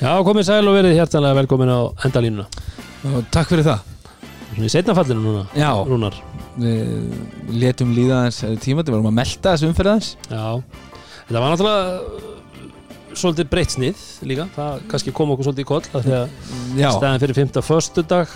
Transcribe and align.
Já, 0.00 0.14
komið 0.24 0.46
sæl 0.48 0.64
og 0.64 0.76
verið 0.78 0.94
hjertanlega 0.96 1.36
velkomin 1.42 1.68
á 1.68 1.80
endalínuna. 2.08 2.46
Og 3.10 3.24
takk 3.32 3.50
fyrir 3.52 3.66
það. 3.66 3.82
Svona 4.50 4.66
í 4.66 4.72
setna 4.72 4.94
fallinu 4.96 5.20
núna 5.22 5.42
Já. 5.54 5.70
Rúnar. 5.86 6.16
Við 6.60 7.52
letum 7.60 7.92
líða 7.94 8.24
aðeins 8.24 8.60
tíma 8.64 8.82
Við 8.82 8.90
varum 8.96 9.06
að 9.12 9.14
melta 9.20 9.52
þessu 9.54 9.68
umferð 9.68 9.92
aðeins. 9.92 10.08
Já. 10.26 10.46
Þetta 11.28 11.42
var 11.44 11.52
náttúrulega 11.52 12.26
Svolítið 13.20 13.48
breytt 13.50 13.74
snið 13.74 14.02
líka. 14.30 14.46
Það 14.56 14.82
kannski 14.90 15.14
kom 15.20 15.32
okkur 15.34 15.48
svolítið 15.50 15.66
í 15.66 15.68
koll 15.68 15.82
af 15.84 16.04
Því 16.06 16.16
að 16.16 16.34
Já, 16.80 16.88
stæðin 16.96 17.22
fyrir 17.24 17.38
5. 17.42 17.62
föstudag 17.68 18.34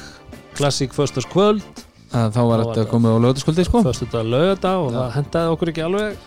Klassík 0.58 0.94
föstaskvöld 0.94 1.84
að 2.14 2.34
þá 2.36 2.42
var 2.46 2.60
þetta 2.68 2.84
komið 2.92 3.14
á 3.16 3.18
lögutaskvöldi 3.24 3.64
sko. 3.66 3.80
Föstudag 3.88 4.28
lögadag 4.28 4.84
Og 4.84 4.92
Já. 4.92 4.98
það 5.00 5.14
hendaði 5.16 5.54
okkur 5.56 5.72
ekki 5.72 5.82
alveg. 5.88 6.18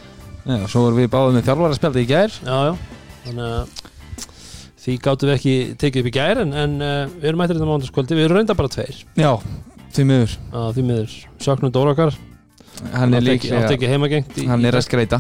Já, 0.48 0.57
svo 0.71 0.81
vorum 0.88 0.98
við 0.99 1.12
báðið 1.13 1.38
með 1.38 1.45
þjálfara 1.48 1.77
spjaldi 1.77 2.04
í 2.04 2.09
gær. 2.09 2.35
Já, 2.41 2.57
já. 2.67 2.73
Þannig 3.27 3.45
að 3.48 3.85
Því 4.88 4.94
gáttum 5.04 5.27
við 5.30 5.36
ekki 5.36 5.54
tekið 5.84 6.02
upp 6.05 6.08
í 6.08 6.14
gær 6.16 6.40
En, 6.46 6.54
en 6.55 6.76
uh, 6.80 6.91
við 7.20 7.26
erum 7.27 7.41
mættir 7.44 7.58
þetta 7.59 7.68
mándaskvöldi 7.68 8.16
Við 8.16 8.26
erum 8.30 8.38
reynda 8.40 8.55
bara 8.55 8.72
tveir. 8.72 9.02
Já, 9.20 9.32
því 9.98 10.05
miður. 10.08 10.36
Á, 10.55 10.60
Því 10.77 10.86
miður. 10.88 11.16
Söknum 11.44 11.73
Dórakar 11.76 12.13
Hann 12.94 13.18
er 13.18 13.20
Átti 13.26 13.34
ekki- 13.34 13.50
átti 13.52 13.58
líklega 13.58 13.73
ekki 13.76 13.90
heimagengt 13.91 14.38
í- 14.40 14.46
Hann 14.48 14.63
er 14.70 14.77
að 14.79 14.85
skreita 14.88 15.20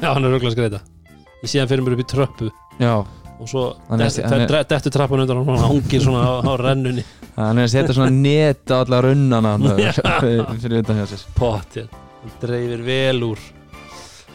Já, 0.00 0.08
hann 0.14 0.24
er 0.24 0.32
auðvitað 0.36 0.54
skreita 0.56 0.80
Ég 1.42 1.50
sé 1.50 1.58
hann 1.60 1.68
fyrir 1.68 1.82
mér 1.84 1.96
upp 1.98 2.04
í 2.04 2.08
tröppu. 2.12 2.48
Já, 2.80 2.92
og 3.02 3.48
svo 3.50 3.64
Hann 3.90 4.00
er- 4.00 4.08
dett- 4.08 4.28
hann 4.30 4.40
er- 4.46 4.52
dett- 4.54 4.68
dettur 4.70 4.92
trappan 4.94 5.20
undan 5.24 5.40
og 5.42 5.48
hann 5.50 5.64
hangir 5.66 6.00
svona 6.04 6.22
á, 6.22 6.32
á 6.46 6.52
rennunni. 6.62 7.02
Hann 7.36 7.58
er 7.58 7.64
að 7.66 7.72
setja 7.72 7.94
svona 7.96 8.12
net 8.14 8.68
á 8.70 8.84
alla 8.84 9.00
runnana 9.02 9.54
hann, 9.56 9.64
Já. 9.82 9.92
fyrir 10.62 10.82
utan 10.84 11.00
hjá 11.00 11.06
sér. 11.10 11.24
Pottið, 11.34 11.88
hann 12.22 12.34
dreifir 12.44 12.82
vel 12.86 13.22
úr. 13.32 13.42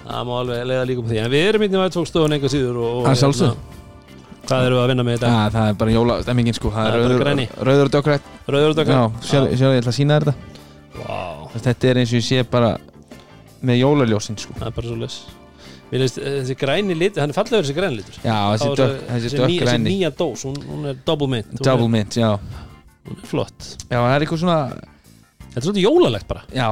Það 0.08 0.24
má 0.28 0.34
alveg 0.42 0.64
leiða 0.68 0.86
líka 0.90 1.04
um 1.04 1.08
því. 1.12 1.20
En 1.24 1.32
við 1.32 1.46
erum 1.48 1.64
hérna 1.66 1.78
í 1.80 1.84
vætfókstofun 1.86 2.36
einhver 2.38 2.52
síður 2.52 2.80
og, 2.82 2.90
og 2.98 3.08
Að 3.08 3.22
hérna, 3.22 3.52
Hvað 4.48 4.66
erum 4.68 4.78
við 4.78 4.84
að 4.84 4.90
vinna 4.94 5.04
með 5.08 5.18
þetta? 5.18 5.30
Já, 5.34 5.50
það 5.56 5.70
er 5.72 5.78
bara 5.82 5.92
jólastemmingin 5.98 6.56
sko. 6.56 6.70
Það 6.72 6.88
er 6.88 6.98
rauður, 7.02 7.24
græni. 7.24 7.46
rauður 7.68 7.90
og 7.90 7.94
dökkrætt 7.98 8.30
Rauður 8.48 8.70
og 8.70 8.78
Já, 8.78 8.80
dökkar 8.80 9.26
sér, 9.28 9.48
sér, 9.60 9.74
ég 9.76 9.82
ætla 9.82 9.92
að 9.92 9.98
sína 9.98 10.18
þér 10.18 10.28
þetta. 10.28 10.36
Vá, 10.98 11.18
Þetta 11.58 11.90
er 11.92 12.00
eins 12.02 12.14
og 12.14 12.20
ég 12.22 12.26
sé 12.28 12.44
bara 12.52 12.70
með 13.68 13.80
jólaljósin 13.82 14.38
sko. 14.40 14.54
Það 14.60 14.68
er 14.70 14.76
bara 14.78 14.88
svo 14.92 14.98
les 15.02 15.18
Mér 15.88 16.02
finnst 16.04 16.18
eh, 16.20 16.34
þessi 16.44 16.56
græni 16.60 16.96
lit, 17.00 17.16
hann 17.22 17.32
er 17.32 17.36
fallegur 17.38 17.64
þessi 17.64 17.76
græni 17.78 17.96
litur. 18.02 18.16
Já, 18.24 18.38
þessi, 18.54 18.70
dökk, 18.76 18.80
það- 18.80 18.98
þessi 19.08 19.08
ný- 19.08 19.32
þessi 19.32 19.40
dökkræni 19.40 19.88
nýja 19.92 20.10
dós, 20.20 20.42
hún, 20.48 20.58
hún 20.68 20.86
er 20.92 20.98
double 21.08 21.28
mint. 21.32 21.48
Hún 21.54 21.64
Double 21.64 21.86
er, 21.88 21.94
mint, 21.96 22.18
já. 22.20 22.32
hún 23.08 23.16
er 23.24 23.28
flott. 23.30 23.68
Já, 23.88 23.96
það 24.02 24.16
er 24.18 24.26
eitthvað 24.26 24.42
svona 24.44 24.58
Þetta 25.48 25.62
er 25.62 25.66
svolítið 25.68 25.86
jólalegt 25.88 26.28
bara. 26.28 26.44
Já, 26.52 26.70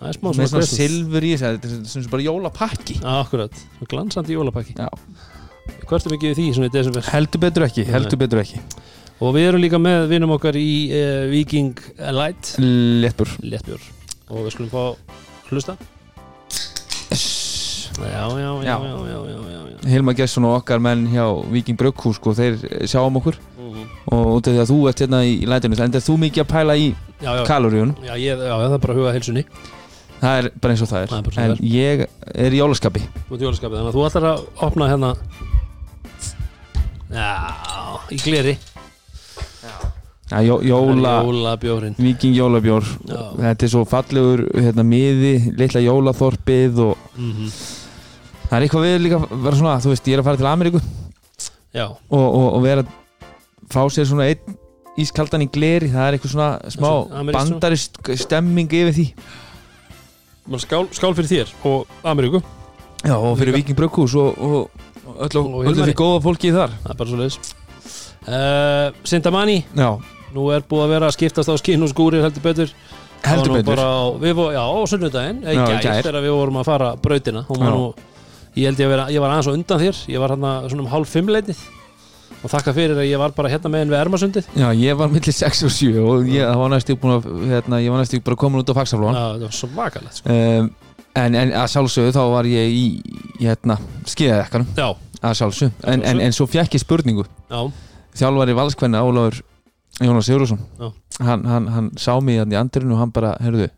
Það 0.00 0.08
er 0.08 0.16
smá 0.16 0.28
með 0.28 0.34
svona 0.36 0.48
svona 0.50 0.60
Christmas. 0.60 0.76
silfur 0.80 1.24
í 1.26 1.30
þessu 1.32 1.48
Þetta 1.56 1.70
er 1.70 1.88
svona 1.94 2.10
bara 2.12 2.22
jólapakki. 2.28 2.94
Já, 3.00 3.10
akkurat, 3.24 3.62
glansandi 3.90 4.36
jólapakki. 4.36 4.74
Já. 4.78 4.88
Hvert 5.90 6.06
er 6.06 6.14
mikið 6.14 6.34
því 6.38 6.46
svona 6.56 6.70
í 6.70 6.74
desember? 6.74 7.06
Heldur 7.12 7.42
betur 7.42 7.66
ekki, 7.66 7.84
heldur 7.90 8.20
betur 8.20 8.42
ekki. 8.42 8.60
Og 9.20 9.34
við 9.36 9.48
erum 9.50 9.60
líka 9.64 9.80
með 9.82 10.06
vinum 10.14 10.34
okkar 10.36 10.56
í 10.56 10.68
uh, 10.96 11.24
Viking 11.32 11.74
Light. 12.16 12.54
Lettbur 12.60 13.28
Léttbjör 13.44 13.82
Og 14.30 14.46
við 14.46 14.54
skulum 14.54 14.70
fá 14.72 14.84
hlusta. 15.50 15.76
Já, 18.00 18.06
já, 18.06 18.38
já, 18.40 18.62
Já. 18.64 18.76
já, 18.80 18.80
já, 18.80 19.18
já, 19.28 19.40
já, 19.52 19.60
já. 19.70 19.88
Hilma 19.90 20.12
Gesson 20.16 20.46
og 20.48 20.54
okkar 20.60 20.80
menn 20.80 21.02
hjá 21.12 21.24
Viking 21.52 21.76
Brugghús 21.76 22.16
sko, 22.16 22.32
þeir 22.32 22.56
sjáum 22.88 23.18
okkur. 23.20 23.36
Mhm. 23.60 23.84
og 24.10 24.30
út 24.38 24.48
af 24.48 24.54
því 24.54 24.60
að 24.62 24.70
þú 24.70 24.78
ert 24.88 25.00
hérna 25.04 25.18
í, 25.26 25.34
í 25.44 25.46
lætinu 25.46 25.76
en 25.78 25.92
þú 25.92 26.16
mikið 26.18 26.42
að 26.42 26.48
pæla 26.50 26.74
í 26.76 26.86
já, 27.20 27.30
já, 27.36 27.44
kaloríun 27.46 27.92
já, 28.02 28.14
ég, 28.16 28.40
já, 28.40 28.54
það 28.56 28.72
er 28.74 28.82
bara 28.82 28.94
að 28.94 28.98
huga 29.00 29.12
heilsunni. 29.14 29.44
Það 30.20 30.38
er 30.40 30.48
bara 30.60 30.72
eins 30.74 30.82
og 30.84 30.88
það 30.90 31.02
er, 31.02 31.08
Það 31.10 31.18
er 31.18 31.38
en 31.44 31.52
það 31.52 31.62
ég 31.74 32.02
er 32.34 32.56
í 32.56 32.60
jólaskapi. 32.60 33.02
Þú 33.28 33.36
ert 33.36 33.44
jólaskapið, 33.46 33.76
þannig 33.76 33.90
að 33.92 33.98
þú 33.98 34.06
ætlar 34.08 34.26
að 34.30 34.42
opna 34.66 34.88
hérna 34.90 35.12
Já, 37.10 37.30
í 38.10 38.20
gleri. 38.22 38.56
Ja, 40.30 40.44
jó, 40.46 40.60
jóla, 40.62 41.16
Jólabjórin 41.26 41.96
Viking 41.98 42.36
jólabjór. 42.38 42.84
Já. 43.10 43.22
þetta 43.34 43.66
er 43.66 43.70
svo 43.72 43.80
fallegur 43.88 44.44
hérna, 44.54 44.84
miði, 44.86 45.32
litla 45.58 45.82
jólaþorpið 45.82 46.82
og 46.84 47.08
mm 47.16 47.48
það 48.50 48.56
er 48.56 48.66
eitthvað 48.66 48.86
við 48.86 48.96
líka 49.04 49.18
vera 49.30 49.58
svona, 49.60 49.76
þú 49.82 49.92
veist, 49.92 50.08
ég 50.10 50.16
er 50.16 50.22
að 50.22 50.26
fara 50.26 50.40
til 50.40 50.48
Ameríku. 50.50 50.80
Já, 51.70 51.84
og, 51.86 52.24
og, 52.26 52.46
og 52.56 52.64
vera 52.64 52.82
fá 53.70 53.84
sér 53.94 54.08
svona 54.10 54.26
einn 54.26 54.56
ískaldan 54.98 55.44
í 55.44 55.46
gleri 55.54 55.90
það 55.92 56.06
er 56.08 56.16
eitthvað 56.16 56.32
svona 56.32 56.48
smá 56.74 56.88
svona? 56.88 57.36
bandarist 57.36 58.00
stemming 58.24 58.74
yfir 58.74 58.96
því. 58.96 59.06
Man 60.50 60.62
skál, 60.64 60.88
skál 60.96 61.14
fyrir 61.14 61.30
þér 61.30 61.54
og 61.70 62.02
Ameríku. 62.02 62.42
Já, 63.06 63.14
og 63.14 63.38
fyrir. 63.38 63.54
Viking 63.54 63.78
Brugghús 63.78 64.16
og, 64.18 64.34
og, 64.42 64.82
og 65.20 65.26
öll, 65.28 65.40
Og 65.40 65.64
öll 65.64 65.68
Hilmari. 65.70 65.92
því 65.92 65.96
góða 66.00 66.22
fólki 66.24 66.52
þar. 66.56 66.74
Það 66.84 66.94
er 66.94 66.98
bara 67.00 67.10
svo 67.12 67.20
leiðis 67.20 67.38
uh, 68.28 68.92
Sintamani, 69.04 69.58
Já, 69.76 69.90
nú 70.34 70.48
er 70.54 70.62
búið 70.68 70.84
að 70.86 70.92
vera 70.94 71.08
að 71.10 71.16
skiptast 71.18 71.50
á 71.50 71.54
skinn 71.60 71.82
og 71.86 71.90
skúrir 71.92 72.22
heldur 72.24 72.44
betur. 72.44 72.72
Heldur 73.24 73.58
betur. 73.58 73.74
bara 73.76 74.54
Já, 74.56 74.62
á 74.64 74.80
sunnudaginn 74.88 75.42
Já, 75.44 75.50
Í 75.52 75.58
í 75.76 75.82
gær. 75.84 76.00
þegar 76.06 76.22
við 76.24 76.32
vorum 76.38 76.60
að 76.62 76.68
fara 76.70 76.92
brautina. 76.96 77.44
Nú, 77.50 77.90
ég 78.56 78.70
held 78.70 78.80
ég 78.80 78.86
að 78.88 78.94
vera 78.94 79.08
Ég 79.12 79.20
var 79.20 79.34
aðeins 79.34 79.50
á 79.50 79.56
undan 79.56 79.82
þér. 79.84 80.00
Ég 80.14 80.22
var 80.22 80.32
hérna 80.34 80.54
svona 80.70 80.82
um 80.86 80.90
hálf 80.94 81.12
fimmleitið 81.12 81.60
Og 82.40 82.48
þakka 82.48 82.72
fyrir 82.72 82.96
að 82.96 83.04
ég 83.10 83.18
var 83.20 83.34
bara 83.36 83.50
hérna 83.52 83.68
meginn 83.68 83.90
við 83.92 83.98
Ermasundið 84.00 84.46
Já, 84.56 84.68
ég 84.72 84.96
var 84.96 85.10
millir 85.12 85.34
6 85.36 85.64
og 85.66 85.72
7 85.76 85.90
og 86.00 86.30
ég 86.32 86.46
var 86.56 86.70
næstu 86.72 86.94
búin 86.96 87.18
að 87.18 87.26
hérna, 87.50 87.80
ég 87.84 87.92
var 87.92 88.00
næstu 88.00 88.20
bara 88.24 88.38
komin 88.40 88.62
út 88.62 88.70
á 88.72 88.74
fagsaflón 88.78 89.12
Já, 89.18 89.24
það 89.34 89.42
var 89.44 89.56
svo 89.58 89.68
vakalegt 89.76 90.16
sko. 90.22 90.32
um, 90.32 90.70
en, 91.20 91.36
en 91.36 91.52
að 91.60 91.66
sjálfsögðu 91.74 92.14
þá 92.16 92.22
var 92.32 92.48
ég 92.48 92.72
í, 92.72 92.86
í 93.42 93.44
hérna, 93.44 93.76
skíðaðekkanum 94.08 94.72
Já, 94.78 94.88
að 95.20 95.36
sjálfsögðu, 95.40 95.86
en, 95.92 96.04
en, 96.06 96.22
en 96.26 96.36
svo 96.36 96.46
fjekk 96.50 96.78
ég 96.78 96.84
spurningu. 96.84 97.26
Já, 97.50 97.60
þjálfari 98.20 98.56
valskvenna 98.56 99.02
Ólafur 99.06 99.42
Jónas 100.00 100.30
Sigurðsson. 100.30 100.62
Hann, 101.20 101.44
hann, 101.44 101.68
hann 101.74 101.90
sá 102.00 102.14
mig 102.24 102.40
hérna 102.40 102.56
í 102.56 102.60
andurinn 102.60 102.94
og 102.94 103.02
hann 103.02 103.12
bara, 103.12 103.34
heyrðu 103.44 103.68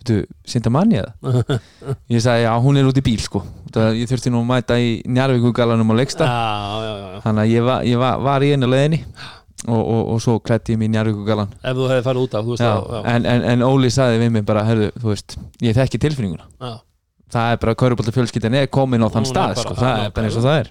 veitu, 0.00 0.26
sinda 0.48 0.70
manni 0.72 1.00
eða? 1.00 1.12
ég 2.12 2.22
sagði, 2.22 2.46
já, 2.46 2.52
hún 2.62 2.78
er 2.80 2.88
út 2.88 2.98
í 2.98 3.04
bíl 3.04 3.20
sko. 3.20 3.42
Það, 3.72 3.98
ég 4.00 4.10
þurfti 4.10 4.32
nú 4.32 4.40
að 4.42 4.48
mæta 4.48 4.78
í 4.80 5.02
Njarvíkugalanum 5.06 5.92
á 5.92 5.94
já. 6.00 7.20
þannig 7.24 7.42
að 7.42 7.52
ég, 7.52 7.62
var, 7.62 7.84
ég 7.86 8.00
var, 8.00 8.20
var 8.24 8.42
í 8.42 8.52
einu 8.54 8.70
leðinni 8.70 9.02
og, 9.68 9.80
og, 9.80 10.02
og 10.14 10.22
svo 10.24 10.38
klætti 10.40 10.74
ég 10.74 10.80
mig 10.80 10.90
í 10.90 10.94
Njarvíkugalan 10.94 11.52
Ef 11.60 11.76
þú 11.76 11.88
hefði 11.90 12.06
farið 12.08 12.24
út 12.24 12.38
af. 12.40 13.02
En, 13.04 13.26
en, 13.26 13.44
en 13.52 13.66
Óli 13.66 13.90
sagði 13.92 14.22
við 14.24 14.32
mig 14.38 14.46
bara, 14.48 14.64
heyrðu, 14.66 14.90
veist 15.04 15.36
ég 15.62 15.76
þekki 15.76 16.00
tilfinninguna. 16.06 16.48
Já. 16.58 16.80
Það 17.32 17.54
er 17.54 17.60
bara 17.62 17.74
að 17.74 17.80
Körubolta 17.82 18.14
fjölskyldin 18.16 18.56
er 18.60 18.68
komin 18.72 19.04
á 19.04 19.08
þann 19.14 19.28
stað 19.30 19.54
bara- 19.54 19.64
sko, 19.64 19.74
það 19.78 20.04
er 20.04 20.14
bara 20.16 20.28
eins 20.30 20.38
og 20.40 20.46
það 20.46 20.60
er. 20.60 20.70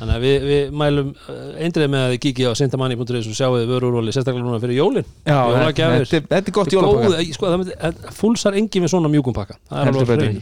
Þannig 0.00 0.14
að 0.16 0.22
við, 0.24 0.44
við 0.48 0.70
mælum 0.80 1.08
uh, 1.12 1.40
eindrið 1.60 1.90
með 1.92 2.04
að 2.06 2.12
þið 2.14 2.20
kíkja 2.24 2.50
á 2.50 2.54
sintamanni.is 2.56 3.26
og 3.28 3.36
sjáu 3.36 3.50
þið 3.58 3.66
vörurúli 3.74 4.14
sérstaklega 4.16 4.46
núna 4.46 4.60
fyrir 4.62 4.78
jólin. 4.80 5.08
Já, 5.28 5.40
þetta, 5.52 5.90
er- 6.22 6.38
er 6.40 6.54
gott 6.56 6.72
jólapakka. 6.72 7.10
Góð, 7.12 7.32
sko, 7.36 7.50
það 7.52 7.60
myndi, 7.60 7.76
en 7.90 8.00
fúlsar 8.16 8.56
engi 8.56 8.80
með 8.80 8.94
svona 8.94 9.12
mjúkum 9.12 9.36
pakka. 9.36 9.58
Það 9.68 10.16
er 10.16 10.40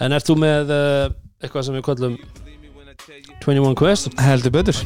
En 0.00 0.16
ert 0.16 0.24
þú 0.24 0.34
með 0.40 0.70
uh, 0.72 1.10
eitthvað 1.44 1.66
sem 1.66 1.76
við 1.76 1.82
kallum 1.84 2.14
21 3.44 3.74
Quest? 3.76 4.08
heldur 4.20 4.52
betur 4.54 4.76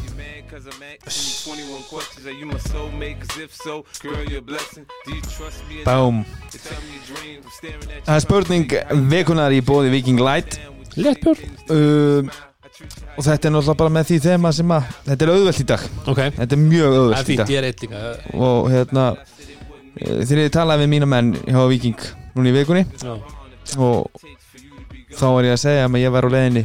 Bám 5.85 6.25
Það 8.05 8.15
er 8.15 8.23
spurning 8.25 8.75
vekunar 9.13 9.55
í 9.55 9.61
bóði 9.65 9.93
Viking 9.95 10.21
Light. 10.23 10.59
Léttbjörn 10.99 11.55
um, 11.75 12.31
og 13.15 13.23
þetta 13.23 13.49
er 13.49 13.53
náttúrulega 13.55 13.79
bara 13.79 13.93
með 13.95 14.09
því 14.11 14.19
þema 14.25 14.51
sem 14.55 14.73
að 14.75 14.89
þetta 15.07 15.27
er 15.27 15.33
auðvelt 15.35 15.61
í 15.63 15.67
dag. 15.71 15.83
Ok, 16.11 16.21
þetta 16.39 16.57
er 16.57 16.63
mjög 16.63 16.85
það 16.85 16.95
er 16.95 17.01
auðvelt 17.01 17.21
í 17.21 17.29
fínt, 17.29 17.43
dag. 17.43 17.53
ég 17.55 17.61
er 17.61 17.67
eitt 17.69 17.85
líka. 17.85 18.03
Og 18.35 18.71
hérna 18.73 19.05
eh, 19.15 20.23
þegar 20.25 20.43
ég 20.43 20.55
talaði 20.55 20.85
við 20.85 20.93
mína 20.95 21.11
menn 21.11 21.31
hjá 21.45 21.61
Viking 21.71 22.07
núna 22.35 22.51
í 22.51 22.55
vikunni 22.57 22.83
Já, 23.03 23.15
og 23.79 24.25
þá 25.15 25.27
var 25.37 25.47
ég 25.47 25.55
að 25.55 25.63
segja 25.63 25.87
að 25.87 26.01
ég 26.03 26.15
var 26.15 26.27
á 26.27 26.31
leiðinni 26.35 26.65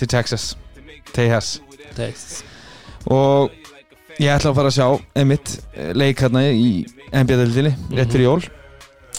til 0.00 0.08
Texas. 0.08 0.48
Text 1.12 1.60
og 3.10 3.61
ég 4.20 4.32
ætla 4.32 4.52
að 4.52 4.58
fara 4.58 4.72
að 4.72 4.76
sjá 4.76 4.86
einmitt 5.20 5.54
eh, 5.72 5.92
leik 5.96 6.20
hérna 6.24 6.44
í 6.50 6.84
NBA-deldinni 7.12 7.72
rétt 7.96 8.12
fyrir 8.12 8.28
jól. 8.28 8.42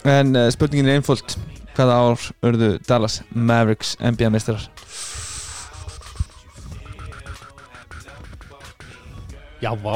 En 0.04 0.36
uh, 0.36 0.50
spurningin 0.54 0.92
er 0.92 1.00
einföld. 1.00 1.38
Hvaða 1.74 1.94
ár 1.98 2.26
örðu 2.46 2.70
Dallas 2.86 3.22
Mavericks 3.34 3.96
NBA-meistarar 3.98 4.68
Já, 9.64 9.72
vá. 9.80 9.96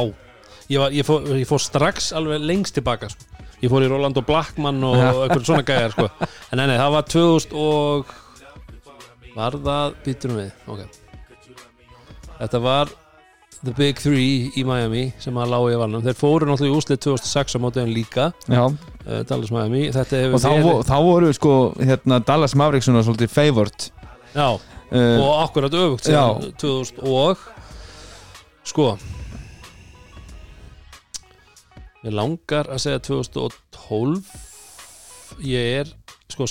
Ég, 0.72 0.80
var, 0.80 0.94
ég, 0.96 1.04
fór, 1.06 1.26
ég 1.36 1.48
fór 1.48 1.62
strax 1.62 2.14
alveg 2.16 2.42
lengst 2.44 2.78
tilbaka 2.78 3.12
sko. 3.12 3.28
Ég 3.58 3.72
fór 3.72 3.84
í 3.84 3.90
Rolando 3.90 4.22
Blackman 4.26 4.80
og 4.86 4.96
eitthvað 5.02 5.44
svona 5.50 5.66
gæjar 5.66 5.96
sko. 5.96 6.08
En 6.54 6.62
nei, 6.62 6.78
það 6.78 6.94
var 6.94 7.12
2000 7.12 7.58
og 7.58 8.16
Var 9.38 9.58
það 9.62 9.98
Býtum 10.06 10.38
við, 10.38 10.54
ok. 10.72 10.80
Þetta 12.38 12.62
var 12.64 12.94
The 13.66 13.74
Big 13.74 13.98
Three 14.00 14.52
í 14.60 14.64
Miami 14.68 15.08
sem 15.20 15.36
að 15.42 15.50
lágu 15.50 15.72
í 15.74 15.78
valnum. 15.80 16.04
Þeir 16.06 16.18
fóru 16.20 16.46
náttúrulega 16.50 16.76
í 16.76 16.78
úslið 16.78 17.00
2006 17.08 17.58
á 17.58 17.60
mótiðum 17.64 17.94
líka 17.96 18.26
uh, 18.70 19.22
Dallas 19.28 19.52
Miami. 19.52 19.88
Og 19.90 19.96
þá, 20.44 20.50
vo- 20.62 20.84
þá 20.86 20.96
voru 21.08 21.32
sko 21.34 21.54
hérna, 21.82 22.20
Dallas 22.28 22.54
Mavericks 22.60 22.86
svona 22.90 23.02
svolítið 23.08 23.34
favored 23.34 23.88
Já, 24.36 24.50
uh, 24.54 25.18
og 25.24 25.32
akkurat 25.48 25.74
öfugt 25.74 26.06
síðan 26.06 26.54
2000 26.62 27.02
og 27.10 27.38
Sko 28.68 28.92
Mér 32.04 32.14
langar 32.20 32.70
að 32.70 32.84
segja 32.84 33.00
2012 33.10 34.22
Ég 35.48 35.80
er 35.82 35.90
sko 36.32 36.46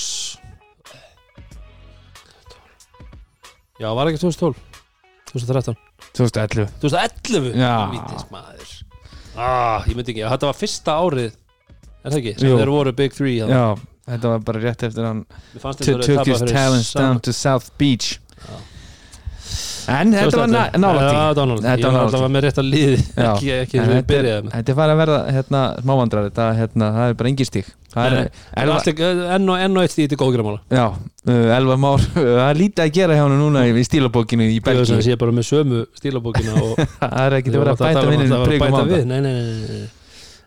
Já, 3.77 3.91
var 3.93 4.09
ekki 4.11 4.23
2012 4.25 4.57
2013 5.31 5.86
2011 6.17 6.69
2011 6.83 7.57
Já. 7.61 7.73
Ah, 9.37 9.83
Ég 9.87 9.97
myndi 9.99 10.15
ekki, 10.15 10.25
þetta 10.25 10.49
var 10.49 10.57
fyrsta 10.57 10.95
árið 11.03 11.27
Er 12.07 12.13
það 12.15 12.19
ekki? 12.23 12.33
Sem 12.41 12.53
þeir 12.61 12.71
voru 12.73 12.93
Big 12.97 13.13
Three 13.17 13.41
þarna. 13.43 13.57
Já, 13.59 13.87
þetta 14.15 14.31
var 14.33 14.45
bara 14.47 14.61
rétt 14.63 14.85
eftir 14.87 15.05
hann 15.09 15.25
took 16.15 16.27
his 16.31 16.43
talents 16.53 16.93
down 16.95 17.21
to 17.21 17.33
South 17.37 17.69
Beach 17.81 18.17
Já. 18.37 18.57
En 19.87 20.11
þetta 20.13 20.39
var 20.41 20.49
ná- 20.51 20.73
nálægt 20.83 21.03
Já, 21.07 21.11
í 21.77 21.83
þetta 21.87 22.21
var 22.23 22.31
Ég 22.31 22.33
með 22.35 22.43
rétt 22.47 22.59
að 22.63 22.69
liði 22.73 22.97
Já. 23.17 23.29
Ekki, 23.33 23.51
ekki 23.63 23.79
En 23.79 23.91
þetta, 23.91 24.07
byrjaði 24.11 24.33
er, 24.37 24.43
með. 24.47 24.55
þetta 24.57 24.73
er 24.73 24.79
farið 24.81 24.95
að 24.97 25.01
verða 25.03 25.19
hérna, 25.37 25.61
smávandrar 25.85 26.25
þetta, 26.27 26.47
hérna, 26.61 26.89
það 26.97 27.11
er 27.13 27.19
bara 27.21 27.31
engin 27.31 27.49
stík 27.51 27.69
er, 27.97 28.17
er- 28.17 28.31
enn 29.37 29.53
og 29.55 29.63
enn 29.67 29.79
og 29.79 29.87
eitt 29.87 29.95
þetta 29.97 30.17
er 30.19 30.21
góðgræmála 30.25 30.61
já, 30.77 30.87
uh, 31.31 31.47
elva 31.57 31.77
már 31.87 32.03
það 32.17 32.43
er 32.51 32.61
lítið 32.61 32.85
að 32.87 32.93
gera 32.99 33.17
hjá 33.17 33.23
hann 33.25 33.39
núna 33.41 33.63
í 33.71 33.87
stílabókinu 33.87 34.49
í 34.51 34.59
Ég 34.59 34.67
Belgíu. 34.67 34.91
það 34.97 35.07
sé 35.07 35.17
bara 35.23 35.37
með 35.39 35.49
sömu 35.53 35.85
stílabókina 35.97 36.59
og 36.61 36.75
það 37.01 37.17
er 37.23 37.39
ekki 37.41 37.55
að 37.55 37.61
vera 37.63 37.77
að 37.77 37.81
Það 37.81 37.87
bæta 37.87 38.03
það 38.77 38.93
við. 38.93 39.07
Nei, 39.07 39.21
nei, 39.21 39.33
nei, 39.33 39.43
nei, 39.47 39.81
nei. 39.81 39.89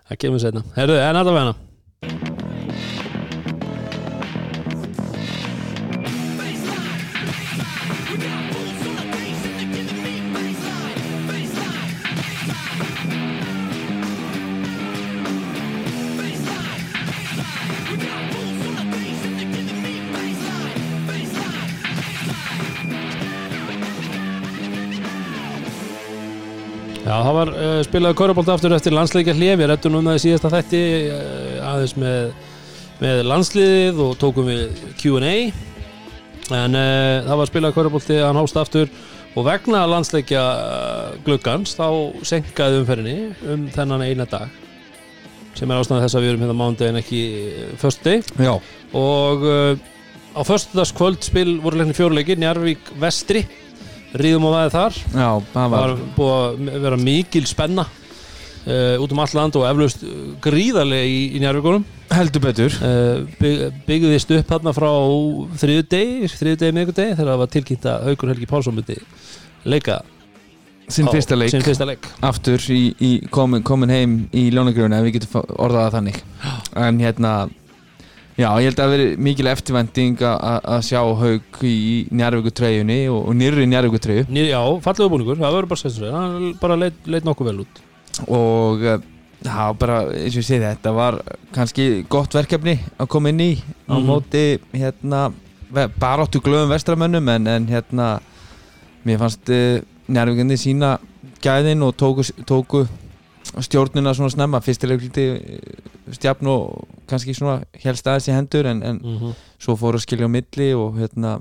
Það 0.09 0.21
kemur 0.25 0.45
Herðu, 0.77 0.99
en 1.09 1.21
allavega 1.23 2.58
það 27.25 27.35
var 27.37 27.51
uh, 27.53 27.79
spilaði 27.85 28.17
Körubolt 28.19 28.51
aftur 28.53 28.75
eftir 28.75 28.95
landsleikja 28.95 29.35
hlið 29.37 29.55
Við 29.61 29.69
rettum 29.71 29.97
um 29.99 30.09
það 30.09 30.19
í 30.19 30.23
síðasta 30.25 30.51
þætti 30.53 30.81
uh, 31.09 31.69
aðeins 31.69 31.95
með, 31.99 32.31
með 33.01 33.21
landsliðið 33.29 34.01
og 34.05 34.17
tókum 34.21 34.49
við 34.49 34.81
Q&A 34.99 35.35
en 36.59 36.77
uh, 36.77 37.27
það 37.27 37.41
var 37.41 37.51
spilaði 37.51 37.77
Körubolti 37.77 38.19
hann 38.21 38.39
hóst 38.39 38.59
aftur 38.59 38.91
og 39.37 39.45
vegna 39.45 39.83
landsleikja 39.89 40.41
uh, 40.41 41.13
gluggans 41.25 41.75
þá 41.77 41.87
senkaði 42.25 42.81
umferðinni 42.83 43.53
um 43.53 43.69
þennan 43.73 44.05
eina 44.07 44.27
dag 44.29 44.49
sem 45.57 45.69
er 45.69 45.81
ástæðan 45.81 46.05
þess 46.05 46.17
að 46.17 46.25
við 46.25 46.33
erum 46.33 46.43
hérna 46.45 46.57
mánudag 46.59 46.91
en 46.91 46.99
ekki 47.01 47.23
Já, 48.39 48.53
og 48.95 49.47
á 50.37 50.41
föstudagskvöld 50.45 51.25
spil 51.25 51.57
voru 51.63 51.81
leikni 51.81 51.97
fjóruleiki 51.97 52.37
Njarvík 52.39 52.93
Vestri 53.01 53.43
ríðum 54.17 54.47
á 54.49 54.51
veði 54.55 54.71
þar. 54.73 54.99
Já, 55.13 55.29
það 55.53 55.73
var 55.75 55.95
búið 56.17 56.35
að 56.39 56.83
vera 56.85 56.97
mikil 57.01 57.45
spenna 57.49 57.85
uh, 57.85 58.95
út 59.03 59.13
um 59.13 59.21
all 59.23 59.33
land 59.37 59.57
og 59.59 59.65
eflaust 59.69 60.05
uh, 60.05 60.13
gríðarlega 60.43 61.09
í, 61.09 61.19
í 61.37 61.41
njárvíkunum 61.43 61.85
heldur 62.09 62.41
betur. 62.47 62.77
Uh, 62.81 63.25
bygg, 63.41 63.81
byggðist 63.85 64.31
upp 64.39 64.53
hérna 64.55 64.73
frá 64.73 64.89
þriðu 65.61 65.87
degi, 65.93 66.31
þriðu 66.37 66.61
degi, 66.63 66.77
miðgu 66.79 66.95
degi 66.97 67.17
þegar 67.19 67.33
það 67.33 67.43
var 67.43 67.51
tilkynnt 67.57 67.89
að 67.91 68.07
Haukur 68.09 68.33
Helgi 68.33 68.49
Pálsson 68.49 68.79
myndi 68.79 68.97
leika 69.69 69.99
sinn 70.89 71.05
fyrsta 71.13 71.37
leik. 71.37 71.51
sinn 71.53 71.61
fyrsta 71.61 71.85
leik. 71.85 72.07
Aftur 72.25 72.63
í, 72.73 72.79
í 72.97 73.11
komin, 73.29 73.61
komin 73.61 73.91
heim 73.93 74.15
í 74.33 74.47
ljónagröfuna 74.49 74.97
ef 75.03 75.05
við 75.05 75.19
getum 75.19 75.35
fá- 75.35 75.51
orðað 75.61 75.83
það 75.85 75.97
þannig. 75.99 76.21
En 76.81 77.01
hérna 77.03 77.33
já, 78.39 78.47
ég 78.61 78.69
held 78.69 78.79
að 78.79 78.85
það 78.85 78.93
veri 78.95 79.07
mikil 79.27 79.49
eftirvending 79.51 80.21
að 80.23 80.79
sjá 80.87 80.99
haug 81.21 81.61
í 81.67 81.75
njárvíku 82.15 82.53
treyjunni 82.55 82.99
og, 83.11 83.21
og 83.29 83.35
nýrri 83.39 83.67
njárvíku 83.67 83.99
treyju 84.01 84.25
Ný, 84.31 84.45
Já, 84.53 84.61
fallegu 84.85 85.11
búningur, 85.13 85.39
það 85.41 85.55
verður 85.57 85.69
bara 85.73 85.83
sestur 85.83 86.13
hann 86.15 86.49
bara 86.61 86.77
leit, 86.79 86.99
leit 87.05 87.27
nokkuð 87.27 87.49
vel 87.51 87.63
út. 87.65 87.81
Og 88.31 88.83
eh, 88.87 89.03
já, 89.45 89.59
bara 89.79 89.99
eins 90.15 90.33
og 90.35 90.41
ég 90.41 90.47
segi 90.47 90.63
þetta 90.63 90.93
var 90.95 91.19
kannski 91.55 91.89
gott 92.11 92.33
verkefni 92.35 92.77
að 92.99 93.11
koma 93.11 93.29
inn 93.33 93.43
í 93.43 93.51
á 93.87 93.95
Mhm. 93.99 94.07
móti 94.07 94.45
hérna 94.73 95.21
ve- 95.71 95.89
baráttu 95.99 96.41
glöðum 96.41 96.71
vestramönnum 96.73 97.29
en, 97.35 97.47
en 97.47 97.67
hérna 97.67 98.07
mér 99.05 99.19
fannst 99.21 99.49
uh, 99.49 99.79
njárvíkandi 100.09 100.57
sína 100.59 100.95
gæðin 101.43 101.83
og 101.85 101.93
tóku, 101.95 102.23
tóku 102.45 102.81
stjórnuna 103.57 104.13
svona 104.13 104.29
snemma 104.33 104.61
fyrstileg 104.61 105.05
stjafn 106.13 106.49
og 106.51 106.87
kannski 107.09 107.33
svona 107.33 107.63
helst 107.83 108.07
aðeins 108.07 108.29
í 108.29 108.35
hendur 108.35 108.69
en, 108.69 108.83
en 108.83 109.01
mm 109.01 109.17
-hmm. 109.17 109.33
svo 109.59 109.75
fóru 109.75 109.97
að 109.97 110.05
skilja 110.05 110.29
á 110.29 110.35
milli 110.35 110.73
og 110.73 110.99
hérna 110.99 111.39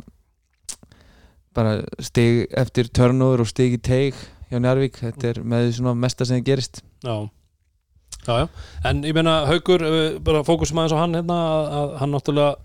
bara 1.54 1.82
stig 1.98 2.46
eftir 2.50 2.88
törnur 2.88 3.40
og 3.40 3.48
stig 3.48 3.72
í 3.72 3.82
teig 3.82 4.14
hjá 4.48 4.58
Njarvík, 4.58 4.96
þetta 4.96 5.28
er 5.28 5.42
með 5.42 5.72
svona 5.76 5.94
mesta 5.94 6.24
sem 6.24 6.44
gerist. 6.44 6.82
Já. 7.04 7.28
Já, 8.26 8.34
já, 8.38 8.48
en 8.84 9.04
ég 9.04 9.14
meina 9.14 9.46
Haukur, 9.46 9.82
uh, 9.82 10.18
bara 10.20 10.44
fókusum 10.44 10.78
aðeins 10.78 10.92
á 10.96 11.00
hann 11.00 11.14
hérna, 11.14 11.34
að, 11.34 11.68
að 11.78 11.92
hann 12.00 12.10
náttúrulega 12.12 12.56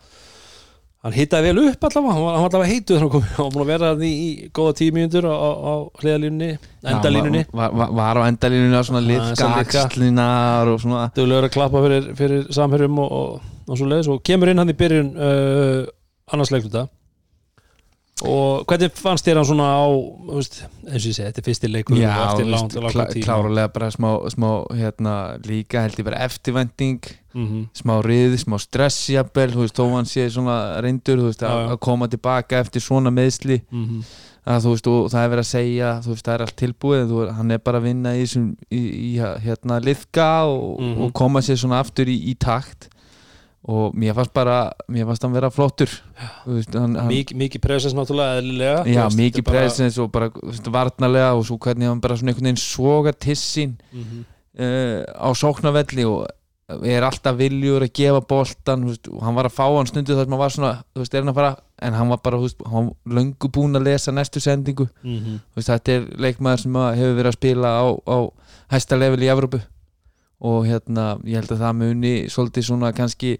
hann 1.03 1.15
hittaði 1.17 1.49
vel 1.51 1.63
upp 1.67 1.85
allavega 1.87 2.13
hann 2.15 2.23
var, 2.23 2.35
hann 2.37 2.43
var 2.45 2.53
allavega 2.53 2.85
þegar 2.87 3.03
hann 3.03 3.11
kom 3.11 3.25
hann 3.35 3.51
búin 3.53 3.63
að 3.65 3.71
vera 3.73 3.89
í, 3.99 4.11
í 4.13 4.49
góða 4.55 4.75
tíu 4.79 4.95
mínútur 4.95 5.27
á, 5.27 5.35
á, 5.35 5.49
á 5.51 5.73
hliðalínunni, 5.99 6.49
endalínunni 6.93 7.43
Já, 7.43 7.49
var, 7.59 7.75
var, 7.81 7.93
var 7.99 8.19
á 8.19 8.21
endalínunni 8.29 8.79
að 8.79 8.87
svona 8.87 9.03
liðka 9.03 9.49
að 9.49 9.75
axlinar 9.83 10.71
og 10.71 10.79
svona. 10.83 11.03
Duglegur 11.17 11.49
að 11.49 11.55
klappa 11.57 11.83
fyrir, 11.83 12.09
fyrir 12.19 12.47
samherjum 12.55 13.03
og, 13.03 13.15
og, 13.19 13.53
og 13.67 13.79
svo 13.81 13.89
leiðis 13.91 14.11
og 14.15 14.23
kemur 14.23 14.53
inn 14.53 14.63
hann 14.63 14.71
í 14.71 14.77
byrjun 14.79 15.11
uh, 15.17 15.81
annars 16.31 16.53
leikluta 16.55 16.87
og 18.21 18.63
hvernig 18.69 18.91
fannst 18.93 19.25
þér 19.25 19.39
hann 19.41 19.47
svona 19.49 19.67
á 19.73 19.83
veist, 20.29 20.59
eins 20.85 21.01
og 21.01 21.09
ég 21.09 21.15
segi, 21.17 21.25
þetta 21.25 21.41
er 21.41 21.47
fyrsti 21.47 21.69
leikur 21.71 21.97
Já, 21.97 22.11
eftir 22.27 22.45
þú 22.45 22.51
langt, 22.53 22.75
veist, 22.77 22.93
klá, 22.95 23.05
tíma 23.09 23.25
klárulega 23.25 23.71
bara 23.73 23.89
smá, 23.91 24.09
smá 24.31 24.49
hérna, 24.77 25.13
líka 25.47 25.81
held 25.81 25.97
ég 25.99 26.05
bara 26.07 26.21
eftirvending 26.27 26.99
mm 27.33 27.63
smá 27.73 27.95
rið, 28.05 28.35
smá 28.43 28.59
stress 28.61 29.07
jafnvel, 29.09 29.49
þú 29.55 29.63
veist, 29.65 29.79
þó 29.79 29.87
hann 29.95 30.05
sé 30.05 30.27
svona 30.29 30.79
reyndur, 30.85 31.23
veist, 31.25 31.41
að, 31.41 31.73
koma 31.81 32.07
tilbaka 32.07 32.59
eftir 32.61 32.81
svona 32.85 33.09
meðsli 33.09 33.57
-hmm. 33.65 34.03
að 34.45 34.61
þú 34.63 34.69
veist, 34.75 34.87
og 34.87 35.09
það 35.11 35.23
er 35.23 35.29
verið 35.33 35.45
að 35.45 35.53
segja 35.55 35.89
þú 36.05 36.09
veist, 36.13 36.25
það 36.25 36.33
er 36.35 36.41
allt 36.45 36.55
tilbúið, 36.55 37.03
þú, 37.09 37.33
hann 37.33 37.51
er 37.51 37.57
bara 37.57 37.77
að 37.79 37.83
vinna 37.89 38.15
í, 38.15 38.23
í, 38.69 38.81
í 39.09 39.13
hérna 39.17 39.79
liðka 39.81 40.45
og, 40.45 40.79
Mhm. 40.79 41.01
og 41.01 41.13
koma 41.13 41.39
sér 41.41 41.57
svona 41.57 41.79
aftur 41.81 42.05
í, 42.05 42.17
í 42.29 42.35
takt 42.37 42.89
og 43.63 43.93
mér 43.95 44.13
fannst 44.17 44.33
bara 44.35 44.57
mér 44.91 45.05
fannst 45.07 45.23
hann 45.23 45.33
vera 45.33 45.49
flottur. 45.49 45.87
Mikið 47.39 47.61
presens 47.63 47.93
náttúrulega 47.95 48.41
eðlilega. 48.41 48.83
Já, 48.91 49.07
mikið 49.15 49.37
er 49.39 49.47
bara- 49.47 49.59
presens 49.63 49.97
og 50.03 50.11
bara 50.11 50.29
veist, 50.29 50.67
varnarlega 50.67 51.33
og 51.37 51.45
svo 51.47 51.57
hvernig 51.57 51.87
hann 51.87 51.99
bara 52.03 52.15
svona 52.17 52.33
einhvern 52.33 52.49
veginn 52.51 52.57
soga 52.57 53.13
tissin 53.13 53.77
Mhm. 53.93 54.25
uh, 54.59 55.03
á 55.15 55.29
sóknarvelli 55.33 56.05
og 56.05 56.27
er 56.83 57.03
alltaf 57.03 57.35
viljur 57.37 57.81
að 57.83 57.91
gefa 57.93 58.21
boltan 58.27 58.85
veist, 58.87 59.07
og 59.11 59.21
hann 59.23 59.35
var 59.35 59.45
að 59.45 59.53
fá 59.55 59.65
hann 59.77 59.85
stundu 59.85 60.13
þar 60.15 60.23
sem 60.23 60.31
hann 60.31 60.39
var 60.39 60.49
svona 60.49 60.83
þú 60.95 60.99
veist, 61.03 61.13
er 61.13 61.21
hann 61.23 61.29
að 61.33 61.35
fara, 61.35 61.57
en 61.81 61.93
hann 61.93 62.09
var 62.09 62.17
bara 62.23 62.37
þú 62.37 62.41
veist, 62.47 62.61
hann 62.71 62.85
var 62.87 63.15
löngu 63.15 63.49
búinn 63.51 63.75
að 63.77 63.83
lesa 63.83 64.11
næstu 64.11 64.39
sendingu. 64.41 64.89
Mhm. 65.03 65.39
Þú 65.53 65.55
veist, 65.55 65.69
þetta 65.69 65.89
er 65.89 66.01
leikmaður 66.17 66.59
sem 66.59 66.73
hefur 66.73 67.15
verið 67.19 67.31
að 67.31 67.37
spila 67.39 67.67
á, 67.67 67.85
á 68.07 68.17
hæsta 68.71 68.97
level 68.99 69.19
í 69.19 69.29
Evrópu 69.29 69.61
og 70.43 70.65
hérna, 70.67 71.05
ég 71.23 71.39
held 71.39 71.53
að 71.55 71.61
það 71.63 71.77
muni 71.79 72.13
svolítið 72.33 72.65
svona 72.67 72.91
kannski 72.95 73.37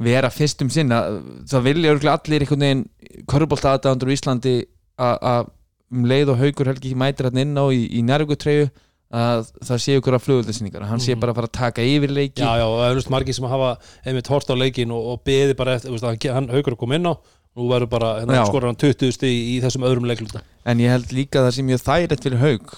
vera 0.00 0.30
fyrst 0.32 0.62
um 0.64 0.70
sinna 0.72 1.00
það 1.48 1.64
vilja 1.66 1.94
örgulega 1.94 2.18
allir 2.18 2.44
einhvern 2.44 2.64
veginn 2.64 2.84
körubolt 3.28 3.64
aðdæðandur 3.70 4.12
í 4.12 4.16
Íslandi 4.18 4.54
að 5.00 5.18
að 5.32 5.50
um 5.90 6.04
leið 6.06 6.28
og 6.34 6.38
haugur 6.44 6.68
helgi 6.70 6.92
mætir 6.94 7.26
hann 7.30 7.40
inn 7.42 7.56
á 7.58 7.64
í, 7.74 7.80
í 7.98 8.00
nærvíkutreyju 8.06 8.68
að 9.10 9.48
það 9.66 9.80
sé 9.82 9.96
ykkur 9.98 10.14
að 10.14 10.22
flugvöldasýningar 10.26 10.84
hann 10.86 11.00
sé 11.02 11.16
Mhm. 11.16 11.20
bara 11.24 11.32
að 11.32 11.38
fara 11.40 11.48
að 11.50 11.56
taka 11.58 11.82
yfir 11.82 12.12
leiki 12.14 12.44
Já, 12.44 12.52
já, 12.60 12.66
og 12.68 12.76
það 12.78 12.90
er 12.90 12.94
just 13.00 13.10
margir 13.10 13.34
sem 13.34 13.48
hafa 13.50 13.70
einmitt 14.06 14.28
hort 14.30 14.46
á 14.46 14.54
leikin 14.54 14.92
og, 14.94 15.02
og 15.14 15.24
beði 15.26 15.56
bara 15.58 15.74
eftir, 15.80 15.90
veist, 15.90 16.04
hann, 16.06 16.34
hann 16.36 16.48
haugur 16.54 16.76
að 16.76 16.80
koma 16.84 16.94
inn 17.00 17.10
á 17.10 17.14
nú 17.58 17.66
verður 17.66 17.90
bara, 17.90 18.10
hérna 18.22 18.44
skorur 18.46 18.68
hann 18.70 18.78
20 18.78 19.10
stig 19.16 19.32
í, 19.34 19.56
í 19.56 19.60
þessum 19.64 19.82
öðrum 19.82 20.06
leikluta. 20.06 20.44
En 20.64 20.78
ég 20.78 20.92
held 20.94 21.10
líka 21.10 21.40
að 21.42 21.48
það 21.48 21.56
sé 21.58 21.64
mjög 21.66 21.80
þægilegt 21.82 22.22
fyrir 22.28 22.38
haug 22.38 22.76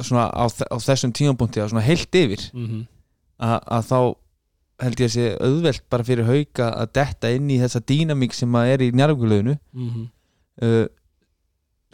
svona 0.00 0.26
á, 0.30 0.44
á 0.46 0.76
þessum 0.80 1.12
tímapunkti 1.12 1.62
að 1.62 1.72
svona 1.72 1.86
heilt 1.86 2.14
yfir 2.14 2.42
mm 2.52 2.66
-hmm. 2.66 2.82
að, 3.38 3.58
þá 3.90 4.00
held 4.84 5.00
ég 5.00 5.10
að 5.10 5.14
sé 5.14 5.36
auðvelt 5.40 5.84
bara 5.90 6.04
fyrir 6.04 6.24
hauka 6.28 6.70
að 6.72 6.92
detta 6.98 7.30
inn 7.30 7.50
í 7.50 7.60
þessa 7.62 7.80
dýnamík 7.80 8.34
sem 8.34 8.54
að 8.54 8.72
er 8.72 8.82
í 8.82 8.92
njárvíkuleginu 8.92 9.58
Mm 9.72 9.90
-hmm. 9.90 10.06
uh, 10.62 10.86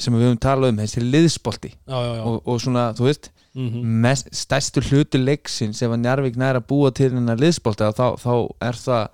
sem 0.00 0.14
við 0.14 0.25
höfum 0.25 0.40
talað 0.40 0.73
um 0.73 0.80
þessi 0.80 1.00
já 2.09 2.23
og, 2.25 2.40
og 2.47 2.61
svona, 2.61 2.92
þú 2.97 3.04
veist 3.04 3.30
mm 3.54 3.69
-hmm. 3.69 3.83
mest, 3.83 4.28
stærstu 4.33 4.80
hluti 4.80 5.19
leiksins 5.19 5.83
ef 5.83 5.90
að 5.90 6.00
Njarvík 6.04 6.37
næra 6.37 6.61
búa 6.61 6.90
til 6.90 7.12
hennar 7.12 7.37
liðsbolti 7.37 7.85
þá, 7.85 8.16
þá 8.16 8.35
er 8.61 8.73
það 8.73 9.09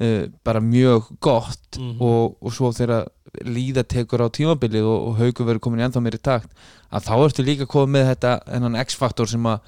uh, 0.00 0.26
bara 0.44 0.60
mjög 0.60 1.08
gott 1.20 1.78
Mhm. 1.78 2.00
og, 2.00 2.36
og 2.42 2.52
svo 2.52 2.70
þegar 2.72 3.08
líða 3.44 3.84
tekur 3.84 4.24
á 4.24 4.28
tímabilið 4.32 4.86
og, 4.88 5.08
og 5.08 5.16
haugur 5.20 5.46
verður 5.46 5.60
komin 5.60 5.80
í 5.80 5.84
ennþá 5.86 6.00
meiri 6.02 6.18
takt 6.18 6.50
að 6.90 7.04
þá 7.06 7.12
ertu 7.26 7.44
líka 7.44 7.66
komið 7.68 7.92
með 7.94 8.06
þetta 8.14 8.32
enn 8.56 8.78
X-faktor 8.84 9.28
sem 9.28 9.44
að 9.46 9.60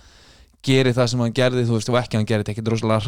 geri 0.67 0.93
það 0.97 1.07
sem 1.13 1.21
hann 1.21 1.33
gerði 1.37 1.67
þú 1.69 1.77
veist 1.77 1.89
og 1.93 1.99
ekki 2.01 2.17
hann 2.19 2.27
gerði 2.27 2.45
þetta 2.49 2.55
ekkert 2.57 2.73
rosalega 2.73 3.05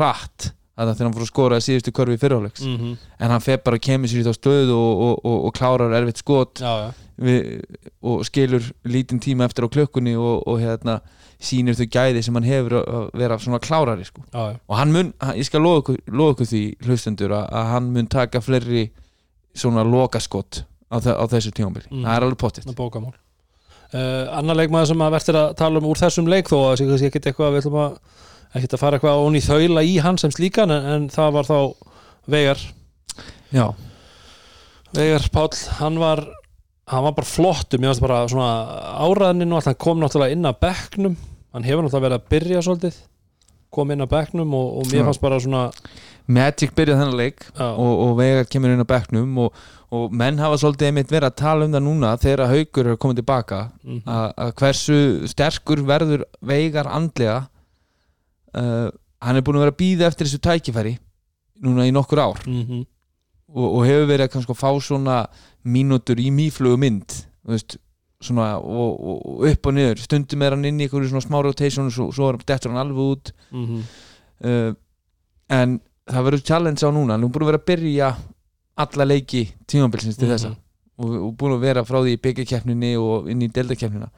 hratt 0.72 0.82
að 0.82 0.88
það 0.88 0.96
þegar 0.98 1.06
hann 1.08 1.14
fór 1.18 1.22
að 1.26 1.30
skora 1.32 1.60
síðustu 1.60 1.92
körfi 1.92 2.18
fyrirháleiks 2.22 2.62
Mhm. 2.66 2.92
en 3.20 3.30
hann 3.30 3.40
fer 3.44 3.58
bara 3.64 3.76
að 3.76 3.82
kemur 3.88 4.08
sér 4.08 4.22
í 4.22 4.26
þá 4.28 4.32
stöðu 4.38 4.76
og, 4.76 5.00
og, 5.06 5.18
og, 5.24 5.44
og 5.46 5.52
klárar 5.54 5.92
erfitt 6.00 6.18
skot. 6.22 6.54
Já, 6.60 6.72
já, 6.80 6.92
við, 7.22 7.64
og 8.02 8.24
skilur 8.24 8.72
lítinn 8.84 9.20
tíma 9.20 9.44
eftir 9.44 9.64
á 9.64 9.68
klökkunni 9.68 10.16
og, 10.16 10.42
og 10.48 10.58
hérna 10.60 11.00
sýnir 11.42 11.74
þau 11.74 11.86
gæði 11.90 12.22
sem 12.22 12.34
hann 12.38 12.44
hefur 12.46 12.78
að 12.78 12.88
að 12.94 13.06
vera 13.18 13.38
svona 13.38 13.58
klárari 13.60 14.04
sko. 14.06 14.22
já, 14.32 14.58
og 14.68 14.76
hann 14.78 14.92
mun, 14.92 15.12
ég 15.36 15.44
skal 15.44 15.60
lofa 15.60 15.92
ykkur, 15.92 16.46
því 16.46 16.62
hlustendur 16.86 17.30
að, 17.34 17.48
að 17.52 17.66
hann 17.72 17.92
mun 17.92 18.06
taka 18.06 18.40
fleiri 18.40 18.90
svona 19.54 19.82
lokaskott 19.84 20.62
á, 20.88 20.96
á 21.02 21.24
þessu 21.28 21.50
tímabili, 21.52 21.84
Mm. 21.90 22.04
það 22.06 22.16
er 22.16 22.22
alveg 22.22 22.38
pottitt 22.38 22.74
bókamál. 22.76 23.12
Uh, 23.92 24.24
Annar 24.38 24.56
leikmaður 24.56 24.86
sem 24.88 25.02
að 25.04 25.10
verður 25.18 25.36
að 25.36 25.56
tala 25.56 25.78
um 25.82 25.84
úr 25.90 25.98
þessum 26.00 26.28
leik 26.30 26.48
þó 26.48 26.56
að 26.70 26.76
sé 26.80 26.86
kannski 26.88 27.08
ekkert 27.10 27.26
eitthvað 27.28 27.50
við 27.52 27.60
ætlum 27.60 27.74
að 27.82 27.98
ekkert 28.52 28.76
að 28.76 28.82
fara 28.82 28.98
eitthvað 28.98 29.24
ón 29.24 29.38
í 29.38 29.42
þaula 29.44 29.84
í 29.86 29.96
hann 30.04 30.20
sem 30.20 30.32
slíkan 30.34 30.72
en, 30.74 30.86
en 30.94 31.08
það 31.12 31.34
var 31.38 31.48
þá 31.48 31.58
Veigar. 32.32 32.60
Já, 33.50 33.66
Veigar 34.94 35.24
Páll, 35.34 35.56
hann 35.80 35.98
var 35.98 36.22
hann 36.92 37.04
var 37.06 37.16
bara 37.16 38.50
áraðnin 39.02 39.52
og 39.52 39.60
allt, 39.60 39.70
hann 39.70 39.80
kom 39.80 40.00
náttúrulega 40.02 40.36
inn 40.36 40.48
að 40.48 40.60
bekknum, 40.62 41.16
hann 41.54 41.66
hefur 41.66 41.86
náttúrulega 41.86 42.06
verið 42.08 42.18
að 42.18 42.30
byrja 42.34 42.62
svolítið, 42.66 42.96
kom 43.72 43.92
inn 43.94 44.04
að 44.04 44.10
bekknum 44.12 44.56
og, 44.58 44.72
og 44.80 44.90
mér 44.90 45.06
fannst 45.08 45.22
bara 45.22 45.38
svona 45.40 45.68
Magic 46.32 46.74
byrjaði 46.76 47.00
þennan 47.00 47.18
leik 47.18 47.46
og, 47.58 47.92
og 48.04 48.12
Veigar 48.20 48.50
kemur 48.50 48.74
inn 48.74 48.84
á 48.84 48.92
bekknum 48.92 49.38
og, 49.42 49.62
og 49.92 50.12
menn 50.14 50.38
hafa 50.38 50.60
svolítið 50.60 50.90
einmitt 50.90 51.10
verið 51.10 51.30
að 51.30 51.38
tala 51.40 51.66
um 51.66 51.72
það 51.74 51.84
núna 51.86 52.12
þegar 52.22 52.52
haugur 52.52 52.90
er 52.92 53.00
komið 53.02 53.22
tilbaka 53.22 53.62
mhm, 53.82 54.02
að 54.06 54.28
að 54.44 54.52
hversu 54.60 55.00
sterkur 55.32 55.82
verður 55.88 56.26
Veigar 56.52 56.90
andlega 56.92 57.40
uh, 58.58 58.88
hann 59.22 59.36
er 59.38 59.44
búin 59.46 59.56
að 59.60 59.64
vera 59.66 59.74
að 59.74 59.80
býða 59.82 60.08
eftir 60.10 60.26
þessu 60.28 60.40
tækifæri 60.42 60.96
núna 61.62 61.86
í 61.86 61.92
nokkur 61.94 62.18
ár. 62.22 62.40
Mhm, 62.48 62.82
og, 63.52 63.66
og 63.68 63.86
hefur 63.86 64.08
verið 64.10 64.26
að 64.26 64.32
kannski 64.34 64.56
fá 64.58 64.70
svona 64.82 65.16
mínútur 65.64 66.18
í 66.18 66.30
mýflugu 66.34 66.78
mynd 66.80 67.12
þú 67.44 67.52
veist, 67.54 67.76
svona 68.22 68.56
og, 68.58 68.92
og, 69.02 69.46
upp 69.50 69.66
og 69.66 69.74
niður, 69.76 69.98
stundum 70.02 70.42
er 70.46 70.54
hann 70.56 70.64
inn 70.64 70.80
í 70.80 70.86
einhverju 70.86 71.10
svona 71.10 71.24
smá 71.26 71.40
rotation 71.42 71.86
og 71.90 71.94
svo, 71.94 72.08
svo 72.14 72.28
er 72.32 72.38
dettur 72.46 72.70
hann 72.72 72.82
alveg 72.82 73.00
út. 73.16 73.32
Mhm, 73.50 73.80
uh, 74.46 74.74
en 75.52 75.80
það 76.08 76.24
verður 76.28 76.44
challenge 76.48 76.82
á 76.86 76.90
núna. 76.94 77.14
Hann 77.16 77.24
er 77.26 77.32
búin 77.34 77.44
að 77.46 77.50
vera 77.52 77.60
að 77.62 77.66
byrja 77.70 78.12
alla 78.82 79.04
leiki 79.06 79.42
tímabilsins 79.68 80.16
til 80.18 80.28
Mhm. 80.28 80.32
þessa. 80.36 80.54
Og, 81.02 81.10
og 81.26 81.34
búin 81.36 81.54
að 81.56 81.60
vera 81.66 81.82
frá 81.84 81.98
því 82.02 82.14
í 82.16 82.20
byggjakeppninni 82.22 82.90
og 83.00 83.28
inn 83.30 83.42
í 83.42 83.48
deltakeppnina 83.48 84.08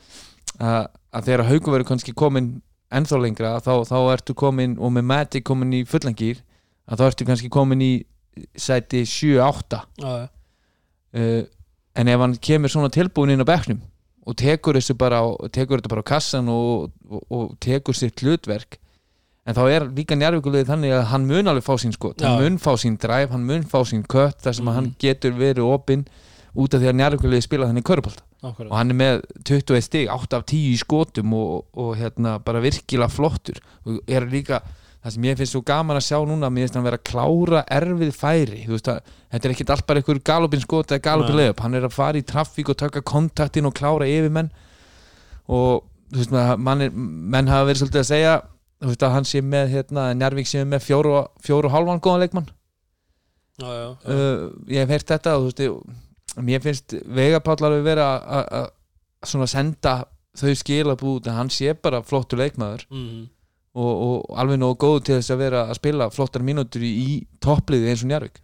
að, 0.61 0.87
að 1.14 1.25
þegar 1.29 1.45
haugur 1.49 1.73
verður 1.75 1.88
kannski 1.88 2.12
komin 2.14 2.49
ennþá 2.93 3.21
lengra 3.23 3.55
þá, 3.64 3.73
þá 3.88 3.97
ertu 4.12 4.35
komin 4.35 4.76
og 4.79 4.93
með 4.93 5.05
Magic 5.05 5.45
komin 5.45 5.73
í 5.73 5.85
fullangýr 5.88 6.43
að 6.91 7.00
þá 7.00 7.05
ertu 7.09 7.25
kannski 7.29 7.49
komin 7.53 7.81
í 7.83 7.93
sæti 8.59 9.05
7-8 9.07 9.81
já, 10.03 10.12
já, 10.21 10.29
uh, 11.14 11.43
en 11.95 12.09
ef 12.09 12.21
hann 12.25 12.37
kemur 12.43 12.69
svona 12.73 12.91
tilbúin 12.93 13.31
inn 13.35 13.43
á 13.45 13.47
bekknum 13.47 13.81
og 14.25 14.37
tekur 14.41 14.79
bara 14.99 15.21
tekur 15.53 15.79
þetta 15.81 15.93
bara 15.93 16.03
á 16.03 16.11
kassan 16.14 16.49
og, 16.49 16.91
og, 17.09 17.23
og 17.31 17.53
tekur 17.61 17.95
sitt 17.95 18.21
hlutverk 18.25 18.79
en 19.47 19.55
þá 19.55 19.62
er 19.69 19.85
líka 19.93 20.17
njárvíkulegið 20.17 20.71
þannig 20.73 20.93
að 20.97 21.03
hann 21.11 21.26
mun 21.29 21.50
alveg 21.53 21.64
fá 21.67 21.75
sín 21.76 21.93
skot, 21.93 22.23
hann 22.25 22.38
Já. 22.41 22.45
mun 22.49 22.57
fá 22.59 22.73
sín 22.81 22.97
drive 22.97 23.31
hann 23.35 23.45
mun 23.45 23.62
fá 23.69 23.83
sín 23.85 24.00
kött 24.09 24.41
þar 24.41 24.57
sem 24.57 24.69
að 24.71 24.75
hann 24.79 24.87
Mhm. 24.88 24.95
getur 24.99 25.33
verið 25.37 25.69
opinn 25.69 26.07
út 26.57 26.73
af 26.75 26.81
því 26.81 26.88
að 26.88 26.97
njárvíkulegið 27.00 27.43
spila 27.45 27.67
þannig 27.69 27.85
körpálta 27.85 28.23
akkurat 28.51 28.71
og 28.71 28.77
hann 28.79 28.91
er 28.95 28.99
með 29.01 29.21
21 29.45 29.85
stig, 29.87 30.09
8 30.13 30.39
af 30.41 30.47
10 30.51 30.63
í 30.73 30.79
skotum 30.81 31.35
og, 31.39 31.67
og 31.77 31.93
hérna 32.01 32.39
bara 32.45 32.61
virkilega 32.65 33.09
flottur. 33.13 33.61
Og 33.87 34.01
er 34.09 34.27
líka 34.31 34.61
það 35.05 35.15
sem 35.17 35.27
ég 35.29 35.37
finnst 35.41 35.53
svo 35.57 35.61
gaman 35.69 35.99
að 36.01 36.07
sjá 36.07 36.19
núna 36.25 36.49
mér 36.53 36.65
finnst 36.65 36.79
hann 36.79 36.87
vera 36.87 37.01
að 37.01 37.07
klára 37.11 37.65
erfið 37.79 38.13
færi. 38.17 38.63
Þú 38.69 38.77
veist 38.77 38.89
að 38.93 39.01
þetta 39.35 39.49
er 39.51 39.55
ekkit 39.57 39.73
allt 39.75 39.87
bara 39.89 40.01
einhver 40.01 40.21
galopin 40.31 40.63
skot 40.65 40.95
eða 40.95 41.05
galopin 41.09 41.37
leiðup, 41.41 41.61
hann 41.65 41.75
er 41.81 41.85
að 41.89 41.97
fara 41.97 42.21
í 42.21 42.25
traffík 42.25 42.71
og 42.73 42.79
taka 42.81 43.03
kontaktin 43.05 43.69
og 43.69 43.75
klára 43.77 44.09
yfirmenn. 44.09 44.49
Og 45.53 45.85
þú 46.13 46.21
veist 46.23 46.33
maður, 46.33 46.61
mann 46.69 46.85
er, 46.87 46.95
menn 47.35 47.51
hafa 47.53 47.69
verið 47.69 47.83
svolítið 47.83 48.01
að 48.05 48.11
segja 48.13 48.35
þú 48.85 48.91
veist 48.93 49.05
að 49.07 49.15
hann 49.15 49.27
sé 49.29 49.41
með 49.45 49.71
hérna, 49.75 50.07
Njarvík 50.19 50.49
sé 50.51 50.65
með 50.69 50.83
fjóru, 50.85 51.13
og- 51.21 51.31
fjóru 51.45 51.69
og 51.71 51.75
hálfan 51.77 52.01
góðan 52.05 52.25
leikmann. 52.25 52.49
Já, 53.61 53.69
já, 53.71 53.85
já. 53.87 54.11
uh, 54.11 54.51
ég 54.69 54.83
hef 54.83 54.91
heyrt 54.91 55.13
þetta 55.13 55.37
og 55.39 55.45
þú 55.45 55.51
veist, 55.53 56.01
mér 56.43 56.61
finnst 56.64 56.95
Vegapáll 57.07 57.62
alveg 57.69 57.85
vera 57.85 58.09
að- 58.21 58.49
að 58.50 58.71
að 59.45 59.47
senda 59.53 59.95
þau 60.37 60.55
skilabú 60.59 61.14
út 61.19 61.26
að 61.31 61.37
hann 61.38 61.50
sé 61.50 61.75
bara 61.81 62.03
flottur 62.03 62.38
leikmaður 62.38 62.85
Mhm, 62.91 63.29
og, 63.75 64.03
og 64.03 64.37
alveg 64.38 64.59
nógu 64.59 64.76
góð 64.79 65.05
til 65.05 65.14
þess 65.21 65.31
að 65.31 65.38
vera 65.38 65.62
að 65.71 65.75
spila 65.79 66.11
flottar 66.11 66.43
mínútur 66.43 66.83
í, 66.83 67.26
toppliði 67.41 67.88
eins 67.91 68.03
og 68.05 68.09
Njarvík 68.11 68.41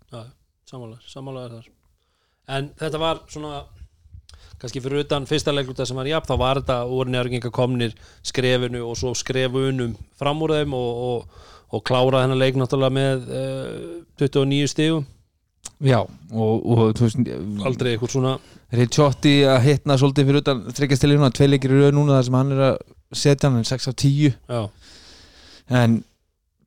sammálaður, 0.71 1.05
sammálaður 1.11 1.51
þar. 1.59 1.69
En 2.49 2.69
þetta 2.79 2.99
var 2.99 3.21
svona 3.29 3.65
kannski 4.61 4.81
fyrir 4.83 5.05
utan 5.05 5.27
fyrsta 5.27 5.53
leikluta 5.55 5.87
sem 5.87 5.97
var 5.97 6.07
jafn 6.07 6.29
þá 6.31 6.37
var 6.39 6.61
þetta 6.61 6.77
úr 6.93 7.07
njárginga 7.11 7.51
komnir 7.51 7.95
skrefinu 8.23 8.83
og 8.87 8.97
svo 8.97 9.15
skrefunum 9.15 9.95
fram 10.19 10.43
úr 10.43 10.53
þeim 10.59 10.75
og, 10.75 10.91
og, 11.11 11.29
og 11.73 11.85
klára 11.85 12.23
þennan 12.25 12.39
leik 12.39 12.55
náttúrulega 12.61 12.93
með 12.93 13.31
uh, 13.31 14.05
29 14.21 14.69
stigum 14.69 15.07
Já, 15.81 16.01
og, 16.05 16.67
og 16.69 16.81
þú 16.99 17.07
veist 17.07 17.31
aldrei 17.65 17.95
eitthvað 17.95 18.13
svona 18.13 18.35
Ricciotti 18.77 19.33
að 19.49 19.63
hitna 19.65 19.97
svolítið 19.99 20.29
fyrir 20.29 20.43
utan 20.45 20.61
þryggjastilina, 20.77 21.31
tvei 21.35 21.49
leikir 21.49 21.73
í 21.73 21.81
rauð 21.81 21.97
núna 21.97 22.19
þar 22.19 22.27
sem 22.29 22.37
hann 22.39 22.53
er 22.55 22.63
að 22.67 22.77
setja 23.17 23.51
hann 23.51 23.67
6 23.67 23.91
af 23.91 23.97
10 23.97 24.29
já, 24.29 24.61
en 25.81 25.97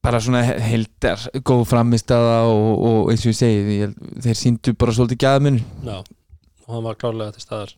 bara 0.04 0.20
svona 0.20 0.42
heildar 0.44 1.22
góð 1.48 1.64
framistaða 1.70 2.42
og, 2.50 2.74
og 2.90 3.14
eins 3.14 3.24
og 3.24 3.32
ég 3.32 3.40
segi 3.40 3.78
ég, 3.84 3.94
þeir 4.26 4.40
síndu 4.40 4.74
bara 4.76 4.96
svolítið 4.98 5.22
gæðamun 5.24 5.62
já 5.62 5.98
og 6.68 6.76
hann 6.76 6.86
var 6.88 7.00
klárlega 7.00 7.36
til 7.36 7.44
staðar 7.44 7.74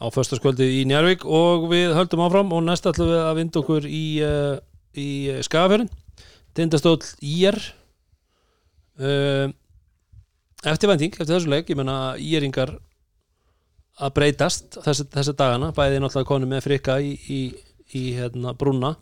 á 0.00 0.06
föstaskvöldi 0.12 0.66
í 0.80 0.84
Njárvík 0.88 1.26
og 1.28 1.68
við 1.70 1.94
höldum 1.96 2.22
áfram 2.24 2.54
og 2.56 2.64
næst 2.64 2.88
ætlum 2.88 3.10
við 3.10 3.20
að 3.22 3.36
vinda 3.40 3.60
okkur 3.60 3.86
í, 3.86 4.04
uh, 4.24 4.56
í 4.96 5.08
skafjörn 5.44 5.90
tindastóll 6.56 7.02
IR 7.20 7.58
uh, 9.00 9.52
eftirvænting 10.64 11.16
eftir 11.16 11.34
þessu 11.34 11.50
leik, 11.50 11.70
ég 11.70 11.78
menna 11.78 12.14
IRingar 12.20 12.74
að 14.00 14.14
breytast 14.16 14.80
þessi, 14.84 15.06
þessi 15.12 15.36
dagana, 15.36 15.70
bæði 15.76 16.00
náttúrulega 16.00 16.28
konu 16.28 16.48
með 16.48 16.64
frikka 16.66 16.98
í, 17.04 17.14
í, 17.28 17.40
í 17.96 18.04
hérna, 18.16 18.54
brúna 18.58 18.94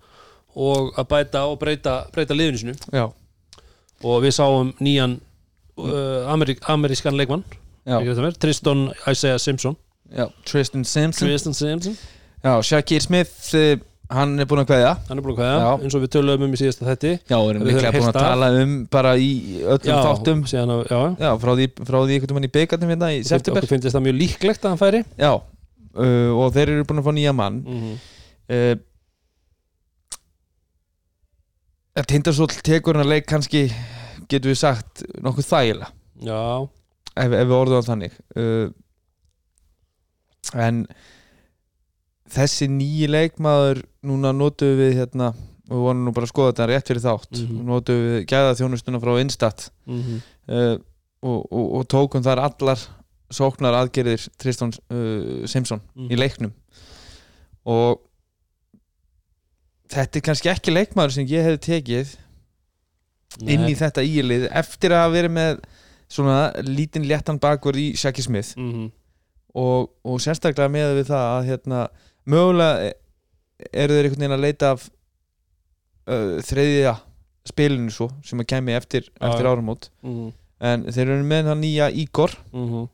og 0.59 0.93
að 0.99 1.09
bæta 1.13 1.45
og 1.51 1.59
breyta, 1.61 2.01
breyta 2.15 2.37
liðinu 2.37 2.63
sinu 2.63 2.77
Já, 2.95 3.07
og 4.03 4.23
við 4.25 4.35
sáum 4.39 4.73
nýjan 4.83 5.19
uh, 5.79 6.31
Amerík, 6.33 6.63
amerískan 6.71 7.19
leikmann 7.19 7.45
Tristan 8.37 8.91
Isaiah 9.09 9.39
Simpson. 9.41 9.77
Já 10.13 10.27
Tristan 10.45 10.85
Simpson. 10.85 11.29
Tristan 11.29 11.55
Simpson, 11.55 11.97
Já, 12.43 12.63
Shakir 12.63 13.01
Smith 13.03 13.55
eh, 13.55 13.79
hann 14.09 14.41
er 14.41 14.47
búin 14.49 14.63
að 14.63 14.71
kveðja. 14.71 14.93
Hann 15.09 15.21
er 15.21 15.25
búin 15.25 15.37
að 15.37 15.51
Já. 15.61 15.69
eins 15.85 15.97
og 15.97 16.03
við 16.05 16.13
töluðum 16.15 16.45
um 16.47 16.55
í 16.55 16.59
síðasta 16.61 16.87
þetti 16.89 17.11
Já, 17.29 17.37
erum 17.37 17.61
Við 17.63 17.69
líklega 17.69 17.91
höfum 17.93 18.01
búin 18.01 18.11
að 18.11 18.19
tala 18.19 18.49
um 18.63 18.73
bara 18.95 19.13
í 19.21 19.29
öllum 19.61 20.01
þáttum. 20.07 20.41
síðan 20.49 20.73
já, 20.89 21.01
Já, 21.21 21.31
frá 21.43 21.53
því, 21.59 21.67
frá 21.77 21.99
því 21.99 22.17
einhvern 22.17 22.37
veginn 22.39 22.49
í 22.49 22.55
byggarnum 22.57 22.93
hérna 22.95 23.11
í 23.13 23.21
september. 23.29 23.61
okkur 23.61 23.73
finnst 23.75 23.93
það 23.93 24.07
mjög 24.07 24.17
líklegt 24.23 24.65
að 24.65 24.73
hann 24.73 24.81
færi. 24.81 25.03
Já, 25.21 25.33
uh, 25.37 26.31
og 26.41 26.57
þeir 26.57 26.73
eru 26.75 26.89
búin 26.89 27.03
að 27.03 27.09
fá 27.09 27.13
nýja 27.19 27.35
mann. 27.37 27.61
Mm 27.67 27.79
-hmm. 27.85 27.95
uh, 28.57 28.77
Tindarsóll 32.09 32.55
tekur 32.65 32.97
hann 32.97 33.05
að 33.05 33.13
leik 33.13 33.27
kannski 33.29 33.67
getur 34.29 34.55
við 34.55 34.61
sagt 34.63 35.05
nokkuð 35.21 35.51
þægilega. 35.53 35.93
Já, 36.25 36.69
ef, 37.13 37.33
ef 37.33 37.47
við 37.47 37.57
orðum 37.61 37.85
á 37.85 37.89
þannig. 37.93 38.13
Uh, 38.33 38.73
en 40.55 40.87
þessi 42.35 42.69
nýji 42.69 43.09
leikmaður 43.11 43.83
núna 44.05 44.33
notum 44.37 44.77
við 44.79 44.95
hérna 45.01 45.33
og 45.69 45.75
við 45.77 45.83
vonum 45.85 46.05
nú 46.09 46.13
bara 46.17 46.25
að 46.25 46.33
skoða 46.33 46.53
þetta 46.53 46.67
rétt 46.71 46.89
fyrir 46.89 47.03
þátt 47.05 47.33
mm 47.41 47.49
Mhm. 47.49 47.67
notum 47.69 47.95
við 48.05 48.27
gæða 48.31 48.55
þjónustuna 48.61 49.01
frá 49.01 49.21
Instat 49.21 49.71
mm 49.87 50.03
-hmm. 50.03 50.21
uh, 50.49 50.79
og, 51.23 51.53
og, 51.53 51.67
og 51.79 51.89
tókum 51.89 52.23
þar 52.23 52.39
allar 52.39 52.79
sóknar 53.31 53.75
aðgerðir 53.77 54.29
Tristan 54.39 54.73
uh, 54.91 55.47
Simpson 55.47 55.81
Mhm. 55.95 56.09
í 56.13 56.17
leiknum 56.17 56.53
og 57.67 58.01
þetta 59.93 60.17
er 60.19 60.25
kannski 60.25 60.49
ekki 60.53 60.73
leikmaður 60.75 61.15
sem 61.17 61.27
ég 61.27 61.45
hefði 61.47 61.61
tekið 61.69 62.17
inn 63.45 63.67
í 63.69 63.75
þetta 63.77 64.03
ílið 64.05 64.49
eftir 64.57 64.95
að 64.97 65.13
verið 65.13 65.31
með 65.37 65.59
svona 66.09 66.39
lítinn 66.65 67.05
léttan 67.09 67.39
bakvörð 67.41 67.77
í 67.83 67.89
Shaki 67.97 68.23
Smith 68.25 68.55
mm 68.57 68.71
-hmm. 68.73 68.91
og, 69.55 69.91
og 70.05 70.21
sérstaklega 70.21 70.69
með 70.73 70.95
við 71.03 71.11
það 71.13 71.27
að 71.37 71.47
hérna, 71.51 71.89
mögulega 72.29 72.93
eru 73.73 73.95
þeir 73.97 74.05
einhvern 74.09 74.21
veginn 74.23 74.37
að 74.37 74.45
leita 74.45 74.71
af 74.77 74.85
uh, 76.09 76.37
þriðja 76.47 76.93
spilinu 77.49 77.91
svo 77.95 78.11
sem 78.27 78.41
að 78.43 78.51
kemi 78.53 78.75
eftir, 78.77 79.09
Já, 79.09 79.31
eftir 79.31 79.49
áramót. 79.49 79.89
Mhm, 80.05 80.31
en 80.69 80.85
þeir 80.93 81.09
eru 81.15 81.25
með 81.25 81.51
hann 81.53 81.63
nýja 81.65 81.91
Ígor. 82.05 82.35
Mhm. 82.53 82.89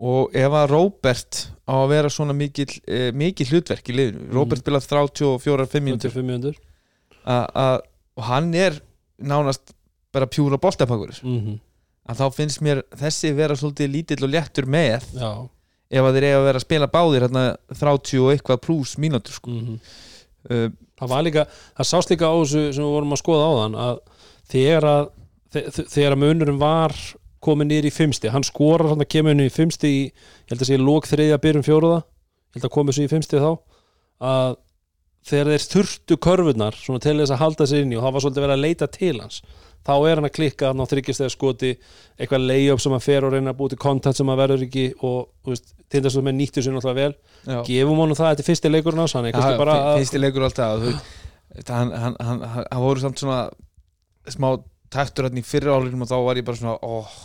og 0.00 0.30
ef 0.32 0.54
að 0.56 0.70
Róbert 0.72 1.38
á 1.68 1.74
að 1.76 1.88
vera 1.90 2.08
svona 2.08 2.32
mikil, 2.32 2.68
eh, 2.88 3.10
mikil 3.12 3.44
hlutverk 3.50 3.84
í 3.90 3.92
liðinu 3.98 4.22
Mhm. 4.22 4.32
Róbert 4.32 4.62
spilað 4.62 4.86
34-5 4.88 5.82
mínútur. 5.84 6.10
25 6.10 6.24
mínútur. 6.24 6.54
Að- 7.26 7.50
að- 7.54 7.80
og 8.16 8.24
hann 8.24 8.54
er 8.54 8.80
nánast 9.20 9.74
bara 10.12 10.26
pjúra 10.26 10.56
boltapakur 10.58 11.12
Mhm, 11.22 11.60
að 12.08 12.16
þá 12.16 12.32
finnst 12.34 12.60
mér 12.62 12.82
þessi 12.96 13.34
vera 13.36 13.54
svolítið 13.54 13.92
lítill 13.92 14.24
og 14.24 14.30
léttur 14.30 14.64
með. 14.64 15.04
Já 15.14 15.48
ef 15.90 16.06
að 16.06 16.16
þeir 16.16 16.26
eiga 16.28 16.38
að 16.40 16.46
vera 16.48 16.60
að 16.60 16.66
spila 16.66 16.88
báðir 16.92 17.24
hérna 17.26 17.44
30 17.74 18.20
og 18.24 18.32
eitthvað 18.34 18.60
pluss 18.66 18.96
mínútur 19.02 19.36
sko. 19.36 19.50
mhm. 19.50 19.80
uh, 20.50 20.68
Það 21.00 21.08
var 21.14 21.22
líka, 21.24 21.42
það 21.78 21.86
sást 21.88 22.10
líka 22.12 22.28
á 22.28 22.34
þessu 22.36 22.62
sem 22.76 22.84
við 22.84 22.92
vorum 22.92 23.14
að 23.16 23.20
skoða 23.22 23.44
á 23.48 23.52
þann 23.56 23.76
að 23.80 24.00
þegar 24.52 24.86
að 24.90 25.06
þe- 25.54 25.84
þegar 25.94 26.12
að 26.16 26.20
munurum 26.20 26.58
var 26.60 26.92
komið 27.40 27.68
niður 27.70 27.86
í 27.88 27.92
fimmsti, 27.96 28.28
hann 28.34 28.44
skorar 28.44 28.90
hann 28.92 29.00
að 29.00 29.08
kemur 29.14 29.32
niður 29.38 29.48
í 29.48 29.54
fimmsti 29.54 29.88
í, 29.88 30.02
ég 30.12 30.52
held 30.52 30.60
að 30.60 30.68
sé 30.68 30.76
lók 30.76 31.08
þriðja 31.08 31.38
byrjum 31.40 31.64
fjóruða, 31.64 32.02
ég 32.04 32.58
held 32.58 32.66
að 32.68 32.74
komið 32.74 32.98
svo 32.98 33.06
í 33.06 33.12
fimmsti 33.14 33.40
þá, 33.40 33.48
að 34.28 34.58
þegar 35.30 35.50
þeir 35.54 35.64
þurftu 35.72 36.18
körfurnar 36.28 36.76
svona 36.76 37.00
til 37.06 37.16
þess 37.22 37.32
að 37.32 37.40
halda 37.46 37.68
sér 37.72 37.86
inn 37.86 37.94
í 37.94 37.96
og 37.96 38.04
það 38.04 38.12
var 38.18 38.24
svolítið 38.26 38.44
verið 38.44 38.56
að 38.58 38.64
leita 38.66 38.90
til 38.92 39.14
hans 39.22 39.40
þá 39.86 39.92
er 39.96 40.20
hann 40.20 40.28
að 40.28 40.34
klikka 40.36 40.70
hann 40.70 40.82
á 40.82 40.90
þryggjastega 40.90 41.32
skoti 41.32 41.70
eitthvað 42.20 42.46
layup 42.48 42.82
sem 42.82 42.94
hann 42.94 43.04
fer 43.04 43.26
og 43.26 43.34
reyna 43.34 43.54
að 43.54 43.60
búti 43.60 43.78
kontakt 43.80 44.18
sem 44.18 44.28
hann 44.30 44.40
verður 44.40 44.66
ekki 44.66 44.86
og 44.98 45.30
þú 45.44 45.54
veist, 45.54 45.72
tindast 45.92 46.20
með 46.20 46.36
nýttu 46.38 46.64
sér 46.64 46.76
náttúrulega 46.76 47.00
vel 47.00 47.14
já. 47.54 47.60
gefum 47.68 48.02
honum 48.02 48.18
það, 48.18 48.32
þetta 48.34 48.44
er 48.44 48.48
fyrsti 48.50 48.72
leikurinn 48.74 49.04
ás 49.04 49.16
hann 49.16 49.30
að 49.30 49.88
finnst 50.00 50.16
þið 50.16 50.24
leikur 50.26 50.46
alltaf 50.48 50.84
hann, 50.84 51.94
hann, 51.94 52.16
hann, 52.20 52.44
hann, 52.44 52.44
hann 52.60 52.84
voru 52.84 53.04
samt 53.04 53.22
svona 53.22 53.40
smá 54.30 54.50
taktur 54.92 55.28
hann 55.28 55.40
í 55.40 55.46
fyrra 55.46 55.78
álinum 55.78 56.04
og 56.04 56.10
þá 56.10 56.18
var 56.26 56.40
ég 56.40 56.46
bara 56.46 56.60
svona 56.60 56.76
oh. 56.84 57.16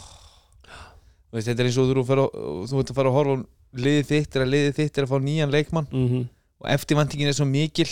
veist, 1.36 1.50
þetta 1.50 1.66
er 1.66 1.70
eins 1.70 1.82
og 1.82 1.92
þú, 1.92 2.08
að- 2.16 2.80
ert 2.80 2.94
að 2.94 2.98
fara 3.02 3.12
að 3.12 3.20
horfa 3.20 3.36
á 3.36 3.44
liðið 3.76 4.10
þitt 4.14 4.38
er 4.38 4.46
að 4.46 4.54
liðið 4.54 4.80
þitt 4.80 4.98
er 4.98 5.06
að 5.06 5.12
fá 5.12 5.20
nýjan 5.20 5.54
leikmann 5.54 5.92
mm 5.92 6.24
og 6.66 6.72
eftirvæntingin 6.72 7.28
er 7.28 7.36
svo 7.36 7.46
mikil 7.46 7.90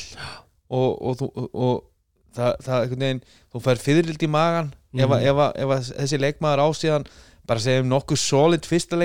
og, 0.70 1.02
og, 1.02 1.22
og, 1.22 1.50
og 1.54 1.84
það, 2.36 2.52
það 2.66 2.82
einhvern 2.82 3.06
veginn, 3.06 3.24
þú 3.54 3.62
fær 3.68 3.82
fyrirlild 3.84 4.24
í 4.26 4.30
magan 4.30 4.74
ef, 4.94 5.10
að- 5.10 5.22
Mhm. 5.22 5.30
ef, 5.30 5.56
ef 5.56 5.70
að 5.78 5.94
þessi 6.02 6.20
leikmaður 6.22 6.64
á 6.64 6.68
síðan 6.80 7.08
bara 7.48 7.60
segjum 7.60 7.90
nokkuð 7.92 8.18
solid 8.18 8.62
fyrsta 8.66 8.96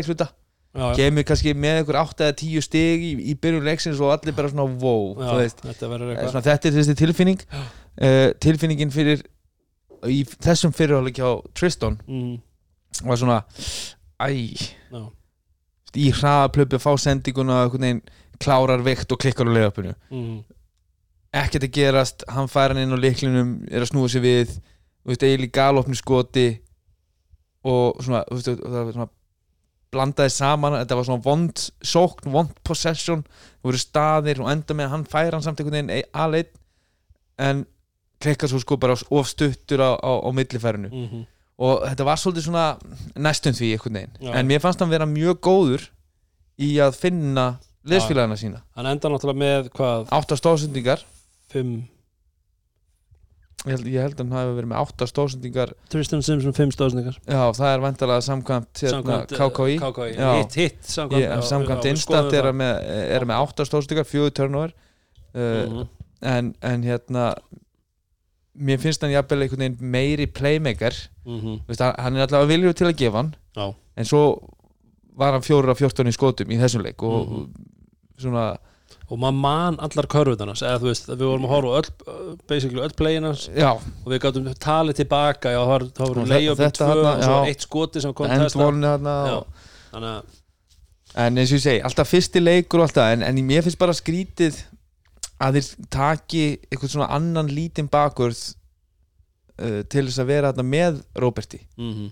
já. 0.75 0.95
kemur 0.97 1.25
kannski 1.25 1.55
með 1.55 1.81
einhver 1.83 1.97
8 2.03 2.25
eða 2.29 2.37
10 2.37 2.61
stig 2.63 3.01
í, 3.03 3.13
í 3.33 3.35
byrjun 3.35 3.65
leiksins 3.67 4.01
og 4.01 4.13
allir 4.15 4.35
bara 4.37 4.49
svona 4.53 4.69
wow, 4.81 5.15
Já, 5.19 5.33
veist. 5.41 5.63
þetta 5.65 5.89
Eh, 6.23 6.31
svona, 6.31 6.45
þetta 6.47 6.69
er 6.69 6.77
þessi 6.79 6.95
tilfinning. 6.97 7.41
Uh, 7.99 8.31
tilfinningin 8.39 8.93
fyrir 8.95 9.23
í 10.07 10.21
þessum 10.25 10.71
fyrirháli 10.73 11.11
hjá 11.17 11.43
Tristan 11.55 11.97
mm, 12.07 12.37
var 13.03 13.17
svona 13.19 13.41
æ, 14.23 14.55
já, 14.93 15.11
í 15.99 16.13
hraðaplöpu 16.15 16.79
fá 16.79 16.93
sendinguna 17.01 17.65
klárar 18.39 18.85
veikt 18.87 19.11
og 19.11 19.19
klikkar 19.19 19.51
á 19.51 19.53
leiðöpunu 19.57 19.95
mm, 20.13 20.45
ekkert 21.33 21.67
að 21.69 21.75
gerast, 21.77 22.25
hann 22.33 22.49
fær 22.49 22.73
hann 22.73 22.81
inn 22.83 22.95
á 22.95 22.99
leiklinum 22.99 23.51
er 23.69 23.85
að 23.85 23.91
snúa 23.93 24.09
sér 24.09 24.25
við 24.25 24.55
þú 24.57 25.13
veist, 25.13 25.23
eiginlega 25.27 25.49
í 25.51 25.55
galopnu 25.59 25.97
skoti 25.99 26.47
og 27.69 27.99
svona, 28.05 28.23
þú 28.29 28.39
veist, 28.39 28.51
það 28.65 28.79
var 28.89 28.93
svona 28.97 29.09
blandaði 29.93 30.33
saman, 30.35 30.77
þetta 30.83 30.97
var 30.99 31.07
svona 31.09 31.25
vond 31.25 31.63
sókn, 31.89 32.31
vond 32.33 32.51
possession 32.67 33.23
það 33.25 33.69
voru 33.71 33.81
staðir 33.81 34.41
og 34.45 34.51
enda 34.53 34.77
með 34.77 34.89
að 34.89 34.95
hann 34.95 35.07
fær 35.09 35.37
hann 35.37 35.45
samt 35.45 35.61
einhvern 35.63 35.79
veginn 35.79 35.95
ein- 35.97 36.11
aleitt 36.13 36.53
en 37.41 37.65
klikkar 38.21 38.51
svo 38.51 38.59
sko 38.61 38.77
bara 38.77 38.97
of 39.11 39.29
stuttur 39.31 39.79
á, 39.81 39.95
á, 39.97 40.13
á 40.27 40.29
millifærinu. 40.35 40.89
Mm, 40.91 41.27
og 41.59 41.85
þetta 41.87 42.05
var 42.09 42.19
svolítið 42.19 42.49
svona 42.49 42.65
næstum 43.17 43.55
því 43.55 43.73
einhvern 43.77 43.95
veginn, 44.01 44.17
Já. 44.21 44.33
en 44.35 44.49
mér 44.51 44.61
fannst 44.65 44.81
hann 44.83 44.91
vera 44.91 45.07
mjög 45.07 45.39
góður 45.41 45.85
í 46.59 46.73
að 46.83 46.97
finna 46.99 47.47
leðsfélagina 47.89 48.37
sína, 48.37 48.63
hann 48.77 48.87
enda 48.91 49.09
náttúrulega 49.09 49.39
með 49.45 49.71
hvað, 49.73 50.09
átta 50.13 50.37
stóðsendingar 50.37 51.05
fimm. 51.53 51.87
Ég 53.67 53.73
held, 53.75 53.87
ég 53.91 53.99
held 54.05 54.15
að 54.15 54.21
hann 54.23 54.37
hafi 54.39 54.53
verið 54.55 54.69
með 54.71 54.79
átta 54.85 55.07
stóðsendingar 55.11 55.71
Tristan 55.91 56.21
Simpson, 56.23 56.55
fimm 56.55 56.71
stóðsningar 56.71 57.17
Já, 57.27 57.41
það 57.59 57.73
er 57.73 57.81
vandalega 57.83 58.23
samkvæmt 58.23 58.83
hérna, 58.85 59.17
KKI 59.27 59.75
KKI, 59.83 60.13
Já. 60.15 60.29
hitt, 60.39 60.55
hitt 60.61 60.87
samkvæmt, 60.87 61.25
Ég, 61.25 61.43
samkvæmt 61.49 61.89
instat 61.91 62.29
skoðum 62.29 62.37
er 62.39 62.47
það. 62.47 62.55
með, 62.61 62.79
er 63.19 63.27
með 63.27 63.41
átta 63.43 63.67
stóðstíkar 63.67 64.07
fjögur 64.07 64.35
turnover. 64.39 64.77
Uh, 65.35 65.65
Mhm, 65.67 65.89
en, 66.23 66.53
en 66.71 66.83
hérna 66.87 67.25
mér 68.59 68.79
finnst 68.83 69.03
hann 69.05 69.13
jafnvel 69.13 69.43
einhvern 69.45 69.65
veginn 69.67 69.91
meiri 69.93 70.27
playmaker. 70.39 70.95
Mhm, 71.27 71.59
Veist, 71.69 71.83
hann 71.83 71.95
hann 71.99 72.17
er 72.17 72.27
allavega 72.29 72.53
viljur 72.55 72.73
til 72.79 72.87
að 72.93 72.97
gefa 73.03 73.17
hann. 73.25 73.35
Já. 73.59 73.75
en 73.99 74.05
svo 74.07 74.23
var 75.19 75.33
hann 75.35 75.43
fjórir 75.43 75.71
af 75.75 75.79
14 75.83 76.07
í 76.07 76.15
skotum 76.15 76.47
í 76.55 76.59
þessum 76.63 76.83
leik 76.87 77.03
og 77.03 77.27
Mhm. 77.27 77.51
svona 78.23 78.57
og 79.09 79.19
maður 79.23 79.39
man 79.41 79.79
allar 79.85 80.09
körfuðarnas 80.13 80.63
eða 80.65 80.81
þú 80.83 80.89
veist, 80.91 81.07
við 81.13 81.25
vorum 81.25 81.47
að 81.49 81.53
horfa 81.55 81.77
öll 81.81 82.39
basically 82.51 82.83
öll 82.85 82.95
playinans 82.99 83.47
og 84.05 84.11
við 84.13 84.21
gáttum 84.25 84.49
talið 84.61 84.99
tilbaka 85.03 85.53
já, 85.55 85.61
Og 85.65 86.29
layupin 86.29 86.65
þetta 86.65 86.83
tvö 86.85 86.99
þarna, 86.99 87.15
og 87.15 87.23
svo 87.25 87.39
já. 87.39 87.53
eitt 87.53 87.65
skoti 87.69 88.03
sem 88.05 88.15
kom 88.17 88.29
þannig 88.29 88.45
að 88.45 88.51
en 91.19 91.41
eins 91.41 91.51
og 91.53 91.57
ég 91.59 91.65
segi, 91.65 91.81
alltaf 91.89 92.11
fyrsti 92.13 92.43
leikur 92.43 92.83
og 92.83 92.89
alltaf, 92.89 93.15
en, 93.15 93.25
en 93.25 93.41
mér 93.49 93.65
finnst 93.65 93.81
bara 93.81 93.97
skrítið 93.97 94.59
að 95.41 95.59
þeir 95.59 95.89
taki 95.95 96.45
eitthvað 96.69 96.93
svona 96.93 97.09
annan 97.15 97.49
lítinn 97.51 97.89
bakvörð 97.91 98.41
uh, 99.63 99.83
til 99.89 100.05
þess 100.09 100.21
að 100.23 100.31
vera 100.33 100.53
með 100.63 101.03
Róberti. 101.19 101.63
Mhm, 101.79 102.11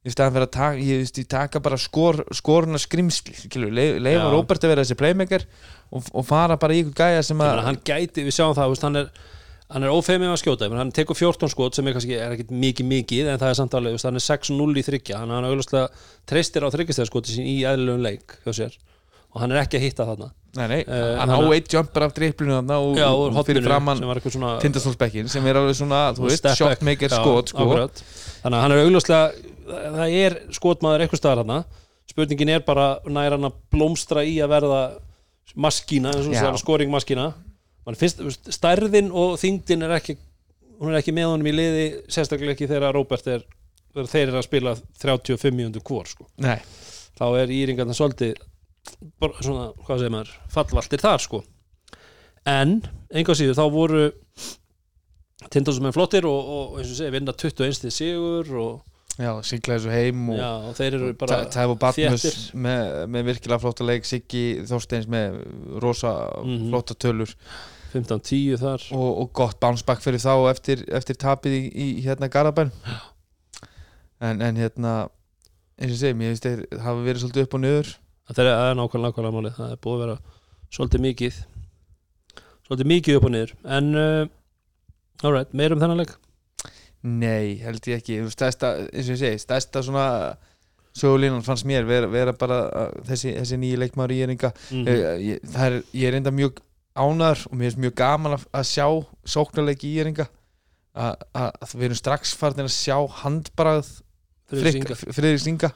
í 0.00 0.12
staðan 0.12 0.36
fyrir 0.36 0.46
að 0.46 0.52
taka, 0.54 0.78
ég, 0.80 1.02
ég 1.20 1.28
taka 1.28 1.60
bara 1.64 1.78
skor, 1.80 2.22
skoruna 2.36 2.80
skrimsli 2.80 3.34
leifa. 3.70 4.30
Róbert 4.32 4.64
að 4.64 4.72
vera 4.72 4.84
þessi 4.86 4.96
playmaker 5.00 5.44
og, 5.92 6.06
og 6.14 6.24
fara 6.28 6.56
bara 6.60 6.76
í 6.76 6.84
ykkur 6.84 6.96
gæja 7.02 7.26
sem 7.26 7.42
að 7.44 7.60
hann 7.66 7.80
gæti, 7.84 8.24
við 8.24 8.36
sjáum 8.36 8.56
það 8.56 8.76
hann 8.86 9.02
er, 9.02 9.10
hann 9.70 9.86
er 9.86 9.92
ófeimið 9.94 10.32
að 10.32 10.40
skjóta. 10.40 10.70
Hann 10.72 10.94
tekur 10.96 11.18
14 11.18 11.52
skot 11.52 11.76
sem 11.76 11.86
er 11.90 11.98
kannski 11.98 12.16
er 12.16 12.36
ekkit 12.36 12.54
mikið 12.54 12.90
mikið 12.94 13.32
en 13.34 13.42
það 13.42 13.52
er 13.52 13.58
samt 13.60 13.76
alveg, 13.76 13.92
þú 13.92 14.00
veist, 14.00 14.08
hann 14.08 14.22
er 14.22 14.26
6-0 14.28 14.80
í 14.80 14.86
þryggja 14.88 15.20
hann 15.20 15.34
hann 15.36 15.50
auðvitað 15.50 16.06
treystir 16.30 16.64
á 16.64 16.68
þryggjastæðarskoti 16.72 17.36
sín 17.36 17.50
í 17.50 17.58
eðlilegum 17.68 18.06
leik 18.06 18.38
og 19.30 19.42
hann 19.44 19.52
er 19.54 19.60
ekki 19.62 19.78
að 19.78 19.84
hitta 19.84 20.06
þarna. 20.08 20.30
Nei, 20.58 20.64
nei, 20.66 20.80
Eh, 20.82 21.18
hann 21.20 21.30
á 21.30 21.38
eitt 21.54 21.70
jumper 21.70 22.02
af 22.08 22.14
driplinu 22.16 22.56
þarna 22.56 22.78
og, 22.82 22.96
Já, 22.98 23.06
og 23.14 23.36
fyrir 23.46 23.62
framann 23.62 24.00
tindastólsbekkin 24.64 25.28
sem 25.30 25.46
er 25.46 25.60
alveg 25.60 25.76
svona, 25.78 26.00
shotmaker 26.58 27.12
skot 27.12 27.52
sko. 27.52 27.68
þannig 28.42 28.56
að 28.56 28.64
hann 28.64 28.74
er 28.74 28.82
augljóslega 28.82 29.30
það 29.70 30.16
er 30.20 30.36
skotmaður 30.56 31.04
eitthvað 31.04 31.22
staðar 31.22 31.44
hann 31.44 31.64
spurningin 32.10 32.50
er 32.56 32.64
bara 32.66 32.88
nær 33.06 33.36
hann 33.36 33.46
að 33.46 33.60
blómstra 33.70 34.24
í 34.26 34.40
að 34.42 34.52
verða 34.54 34.80
maskína, 35.54 36.12
eins 36.14 36.26
og 36.26 36.34
Já. 36.34 36.42
svona 36.44 36.60
scoring 36.62 36.92
maskína 36.92 37.30
Man 37.88 37.96
finnst, 37.96 38.18
þú 38.20 38.28
veist, 38.28 38.50
stærðin 38.52 39.08
og 39.16 39.38
þyngdin 39.40 39.86
er 39.86 39.94
ekki 39.96 40.14
hún 40.80 40.92
er 40.92 41.00
ekki 41.00 41.14
með 41.16 41.30
honum 41.32 41.48
í 41.48 41.54
liði 41.54 41.86
sérstaklega 42.12 42.54
ekki 42.54 42.68
þegar 42.70 42.94
Róbert 42.96 43.26
er 43.30 43.44
þegar 43.90 44.10
þeir 44.12 44.26
eru 44.28 44.38
að 44.40 44.46
spila 44.46 44.74
35 45.02 45.56
mínútur 45.56 45.84
hvor 45.84 46.08
sko. 46.08 46.28
þá 47.18 47.24
er 47.40 47.52
íringarna 47.52 47.96
svolítið 47.96 48.36
svona, 49.42 49.70
hvað 49.84 50.02
segir 50.02 50.14
maður 50.14 50.34
fallvaltir 50.54 51.02
þar 51.02 51.24
sko 51.24 51.42
en, 52.48 52.78
enga 53.12 53.36
síður, 53.36 53.58
þá 53.58 53.66
voru 53.74 54.04
tindastum 55.52 55.88
er 55.90 55.96
flottir 55.96 56.28
og, 56.28 56.38
og 56.54 56.78
eins 56.80 56.92
og 56.92 57.00
segja, 57.00 57.14
vinna 57.16 57.34
21 57.34 57.82
til 57.82 57.92
sigur 57.92 58.54
og, 58.60 58.89
já, 59.20 59.30
sigla 59.46 59.76
þessu 59.76 59.90
heim 59.92 60.22
og 60.32 60.38
já, 60.40 60.50
og 60.70 60.76
þeir 60.78 60.96
eru 60.98 61.10
bara 61.20 61.38
Tæf 61.52 61.74
og 61.74 61.78
þéttir. 61.84 62.38
með, 62.66 62.90
með 63.14 63.28
virkilega 63.30 63.60
flotta 63.62 63.84
leik 63.86 64.08
Siggi 64.08 64.44
Þorsteins 64.70 65.06
með 65.12 65.40
rosa 65.84 66.14
Mhm. 66.44 66.70
flotta 66.70 66.94
tölur. 66.96 67.34
15-10 67.92 68.56
þar. 68.62 68.82
Og, 68.94 69.08
og 69.24 69.32
gott 69.34 69.58
bounce 69.60 69.82
back 69.84 70.00
fyrir 70.04 70.22
þá 70.22 70.34
eftir, 70.52 70.84
eftir 70.94 71.16
tapið 71.18 71.56
í, 71.58 71.62
í 71.74 71.86
hérna 72.04 72.28
Garabæn 72.30 72.70
en, 74.20 74.40
en 74.42 74.56
hérna 74.60 74.92
eins 75.80 75.90
og 75.90 75.96
ég 75.96 75.98
segi, 76.02 76.14
mér 76.20 76.30
finnst 76.34 76.46
þeir 76.46 76.80
hafa 76.84 77.02
verið 77.06 77.22
svolítið 77.24 77.46
upp 77.48 77.56
og 77.58 77.62
niður. 77.64 77.90
Það 78.30 78.40
er, 78.44 78.50
er 78.52 78.76
nákvæmlega 78.78 79.10
nákvæmlega 79.10 79.34
málið. 79.36 79.54
Það 79.58 79.72
er 79.74 79.80
búið 79.82 79.96
að 79.96 80.02
vera 80.04 80.16
svolítið 80.70 81.04
mikið 81.08 81.38
svolítið 82.68 82.90
mikið 82.92 83.16
upp 83.18 83.24
og 83.26 83.32
niður. 83.34 83.54
En 83.78 83.88
uh, 83.98 84.26
alright, 85.26 85.54
meir 85.58 85.74
um 85.74 85.80
þennan 85.82 86.02
leik 86.04 86.12
Nei, 87.06 87.56
held 87.62 87.86
ég 87.88 88.00
ekki. 88.00 88.18
Stærsta, 88.32 88.74
eins 88.90 89.08
og 89.08 89.14
ég 89.16 89.20
segi, 89.22 89.40
stærsta 89.40 89.82
svona 89.84 90.06
sögulínan 90.96 91.44
fannst 91.46 91.64
mér 91.68 91.86
vera, 91.88 92.08
vera 92.10 92.34
bara 92.36 92.58
uh, 92.66 92.90
þessi, 93.08 93.32
þessi 93.38 93.60
nýji 93.60 93.78
leikmaður 93.80 94.16
í 94.16 94.18
eringa. 94.26 94.50
Mm 94.70 94.82
mm. 94.82 95.22
ég, 95.28 95.54
er, 95.54 95.78
ég 95.96 96.10
er 96.10 96.18
enda 96.18 96.34
mjög 96.34 96.60
ánæður 96.98 97.46
og 97.48 97.56
mér 97.56 97.70
finnst 97.70 97.82
mjög 97.86 97.96
gaman 98.02 98.36
að, 98.36 98.46
að 98.52 98.68
sjá 98.72 98.86
sóknarleiki 99.36 99.88
í 99.88 100.00
eringa. 100.02 100.28
Að, 101.00 101.14
við 101.72 101.86
erum 101.86 102.00
strax 102.00 102.34
farin 102.36 102.66
að 102.66 102.72
sjá 102.74 102.96
handbrað 103.22 103.88
Friðriks 104.50 105.46
Inga. 105.46 105.70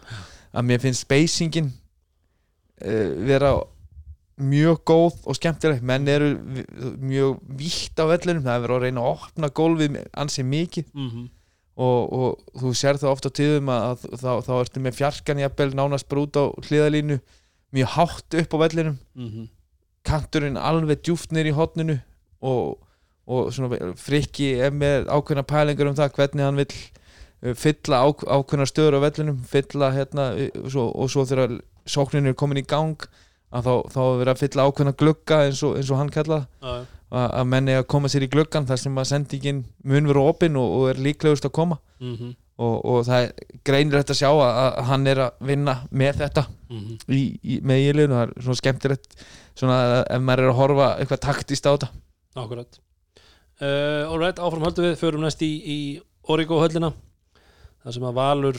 Að 0.55 0.67
mér 0.67 0.83
finnst 0.83 1.07
spacingin 1.07 1.71
uh, 1.71 3.11
vera 3.25 3.55
mjög 4.40 4.81
góð 4.90 5.14
og 5.31 5.37
skemmtileg 5.38 5.83
menn 5.87 6.09
eru 6.11 6.33
mjög 6.99 7.37
vítt 7.59 8.01
á 8.03 8.05
vellinum 8.11 8.42
það 8.42 8.57
er 8.57 8.64
verið 8.64 8.77
að 8.77 8.85
reyna 8.88 9.01
að 9.05 9.11
opna 9.14 9.51
gólfið 9.61 9.99
ansið 10.18 10.49
mikið 10.51 10.87
Mhm. 10.94 11.29
og, 11.77 12.12
og 12.12 12.61
þú 12.61 12.73
sér 12.79 12.99
það 12.99 13.12
ofta 13.14 13.31
á 13.31 13.37
tíðum 13.38 13.70
að, 13.70 13.85
að 14.11 14.18
þá, 14.23 14.31
þá 14.47 14.53
ertu 14.61 14.81
með 14.83 14.99
fjarkan 14.99 15.42
jafnvel 15.42 15.70
nánast 15.75 16.09
bara 16.09 16.25
út 16.27 16.37
á 16.38 16.44
hliðalínu 16.66 17.20
mjög 17.75 17.88
hátt 17.94 18.35
upp 18.42 18.55
á 18.55 18.59
vellinum 18.64 18.99
Mhm. 19.14 19.49
kanturinn 20.05 20.57
alveg 20.59 21.03
djúft 21.03 21.31
nýr 21.33 21.49
í 21.51 21.55
hotninu 21.57 22.01
og, 22.42 22.79
og 23.27 23.53
frikki 23.97 24.51
er 24.61 24.70
með 24.75 25.07
ákveðna 25.09 25.47
pælingar 25.49 25.88
um 25.88 25.94
það 25.97 26.12
hvernig 26.18 26.44
hann 26.44 26.59
vill 26.61 26.75
uh, 27.44 27.55
fylla 27.55 28.03
á, 28.05 28.07
ákveðna 28.12 28.66
stöður 28.68 28.99
á 28.99 29.05
vellinum 29.07 29.38
fylla 29.49 29.92
hérna 29.94 30.27
uh, 30.37 30.68
svo, 30.68 30.90
og 30.92 31.09
svo 31.11 31.25
þegar 31.25 31.61
sóknin 31.87 32.27
er 32.29 32.35
komin 32.37 32.61
í 32.61 32.66
gang 32.66 32.99
að 33.55 33.69
þá, 33.69 33.75
þá 33.95 33.99
er 34.05 34.19
verið 34.21 34.33
að 34.35 34.40
fylla 34.43 34.67
ákveðna 34.69 34.95
glugga 35.01 35.38
eins 35.47 35.61
og, 35.67 35.77
eins 35.79 35.90
og 35.95 36.01
hann 36.01 36.11
kallað 36.14 36.47
að, 36.64 37.27
að 37.38 37.45
menni 37.53 37.77
að 37.79 37.87
koma 37.95 38.11
sér 38.11 38.25
í 38.27 38.31
gluggan 38.33 38.67
þar 38.67 38.81
sem 38.83 38.97
að 38.99 39.11
sendingin 39.12 39.61
mun 39.87 40.09
vera 40.11 40.25
opinn 40.33 40.57
og, 40.59 40.73
og 40.81 40.88
er 40.90 41.03
líklegust 41.05 41.47
að 41.47 41.55
koma. 41.61 41.79
Mhm. 42.03 42.33
og, 42.62 42.75
og 42.87 43.01
það 43.07 43.25
er 43.25 43.31
greinilegt 43.67 44.11
að 44.14 44.19
sjá 44.21 44.29
að, 44.31 44.51
að 44.62 44.77
hann 44.90 45.07
er 45.11 45.21
að 45.25 45.40
vinna 45.49 45.73
með 45.90 46.21
þetta 46.23 46.45
Mhm. 46.75 46.95
í, 47.14 47.19
í, 47.43 47.57
með 47.62 47.81
í 47.83 47.88
liðinu, 47.95 48.14
það 48.19 48.23
er 48.25 48.43
svona 48.43 48.59
skemmtilegt 48.61 49.12
svona 49.59 49.77
ef 50.11 50.23
maður 50.27 50.43
er 50.45 50.51
að 50.53 50.57
horfa 50.59 50.87
eitthvað 50.99 51.21
taktist 51.23 51.67
á 51.67 51.71
þetta. 51.75 51.88
Akkurat. 52.43 52.79
Uh, 53.62 54.11
Alright, 54.11 54.38
áfram 54.43 54.64
höldum 54.67 54.87
við, 54.88 54.97
förum 54.99 55.23
næst 55.23 55.43
í, 55.47 55.51
í 55.62 55.79
Origo 56.35 56.59
höllina 56.59 56.90
þar 57.85 57.95
sem 57.95 58.07
að 58.09 58.17
Valur 58.19 58.59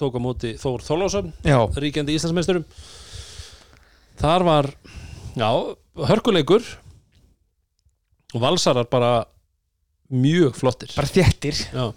tók 0.00 0.16
á 0.16 0.20
móti 0.24 0.54
Þór 0.56 0.80
Þorlásson 0.86 1.32
ríkjandi 1.76 2.14
Íslandsmeisturum 2.16 2.64
þar 4.20 4.44
var 4.44 4.68
já, 5.38 5.50
hörkuleikur 6.10 6.64
og 8.34 8.42
valsarar 8.42 8.88
bara 8.90 9.24
mjög 10.10 10.54
flottir. 10.58 10.92
Bara 10.96 11.10
þéttir. 11.10 11.56
Já. 11.72 11.90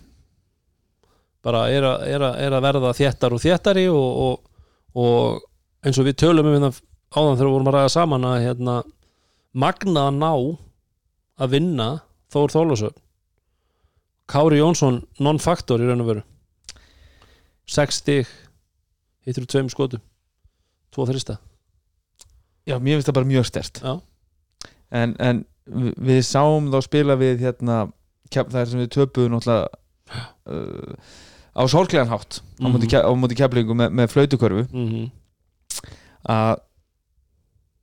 Bara 1.43 1.67
er 1.73 1.85
að, 1.87 2.07
er 2.07 2.23
að, 2.23 2.39
er 2.45 2.55
að 2.55 2.65
verða 2.67 2.95
þéttar 2.97 3.35
og 3.35 3.43
þéttari 3.43 3.85
og, 3.91 4.23
og, 4.25 4.65
og 4.95 5.83
eins 5.83 5.99
og 5.99 6.07
við 6.07 6.19
tölum 6.23 6.47
um 6.47 6.55
hérna 6.55 6.71
áðan 7.13 7.37
þegar 7.37 7.47
við 7.47 7.55
vorum 7.57 7.71
að 7.71 7.77
ræða 7.77 7.93
saman 7.93 8.27
að 8.29 8.43
hérna, 8.47 8.75
magna 9.53 10.07
að 10.07 10.19
ná 10.21 10.31
að 11.43 11.55
vinna 11.57 11.89
Þór 12.33 12.49
Þólasöf 12.49 12.95
Kári 14.31 14.57
Jónsson 14.57 15.03
non-faktor 15.21 15.83
í 15.83 15.89
raun 15.89 16.01
og 16.01 16.07
veru. 16.07 16.23
6 17.69 17.99
stig 17.99 18.29
hittur 19.27 19.45
tveim 19.45 19.69
skotum. 19.71 20.01
Tvo 20.93 21.05
þrista 21.09 21.37
Já, 22.67 22.77
mér 22.79 22.95
finnst 22.97 23.09
það 23.09 23.17
bara 23.19 23.31
mjög 23.31 23.45
stert 23.49 23.81
Já. 23.83 23.93
en, 24.91 25.15
en 25.19 25.45
við- 25.67 26.23
sáum 26.27 26.69
þá 26.71 26.79
spila 26.85 27.15
við 27.19 27.39
hérna 27.43 27.91
það 28.33 28.59
er 28.61 28.65
sem 28.71 28.79
við 28.83 28.91
töpuðum 28.95 29.35
náttúrulega 29.35 29.67
uh, 30.47 30.93
á 31.53 31.61
sólklegan 31.69 32.09
hátt 32.09 32.39
á 32.39 32.65
móti, 32.65 32.85
Mhm. 32.87 32.89
ke- 32.89 33.03
á 33.05 33.11
móti 33.13 33.35
keflingu 33.37 33.75
með, 33.77 33.89
með 33.99 34.07
flautukörfu 34.13 34.63
mm 34.71 34.87
-hmm. 34.89 35.11
að 36.29 36.59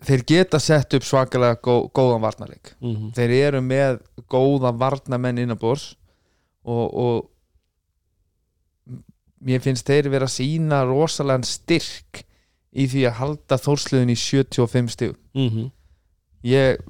þeir 0.01 0.25
geta 0.27 0.59
sett 0.59 0.95
upp 0.95 1.03
svakalega 1.05 1.61
gó, 1.63 1.89
góðan 1.93 2.21
varnarleik 2.25 2.73
Mm 2.81 3.13
þeir 3.13 3.31
eru 3.49 3.61
með 3.61 4.01
góða 4.29 4.73
varnamenn 4.79 5.39
innanbors 5.39 5.95
og, 6.65 6.95
og 6.95 7.31
mér 9.45 9.61
finnst 9.65 9.87
þeir 9.89 10.09
vera 10.13 10.27
sína 10.29 10.83
rosalega 10.89 11.43
styrk 11.49 12.25
í 12.71 12.87
því 12.87 13.05
að 13.09 13.19
halda 13.19 13.59
þórsluðin 13.59 14.15
í 14.15 14.19
75 14.19 14.91
stig. 14.95 15.15
Mhm. 15.35 15.71
ég 16.47 16.81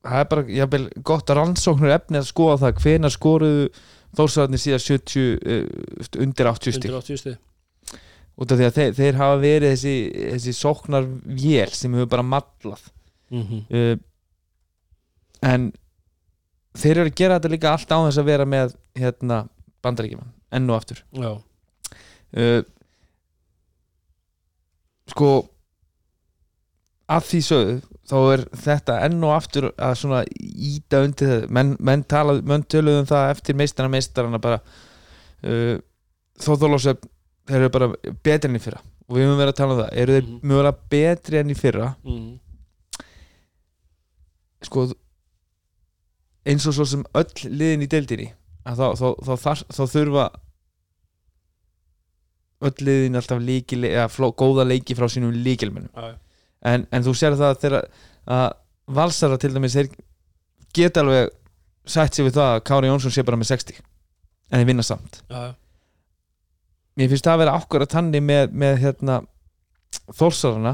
það 0.00 0.22
er 0.22 0.28
bara 0.30 0.44
jafnvel, 0.48 0.84
gott 1.04 1.30
rannsóknur 1.36 1.94
efni 1.94 2.20
að 2.20 2.30
skoða 2.30 2.56
það. 2.64 2.82
Hvenar 2.84 3.14
skoruðu 3.14 3.66
þórsluðinni 4.16 4.60
síðan 4.62 4.84
70 4.86 5.26
uh, 5.36 6.22
undir 6.24 6.50
80 6.50 6.76
stig? 6.76 6.88
Undir 6.88 6.98
80 7.02 7.20
stig. 7.20 7.36
Út 8.40 8.54
af 8.54 8.60
því 8.60 8.66
að 8.70 8.78
þeir, 8.78 8.94
þeir 8.96 9.20
hafa 9.20 9.36
verið 9.42 9.74
þessi, 9.74 9.94
þessi 10.32 10.56
sóknar 10.56 11.06
vél 11.26 11.68
sem 11.76 11.94
hefur 11.96 12.10
bara 12.14 12.24
mallað. 12.24 12.88
Mm 13.30 13.44
-hmm. 13.46 13.62
uh, 13.76 14.00
en 15.50 15.70
þeir 16.80 16.96
eru 16.96 17.10
að 17.10 17.18
gera 17.20 17.38
þetta 17.38 17.52
líka 17.52 17.74
allt 17.74 17.92
á 17.92 17.98
þess 18.06 18.22
að 18.22 18.30
vera 18.32 18.48
með 18.48 18.74
hérna 18.96 19.44
bandaríkjumann 19.84 20.32
enn 20.56 20.70
og 20.70 20.80
aftur. 20.80 21.04
Já. 21.12 21.30
Uh, 22.32 22.62
sko 25.10 25.30
að 27.10 27.24
því 27.30 27.40
sögðu 27.46 27.76
þá 28.10 28.16
er 28.34 28.42
þetta 28.64 28.98
enn 29.06 29.24
og 29.26 29.32
aftur 29.36 29.68
að 29.76 29.94
svona 30.00 30.20
íta 30.70 31.00
undir 31.06 31.30
það. 31.30 31.46
Menn, 31.54 31.72
menn, 31.80 32.04
tala, 32.10 32.36
menn 32.42 32.64
töluðum 32.70 33.06
það 33.10 33.30
eftir 33.36 33.58
meistarana 33.58 33.94
meistarana 33.94 34.40
bara 34.42 34.60
uh, 35.44 35.76
þó 36.40 36.52
þólásöf 36.58 37.02
þeir 37.50 37.60
eru 37.64 37.72
bara 37.74 37.90
betri 38.26 38.50
enn 38.50 38.58
í 38.58 38.62
fyrra. 38.62 38.80
Og 39.10 39.16
við 39.18 39.26
höfum 39.26 39.40
verið 39.42 39.52
að 39.54 39.58
tala 39.58 39.74
um 39.74 39.80
það. 39.82 39.92
Eru 40.02 40.16
þeir 40.16 40.26
Mhm. 40.28 40.40
mögulega 40.46 40.90
betri 40.94 41.38
enn 41.40 41.50
í 41.50 41.58
fyrra? 41.58 41.88
Mm 42.06 42.30
sko 44.60 44.82
eins 46.44 46.66
og 46.68 46.74
svo 46.76 46.84
sem 46.88 47.04
öll 47.16 47.48
liðin 47.48 47.84
í 47.84 47.88
deildinni 47.88 48.26
þá, 48.64 48.92
þá, 48.92 49.06
þá, 49.40 49.52
þá 49.72 49.82
þurfa 49.88 50.24
öll 52.60 52.74
liðin 52.84 53.16
alltaf 53.16 53.40
líki, 53.40 53.78
eða 53.88 54.08
fló, 54.12 54.30
góða 54.36 54.66
leiki 54.68 54.94
frá 54.98 55.06
sínum 55.08 55.32
líkilmennum 55.32 55.90
en, 56.62 56.86
en 56.92 57.02
þú 57.06 57.14
sér 57.16 57.36
það 57.40 57.58
þegar 57.62 57.86
að 58.26 58.48
valsara 59.00 59.38
til 59.40 59.52
dæmis 59.54 59.76
þeir 59.78 59.88
geta 60.76 61.00
alveg 61.00 61.30
sætt 61.88 62.14
sér 62.18 62.26
við 62.28 62.36
það 62.36 62.50
að 62.56 62.62
Kári 62.68 62.90
Jónsson 62.90 63.14
sé 63.14 63.22
bara 63.24 63.38
með 63.40 63.48
60 63.54 63.80
en 64.50 64.58
þeir 64.60 64.66
vinna 64.68 64.82
samt. 64.84 65.22
Já 65.30 65.54
mér 67.00 67.08
finnst 67.08 67.24
það 67.24 67.32
að 67.36 67.40
vera 67.44 67.52
akkurat 67.56 67.88
tanni 67.88 68.20
með, 68.20 68.50
með 68.52 68.74
hérna 68.82 69.14
þórsarana 70.18 70.72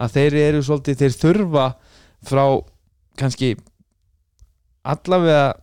að 0.00 0.12
þeir 0.14 0.36
eru 0.40 0.62
svolítið 0.64 1.00
þeir 1.02 1.16
þurfa 1.20 1.64
frá 2.24 2.44
kannski 3.20 3.50
allavega 4.84 5.54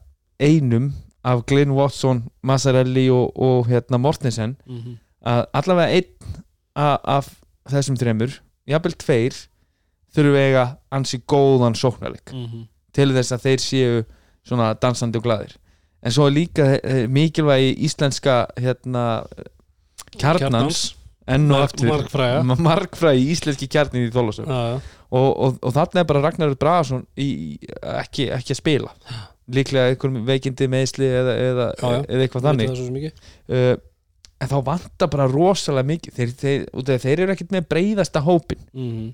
einum 0.41 0.91
af 1.23 1.43
Glyn 1.49 1.73
Watson, 1.77 2.23
Massarelli 2.41 3.07
og, 3.13 3.31
og 3.37 3.67
hérna 3.69 3.97
Mortensen 4.01 4.55
Mhm. 4.65 4.99
Að 5.25 5.45
allavega 5.53 5.99
einn 5.99 6.43
af 6.75 7.29
þessum 7.69 7.97
þremur, 7.99 8.39
jafnvel 8.67 8.93
tveir 8.97 9.35
þurfu 10.15 10.37
eiga 10.39 10.63
ansi 10.91 11.19
góðan 11.29 11.75
sóknarleik 11.77 12.31
Mhm. 12.33 12.67
til 12.93 13.09
þess 13.15 13.31
að 13.31 13.43
þeir 13.45 13.61
séu 13.63 14.05
svona 14.47 14.73
dansandi 14.79 15.17
og 15.17 15.23
glaðir. 15.23 15.55
En 16.03 16.11
svo 16.11 16.25
er 16.27 16.31
líka 16.33 16.79
eh, 16.83 17.05
mikilvægi 17.07 17.75
íslenska 17.85 18.47
hérna 18.57 19.23
kjarnans 20.17 20.95
enn 21.29 21.45
og 21.53 21.61
aftur. 21.67 21.87
margfræga. 21.91 22.41
Ma- 22.43 22.57
margfrægi 22.59 23.27
íslenski 23.31 23.67
kjarnin 23.71 24.07
í 24.09 24.11
Þólasöf 24.13 24.49
og, 25.11 25.27
og, 25.37 25.59
og 25.61 25.73
þarna 25.75 26.01
er 26.01 26.07
bara 26.09 26.21
Ragnar 26.25 26.55
í, 27.17 27.59
ekki, 27.83 28.29
ekki 28.31 28.55
að 28.55 28.59
spila. 28.59 28.91
Líklega 29.51 29.91
einhver 29.91 30.13
veikindi 30.25 30.67
meðsli 30.71 31.05
eða, 31.11 31.33
eða, 31.37 31.65
Já, 31.75 31.87
já. 31.91 32.03
eða 32.07 32.25
eitthvað 32.25 32.45
þannig. 32.47 33.11
Uh, 33.51 33.75
en 34.41 34.49
þá 34.49 34.57
vantar 34.65 35.09
bara 35.13 35.27
rosalega 35.29 35.85
mikið. 35.91 36.13
Þeir, 36.17 36.31
þeir, 36.41 36.61
að 36.81 36.93
þeir 37.05 37.19
eru 37.25 37.33
ekkert 37.35 37.51
með 37.55 37.67
breyðasta 37.69 38.23
hópin 38.25 38.63
Mhm. 38.73 39.09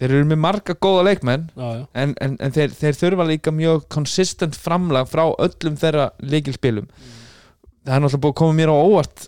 þeir 0.00 0.10
eru 0.18 0.24
með 0.28 0.40
marga 0.42 0.74
góða 0.74 1.04
leikmenn 1.06 1.44
já 1.56 1.68
já. 1.78 1.86
en, 1.94 2.14
en, 2.20 2.36
en 2.42 2.52
þeir, 2.52 2.72
þeir 2.74 2.96
þurfa 2.98 3.26
líka 3.28 3.52
mjög 3.54 3.84
konsistent 3.94 4.56
framlag 4.58 5.06
frá 5.08 5.24
öllum 5.38 5.76
þeirra 5.80 6.08
leikilspilum 6.20 6.88
það 7.86 7.94
er 7.94 8.02
náttúrulega 8.02 8.22
búið 8.24 8.32
að 8.34 8.38
koma 8.42 8.56
mér 8.58 8.72
á 8.74 8.76
óvart 8.84 9.26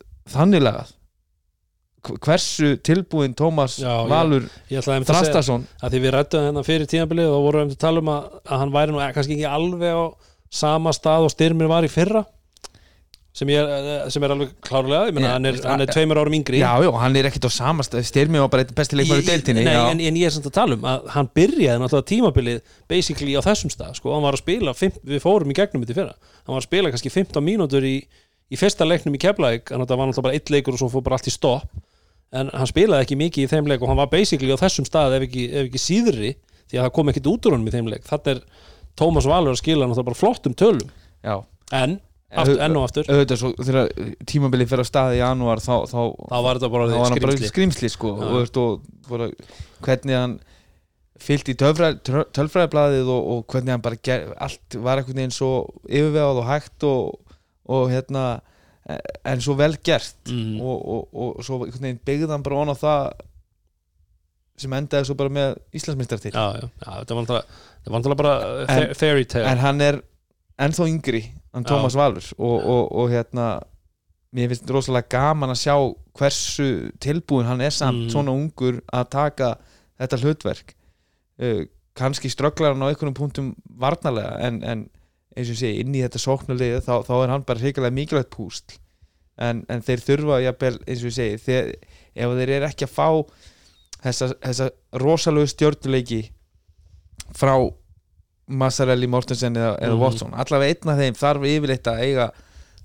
Hv- 2.06 2.18
hversu 2.22 2.72
tilbúin 2.86 3.32
Tómas 3.38 3.78
Valur 4.10 4.44
einmitt 4.96 5.08
að 5.82 5.94
því 5.94 6.00
við 6.04 6.12
rættum 6.16 6.44
hérna 6.48 6.62
fyrir 6.66 6.86
tímabilið 6.90 7.30
og 7.34 7.46
vorum 7.46 7.70
að 7.70 7.78
tala 7.82 8.02
um 8.02 8.10
að, 8.12 8.28
að 8.46 8.60
hann 8.62 8.74
væri 8.76 8.92
nú 8.94 9.00
kannski 9.16 9.36
ekki 9.38 9.48
alveg 9.50 9.94
á 9.94 10.04
sama 10.50 10.92
stað 10.94 11.26
og 11.26 11.32
styrmir 11.34 11.70
var 11.70 11.86
í 11.86 11.90
fyrra 11.90 12.24
sem, 13.36 13.50
ég, 13.52 13.68
er- 13.68 14.10
sem 14.14 14.24
er 14.24 14.32
alveg 14.32 14.52
klárlega 14.64 15.12
meina 15.12 15.28
Já, 15.28 15.32
hann, 15.36 15.46
er, 15.50 15.58
hann 15.68 15.82
er 15.84 15.90
tveimur 15.92 16.20
árum 16.22 16.36
yngri. 16.38 16.60
Já, 16.62 16.70
já, 16.80 16.90
hann 17.02 17.16
er 17.20 17.28
ekkert 17.28 17.48
á 17.48 17.52
samast 17.52 17.96
styrmi 18.08 18.40
var 18.40 18.48
bara 18.52 18.64
eitt 18.64 18.72
besti 18.78 18.96
leikmar 18.96 19.20
í 19.20 19.26
deiltinni 19.28 19.64
Nei, 19.66 19.74
en, 19.76 20.00
en 20.08 20.18
ég 20.20 20.30
er 20.30 20.34
samt 20.34 20.48
að 20.48 20.54
tala 20.56 20.78
um 20.78 20.86
að 20.88 21.10
hann 21.12 21.28
byrjaði 21.36 21.82
náttúrulega 21.82 22.08
tímabilið 22.12 22.62
basically 22.88 23.34
á 23.36 23.42
þessum 23.44 23.72
stað 23.74 23.98
sko, 24.00 24.14
hann 24.16 24.24
var 24.24 24.38
að 24.38 24.42
spila, 24.44 24.72
við 25.04 25.20
fórum 25.24 25.52
í 25.52 25.58
gegnum 25.58 25.84
þetta 25.84 25.98
fyrra. 26.00 26.14
Hann 26.46 26.54
var 26.56 26.62
að 26.62 26.68
spila 26.70 26.92
kannski 26.94 27.12
15 27.12 27.44
mínútur 27.44 27.84
í, 27.84 27.96
í 28.48 28.56
fyrsta 28.60 28.88
leiknum 28.88 29.18
í 29.18 29.20
Keflæk 29.20 29.68
þetta 29.74 29.98
var 30.00 30.08
náttúrulega 30.08 30.26
bara 30.30 30.38
eitt 30.40 30.54
leikur 30.54 30.76
og 30.78 30.80
svo 30.80 30.88
fór 30.96 31.04
bara 31.04 31.18
allt 31.20 31.28
í 31.28 31.34
stopp. 31.34 31.68
En 32.36 32.48
hann 32.56 32.66
spilaði 32.72 33.04
ekki 33.06 33.16
mikið 33.20 33.44
í 33.44 33.50
þeim 33.52 33.68
leik 33.70 33.84
og 33.84 33.92
hann 33.92 34.00
var 34.00 34.08
basically 34.10 34.50
á 34.50 34.58
þessum 34.58 34.88
stað 34.88 35.14
ef 35.20 35.26
ekki, 35.28 35.44
ef 35.52 35.68
ekki 35.68 35.78
síðri 35.84 36.32
því 36.66 36.80
að 36.80 36.82
það 36.88 36.94
kom 36.96 37.12
ekkit 37.12 37.28
út 37.30 37.46
úr 37.46 37.54
honum 37.54 37.68
í 37.70 37.74
þeim 37.76 37.90
leik. 37.92 38.02
Þetta 38.08 38.32
er 38.34 38.40
Tómas 38.98 39.28
Valur 39.30 39.54
að 39.54 39.60
skila 39.60 39.86
náttúrulega 39.86 40.08
bara 40.08 40.18
flottum 40.18 40.56
tölum. 40.58 40.88
Já. 41.22 41.36
en, 41.76 41.96
aftur, 42.32 42.58
enn 42.66 42.76
og 42.78 42.88
aftur. 42.88 43.08
auðvitað 43.10 43.40
svo 43.42 43.52
þegar 43.60 43.90
tímabilið 44.28 44.72
fyrir 44.72 44.84
að 44.84 44.90
staði 44.90 45.18
í 45.18 45.20
janúar 45.22 45.62
þá, 45.62 45.74
þá, 45.90 46.00
þá 46.26 46.36
var 46.46 46.58
þetta 46.58 46.72
bara 46.72 46.88
var 46.90 47.04
hann 47.04 47.22
bara 47.22 47.36
skrimsli 47.36 47.52
skrimsli 47.52 47.92
sko, 47.92 48.12
Já. 48.16 48.26
og, 48.26 48.60
og 48.62 49.10
bara, 49.10 49.28
hvernig 49.86 50.18
hann 50.18 50.34
fyllt 51.26 51.48
í 51.48 51.56
tölfræðiblaðið 51.60 53.12
og, 53.12 53.30
og 53.32 53.46
hvernig 53.52 53.76
hann 53.76 53.84
bara 53.84 54.00
ger, 54.04 54.26
allt 54.42 54.78
var 54.84 55.00
einhvern 55.00 55.22
veginn 55.22 55.36
svo 55.36 55.52
yfirvegað 55.86 56.42
og 56.42 56.50
hægt 56.50 56.88
og, 56.88 57.38
og 57.72 57.88
hérna 57.94 58.26
en 58.86 59.40
svo 59.42 59.56
vel 59.58 59.74
gert. 59.82 60.18
Mm. 60.30 60.60
og, 60.60 60.76
og, 60.76 61.16
og 61.16 61.46
svo 61.46 61.62
einhvern 61.64 61.88
veginn 61.88 62.04
byggði 62.06 62.34
hann 62.34 62.44
bara 62.46 62.60
on 62.62 62.74
á 62.74 62.76
það 62.76 63.24
sem 64.60 64.72
endaði 64.76 65.08
svo 65.08 65.16
bara 65.18 65.32
með 65.32 65.56
Íslandsmyndar 65.76 66.20
til 66.22 66.32
já, 66.32 66.44
já, 66.56 66.68
já, 66.80 66.90
þetta 67.02 67.16
var 67.16 67.26
náttúrulega 67.28 68.20
bara 68.20 68.92
fairy 68.96 69.26
tale. 69.28 69.50
en 69.50 69.60
hann 69.60 69.82
er 69.84 69.98
ennþá 70.58 70.86
yngri 70.88 71.22
hann 71.54 71.64
Já. 71.64 71.70
Tómas 71.72 71.96
Valur 71.98 72.26
og, 72.38 72.58
og, 72.64 72.92
og 72.92 73.10
hérna 73.12 73.46
mér 74.36 74.50
finnst 74.52 74.70
rosalega 74.70 75.08
gaman 75.16 75.52
að 75.54 75.62
sjá 75.62 75.76
hversu 76.18 76.66
tilbúin 77.00 77.46
hann 77.48 77.60
er 77.64 77.70
samt 77.72 78.06
Mhm. 78.06 78.10
svona 78.12 78.32
ungur 78.36 78.80
að 78.92 79.08
taka 79.10 79.54
þetta 80.00 80.18
hlutverk 80.22 80.74
uh, 81.40 81.64
kannski 81.96 82.28
strögglar 82.32 82.74
hann 82.74 82.82
á 82.84 82.88
einhvern 82.90 83.14
punktum 83.16 83.54
varnarlega 83.80 84.36
en, 84.44 84.62
en 84.64 84.88
eins 85.36 85.50
og 85.52 85.56
segi 85.60 85.80
inn 85.84 85.94
í 85.94 86.02
þetta 86.04 86.20
sóknarliði 86.20 86.80
þá, 86.84 87.04
þá 87.04 87.14
er 87.22 87.32
hann 87.32 87.44
bara 87.48 87.60
hrigalega 87.60 87.92
mikilvægt 87.96 88.30
púsl 88.32 88.76
en, 89.38 89.64
en 89.68 89.82
þeir 89.84 90.00
þurfa 90.04 90.40
jafnvel 90.44 90.78
eins 90.88 91.04
og 91.04 91.12
segi 91.12 91.36
þeir, 91.44 91.72
ef 92.16 92.36
þeir 92.38 92.52
eru 92.56 92.68
ekki 92.70 92.86
að 92.88 92.94
fá 92.96 93.08
þessa, 94.04 94.28
þessa 94.40 94.68
rosalegu 95.00 95.48
stjórnuleiki 95.52 96.20
frá 97.36 97.56
Massarelli, 98.48 99.06
Mortensen 99.10 99.56
eða, 99.58 99.72
eða 99.80 99.94
Mhm. 99.96 100.00
Watson. 100.00 100.34
Allavega 100.34 100.70
einn 100.74 100.90
af 100.92 100.98
þeim 101.00 101.16
þarf 101.18 101.46
yfirleitt 101.50 101.88
að 101.90 102.00
eiga 102.04 102.26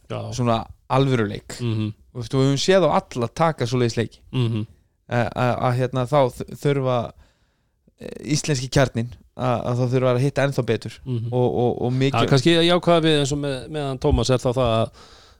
já, 0.09 0.19
svona 0.33 0.65
alvöruleik. 0.89 1.57
Þú 1.61 1.93
veist, 2.19 2.33
og 2.33 2.41
við 2.41 2.47
höfum 2.49 2.61
séð 2.65 2.87
á 2.87 2.89
alla 2.99 3.27
taka 3.27 3.65
svoleiðis 3.65 3.97
leiki. 3.97 4.19
Mhm. 4.33 4.65
Að 5.11 5.57
að 5.59 5.77
hérna 5.77 6.05
þá 6.07 6.19
þurfa 6.55 7.11
eh, 8.01 8.33
íslenski 8.33 8.69
kjarnin 8.71 9.09
að 9.37 9.65
að 9.67 9.77
þá 9.77 9.85
þurfa 9.93 10.11
að 10.15 10.19
hitta 10.23 10.43
ennþá 10.47 10.65
betur. 10.65 10.99
Mhm. 11.05 11.27
og, 11.31 11.55
og, 11.63 11.81
og 11.81 11.91
mikið 11.93 12.29
kannski 12.29 12.53
jákvæða 12.67 13.01
við 13.05 13.19
eins 13.21 13.31
og 13.31 13.37
með, 13.39 13.57
meðan 13.69 13.99
Tómas 13.99 14.29
er 14.29 14.37
þá 14.41 14.49
það 14.53 14.71
að, 14.81 14.89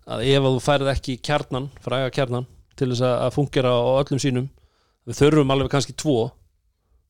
að 0.07 0.25
ef 0.27 0.41
að 0.43 0.55
þú 0.55 0.61
færið 0.67 0.91
ekki 0.95 1.17
kjarnan, 1.21 1.69
fræga 1.81 2.11
kjarnan 2.11 2.45
til 2.75 2.89
þess 2.91 3.01
að, 3.01 3.15
að 3.25 3.33
fungera 3.35 3.71
á 3.73 3.81
öllum 4.03 4.19
sínum 4.21 4.49
við 5.07 5.17
þurfum 5.17 5.51
alveg 5.55 5.69
kannski 5.73 5.93
tvo 5.97 6.31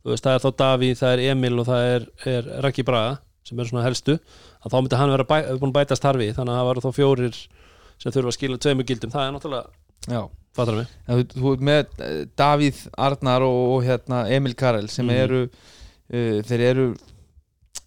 veist, 0.05 0.23
það 0.25 0.33
er 0.33 0.39
þá 0.45 0.51
Daví, 0.57 0.89
það 0.97 1.13
er 1.13 1.19
Emil 1.31 1.59
og 1.59 1.65
það 1.67 1.81
er, 1.95 2.05
er 2.25 2.43
Raki 2.65 2.83
Braga 2.83 3.17
sem 3.43 3.59
er 3.59 3.65
svona 3.65 3.83
helstu, 3.85 4.19
að 4.63 4.71
þá 4.71 4.77
myndi 4.81 4.95
hann 4.95 5.11
vera 5.11 5.23
bæ, 5.23 5.37
búin 5.59 5.71
að 5.71 5.77
bætast 5.79 6.03
harfi, 6.03 6.33
þannig 6.33 6.53
að 6.53 6.57
það 6.59 6.67
var 6.67 6.81
þá 6.85 6.91
fjórir 6.95 7.37
sem 8.01 8.11
þurfa 8.11 8.27
að 8.31 8.37
skila 8.37 8.57
tveimur 8.57 8.85
gildum 8.85 9.11
það 9.11 9.27
er 9.27 9.31
náttúrulega, 9.35 9.67
Já, 10.09 10.21
fattar 10.57 10.75
mig 10.75 10.87
Já, 11.07 11.13
þú, 11.13 11.23
þú 11.41 11.53
með 11.61 11.85
eh, 12.01 12.25
Davíð 12.37 12.77
Arnar 12.97 13.41
og, 13.45 13.59
og 13.75 13.83
hérna 13.85 14.23
Emil 14.33 14.55
Karel 14.57 14.89
sem 14.89 15.05
Mhm. 15.05 15.15
eru 15.25 15.41
uh, 15.45 16.41
þeir 16.49 16.61
eru 16.71 16.87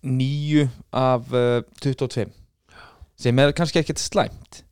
nýju 0.05 0.69
af 0.93 1.33
uh, 1.33 1.63
22 1.83 2.27
sem 3.19 3.39
er 3.39 3.53
kannski 3.57 3.81
ekkert 3.81 3.99
slæmt 4.03 4.63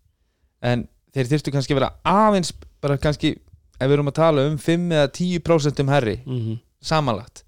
en 0.62 0.86
þeir 1.14 1.30
þyrftu 1.30 1.52
kannski 1.54 1.74
að 1.74 1.80
vera 1.80 1.92
aðeins 2.04 2.52
bara 2.82 2.98
kannski 3.00 3.34
ef 3.78 3.86
við 3.88 3.96
erum 3.96 4.10
að 4.10 4.18
tala 4.18 4.44
um 4.50 4.58
5 4.60 4.92
eða 4.92 5.08
10% 5.16 5.80
um 5.84 5.88
herri 5.92 6.16
mm 6.26 6.38
-hmm. 6.38 6.58
Samanlagt. 6.84 7.44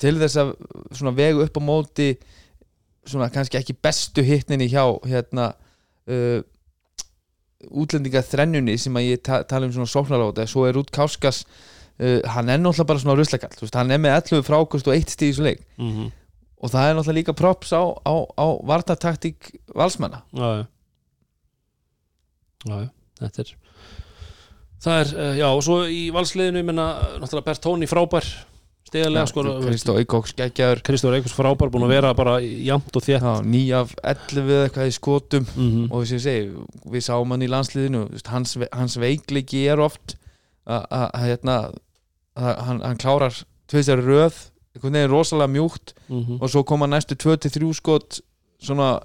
Til 0.00 0.16
þess 0.20 0.40
að 0.40 0.54
svona 0.92 1.14
vegu 1.16 1.44
upp 1.44 1.60
á 1.60 1.62
móti 1.64 2.08
svona 3.08 3.30
kannski 3.32 3.58
ekki 3.60 3.76
bestu 3.84 4.24
hittninni 4.24 4.68
hjá 4.72 4.84
hérna 5.04 5.52
uh, 6.08 6.40
útlendinga 7.70 8.24
þrennjunni 8.24 8.76
sem 8.80 8.96
að 8.96 9.08
ég 9.10 9.22
ta 9.24 9.42
tala 9.48 9.68
um 9.68 9.72
svona 9.72 9.88
sóknarlóta 9.88 10.46
svo 10.48 10.66
er 10.68 10.76
út 10.80 10.92
Káskas 10.92 11.44
uh, 11.44 12.20
hann 12.34 12.52
er 12.52 12.60
náttúrulega 12.60 12.88
bara 12.90 13.02
svona 13.04 13.16
ruslakall 13.20 13.56
veist, 13.60 13.76
hann 13.76 13.92
er 13.92 14.00
með 14.00 14.18
11 14.18 14.44
frákust 14.48 14.88
og 14.88 14.96
1 14.96 15.16
stíð 15.16 15.32
í 15.32 15.36
svo 15.38 15.48
leik. 15.48 15.64
Mm 15.80 16.12
og 16.64 16.72
það 16.72 16.88
er 16.88 16.96
náttúrulega 16.96 17.18
líka 17.18 17.36
props 17.36 17.74
á, 17.76 17.82
á, 17.84 18.14
á 18.40 18.46
vartataktík 18.64 19.50
valsmanna. 19.76 20.22
Já, 20.32 20.64
já, 22.64 22.88
þetta 23.20 23.44
er 23.44 23.52
það 24.84 24.98
er, 25.02 25.12
uh, 25.16 25.36
já, 25.38 25.46
og 25.50 25.62
svo 25.66 25.78
í 25.88 26.02
valsliðinu 26.14 26.60
ég 26.62 26.66
menna, 26.68 26.88
náttúrulega 27.22 27.48
Bertóni 27.50 27.88
frábær 27.90 28.26
stegarlega, 28.84 29.26
sko 29.30 29.44
Kristó 29.64 29.94
Eikóks 29.98 30.34
geggjaður 30.38 30.82
Kristóður 30.86 31.16
Eikos 31.18 31.34
frábær, 31.34 31.70
búin 31.72 31.86
að 31.86 31.94
vera 31.96 32.12
bara 32.14 32.36
jamt 32.42 32.94
og 32.94 33.02
þétt 33.06 33.24
Já, 33.24 33.32
9 33.42 33.72
af 33.80 33.94
11 34.04 34.50
eða 34.52 34.66
eitthvað 34.68 34.90
í 34.90 34.94
skotum 34.98 35.46
mm 35.48 35.70
-hmm. 35.70 35.86
og 35.90 36.04
þess 36.04 36.12
að 36.12 36.18
ég 36.18 36.26
segi, 36.26 36.50
við 36.92 37.06
sáum 37.08 37.30
hann 37.34 37.42
í 37.42 37.48
landsliðinu 37.50 38.04
hans, 38.28 38.58
hans 38.72 38.96
veikleiki 39.00 39.64
er 39.72 39.80
oft 39.80 40.16
að 40.66 41.24
hérna 41.26 41.56
hann, 42.36 42.80
hann 42.80 42.96
klárar 43.00 43.34
tveistar 43.68 44.00
röð 44.04 44.34
einhvern 44.74 44.92
veginn 44.96 45.10
rosalega 45.10 45.52
mjúkt 45.52 45.94
Mhm. 46.08 46.38
og 46.40 46.50
svo 46.50 46.62
koma 46.64 46.86
næstu 46.86 47.14
2-3 47.14 47.72
skot 47.74 48.20
svona 48.60 49.00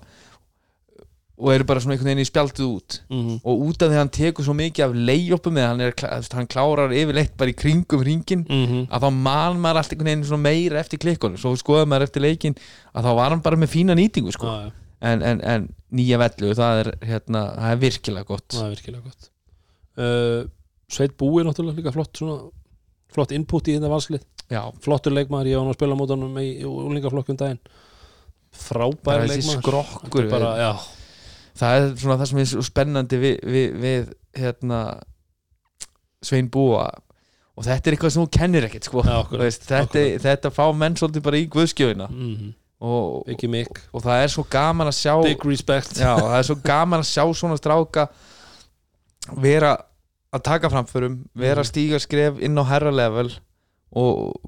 og 1.40 1.54
eru 1.54 1.64
bara 1.64 1.80
svona 1.80 1.96
einhvern 1.96 2.10
veginn 2.12 2.24
í 2.26 2.28
spjaldið 2.28 2.66
út. 2.68 2.98
Mhm. 3.10 3.36
og 3.48 3.62
út 3.70 3.82
af 3.82 3.88
því 3.90 3.96
að 3.96 4.02
hann 4.02 4.10
tekur 4.18 4.44
svo 4.44 4.54
mikið 4.60 4.84
af 4.86 4.96
leiðjópum 5.10 5.60
eða 5.62 5.70
hann, 5.72 5.82
er, 5.82 5.94
hann 6.36 6.48
klárar 6.52 6.92
yfirleitt 6.92 7.38
bara 7.40 7.50
í 7.54 7.56
kringum 7.56 8.04
ringin 8.04 8.44
Mhm. 8.50 8.88
að 8.92 9.06
þá 9.06 9.10
man 9.16 9.62
maður 9.64 9.78
allt 9.82 9.94
einhvern 9.96 10.24
veginn 10.26 10.42
meira 10.44 10.80
eftir 10.84 11.00
klikkunum. 11.00 11.38
Svo 11.40 11.56
skoðum 11.56 11.90
maður 11.94 12.08
eftir 12.10 12.22
leikin 12.22 12.56
að 12.94 13.04
þá 13.08 13.16
var 13.16 13.30
hann 13.30 13.42
bara 13.42 13.56
með 13.56 13.72
fína 13.72 13.96
nýtingu 13.96 14.32
sko. 14.36 14.46
Já, 14.48 14.66
já, 14.68 14.72
en, 15.02 15.22
en, 15.24 15.42
en 15.42 15.70
nýja 15.94 16.18
vellu 16.20 16.54
það 16.54 16.80
er, 16.86 16.92
hérna, 17.08 17.44
það 17.56 17.72
er 17.72 17.82
virkilega 17.88 18.26
gott. 18.28 18.48
Það 18.54 18.66
er 18.66 18.76
virkilega 18.76 19.04
gott. 19.04 19.30
Uh, 20.00 20.44
Sveit 20.90 21.16
Búi 21.18 21.44
náttúrulega 21.44 21.78
líka 21.80 21.92
flott 21.94 22.14
svona, 22.18 22.50
flott 23.14 23.32
input 23.32 23.68
í 23.68 23.76
þetta 23.78 23.90
valslið 23.92 24.24
flottur 24.82 25.14
leikmaður, 25.14 25.48
ég 25.52 25.58
var 25.60 25.66
nú 25.68 25.74
að 25.74 25.78
spila 25.78 25.96
mót 25.96 26.10
honum 26.10 26.38
í 26.42 26.64
úlingaflokkun 26.66 27.38
daginn. 27.38 27.60
Frábær 28.50 29.22
bara 30.32 30.56
það 31.60 31.76
er 31.82 31.90
svona 32.00 32.18
það 32.22 32.32
sem 32.32 32.42
er 32.46 32.66
spennandi 32.70 33.20
við, 33.22 33.36
við, 33.44 33.78
við 33.84 34.10
hérna 34.40 34.80
Svein 36.26 36.50
Búa. 36.52 36.88
Og 37.60 37.66
þetta 37.68 37.90
er 37.92 37.96
eitthvað 37.98 38.14
sem 38.16 38.24
þú 38.24 38.32
kennir 38.38 38.66
ekkert 38.70 38.88
sko. 38.88 39.02
Akkurat, 39.04 39.42
veist, 39.44 39.66
þetta, 39.68 40.04
þetta 40.24 40.52
fá 40.56 40.64
menn 40.76 40.96
svolítið 41.00 41.26
bara 41.28 41.42
í 41.42 41.48
guðskjöfina 41.52 42.10
mm 42.10 42.56
og, 42.80 43.26
ekki 43.28 43.50
mikk 43.52 43.82
og 43.92 44.06
það 44.06 44.22
er 44.24 44.30
svo 44.32 44.44
gaman 44.48 44.88
að 44.88 44.94
sjá 44.96 45.12
já, 46.00 46.14
það 46.16 46.36
er 46.38 46.46
svo 46.48 46.56
gaman 46.64 47.02
að 47.04 47.10
sjá 47.10 47.24
svona 47.36 47.58
stráka 47.60 48.06
vera 49.44 49.74
að 50.32 50.44
taka 50.48 50.70
framförum 50.72 51.18
vera 51.36 51.60
að 51.60 51.66
Mhm. 51.66 51.72
stíga 51.74 52.00
skref 52.00 52.40
inn 52.40 52.56
á 52.56 52.64
herra 52.70 52.94
level 52.96 53.34
og 53.92 54.40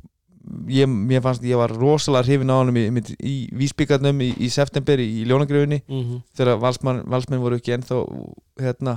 ég, 0.72 0.88
mér 0.90 1.22
fannst 1.22 1.44
ég 1.46 1.58
var 1.60 1.72
rosalega 1.76 2.26
hrifin 2.28 2.50
á 2.54 2.56
honum 2.60 2.78
í, 2.82 2.84
í, 2.90 3.16
í 3.22 3.36
vísbyggarnum 3.62 4.22
í, 4.26 4.30
í 4.42 4.50
september 4.50 5.00
í, 5.00 5.24
ljónagrifunni 5.30 5.82
mm 5.88 6.04
þegar 6.38 6.60
valsmann, 6.64 7.04
valsmenn 7.10 7.42
voru 7.44 7.60
ekki 7.60 7.76
ennþá 7.78 8.00
hérna, 8.62 8.96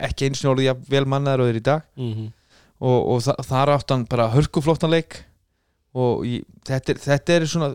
ekki 0.00 0.28
eins 0.28 0.42
og 0.44 0.54
orðið 0.54 0.68
jafn 0.70 0.88
vel 0.90 1.04
mannaður 1.06 1.44
og 1.44 1.50
þeir 1.50 1.60
í 1.60 1.64
dag. 1.70 1.82
-hmm. 1.96 2.28
og, 2.80 2.98
og 3.14 3.22
þa 3.24 3.34
þar 3.48 3.72
átt 3.76 3.90
hann 3.94 4.06
bara 4.10 4.28
hörkuflottan 4.34 4.90
leik. 4.90 5.20
Og 5.94 6.24
ég, 6.26 6.42
þetta, 6.66 6.92
er, 6.92 6.98
þetta 6.98 7.32
er 7.38 7.46
svona 7.46 7.74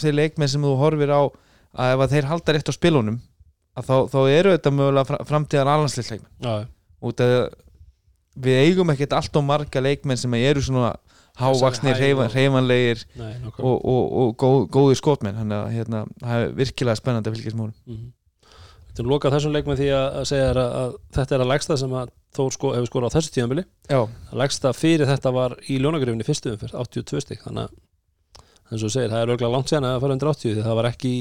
þeir 0.00 0.14
leikmenn 0.14 0.48
sem 0.48 0.62
þú 0.62 0.76
horfir 0.80 1.10
á 1.12 1.20
að 1.78 1.92
ef 1.94 2.00
að 2.04 2.12
þeir 2.14 2.24
halda 2.30 2.52
rétt 2.56 2.70
á 2.72 2.74
spilunum 2.74 3.18
þá, 3.78 3.94
þá 4.10 4.18
eru 4.32 4.52
þetta 4.56 4.70
mögulega 4.74 5.04
fra- 5.06 5.24
framtíðar 5.28 5.68
alhansleikleikmenn 5.74 6.32
já, 6.42 6.54
út 7.02 7.20
að 7.20 7.34
við 8.38 8.56
eigum 8.64 8.90
ekkert 8.90 9.12
allt 9.18 9.36
og 9.36 9.44
marga 9.44 9.82
leikmenn 9.84 10.16
sem 10.18 10.34
eru 10.38 10.62
svona 10.64 10.94
hávaksnir, 11.38 11.96
hreyfa, 11.98 12.28
og- 13.58 13.82
og, 13.94 14.12
og, 14.22 14.36
góð, 14.42 14.60
góðir 14.74 15.00
skotmenn 15.00 15.38
þannig 15.38 15.58
að 15.58 15.74
hérna, 15.76 16.04
það 16.22 16.44
er 16.44 16.54
virkilega 16.58 17.00
spennandi 17.00 17.30
að 17.30 17.38
fylgjast 17.38 17.60
mórum 17.60 17.74
mm 17.86 18.06
Þetta 18.88 19.06
er 19.06 19.12
lokað 19.12 19.34
þessum 19.36 19.52
leik 19.54 19.66
með 19.68 19.76
því 19.78 19.88
að, 19.94 20.24
segja 20.26 20.46
að, 20.50 20.56
að 20.74 20.94
þetta 21.14 21.34
er 21.36 21.42
að 21.44 21.50
lægsta 21.52 21.76
sem 21.78 21.92
að 21.94 22.08
Þór 22.34 22.52
sko, 22.52 22.70
hefur 22.74 22.88
skorað 22.90 23.08
á 23.08 23.14
þessu 23.14 23.30
tíðanbili 23.32 23.62
að 24.32 24.40
lægsta 24.42 24.72
fyrir 24.76 25.06
þetta 25.08 25.30
var 25.32 25.54
í 25.70 25.78
ljónagrifinni 25.78 26.26
fyrstu 26.26 26.50
umferð, 26.52 26.74
82 26.76 27.22
stík 27.22 27.44
þannig 27.46 27.68
að 27.68 28.74
eins 28.74 28.84
og 28.84 28.92
segir, 28.92 29.08
það 29.08 29.22
er 29.22 29.32
örgulega 29.32 29.54
langt 29.54 29.70
sen 29.72 29.86
að 29.86 30.00
fara 30.02 30.16
undir 30.16 30.30
80 30.32 30.56
því 30.58 30.64
það 30.66 30.76
var 30.80 30.88
ekki 30.90 31.12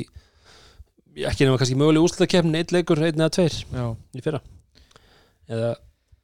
ekki 1.31 1.47
nema 1.47 1.61
kannski 1.61 1.77
möguleg 1.79 2.03
úrslutakefni 2.07 2.59
eitt 2.61 2.73
leikur, 2.75 3.01
einn 3.01 3.21
eða 3.21 3.33
tveir 3.37 3.55
já. 3.61 3.85
í 4.17 4.23
fyrra. 4.25 4.41
Eða 5.47 5.71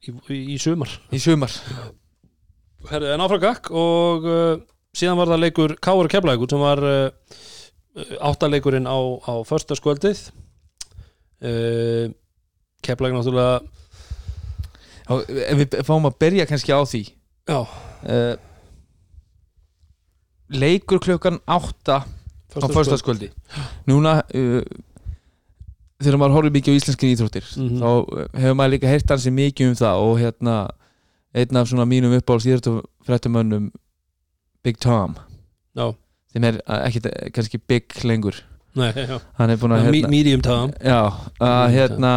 í, 0.04 0.14
í, 0.36 0.40
í 0.54 0.58
sumar. 0.62 0.92
Í 1.14 1.22
sumar 1.24 1.54
Herðu, 2.92 3.10
en 3.14 3.24
áfram 3.24 3.42
gakk 3.44 3.70
og 3.72 4.26
uh, 4.28 4.56
síðan 4.98 5.20
var 5.22 5.32
það 5.32 5.44
leikur 5.46 5.76
Káur 5.84 6.10
Keflækur 6.12 6.50
sem 6.52 6.62
var 6.64 6.82
uh, 6.84 7.10
áttaleikurinn 8.30 8.90
á, 8.90 8.98
á 9.24 9.34
förstaskvöldið 9.48 10.24
uh, 11.46 12.12
Keflækur 12.84 13.16
náttúrulega 13.20 13.62
Já, 15.04 15.18
ef 15.52 15.58
við 15.60 15.74
fáum 15.84 16.06
að 16.08 16.14
byrja 16.24 16.46
kannski 16.48 16.72
á 16.72 16.80
því. 16.88 17.02
Já, 17.52 17.58
uh, 18.08 18.36
leikur 20.54 21.00
klukkan 21.04 21.42
átta 21.50 22.04
á 22.56 22.68
förstaskvöldi 22.72 23.28
núna 23.90 24.22
uh, 24.36 24.62
þegar 26.04 26.20
maður 26.22 26.36
horfir 26.38 26.56
mikið 26.58 26.76
á 26.76 26.78
íslenskin 26.80 27.12
íþróttir 27.16 27.46
Mhm. 27.58 27.82
þá 27.82 27.90
uh, 27.90 28.26
hefur 28.40 28.58
maður 28.60 28.74
líka 28.78 28.92
heyrt 28.92 29.12
hansi 29.12 29.32
mikið 29.34 29.72
um 29.74 29.78
það 29.80 30.04
og 30.08 30.16
hérna 30.22 30.56
einn 31.34 31.58
af 31.58 31.68
svona 31.70 31.86
mínum 31.90 32.14
uppáhalds 32.18 32.46
íþróttafrættumönnum 32.50 33.72
Big 34.64 34.78
Tom. 34.80 35.16
Já, 35.76 35.92
sem 36.32 36.44
er 36.48 36.60
uh, 36.68 36.82
ekkit 36.88 37.06
uh, 37.10 37.30
kannski 37.34 37.58
big 37.58 37.84
lengur. 38.04 38.36
Nei, 38.76 38.90
hann 39.38 39.50
er 39.54 39.58
búin 39.62 39.74
að 39.76 39.84
hérna, 39.86 40.10
Medium 40.10 40.42
time 40.42 40.74
já, 40.82 41.02
að 41.40 41.66
hérna 41.76 42.14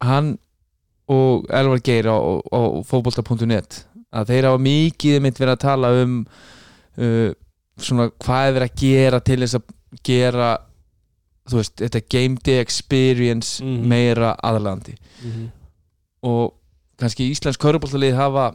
hann 0.00 0.38
og 1.12 1.44
Elvar 1.52 1.82
Geir 1.84 2.08
á, 2.08 2.16
á 2.16 2.60
fótbolta.net 2.88 3.82
að 4.16 4.30
þeir 4.32 4.48
hafa 4.48 4.62
mikið 4.64 5.18
mitt 5.26 5.36
verið 5.40 5.52
að 5.58 5.60
tala 5.66 5.90
um 6.02 6.14
uh, 6.96 7.34
svona 7.76 8.08
hvað 8.16 8.48
er 8.48 8.56
verið 8.56 8.70
að 8.70 8.80
gera 8.80 9.20
til 9.28 9.38
þess 9.44 9.58
að 9.60 9.66
gera 10.08 10.48
þú 11.46 11.60
veist, 11.60 11.76
þetta 11.84 12.02
game 12.16 12.40
day 12.42 12.58
experience 12.64 13.60
Mhm. 13.62 13.84
meira 13.92 14.32
aðlandi 14.42 14.96
Mhm. 15.22 15.44
og 16.22 16.54
kannski 17.00 17.26
Íslensk 17.32 17.60
körubóltalið 17.60 18.14
hafa, 18.16 18.46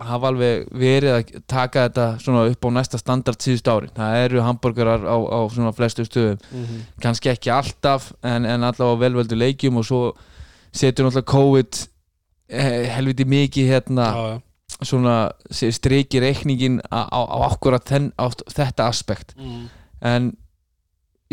hafa 0.00 0.28
alveg 0.30 0.66
verið 0.76 1.12
að 1.16 1.42
taka 1.48 1.86
þetta 1.88 2.06
svona 2.20 2.44
upp 2.50 2.64
á 2.64 2.68
næsta 2.76 2.98
standard 3.00 3.40
síðust 3.40 3.68
ári 3.72 3.88
það 3.96 4.16
eru 4.24 4.42
hambúrgarar 4.44 5.04
á, 5.08 5.16
á 5.16 5.40
svona 5.52 5.72
flestu 5.76 6.04
stöðum 6.04 6.38
Mhm. 6.52 6.80
kannski 7.00 7.30
ekki 7.32 7.50
alltaf 7.52 8.12
en, 8.22 8.44
en 8.44 8.64
allavega 8.64 8.92
á 8.96 9.02
velvöldu 9.04 9.36
leikjum 9.40 9.76
og 9.80 9.84
svo 9.88 10.00
setur 10.72 11.06
náttúrulega 11.08 11.32
COVID 11.32 11.86
eh, 12.48 12.88
helviti 12.96 13.24
mikið 13.24 13.70
hérna 13.72 14.06
Já, 14.12 14.26
já 14.34 14.40
svona 14.84 15.30
striki 15.72 16.20
reikningin 16.20 16.80
á, 16.92 17.08
á, 17.08 17.20
þenn, 17.88 18.10
á 18.20 18.28
þetta 18.52 18.88
aspekt 18.90 19.32
Mhm. 19.38 19.68
en 20.02 20.36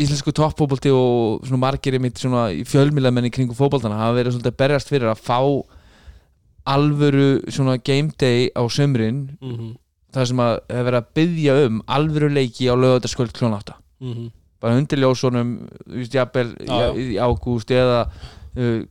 íslensku 0.00 0.32
toppfóbolti 0.32 0.90
og 0.90 1.44
svona 1.46 1.60
margir 1.60 1.94
í 3.28 3.30
kringum 3.30 3.54
fóboltana 3.58 3.94
hafa 4.00 4.16
verið 4.16 4.32
svolítið 4.34 4.56
berjast 4.56 4.88
fyrir 4.90 5.10
að 5.12 5.20
fá 5.22 5.38
alvöru 6.66 7.42
svona 7.52 7.76
game 7.84 8.10
day 8.18 8.50
á 8.56 8.62
sömrin 8.68 9.36
Mhm. 9.40 9.76
það 10.14 10.26
sem 10.26 10.36
að 10.38 10.60
hefur 10.70 10.84
verið 10.90 11.00
að 11.02 11.10
byggja 11.14 11.66
um 11.66 11.82
alvöru 11.88 12.28
leiki 12.32 12.68
á 12.70 12.74
lögataskvöld 12.76 13.32
klón 13.32 13.54
8 13.58 13.74
Mhm. 14.00 14.30
bara 14.60 14.76
undir 14.76 14.98
ljósunum 14.98 15.68
þú 15.88 15.96
veist, 15.98 16.12
jafnvel, 16.14 16.54
í, 16.56 17.16
ágúst 17.20 17.70
eða 17.70 18.06
uh, 18.56 18.84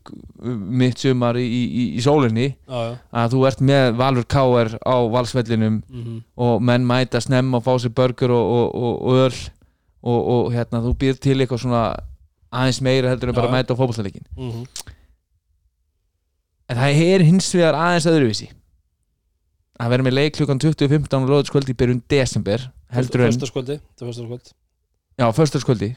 mitt 0.43 0.97
sumar 0.99 1.35
í, 1.35 1.45
í, 1.47 1.83
í 1.97 2.01
sólinni 2.03 2.55
Já, 2.67 2.79
já 2.91 2.97
að 3.13 3.31
þú 3.33 3.47
ert 3.47 3.61
með 3.61 3.95
Valur 3.95 4.25
K.R. 4.27 4.77
á 4.85 4.95
valsvellinum 5.09 5.81
Mhm. 5.89 6.23
og 6.37 6.61
menn 6.61 6.85
mæta 6.85 7.21
snemma 7.21 7.57
og 7.57 7.63
fá 7.63 7.79
sér 7.79 7.93
burger 7.95 8.29
og, 8.31 8.45
og, 8.51 8.75
og, 8.75 9.01
og 9.01 9.13
öll 9.31 9.49
og, 10.03 10.27
og 10.27 10.51
hérna, 10.53 10.81
þú 10.83 10.93
býr 10.97 11.17
til 11.19 11.37
eitthvað 11.39 11.59
svona 11.63 11.95
aðeins 12.51 12.81
meira 12.81 13.09
heldur 13.09 13.29
en 13.29 13.35
bara 13.35 13.47
Já. 13.47 13.51
mæta 13.53 13.73
á 13.73 13.77
fótballtaleikinn 13.79 14.27
Mhm. 14.37 14.65
En 16.69 16.79
það 16.79 17.01
er 17.05 17.25
hins 17.27 17.49
vegar 17.55 17.77
aðeins 17.77 18.07
öðruvísi. 18.09 18.49
Að 19.81 19.95
vera 19.95 20.05
með 20.05 20.15
leik 20.17 20.35
klukkan 20.37 20.61
20.15 20.61 21.15
og 21.25 21.31
loðutskvöldi 21.31 21.73
í 21.73 21.77
byrjun 21.79 22.03
desember 22.11 22.67
heldur 22.93 23.25
en, 23.25 23.33
Föstaskvöldi 23.33 23.79
er 23.79 24.53
já, 25.17 25.25
föstaskvöldi 25.33 25.89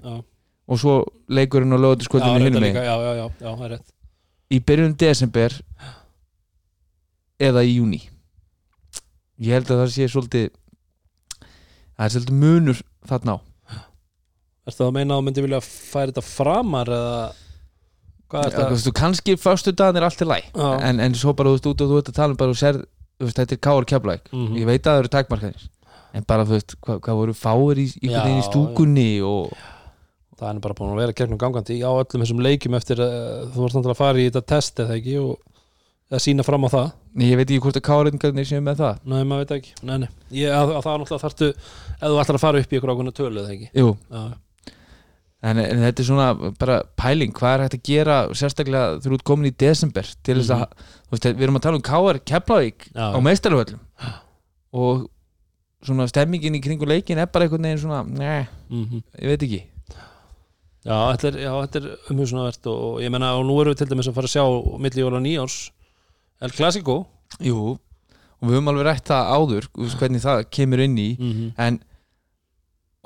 og 0.66 0.81
svo 0.81 0.96
leikurinn 1.29 1.76
og 1.76 1.83
reyndar 2.40 2.46
hinum 2.48 2.64
megin. 2.64 2.76
já, 2.83 2.96
já, 2.96 3.12
já, 3.20 3.26
já, 3.40 3.50
það 3.52 3.64
er 3.66 3.72
rétt. 3.76 3.88
Í 4.50 4.59
byrjun 4.66 4.96
desember 4.98 5.57
eða 7.46 7.64
í 7.66 7.76
júni 7.76 8.00
ég 9.44 9.52
held 9.59 9.70
að 9.70 9.83
það 9.83 9.92
sé 9.94 10.09
svolítið 10.09 10.46
það 11.96 12.07
er 12.07 12.14
svolítið 12.14 12.38
munur 12.40 12.81
þarna 13.07 13.37
á. 13.37 13.38
Ertu 14.66 14.81
það 14.81 14.88
að 14.88 14.96
meina 14.96 15.14
að 15.14 15.20
þú 15.20 15.26
myndi 15.29 15.44
vilja 15.44 15.61
færa 15.66 16.11
þetta 16.11 16.24
framar 16.26 16.90
eða 16.96 17.16
er 17.29 17.45
Ja, 18.32 18.42
þú 18.50 18.70
veist, 18.74 18.90
kannski 18.98 19.36
förstu 19.38 19.72
dagarnir 19.72 20.02
er 20.02 20.08
allt 20.08 20.22
í 20.22 20.26
Já. 20.26 20.80
en, 20.82 21.00
en 21.00 21.14
svo 21.14 21.32
bara 21.36 21.50
þú 21.52 21.58
veist 21.58 21.66
út 21.70 21.80
og 21.84 21.90
þú 21.92 21.98
ert 22.00 22.08
að 22.10 22.18
tala 22.18 22.34
um 22.34 22.36
bara 22.40 22.50
þú 22.52 22.58
sér, 22.58 22.80
þú 23.20 23.28
veist, 23.28 23.38
þetta 23.38 23.52
er 23.54 23.62
káar 23.68 23.84
keflæk 23.86 24.22
Mhm. 24.32 24.56
ég 24.58 24.66
veit 24.66 24.82
að 24.82 24.92
það 24.92 24.98
eru 25.04 25.08
takmarkanir 25.14 25.68
en 26.14 26.24
bara 26.26 26.44
þú 26.44 26.56
veist, 26.56 26.74
hvað, 26.82 27.00
hvað 27.00 27.16
voru 27.20 27.34
fáir 27.34 27.78
í, 27.78 27.86
í, 28.02 28.10
í 28.10 28.42
stúkunni 28.50 29.10
og 29.22 29.52
Það 30.36 30.50
er 30.52 30.58
bara 30.60 30.74
búin 30.76 30.90
að 30.92 30.98
vera 31.00 31.12
gegnum 31.16 31.38
gangandi 31.40 31.78
á 31.80 31.88
öllum 31.96 32.20
þessum 32.20 32.40
leikjum 32.44 32.74
eftir 32.76 32.98
að 33.00 33.54
þú 33.54 33.62
varst 33.62 33.76
náttúrulega 33.78 33.94
að 33.96 34.00
fara 34.02 34.18
í 34.20 34.26
þetta 34.28 34.42
test 34.52 34.80
eða 34.84 34.96
ekki 34.98 35.14
og 35.22 35.38
að 36.12 36.20
sína 36.22 36.44
fram 36.44 36.66
á 36.68 36.68
það. 36.68 36.90
Nei, 37.16 37.30
ég 37.30 37.36
veit 37.40 37.48
ekki 37.48 37.62
hvort 37.64 37.78
að 37.80 37.84
káringarnir 37.88 38.44
séu 38.46 38.60
með 38.60 38.76
það. 38.82 38.98
Nei, 39.08 39.22
maður 39.24 39.40
veit 39.46 39.54
ekki. 39.56 39.72
Nei, 39.82 39.96
nei. 40.04 40.08
Ég, 40.36 40.52
að, 40.52 40.74
að 40.76 40.82
Það 40.84 40.92
er 40.92 41.00
náttúrulega 41.00 41.24
þarftu 41.24 41.48
ef 41.48 42.04
þú 42.04 42.20
ætlar 42.20 42.36
að 42.36 42.44
fara 42.44 42.60
upp 42.60 42.68
í 42.68 42.76
ykkur 42.76 42.92
ákveðna 42.92 43.14
tölu 43.16 43.40
eða 43.40 43.54
ekki. 43.56 43.70
Jú, 43.80 43.88
Já, 44.12 44.20
en, 45.46 45.59
en 45.62 45.82
þetta 45.85 46.02
er 46.02 46.09
svona 46.09 46.28
bara 46.61 46.76
pæling, 46.98 47.32
hvað 47.37 47.54
er 47.54 47.64
hægt 47.66 47.76
að 47.78 47.85
gera 47.90 48.16
sérstaklega 48.35 49.00
þú 49.04 49.12
ert 49.18 49.24
komin 49.28 49.50
í 49.50 49.54
desember 49.62 50.09
til 50.26 50.38
þess 50.40 50.54
að, 50.56 50.64
þú 51.06 51.14
veist, 51.16 51.28
við 51.37 51.44
erum 51.46 51.59
að 51.61 51.66
tala 51.68 51.80
um 51.80 51.85
káar 51.90 52.18
keflavík 52.32 52.88
Mhm. 52.90 52.96
Já. 52.96 53.06
á 53.14 53.18
meistarvöllum 53.28 53.80
og 54.76 55.06
svona 55.87 56.09
stemmingin 56.11 56.56
í 56.59 56.62
kringu 56.64 56.87
leikin 56.88 57.18
er 57.22 57.26
bara 57.30 57.46
einhvern 57.46 57.62
veginn 57.68 57.78
svona, 57.85 58.02
nei, 58.09 58.46
mm 58.70 59.02
ég 59.22 59.28
veit 59.30 59.42
ekki 59.46 59.62
já, 60.87 60.96
þetta 61.16 61.28
er, 61.30 61.37
er 61.80 62.12
umhugsunavert 62.14 62.66
og, 62.70 62.78
og 62.96 63.00
ég 63.04 63.11
menna 63.14 63.32
og 63.38 63.44
nú 63.46 63.56
erum 63.61 63.74
við 63.74 63.82
til 63.82 63.90
dæmis 63.92 64.09
að 64.11 64.16
fara 64.18 64.30
að 64.30 64.35
sjá 64.37 64.44
milli 64.82 65.02
jóla 65.04 65.20
nýjárs 65.22 65.59
El 66.42 66.52
Clasico 66.52 66.96
Jú, 67.42 67.76
og 68.40 68.44
við 68.48 68.54
höfum 68.59 68.68
alveg 68.72 68.87
rætt 68.87 69.09
það 69.11 69.30
áður 69.37 69.68
hvernig 70.00 70.22
það 70.24 70.42
kemur 70.54 70.82
inn 70.85 70.98
í 70.98 71.09
mm 71.18 71.32
-hmm. 71.32 71.52
en 71.59 71.80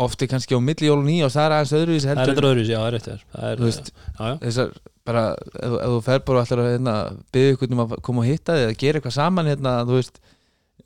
ofti 0.06 0.28
kannski 0.30 0.56
á 0.56 0.60
milli 0.64 0.88
jól 0.88 0.98
og 1.00 1.06
nýjás 1.06 1.36
það 1.36 1.46
er 1.46 1.54
aðeins 1.56 1.74
öðruvísi 1.78 2.08
Það 2.08 2.12
er 2.12 2.20
heldur 2.20 2.32
eitthvað 2.34 2.50
öðruvísi, 2.50 2.72
já, 2.72 2.80
það 2.80 2.90
er 2.90 3.06
þér 3.06 3.22
Það 3.34 3.46
er, 3.50 3.60
Þú 3.60 3.68
veist, 3.68 3.92
já, 3.92 4.24
já, 4.24 4.34
þessar 4.46 4.74
bara, 5.10 5.24
ef, 5.60 5.76
ef 5.76 5.94
þú 5.94 6.02
fer 6.08 6.26
bara 6.26 6.40
og 6.40 6.46
ætlar 6.48 6.64
að 6.64 6.72
hérna, 6.74 6.96
byggja 7.34 7.54
ykkur 7.54 7.74
um 7.74 7.84
að 7.84 7.94
koma 8.08 8.24
og 8.24 8.28
hitta 8.30 8.56
þig 8.56 8.66
eða 8.66 8.76
gera 8.82 9.00
eitthvað 9.00 9.16
saman 9.16 9.50
hérna, 9.50 9.76
þú 9.88 9.96
veist 9.98 10.20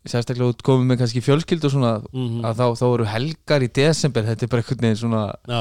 sérstaklega 0.05 0.53
út 0.53 0.63
komið 0.65 0.89
með 0.91 1.01
kannski 1.01 1.25
fjölskyld 1.25 1.65
og 1.65 1.73
svona 1.73 1.93
mm 2.13 2.45
að 2.45 2.61
þá, 2.61 2.67
þá 2.81 2.87
eru 2.91 3.07
helgar 3.09 3.65
í 3.65 3.71
desember 3.73 4.27
þetta 4.27 4.45
er 4.45 4.51
bara 4.53 4.65
einhvern 4.65 4.85
veginn 4.85 5.01
svona 5.01 5.23
já 5.49 5.61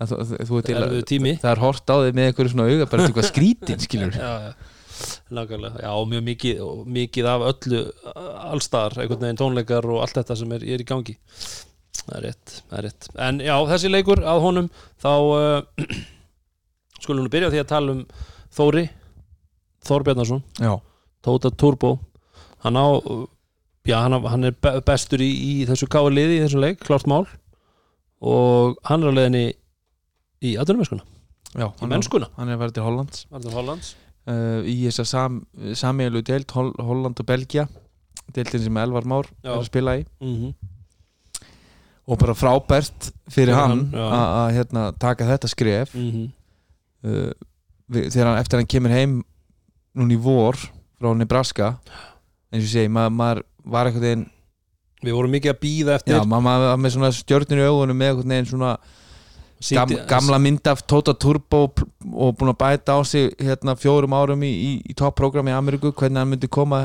að 0.00 0.12
þú, 0.12 0.18
þú, 0.48 0.60
Erfiður 0.64 1.08
tími. 1.08 1.32
það 1.40 1.50
er 1.50 1.62
hort 1.64 1.92
á 1.92 1.96
þig 2.00 2.14
með 2.16 2.28
einhverju 2.30 2.52
svona 2.54 2.68
auga 2.70 2.86
bara 2.90 3.06
eitthvað 3.06 3.28
skrítin 3.28 3.82
skilur 3.84 4.16
já, 4.20 4.30
já. 4.46 4.52
Nákvæmlega, 5.32 5.80
já, 5.80 5.90
og 5.96 6.08
mjög 6.10 6.24
mikið, 6.26 6.58
og 6.60 6.80
mikið 6.92 7.28
af 7.30 7.44
öllu 7.48 7.78
allstar, 8.50 8.96
einhvern 9.00 9.22
veginn 9.24 9.40
tónleikar 9.40 9.86
og 9.88 10.02
allt 10.04 10.18
þetta 10.18 10.36
sem 10.36 10.50
er, 10.56 10.66
er 10.76 10.82
í 10.82 10.88
gangi 10.88 11.14
það 12.00 12.14
er 12.18 12.24
rétt, 12.28 12.54
það 12.70 12.78
er 12.78 12.84
rétt. 12.88 13.08
En 13.26 13.40
já, 13.44 13.54
þessi 13.72 13.90
leikur 13.90 14.22
að 14.24 14.40
honum 14.44 14.68
þá 15.02 15.10
uh, 15.10 15.86
skulum 17.04 17.26
við 17.26 17.34
byrja 17.36 17.50
á 17.50 17.52
því 17.54 17.60
að 17.64 17.70
tala 17.74 17.94
um 17.96 18.04
Þóri 18.50 18.86
Þór 19.86 20.02
Bjarnason, 20.04 20.40
já, 20.60 20.72
Tóta 21.24 21.48
Turbo. 21.56 21.94
Hann 22.60 22.76
á, 22.76 22.84
já, 23.88 23.96
hann, 24.04 24.16
hann 24.28 24.44
er 24.50 24.52
be- 24.60 24.80
bestur 24.84 25.22
í, 25.24 25.30
í 25.30 25.52
þessu 25.68 25.88
káa 25.88 26.10
liði 26.12 26.36
í 26.36 26.42
þessum 26.44 26.60
leik, 26.66 26.82
klart 26.84 27.06
mál. 27.08 27.24
Og 28.20 28.76
hann 28.90 29.00
er 29.06 29.08
á 29.08 29.16
leiðinni 29.16 29.44
í 30.44 30.52
atvinnumennskuna, 30.60 31.06
já 31.56 31.66
í 31.80 31.88
mennskuna. 31.88 32.28
hann 32.36 32.52
er 32.52 32.60
verið 32.60 32.76
til 32.76 32.84
Hollands. 32.84 33.24
Varður 33.32 33.56
Hollands. 33.56 33.94
Uh, 34.28 34.60
í 34.68 34.74
þess 34.84 35.00
að 35.00 35.08
sam, 35.08 35.38
samílu 35.80 36.20
deild 36.28 36.52
Hol 36.52 36.74
Holland 36.76 37.22
og 37.24 37.26
Belgia. 37.30 37.64
Deildin 38.36 38.62
sem 38.66 38.76
Elvar 38.78 39.08
Már 39.08 39.26
Já. 39.40 39.48
er 39.54 39.56
að 39.62 39.64
spila 39.70 39.96
í. 39.98 40.04
Mm 40.20 40.52
og 42.10 42.18
bara 42.18 42.34
frábært 42.34 43.10
fyrir 43.30 43.54
hann 43.54 43.84
að 43.94 44.14
að, 44.18 44.48
hérna, 44.58 44.84
taka 44.98 45.28
þetta 45.28 45.50
skref 45.52 45.94
-hmm. 45.94 46.26
uh, 47.06 47.30
við, 47.90 48.10
þegar 48.10 48.32
hann 48.32 48.40
eftir 48.42 48.58
hann 48.58 48.70
kemur 48.74 48.94
heim 48.94 49.16
núna 49.94 50.16
í 50.16 50.20
vor 50.20 50.58
frá 51.00 51.14
Nebraska 51.16 51.76
eins 52.50 52.64
og 52.66 52.70
segi, 52.72 52.90
maður, 52.90 53.14
maður 53.20 53.42
var 53.64 53.86
einhvern 53.90 54.06
veginn 54.08 54.28
Við 55.00 55.14
vorum 55.16 55.30
mikið 55.32 55.50
að 55.54 55.60
býða 55.62 55.94
eftir 55.96 56.12
já, 56.12 56.24
maður, 56.28 56.64
var 56.68 56.76
með 56.76 56.90
svona 56.92 57.08
stjörnir 57.16 57.62
í 57.62 57.68
augunum 57.70 57.96
með 57.96 58.10
einhvern 58.10 58.34
veginn 58.34 58.48
svona 58.50 58.72
gam, 59.72 59.94
gamla 60.10 60.38
mynd 60.38 60.66
af 60.68 60.82
Tota 60.84 61.14
Turbo 61.16 61.62
og 62.12 62.34
búin 62.36 62.52
að 62.52 62.58
bæta 62.60 62.96
á 62.96 63.00
sig 63.08 63.30
hérna 63.40 63.76
fjórum 63.80 64.12
árum 64.12 64.42
í, 64.44 64.50
í, 64.50 64.72
í 64.92 64.96
toppprogrammi 64.96 65.52
í 65.52 65.56
Ameríku, 65.56 65.92
hvernig 65.92 66.20
hann 66.20 66.28
myndi 66.34 66.48
koma 66.52 66.82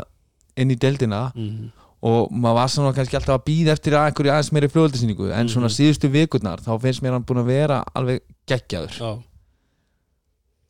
inn 0.56 0.72
í 0.72 0.78
deildina 0.80 1.32
Mhm. 1.36 1.72
Og 2.06 2.30
maður 2.32 2.58
var 2.60 2.72
svona 2.74 2.94
kannski 2.94 3.18
alltaf 3.18 3.40
að 3.40 3.46
býða 3.48 3.74
eftir 3.74 3.96
að 3.98 4.10
einhverju 4.12 4.32
aðeins 4.36 4.52
meiri 4.54 4.70
fljóðaldasýningu 4.74 5.30
en 5.34 5.48
svona 5.50 5.70
Mhm. 5.72 5.76
síðustu 5.78 6.10
vikurnar 6.14 6.62
þá 6.62 6.74
finnst 6.84 7.02
mér 7.02 7.16
hann 7.18 7.26
búin 7.26 7.42
að 7.42 7.50
vera 7.50 7.80
alveg 7.96 8.22
geggjaður. 8.48 8.94
Já. 9.00 9.12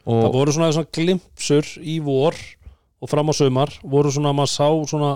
Það 0.05 0.27
og 0.27 0.35
voru 0.37 0.53
svona, 0.53 0.71
svona 0.75 0.91
glimpsur 0.93 1.65
í 1.81 1.95
vor 2.05 2.35
og 3.01 3.09
fram 3.09 3.29
á 3.29 3.33
sumar 3.35 3.71
voru 3.83 4.11
svona 4.13 4.29
að 4.31 4.37
maður 4.37 4.53
sá 4.53 4.67
svona 4.91 5.13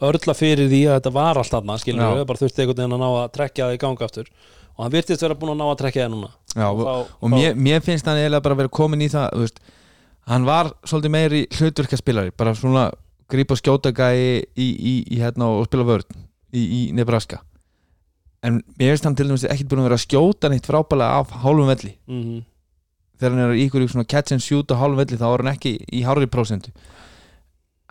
örla 0.00 0.32
fyrir 0.34 0.70
því 0.72 0.80
að 0.88 0.96
þetta 0.96 1.12
var 1.12 1.36
allt 1.42 1.52
þarna 1.52 1.76
skilur 1.78 2.16
við, 2.16 2.24
bara 2.30 2.40
þurfti 2.40 2.62
einhvern 2.64 2.78
veginn 2.80 2.96
að 2.96 3.02
ná 3.04 3.08
að 3.20 3.32
trekja 3.36 3.66
það 3.68 3.74
í 3.76 3.80
ganga 3.82 4.06
aftur. 4.08 4.30
Og 4.78 4.84
hann 4.86 4.92
virtist 4.94 5.20
vera 5.26 5.34
búin 5.36 5.52
að 5.52 5.60
ná 5.60 5.66
að 5.68 5.78
trekja 5.82 6.06
það 6.06 6.14
núna. 6.14 6.30
Já, 6.56 6.66
og, 6.70 6.80
þá, 6.80 7.12
og 7.20 7.30
mér, 7.34 7.54
mér 7.54 7.82
finnst 7.84 8.06
hann 8.08 8.16
eiginlega 8.16 8.42
bara 8.46 8.56
að 8.56 8.62
vera 8.62 8.72
komin 8.80 9.04
í 9.04 9.10
það 9.12 9.28
veist, 9.42 9.60
hann 10.26 10.46
var 10.48 10.72
svolítið 10.88 11.12
meiri 11.14 11.42
hlutverkaspilari, 11.58 12.32
bara 12.36 12.54
svona 12.56 12.86
grípa 13.30 13.54
og 13.56 13.60
skjóta 13.62 13.92
gæi 13.94 14.44
í, 14.58 14.66
í, 14.66 14.94
í 15.14 15.20
hérna 15.22 15.48
og 15.54 15.66
spila 15.68 15.86
vörn 15.88 16.06
í, 16.52 16.62
í 16.62 16.80
Nebraska. 16.96 17.40
En 18.42 18.62
mér 18.80 18.94
finnst 18.94 19.04
hann 19.08 19.16
til 19.18 19.28
dæmis 19.28 19.44
ekkert 19.44 19.68
búin 19.70 19.82
að 19.82 19.88
vera 19.90 19.98
að 20.00 20.04
skjóta 20.06 20.48
neitt 20.50 20.66
frábælega 20.68 21.20
af 21.20 21.34
hálfum 21.44 21.68
velli. 21.72 21.96
Mm 22.08 22.40
þegar 23.20 23.34
hann 23.36 23.42
er 23.50 23.58
í 23.60 23.66
ykkur 23.68 23.82
svona 23.84 24.08
catch 24.08 24.32
and 24.32 24.40
shoot 24.40 24.70
á 24.72 24.80
hálfum 24.80 24.96
velli 24.96 25.18
þá 25.20 25.26
er 25.28 25.42
hann 25.44 25.50
ekki 25.52 25.74
í 25.92 25.98
hárri 26.06 26.24
prósentu. 26.32 26.70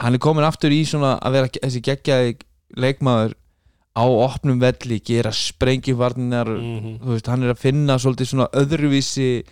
Hann 0.01 0.15
er 0.17 0.21
komin 0.25 0.41
aftur 0.47 0.73
í 0.73 0.79
svona 0.89 1.19
að 1.21 1.35
vera 1.35 1.51
þessi 1.53 1.81
geggjaði 1.85 2.31
leikmaður 2.81 3.35
á 3.93 4.03
opnum 4.09 4.57
velli 4.61 4.97
gera 5.05 5.29
sprengjuvarninar 5.29 6.49
Mhm. 6.49 6.97
þú 7.03 7.13
veist, 7.13 7.27
hann 7.29 7.43
er 7.43 7.53
að 7.53 7.61
finna 7.61 7.99
svolítið 8.01 8.29
svona 8.31 8.47
öðruvísi 8.57 9.43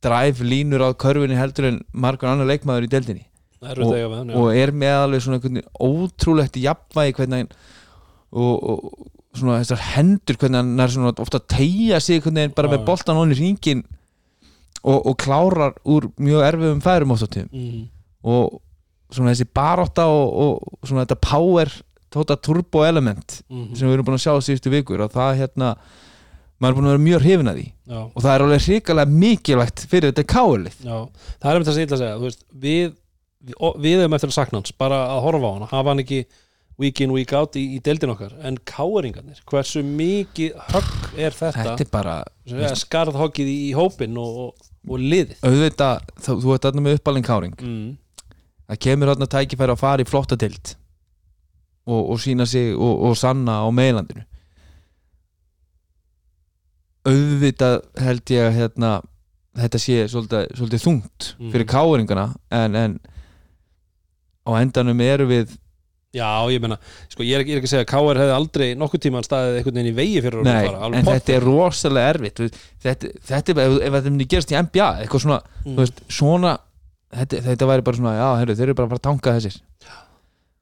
drive 0.00 0.40
línur 0.40 0.80
á 0.88 0.96
körfunni 0.96 1.36
heldur 1.36 1.68
en 1.68 1.84
margur 1.92 2.28
annar 2.32 2.48
leikmaður 2.48 2.88
í 2.88 2.92
deildinni 2.94 3.26
Við 3.60 4.16
hann, 4.16 4.30
og 4.40 4.50
er 4.56 4.70
með 4.72 4.96
alveg 5.04 5.22
svona 5.24 5.36
einhvern 5.38 5.58
veginn 5.58 5.72
ótrúlegt 5.84 6.56
jafnvægi 6.56 7.16
hvernig 7.18 7.42
hann 7.42 7.50
og, 8.32 8.54
og 8.72 9.08
svona 9.36 9.58
þessar 9.60 9.82
hendur 9.94 10.38
hvernig 10.40 10.60
hann 10.62 10.80
er 10.80 10.94
svona 10.94 11.12
ofta 11.20 11.38
að 11.42 11.48
tegja 11.56 12.00
sig 12.00 12.16
einhvern 12.18 12.40
veginn 12.40 12.54
bara 12.56 12.70
Já, 12.70 12.74
með 12.76 12.86
boltan 12.88 13.18
honni 13.20 13.36
í 13.36 13.40
ringin 13.42 13.84
og, 14.82 14.98
og 15.10 15.14
klárar 15.20 15.76
úr 15.84 16.08
mjög 16.16 16.46
erfiðum 16.48 16.80
færum 16.84 17.12
oft 17.16 17.26
á 17.26 17.28
tíðum 17.28 17.52
Mhm. 17.52 17.86
og 18.24 18.60
svona 19.12 19.32
þessi 19.34 19.48
baróta 19.54 20.04
og, 20.06 20.26
og 20.44 20.86
svona 20.88 21.04
þetta 21.04 21.20
power 21.20 21.70
tóta 22.10 22.36
turbo 22.40 22.84
element 22.86 23.42
Mhm. 23.50 23.74
sem 23.76 23.88
við 23.88 23.94
erum 23.98 24.06
búin 24.08 24.18
að 24.18 24.24
sjá 24.24 24.34
síðustu 24.40 24.70
vikur 24.72 25.00
og 25.04 25.12
það 25.12 25.36
hérna 25.44 25.74
maður 26.60 26.70
er 26.70 26.76
búin 26.76 26.88
að 26.88 26.94
vera 26.96 27.04
mjög 27.08 27.22
hrifin 27.24 27.48
að 27.50 27.58
því 27.60 27.66
Já. 27.90 28.00
og 28.14 28.22
það 28.22 28.34
er 28.34 28.42
alveg 28.44 28.64
hrikalega 28.66 29.10
mikilvægt 29.20 29.84
fyrir 29.88 30.12
þetta 30.12 30.24
káulið 30.32 30.74
Já, 30.84 30.98
það 31.40 31.50
er 31.50 31.56
um 31.56 31.62
ætla 31.62 31.96
að 31.96 32.02
segja 32.02 32.16
þú 32.18 32.26
veist, 32.26 32.42
við, 32.60 32.92
við, 33.46 34.00
erum 34.02 34.14
eftir 34.16 34.30
að 34.30 34.36
sakna 34.36 34.60
hans 34.60 34.72
bara 34.78 34.98
að 35.14 35.20
horfa 35.26 35.50
á 35.50 35.52
hana, 35.56 35.68
hafa 35.70 35.92
hann 35.94 36.02
ekki 36.04 36.20
week 36.80 37.00
in, 37.04 37.12
week 37.12 37.32
out 37.36 37.56
í, 37.60 37.62
í 37.76 37.80
deildin 37.84 38.12
okkar. 38.14 38.32
En 38.46 38.56
káeringarnir, 38.68 39.40
hversu 39.48 39.82
mikið 39.84 40.54
högg 40.72 41.18
er 41.20 41.34
þetta, 41.36 41.64
þetta 41.76 41.84
er 41.86 41.90
bara 41.92 42.14
þetta 42.48 42.76
skarðhoggið 42.82 43.50
í, 43.52 43.56
í 43.68 43.72
hópin 43.76 44.16
og, 44.20 44.38
og, 44.46 44.68
og 44.88 45.02
liðið? 45.02 45.34
Auðvitað, 45.44 46.06
þá, 46.24 46.30
þú 46.40 46.54
ert 46.54 46.68
þarna 46.68 46.84
með 46.86 46.98
uppalinn 47.00 47.26
káring. 47.26 47.56
Mm. 47.60 47.90
það 48.70 48.80
kemur 48.86 49.10
þarna 49.12 49.26
tækifæri 49.34 49.74
að 49.74 49.80
fara 49.82 50.04
í 50.04 50.08
flotta 50.08 50.36
dild 50.40 50.74
og, 51.90 52.00
og 52.14 52.20
sína 52.22 52.46
sig 52.48 52.72
og, 52.76 53.00
og 53.10 53.16
sanna 53.18 53.60
á 53.60 53.68
meilandinu 53.74 54.22
auðvitað 57.08 57.78
held 58.04 58.30
ég 58.34 58.44
að 58.46 58.56
hérna, 58.58 58.90
þetta 59.58 59.80
sé 59.80 59.96
svolítið, 60.12 60.50
svolítið 60.58 60.82
þungt 60.84 61.28
fyrir 61.50 61.64
Mhm. 61.64 61.70
káringana 61.72 62.26
en, 62.52 62.76
en 62.76 62.98
á 64.46 64.50
endanum 64.60 65.00
eru 65.04 65.26
við 65.30 65.56
Já, 66.10 66.26
ég 66.50 66.58
meina, 66.58 66.74
sko, 67.06 67.22
ég 67.22 67.36
er, 67.36 67.42
ekki- 67.44 67.52
ég 67.52 67.54
er 67.54 67.60
ekki 67.60 67.68
að 67.68 67.70
segja 67.70 67.84
að 67.84 67.90
KR 67.92 68.18
hefði 68.18 68.32
aldrei 68.34 68.68
nokkuð 68.74 69.00
tíman 69.04 69.22
staðið 69.22 69.58
einhvern 69.60 69.76
veginn 69.78 69.90
í 69.92 69.94
vegi 69.94 70.22
fyrir 70.24 70.42
Nei, 70.42 70.66
alveg 70.66 70.98
en 70.98 71.04
pottþétt. 71.06 71.20
þetta 71.20 71.34
er 71.36 71.44
rosalega 71.46 72.08
erfitt 72.14 72.40
þetta, 72.82 73.10
þetta 73.30 73.52
er 73.52 73.54
bara, 73.54 73.66
ef, 73.70 73.76
ef 73.86 73.92
þetta 73.94 74.10
myndi 74.10 74.26
gerast 74.32 74.50
í 74.50 74.56
NBA 74.58 74.88
eitthvað 75.04 75.22
svona, 75.22 75.38
Mm. 75.64 75.76
þú 75.76 75.84
veist, 75.84 76.00
svona 76.10 76.52
þetta, 77.14 77.40
þetta 77.46 77.68
væri 77.70 77.84
bara 77.86 77.96
svona, 78.00 78.14
já, 78.18 78.28
heyrðu, 78.40 78.56
þeir 78.58 78.66
eru 78.66 78.74
bara 78.74 78.86
að 78.86 78.90
fara 78.90 78.98
að 78.98 79.06
tanka 79.06 79.36
þessir 79.38 79.60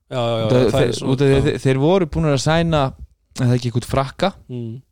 Já, 0.08 0.20
já, 0.20 0.20
já, 0.36 0.48
það 0.48 0.60
er 0.60 0.70
þeir, 0.76 0.92
svona- 0.98 1.12
út 1.12 1.20
af 1.24 1.28
já. 1.32 1.40
þeir, 1.48 1.58
þeir 1.64 1.78
voru 1.86 2.06
búin 2.12 2.28
að 2.28 2.44
sæna 2.44 2.82
eða 3.40 3.54
ekki 3.56 3.70
eitthvað 3.72 3.88
frakka 3.88 4.32
Mm. 4.52 4.82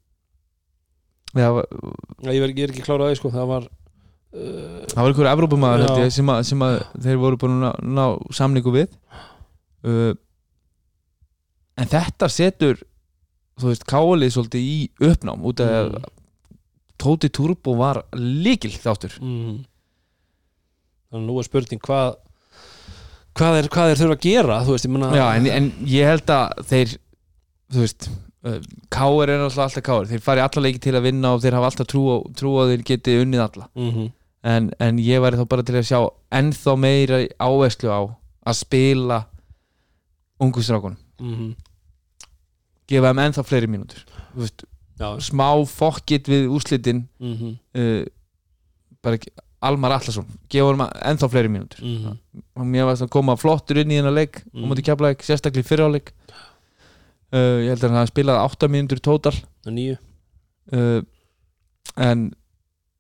Já, 1.37 1.49
ég, 2.33 2.41
er, 2.41 2.71
ekki 2.73 2.81
klárað 2.87 3.11
því, 3.13 3.17
sko, 3.21 3.29
það 3.35 3.47
var 3.53 3.69
það 4.35 4.99
var 4.99 5.11
einhverju 5.11 5.31
Evrópumæður 5.33 5.85
held 5.87 6.03
ég, 6.05 6.13
sem, 6.17 6.31
að, 6.33 6.43
sem 6.51 6.65
að 6.67 6.77
þeir 7.07 7.21
voru 7.23 7.41
búin 7.41 7.69
að 7.71 7.79
ná, 7.97 8.05
samningu 8.37 8.75
við 8.75 8.91
uh, 9.87 10.13
en 11.77 11.91
þetta 11.93 12.29
setur 12.33 12.83
þú 13.57 13.71
veist, 13.71 13.87
káalið 13.89 14.35
svolítið 14.35 14.69
í 14.69 14.79
uppnám 15.13 15.47
út 15.49 15.65
af 15.65 15.97
Mm. 15.97 16.13
Tóti 16.97 17.29
Turbo 17.29 17.75
var 17.77 17.99
líkil 18.17 18.73
þáttur 18.73 19.19
mm. 19.21 19.57
Þannig 21.13 21.19
að 21.19 21.27
nú 21.27 21.35
er 21.37 21.45
spurning 21.45 21.83
hvað 21.85 22.15
hvað 23.37 23.59
er, 23.59 23.69
hvað 23.69 23.91
er 23.93 24.01
þurfa 24.01 24.17
að 24.17 24.23
gera 24.25 24.61
þú 24.65 24.73
veist, 24.73 24.87
ég 24.89 24.95
meina 24.95 25.11
Já, 25.13 25.27
en, 25.37 25.49
en 25.53 25.67
ég 25.93 26.09
held 26.09 26.33
að 26.33 26.63
þeir 26.71 26.95
þú 27.75 27.83
veist 27.83 28.09
uh, 28.47 28.59
Káir 28.93 29.33
er 29.33 29.41
náttúrulega 29.43 29.67
alltaf 29.69 29.85
Káir 29.87 30.11
þeir 30.11 30.23
fari 30.25 30.45
alla 30.45 30.63
leiki 30.65 30.83
til 30.87 30.95
að 30.97 31.07
vinna 31.09 31.35
og 31.35 31.43
þeir 31.45 31.57
hafa 31.59 31.71
alltaf 31.73 31.89
trú 31.91 32.03
á, 32.15 32.17
trú 32.39 32.55
að 32.63 32.73
þeir 32.75 32.87
geti 32.93 33.19
unnið 33.25 33.45
alla. 33.49 33.69
Mm 33.75 34.13
en, 34.47 34.69
en 34.79 34.99
ég 35.03 35.19
væri 35.25 35.39
þá 35.41 35.47
bara 35.51 35.63
til 35.67 35.75
að 35.75 35.89
sjá 35.89 35.99
ennþá 36.39 36.75
meira 36.79 37.17
áverslu 37.43 37.91
á 37.91 38.01
að 38.47 38.55
spila 38.61 39.17
ungustrákunum 40.39 40.97
-hmm. 41.19 41.55
gefa 42.87 43.11
þeim 43.11 43.23
ennþá 43.25 43.43
fleiri 43.43 43.67
mínútur. 43.67 44.05
Smá 45.21 45.49
fokkit 45.67 46.29
við 46.29 46.47
úslitin 46.49 47.09
mm 47.19 47.57
uh, 47.75 48.05
bara 49.03 49.15
ekki 49.19 49.31
Almar 49.67 49.91
Allarsson, 49.97 50.27
gefa 50.49 50.69
þeim 50.71 50.85
ennþá 51.11 51.29
fleiri 51.33 51.49
mínútur. 51.49 51.81
-hmm. 51.83 52.17
og 52.55 52.67
mér 52.67 52.85
varst 52.85 53.03
að 53.03 53.09
koma 53.09 53.37
flottur 53.37 53.79
inn 53.79 53.91
í 53.91 53.97
hennar 53.99 54.13
leik 54.13 54.45
Mm. 54.53 54.63
og 54.63 54.69
mútið 54.71 54.85
kemla 54.85 55.11
ekki 55.11 55.25
sérstaklega 55.27 55.67
fyriráleik 55.67 56.13
uh, 57.35 57.59
ég 57.65 57.73
held 57.73 57.83
að 57.83 57.89
hann 57.91 58.01
hafi 58.03 58.13
spilað 58.15 58.43
8 58.45 58.73
mínútur 58.73 59.03
tótal. 59.03 59.35
Nýju 59.67 59.97
uh, 60.73 61.01
en 61.97 62.31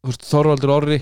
þú 0.03 0.13
veist, 0.13 0.27
Þorvaldur 0.29 0.75
Orri 0.75 1.01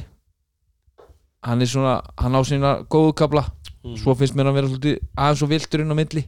hann 1.44 1.60
er 1.60 1.68
svona 1.68 1.98
hann 2.20 2.38
á 2.38 2.40
sína 2.46 2.70
góðu 2.88 3.12
kabla 3.20 3.44
mm. 3.84 3.98
svo 4.00 4.14
finnst 4.16 4.36
mér 4.38 4.48
að 4.50 4.58
vera 4.58 4.94
aðeins 5.12 5.44
og 5.44 5.52
viltur 5.52 5.84
inn 5.84 5.92
á 5.92 5.96
milli. 5.98 6.24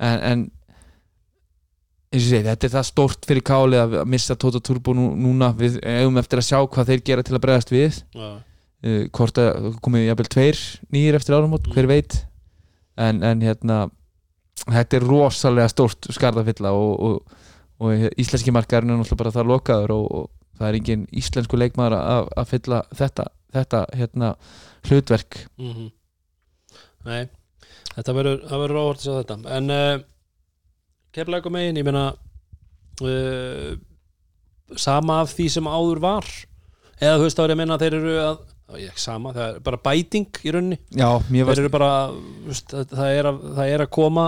En, 0.00 0.22
en 0.24 0.46
og 2.10 2.18
segi, 2.18 2.42
þetta 2.46 2.66
er 2.66 2.72
það 2.72 2.86
stórt 2.88 3.26
fyrir 3.28 3.44
Káli 3.46 3.78
að 3.78 4.00
missa 4.10 4.34
Tóta 4.34 4.58
Turbo 4.64 4.94
nú, 4.96 5.10
núna. 5.14 5.52
Við 5.54 5.76
eigum 5.86 6.18
eftir 6.18 6.40
að 6.40 6.48
sjá 6.48 6.58
hvað 6.64 6.88
þeir 6.88 7.04
gera 7.06 7.26
til 7.26 7.36
að 7.36 7.42
bregðast 7.44 7.70
við. 7.70 8.00
Já, 8.16 8.30
uh, 8.88 9.04
hvort 9.14 9.38
að 9.38 9.68
komið 9.84 10.08
jafnvel 10.08 10.30
tveir 10.34 10.64
nýjir 10.90 11.20
eftir 11.20 11.36
áramót, 11.36 11.68
hver 11.70 11.90
veit. 11.90 12.16
En, 12.98 13.22
en 13.22 13.44
hérna 13.44 13.84
þetta 14.66 14.98
er 14.98 15.06
rosalega 15.08 15.70
stórt 15.72 16.10
skarðafilla 16.12 16.72
og, 16.76 16.92
og, 17.00 17.40
og 17.80 18.06
íslenski 18.20 18.52
markaðurinn 18.54 18.94
er 18.94 19.00
náttúrulega 19.00 19.22
bara 19.22 19.34
það 19.38 19.50
lokaður 19.52 19.94
og, 19.96 20.06
og 20.18 20.58
það 20.60 20.68
er 20.68 20.78
engin 20.80 21.06
íslensku 21.16 21.60
leikmaður 21.60 21.96
að, 21.98 22.30
að 22.42 22.50
fylla 22.50 22.80
þetta, 22.96 23.26
þetta 23.56 23.84
hérna, 23.96 24.34
hlutverk. 24.88 25.44
Mm 25.60 25.72
Nei, 27.00 27.22
þetta 27.94 28.12
verður 28.12 28.80
óvart 28.82 29.00
að 29.00 29.04
sjá 29.06 29.14
þetta. 29.22 29.36
En 29.56 29.72
uh, 29.72 30.02
keflaðið 31.16 31.54
megin, 31.54 31.78
ég 31.80 31.86
meina 31.88 32.02
uh, 33.00 33.70
sama 34.76 35.22
af 35.22 35.32
því 35.32 35.46
sem 35.56 35.70
áður 35.70 36.02
var? 36.04 36.28
Eða 37.00 37.16
þú 37.16 37.24
veist 37.24 37.40
ég 37.40 37.54
að 37.54 37.60
meina 37.62 37.78
að 37.78 37.86
þeir 37.86 37.96
eru 37.96 38.16
að 38.20 38.42
Ég, 38.78 38.96
sama, 39.00 39.34
það 39.34 39.46
er 39.48 39.60
bara 39.66 39.80
bæting 39.82 40.40
í 40.46 40.54
rauninni. 40.54 40.80
Já, 40.94 41.08
þeir 41.26 41.52
eru 41.56 41.72
bara 41.74 41.92
það, 42.10 42.90
það, 42.92 43.06
er 43.08 43.30
að, 43.30 43.40
það 43.58 43.72
er 43.74 43.84
að 43.84 43.92
koma 43.96 44.26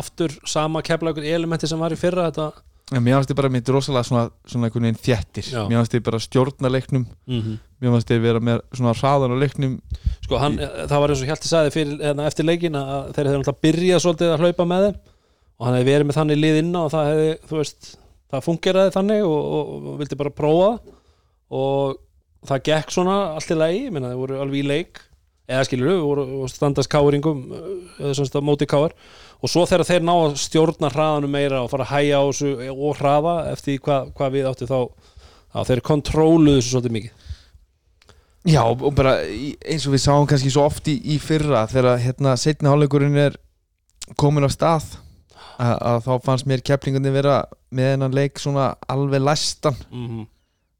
aftur 0.00 0.36
sama 0.48 0.84
keflaðið 0.86 1.28
elementi 1.32 1.68
sem 1.68 1.82
var 1.82 1.92
í 1.92 2.00
fyrra 2.00 2.30
þetta 2.30 2.52
Já, 2.92 2.98
mér 3.00 3.14
fannst 3.16 3.30
þið 3.30 3.38
bara 3.38 3.50
mitt 3.52 3.68
rosalega 3.72 4.04
svona, 4.04 4.22
svona 4.44 4.68
einhvern 4.68 4.84
veginn 4.84 4.98
þjættir 5.00 5.46
Já. 5.48 5.60
mér 5.64 5.78
fannst 5.78 5.94
þið 5.94 6.02
bara 6.08 6.18
stjórna 6.20 6.72
leiknum. 6.72 7.06
Mm 7.30 7.60
mér 7.82 7.96
fannst 7.96 8.10
þið 8.12 8.20
vera 8.22 8.42
með 8.44 8.60
svona 8.76 8.94
hraðan 8.94 9.34
á 9.34 9.42
leiknum. 9.42 9.72
Sko 10.22 10.38
hann, 10.38 10.58
það 10.60 11.00
var 11.02 11.12
eins 11.12 11.22
og 11.24 11.30
Hjalti 11.32 11.50
sagði 11.50 11.72
fyrir, 11.74 11.96
hérna, 11.98 12.28
eftir 12.30 12.46
leikin 12.46 12.78
að 12.78 13.08
þeir 13.16 13.28
hefði 13.28 13.40
náttúrulega 13.40 13.64
byrjað 13.66 14.02
svolítið 14.04 14.34
að 14.34 14.44
hlaupa 14.44 14.66
með 14.70 14.86
þeim. 14.86 15.00
Og 15.58 15.66
hann 15.66 15.76
hefði 15.78 15.88
verið 15.90 16.08
með 16.08 16.18
þannig 16.18 16.40
lið 16.42 16.58
inna 16.60 16.84
og 16.86 16.92
það 16.92 17.10
hefði, 17.10 17.32
þú 17.50 17.58
veist, 17.58 17.90
það 18.32 18.46
fungeraði 18.46 18.94
þannig 18.94 19.26
og, 19.26 19.40
og, 19.58 19.72
og 19.90 19.98
vildi 20.02 20.20
bara 20.22 20.34
prófa 20.36 20.68
það. 20.68 20.94
og 21.58 21.98
það 22.48 22.62
gekk 22.68 22.92
svona 22.94 23.16
allt 23.36 23.50
í 23.50 23.56
lagi, 23.58 23.80
ég 23.86 23.94
meina 23.94 24.12
þeir 24.12 24.20
voru 24.22 24.38
alveg 24.42 24.62
í 24.62 24.68
leik. 24.68 25.02
Eða 25.50 25.66
skilur 25.66 25.90
við, 25.90 26.00
voru 26.06 26.48
standast 26.48 26.90
káringum 26.90 27.40
eða 27.98 28.12
semst 28.16 28.36
að 28.38 28.46
móti 28.46 28.68
káar. 28.70 28.94
Og 29.42 29.50
svo 29.50 29.64
þegar 29.66 29.88
þeir 29.88 30.04
ná 30.06 30.12
að 30.14 30.36
stjórna 30.40 30.90
hraðanum 30.92 31.34
meira 31.34 31.64
og 31.64 31.72
fara 31.72 31.84
að 31.88 31.92
hæja 31.96 32.20
á 32.22 32.24
þessu 32.28 32.52
og 32.72 33.00
hraða 33.00 33.34
eftir 33.50 33.80
hvað, 33.82 34.12
hvað 34.16 34.36
við 34.36 34.48
átti 34.52 34.68
þá 34.70 34.78
að 35.52 35.68
þeir 35.68 35.82
kontróluðu 35.88 36.60
þessu 36.60 36.74
svolítið 36.76 36.96
mikið. 36.96 37.18
Já, 38.52 38.62
og 38.66 38.90
bara 38.98 39.16
eins 39.22 39.84
og 39.86 39.94
við 39.94 40.02
sáum 40.02 40.26
kannski 40.30 40.50
svo 40.50 40.64
oft 40.66 40.88
í, 40.90 40.96
í 41.14 41.18
fyrra 41.22 41.66
þegar 41.70 42.00
hérna 42.02 42.34
setni 42.40 42.70
hálfleikurinn 42.70 43.20
er 43.28 43.36
komin 44.18 44.46
á 44.46 44.50
stað 44.50 44.88
að, 45.58 45.76
að 45.76 46.00
þá 46.06 46.12
fannst 46.24 46.48
mér 46.50 46.64
keplingunni 46.66 47.12
vera 47.14 47.42
með 47.70 47.92
hennan 47.92 48.16
leik 48.16 48.42
svona 48.42 48.72
alveg 48.90 49.22
læstan. 49.22 49.78
Mm 49.90 50.08
-hmm. 50.08 50.26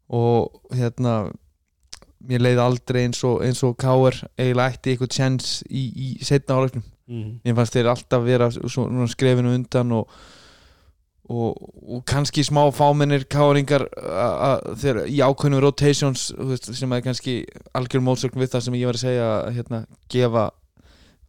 og 0.08 0.74
hérna 0.74 1.14
mér 2.28 2.44
leiði 2.44 2.62
aldrei 2.62 3.02
eins 3.06 3.22
og, 3.26 3.40
eins 3.46 3.62
og 3.66 3.76
Káur 3.80 4.16
eiginlega 4.38 4.76
ætti 4.76 4.92
eitthvað 4.92 5.14
tjens 5.16 5.54
í, 5.68 5.88
í 5.90 6.08
setna 6.24 6.58
hálfleiknum 6.58 6.88
Mm 7.12 7.40
mér 7.42 7.56
fannst 7.58 7.74
þeir 7.74 7.90
alltaf 7.90 8.22
vera 8.24 8.48
skrefinu 9.10 9.54
undan 9.56 9.92
og, 9.96 10.12
og, 11.28 11.56
og 11.82 12.04
kannski 12.08 12.44
smá 12.46 12.62
fámennir 12.74 13.26
þegar 13.26 15.02
í 15.10 15.18
ákveðnum 15.20 15.62
rotations 15.64 16.30
sem 16.62 16.92
er 16.92 17.02
kannski 17.04 17.40
algjör 17.74 18.04
mótsögn 18.06 18.40
við 18.40 18.54
það 18.54 18.66
sem 18.66 18.78
ég 18.78 18.86
var 18.86 19.00
að 19.00 19.04
segja 19.04 19.26
að 19.32 19.50
hérna, 19.58 19.82
gefa 20.08 20.50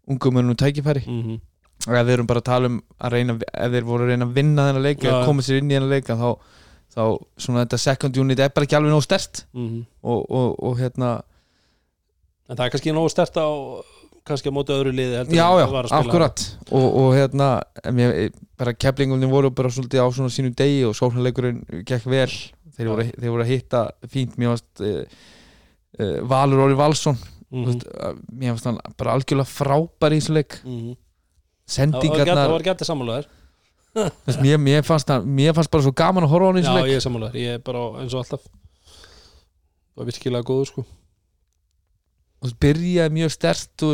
ungum 0.08 0.38
mönnum 0.38 0.60
tækifæri 0.60 1.04
-hmm. 1.08 1.40
og 1.88 1.96
ef 1.96 2.06
við 2.06 2.14
erum 2.14 2.28
bara 2.28 2.40
að 2.40 2.50
tala 2.52 2.68
um 2.68 2.82
að 3.00 3.12
reyna 3.12 3.40
ef 3.54 3.72
þeir 3.72 3.84
voru 3.84 4.04
að 4.04 4.10
reyna 4.10 4.26
að 4.26 4.34
vinna 4.34 4.68
þennan 4.68 4.84
leik 4.84 5.04
Já, 5.04 5.10
eða 5.10 5.20
já. 5.20 5.26
koma 5.26 5.42
sér 5.42 5.58
inn 5.58 5.72
í 5.72 5.74
þennan 5.74 5.90
leik 5.90 6.06
þá, 6.06 6.38
þá 6.94 7.04
svona 7.38 7.64
þetta 7.66 7.78
second 7.82 8.18
unit 8.18 8.40
er 8.40 8.50
bara 8.54 8.66
ekki 8.68 8.76
alveg 8.78 8.92
nóg 8.94 9.04
stert 9.04 9.46
Mm 9.54 9.68
-hmm. 9.70 9.84
og, 10.04 10.32
og, 10.32 10.64
og 10.64 10.78
hérna 10.80 11.22
En 12.50 12.58
það 12.58 12.66
er 12.66 12.70
kannski 12.74 12.92
nógu 12.94 13.10
stert 13.10 13.38
á 13.40 13.48
kannski 14.28 14.50
á 14.52 14.54
móti 14.56 14.72
öðru 14.76 14.92
liði 14.96 15.36
Já, 15.36 15.48
já, 15.60 15.66
akkurat. 15.92 16.58
Og, 16.72 16.96
og 16.96 17.14
hérna, 17.16 17.62
ég, 17.86 18.32
bara 18.58 18.74
keflingunni 18.74 19.26
voru 19.32 19.50
bara 19.52 19.70
svolítið 19.70 20.00
á 20.04 20.08
svona 20.12 20.30
sínu 20.30 20.54
degi 20.56 20.84
og 20.86 20.96
sóknarleikurinn 20.96 21.64
gekk 21.86 22.06
vel. 22.06 22.30
Þeir 22.78 22.88
voru, 22.88 23.04
þeir 23.20 23.30
voru 23.32 23.44
að 23.44 23.48
hitta 23.52 23.82
fínt. 24.08 24.38
Mér 24.38 24.48
varst 24.54 24.82
uh, 24.82 25.04
uh, 26.00 26.20
Valur 26.30 26.64
Óri 26.68 26.76
Valsson 26.76 27.16
mm 27.52 27.64
Mhm, 27.64 27.80
mér 28.40 28.52
varst 28.56 28.66
hann 28.66 28.80
bara 28.98 29.14
algjörlega 29.14 29.46
frábær 29.46 30.12
í 30.16 30.20
þessu 30.20 30.34
leik. 30.34 30.56
Það 30.64 30.64
var 30.66 30.74
gert- 30.74 30.98
það 31.64 31.74
sendingarnar, 31.74 32.50
var 32.52 32.64
gætið 32.66 32.86
sammálaður 32.90 33.28
þess, 33.94 34.40
mér, 34.42 34.60
mér, 34.62 34.82
fannst 34.88 35.12
hann, 35.14 35.30
mér 35.38 35.54
fannst 35.58 35.72
bara 35.74 35.86
svo 35.86 35.94
gaman 35.96 36.26
að 36.26 36.34
horfa 36.34 36.50
á 36.50 36.52
hann 36.52 36.60
í 36.62 36.66
Já, 36.66 36.90
ég 36.90 36.98
er 36.98 37.06
sammálaður, 37.06 37.40
ég 37.44 37.58
er 37.60 37.64
bara 37.64 37.86
eins 38.02 38.16
og 38.16 38.24
alltaf. 38.24 38.46
Það 39.94 40.02
var 40.02 40.10
virkilega 40.10 40.48
góður 40.50 40.70
sko. 40.72 40.86
Og 42.44 42.50
þú 42.52 42.58
byrjaði 42.66 43.16
mjög 43.16 43.32
sterkt 43.32 43.86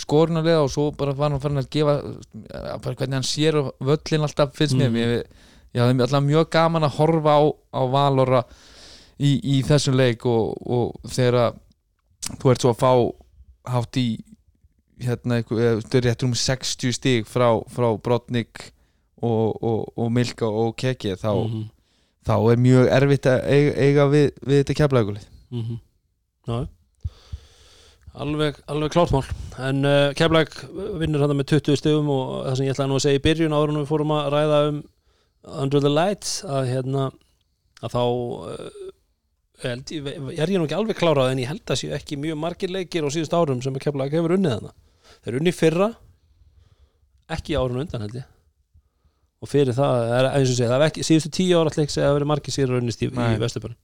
skorunarlega 0.00 0.62
og 0.64 0.72
svo 0.72 0.88
bara 0.96 1.12
var 1.16 1.34
hann 1.34 1.42
farin 1.42 1.60
að 1.60 1.70
gefa 1.74 1.98
eh, 2.00 2.70
hvernig 2.86 3.18
hann 3.18 3.26
sér 3.26 3.58
á 3.60 3.62
völlin 3.84 4.24
alltaf 4.24 4.54
finnst 4.56 4.78
mér. 4.78 4.94
Mm. 4.94 5.44
ég 5.76 5.82
hafði 5.82 6.06
alltaf 6.06 6.24
mjög 6.24 6.48
gaman 6.54 6.88
að 6.88 6.96
horfa 7.02 7.36
á, 7.36 7.42
á 7.52 7.82
Valora 7.92 8.42
í, 9.18 9.34
í 9.58 9.58
þessum 9.66 9.98
leik 9.98 10.24
og, 10.30 10.54
og 10.64 11.10
þegar 11.12 11.40
að 11.42 11.60
þú 12.38 12.52
ert 12.52 12.64
svo 12.64 12.72
að 12.72 12.80
fá 12.80 12.92
hátt 13.74 14.00
í 14.00 14.08
hérna 15.04 15.42
réttur 15.44 16.30
um 16.30 16.34
60 16.34 16.96
stig 16.96 17.28
frá, 17.28 17.50
frá 17.70 17.90
Brotnik 18.02 18.70
og, 19.22 19.62
og, 19.62 19.92
og 19.98 20.10
Milka 20.12 20.46
og 20.46 20.74
Keki 20.78 21.14
þá, 21.18 21.30
Mhm, 21.34 21.68
þá 22.28 22.34
er 22.52 22.64
mjög 22.64 22.90
erfitt 22.96 23.26
að 23.26 23.46
eiga, 23.48 23.76
eiga 23.86 24.08
við, 24.12 24.26
við 24.44 24.62
þetta 24.62 24.78
keflaugulið 24.82 25.28
mhm. 25.50 25.78
Já. 26.48 26.66
Alveg, 28.18 28.56
alveg 28.66 28.90
klárt 28.90 29.12
mál. 29.12 29.26
En 29.62 29.84
uh, 29.86 30.10
Keflæk 30.16 30.54
vinnur 30.98 31.22
hann 31.22 31.36
með 31.38 31.52
20 31.52 31.76
stegum 31.78 32.08
og 32.10 32.30
það 32.46 32.56
sem 32.56 32.66
ég 32.66 32.74
ætlaði 32.74 32.90
nú 32.90 32.96
að 32.98 33.04
segja 33.04 33.20
í 33.20 33.24
byrjun 33.26 33.54
áður 33.54 33.72
en 33.74 33.80
við 33.82 33.90
fórum 33.90 34.14
að 34.16 34.30
ræða 34.34 34.60
um 34.70 34.78
Under 35.62 35.82
the 35.84 35.92
Lights 35.92 36.32
að 36.42 36.70
hérna 36.72 37.04
að 37.84 37.92
þá 37.94 38.00
uh, 38.02 38.88
held, 39.62 39.92
ég, 39.94 40.08
er 40.34 40.50
ég 40.50 40.58
nú 40.58 40.66
ekki 40.66 40.78
alveg 40.78 40.98
klárað 40.98 41.30
en 41.34 41.42
ég 41.44 41.50
held 41.52 41.70
að 41.70 41.80
séu 41.82 41.94
ekki 41.94 42.18
mjög 42.18 42.40
margir 42.42 42.72
leikir 42.74 43.06
á 43.06 43.08
síðust 43.12 43.36
árum 43.36 43.62
sem 43.62 43.76
Keflæk 43.78 44.16
hefur 44.16 44.34
unnið 44.38 44.56
hana 44.56 44.74
þeir 45.22 45.38
unni 45.38 45.54
fyrra 45.54 45.92
ekki 47.38 47.58
árun 47.60 47.84
undan 47.84 48.06
held 48.06 48.18
ég 48.18 48.26
og 49.38 49.50
fyrir 49.50 49.76
það, 49.76 50.08
er, 50.18 50.30
eins 50.34 50.50
og 50.50 50.56
segja, 50.58 50.70
það 50.72 50.80
er 50.80 50.88
ekki 50.88 51.06
síðustu 51.06 51.30
tíu 51.36 51.58
ára 51.60 51.70
allir 51.72 51.92
segja 51.92 52.08
að 52.10 52.16
vera 52.18 52.30
margir 52.32 52.54
síður 52.54 52.80
unnist 52.80 53.04
í, 53.04 53.10
í 53.10 53.14
Nei. 53.14 53.36
Vesturbjörn 53.42 53.78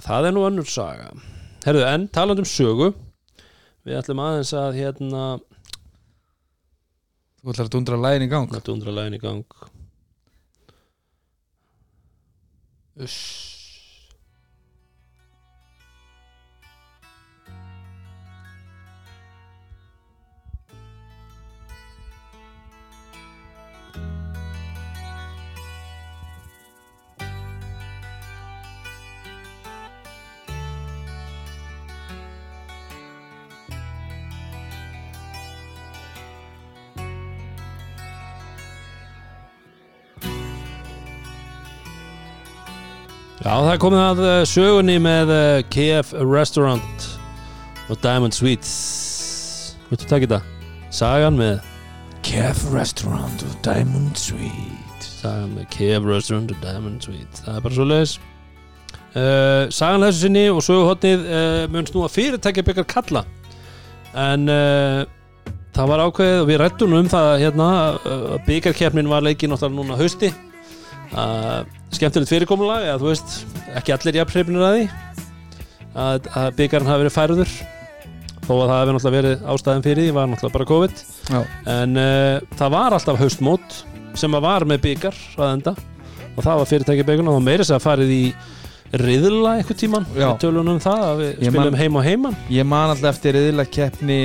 það 0.00 0.26
er 0.28 0.34
nú 0.34 0.42
önnur 0.46 0.68
saga. 0.70 1.10
Herðu, 1.64 1.84
en 1.86 2.08
talandi 2.14 2.44
um 2.44 2.48
sögu 2.48 2.92
Við 3.86 3.96
ætlum 3.96 4.20
aðeins 4.22 4.50
að 4.56 4.76
hérna 4.76 5.22
þú 7.40 7.52
ætlar 7.52 7.64
að 7.64 7.72
dundra 7.72 8.00
lægin 8.00 8.26
í 8.26 8.30
gang. 8.30 8.50
Nættu 8.52 8.74
undra 8.74 8.92
lægin 8.92 9.16
í 9.16 9.22
gang. 9.22 9.56
Uss 13.00 13.49
Já, 43.40 43.54
það 43.56 43.70
er 43.72 43.78
komið 43.80 44.00
að 44.04 44.18
eh, 44.28 44.38
sögunni 44.44 44.94
með 45.00 45.30
eh, 45.32 45.58
KF 45.72 46.10
Restaurant 46.28 47.04
og 47.88 47.96
Diamond 48.02 48.34
Sweets. 48.36 48.72
Viltu 49.88 50.04
taka 50.10 50.26
þetta? 50.26 50.40
Sagan 50.92 51.38
með 51.38 51.62
Kef 52.26 52.66
Restaurant 52.74 53.44
og 53.46 53.54
Diamond 53.64 54.20
Sweet 54.20 55.06
Sagan 55.06 55.54
með 55.54 55.70
KF 55.72 56.10
Restaurant 56.10 56.52
og 56.52 56.60
Diamond 56.66 57.06
Sweets. 57.08 57.40
Það 57.46 57.56
er 57.56 57.64
bara 57.64 57.78
svo 57.78 57.88
leiðis. 57.88 58.14
Uh, 59.14 59.64
Sagan 59.72 60.04
þessu 60.04 60.26
sinni 60.26 60.44
og 60.52 60.60
söguhotnið 60.66 61.24
uh, 61.24 61.62
mun 61.72 61.88
snúa 61.88 62.12
fyrirtækja 62.12 62.66
byggar 62.68 62.90
kalla. 62.92 63.24
En 64.20 64.44
uh, 64.52 65.08
það 65.72 65.94
var 65.94 66.04
ákveðið 66.04 66.44
og 66.44 66.52
við 66.52 66.62
rættum 66.66 66.92
nú 66.92 67.00
um 67.06 67.10
það 67.16 67.32
hérna, 67.46 67.72
uh, 68.04 68.36
byggarkeppnin 68.44 69.08
var 69.08 69.24
leikið 69.24 69.54
náttúrulega 69.54 69.80
núna 69.80 70.00
hausti 70.04 70.34
uh, 71.14 71.60
skemmtilegt 71.94 72.30
fyrirkomulag 72.30 72.86
eða 72.88 73.00
þú 73.02 73.10
veist, 73.10 73.36
ekki 73.78 73.94
allir 73.94 74.20
jafnreifnir 74.20 74.64
að 74.66 74.76
því 74.78 74.86
að, 75.90 76.28
að 76.38 76.48
byggarinn 76.60 76.90
hafi 76.90 77.04
verið 77.04 77.16
færður. 77.16 77.54
Þó 78.40 78.52
að 78.56 78.70
það 78.70 78.76
hefði 78.80 78.94
náttúrulega 78.94 79.16
verið 79.16 79.42
ástæðin 79.52 79.84
fyrir 79.86 80.06
því 80.06 80.14
var 80.16 80.30
náttúrulega 80.30 80.56
bara 80.58 80.68
COVID. 80.70 81.02
Já. 81.30 81.40
en 81.70 82.00
uh, 82.02 82.54
það 82.58 82.74
var 82.74 82.96
alltaf 82.96 83.20
haustmót 83.20 83.80
sem 84.18 84.34
að 84.34 84.46
var 84.46 84.66
með 84.66 84.84
byggar 84.88 85.18
að 85.38 85.52
enda. 85.56 85.74
Og 86.36 86.46
það 86.46 86.62
var 86.62 86.70
fyrirtæki 86.70 87.06
byggarna 87.06 87.34
og 87.34 87.38
það 87.38 87.46
meira 87.50 87.66
sér 87.66 87.78
að 87.78 87.86
farið 87.86 88.14
í 88.14 88.24
riðla 89.00 89.52
einhver 89.60 89.76
tíman 89.78 90.06
við 90.10 90.30
tölum 90.42 90.70
um 90.72 90.78
það 90.82 91.02
að 91.06 91.20
við 91.20 91.44
Ég 91.44 91.52
spilum 91.52 91.76
heim 91.78 91.98
og 91.98 92.06
heiman. 92.06 92.38
Ég 92.50 92.66
man 92.66 92.90
alltaf 92.90 93.12
eftir 93.12 93.38
eðla 93.38 93.66
keppni 93.70 94.18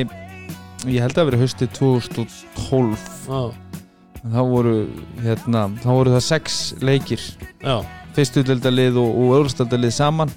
Ég 0.86 1.02
held 1.02 1.18
að 1.18 1.32
vera 1.32 1.38
haustið 1.42 1.70
2012 1.80 3.06
já, 3.26 3.40
Þá 4.26 4.42
voru, 4.50 4.74
hérna, 5.22 5.68
þá 5.84 5.90
voru 5.92 6.16
það 6.16 6.26
sex 6.26 6.60
leikir. 6.82 7.22
Já, 7.62 7.78
Fyrstudöldalið 8.16 8.98
og, 8.98 9.18
og 9.22 9.34
öðrustaldalið 9.40 9.94
saman. 9.94 10.32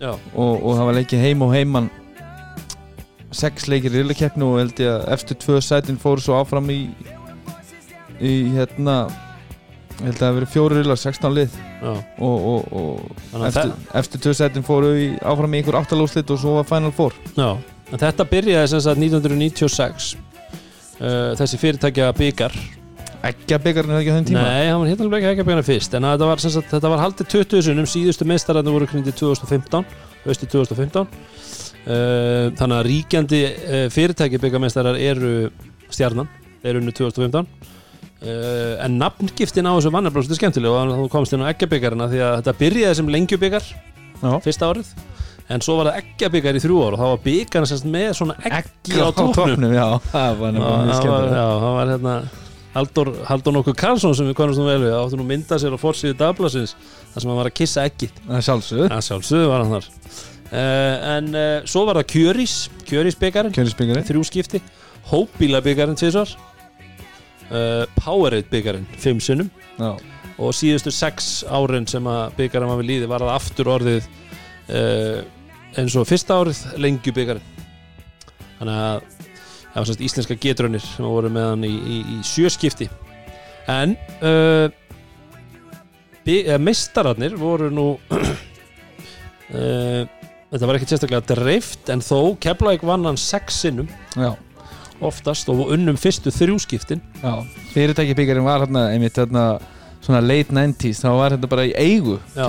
Og, 0.00 0.52
og 0.62 0.76
það 0.78 0.84
var 0.86 0.96
leikið 1.00 1.24
heim 1.26 1.42
og 1.44 1.52
heiman. 1.52 1.88
Sex 3.34 3.66
leikir 3.68 3.92
í 3.92 4.00
eðla 4.00 4.16
keppni 4.16 4.46
og 4.46 4.60
held 4.62 4.80
ég 4.80 4.92
að 4.94 5.08
eftir 5.16 5.38
tvö 5.42 5.58
sætin 5.64 5.98
fóru 6.00 6.22
svo 6.24 6.38
áfram 6.38 6.70
í 6.72 6.78
í 8.18 8.34
hérna 8.54 9.08
held 9.98 10.14
að 10.14 10.20
það 10.20 10.28
hafi 10.28 10.38
verið 10.38 10.52
fjóri 10.52 10.78
riðlar, 10.78 11.00
16 11.02 11.34
lið. 11.34 11.58
Já. 11.78 11.92
og, 12.26 12.46
og, 12.50 12.72
og 12.78 13.44
eftir, 13.46 13.74
eftir 14.00 14.22
tvö 14.24 14.34
sætin 14.38 14.66
fóru 14.66 14.94
í, 14.98 15.10
áfram 15.22 15.54
í 15.54 15.60
einhver 15.60 15.78
áttalóslit 15.82 16.30
og 16.34 16.40
svo 16.42 16.56
var 16.58 16.66
Final 16.70 16.94
Four. 16.94 17.14
Já, 17.36 17.52
en 17.92 18.02
þetta 18.02 18.26
byrjaði 18.32 18.72
sem 18.72 18.84
sagt 18.86 19.02
1996 19.02 20.10
uh, 20.16 21.34
þessi 21.38 21.60
fyrirtækja 21.60 22.10
byggar 22.18 22.58
Ekki 23.26 23.56
að 23.56 23.64
byggjarinn 23.64 23.92
er 23.96 23.98
ekki 23.98 24.12
á 24.14 24.16
þeim 24.18 24.26
tíma? 24.28 24.42
Nei, 24.46 24.68
hann 24.70 24.78
var 24.78 24.90
hérna 24.92 25.06
alveg 25.08 25.24
ekki 25.26 25.42
að 25.42 25.48
byggja 25.48 25.64
fyrst 25.66 25.96
en 25.98 26.04
þetta 26.06 26.28
var, 26.28 26.42
sagt, 26.44 26.68
þetta 26.70 26.92
var 26.92 27.00
haldið 27.02 27.30
20 27.32 27.64
sunnum 27.66 27.88
síðustu 27.90 28.26
meistararnir 28.30 28.76
voru 28.76 28.86
kringdi 28.86 29.14
2015 29.18 29.88
höstu 30.22 30.46
2015 30.52 31.02
uh, 31.02 31.08
þannig 32.60 32.76
að 32.76 32.86
ríkjandi 32.86 33.42
uh, 33.48 33.82
fyrirtæki 33.90 34.40
byggameistarar 34.44 35.00
eru 35.02 35.32
stjarnan, 35.90 36.30
eru 36.62 36.82
unnu 36.84 36.94
2015 36.94 37.42
uh, 37.42 38.86
en 38.86 38.98
nafngiftin 39.02 39.66
á 39.66 39.74
þessu 39.74 39.94
vannarblóð 39.98 40.28
þetta 40.28 40.38
er 40.38 40.42
skemmtilega 40.44 40.86
og 40.86 40.96
þú 41.02 41.10
komst 41.18 41.34
inn 41.34 41.42
á 41.42 41.50
eggjabyggarina 41.50 42.10
því 42.14 42.24
að 42.24 42.40
þetta 42.40 42.58
byrjaði 42.62 43.02
sem 43.02 43.14
lengjubyggar 43.18 43.70
fyrsta 44.46 44.70
árið 44.70 44.96
en 45.48 45.62
svo 45.64 45.80
var 45.80 45.90
það 45.90 46.02
eggjabyggar 46.04 46.58
í 46.58 46.62
þrjú 46.62 46.82
ár 46.84 46.94
og 46.94 47.00
þá 47.00 47.08
var 47.08 47.22
byggarna 47.26 47.84
með 47.98 48.10
svona 48.18 48.42
eggi 48.46 49.00
á 49.02 49.08
tóknum 49.16 49.72
Já, 49.80 49.88
það 50.12 50.44
var 50.44 50.60
það 50.60 51.32
já, 51.32 51.48
það 51.48 51.72
var 51.78 51.96
hérna 51.96 52.20
Haldur, 52.78 53.10
Haldur 53.26 53.54
nokkuð 53.56 53.74
Karlsson 53.78 54.14
sem 54.14 54.28
við 54.28 54.36
konumst 54.38 54.60
nú 54.60 54.66
vel 54.68 54.80
við 54.84 54.94
áttu 54.94 55.18
nú 55.18 55.26
mynda 55.26 55.58
sér 55.58 55.74
á 55.74 55.78
forsíðu 55.80 56.14
dagblasins 56.18 56.74
þar 57.12 57.22
sem 57.22 57.30
hann 57.30 57.38
var 57.40 57.50
að 57.50 57.56
kissa 57.58 57.86
eggið. 57.88 58.12
Það 58.26 58.36
er 58.38 58.44
sjálfsögð 58.46 58.84
að 58.94 59.06
sjálfsögðu 59.08 59.48
var 59.50 59.64
hann 59.64 59.74
þar. 59.74 59.88
Uh, 60.48 61.08
en 61.16 61.30
uh, 61.34 61.46
svo 61.68 61.82
var 61.84 61.98
það 62.00 62.06
Kjörís 62.14 62.54
Kjörís 62.88 63.18
byggarinn, 63.20 63.52
Kjörnisbyggjarinn 63.56 64.06
þrjú 64.08 64.22
skipti 64.24 64.62
Hópbíla 65.10 65.60
byggarinn 65.64 65.98
tvisvar. 65.98 66.30
Uh, 67.48 67.84
Powerade 67.98 68.48
byggarinn 68.52 68.86
fimm 69.00 69.20
sinnum. 69.24 69.50
Já, 69.76 69.96
og 70.38 70.54
síðustu 70.54 70.92
sex 70.94 71.42
árin 71.50 71.88
sem 71.90 72.06
að 72.08 72.38
byggarinn 72.38 72.70
var 72.70 72.80
við 72.80 72.90
líði 72.92 73.10
var 73.10 73.26
það 73.26 73.34
aftur 73.34 73.72
orðið 73.74 74.10
eins 74.68 75.94
og 75.96 76.04
fyrsta 76.04 76.36
árið 76.36 76.58
lengju 76.76 77.14
byggarinn 77.16 77.54
þannig 78.58 78.80
að 78.84 79.17
það 79.72 79.78
var 79.80 79.88
sérst 79.90 80.04
íslenska 80.08 80.36
getrunir 80.40 80.84
sem 80.84 81.06
voru 81.06 81.30
með 81.32 81.48
hann 81.52 81.64
í, 81.68 81.72
í, 81.74 81.98
í 82.14 82.18
sjöskipti. 82.26 82.88
En 83.68 83.94
uh, 84.24 84.66
uh, 86.24 86.58
mistararnir 86.62 87.36
voru 87.40 87.70
nú 87.72 87.86
uh, 89.52 90.02
þetta 90.48 90.68
var 90.68 90.78
ekki 90.78 90.90
sérstaklega 90.92 91.24
dreift 91.34 91.92
en 91.92 92.04
þó 92.04 92.36
Keflæk 92.40 92.84
vann 92.88 93.06
hann 93.08 93.20
sex 93.20 93.62
sinnum. 93.64 93.88
Já, 94.16 94.32
oftast 95.04 95.50
og 95.52 95.68
unnum 95.74 95.98
fyrstu 96.00 96.32
þrjúskiptin 96.34 97.02
já. 97.22 97.32
Fyrirtæki 97.74 98.16
byggjarinn 98.18 98.46
var 98.46 98.64
hérna 98.64 98.88
einmitt 98.92 99.18
hérna 99.20 99.44
svona 100.02 100.20
late 100.24 100.54
90s 100.54 101.02
þá 101.04 101.10
var 101.14 101.34
þetta 101.36 101.50
bara 101.50 101.66
í 101.68 101.74
eigu 101.76 102.18
Já. 102.34 102.46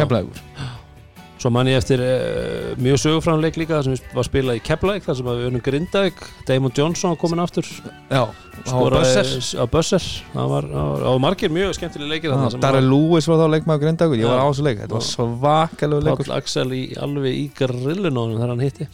Svo 1.40 1.48
man 1.56 1.70
ég 1.72 1.78
eftir 1.80 2.02
uh, 2.04 2.74
mjög 2.84 2.98
sögufránleik 3.00 3.56
líka 3.62 3.78
þar 3.78 3.86
sem 3.88 4.16
var 4.16 4.28
spilað 4.28 4.58
í 4.60 4.64
Keflæk 4.68 5.06
þar 5.06 5.16
sem 5.16 5.28
við 5.30 5.46
unum 5.48 5.62
Grindavík. 5.64 6.24
Damon 6.50 6.74
Johnson 6.76 7.16
komin 7.20 7.40
aftur. 7.40 7.68
Já, 8.10 8.26
á 8.28 8.80
Bösser. 8.92 9.30
á 9.56 9.64
Bösser. 9.72 10.08
Það 10.34 10.50
var, 10.52 10.68
það 10.74 11.06
var 11.06 11.22
margir 11.24 11.54
mjög 11.56 11.78
skemmtilega 11.78 12.12
leikir 12.12 12.36
sem 12.52 12.66
Darrell 12.66 12.92
Lewis 12.92 13.30
var 13.32 13.40
þá 13.40 13.54
leikmaður 13.56 13.86
Grindavík 13.86 14.26
Ég 14.26 14.34
var 14.34 14.44
á 14.44 14.48
þessu 14.50 14.68
leik, 14.68 14.82
þetta 14.84 14.98
var 14.98 15.08
svakalegu 15.08 16.08
leikur. 16.10 16.28
Páll 16.28 16.42
Axel 16.42 16.68
í, 16.76 16.82
alveg 17.00 17.40
í 17.40 17.48
grillunónum 17.56 18.36
þegar 18.36 18.54
hann 18.56 18.66
hitti. 18.68 18.90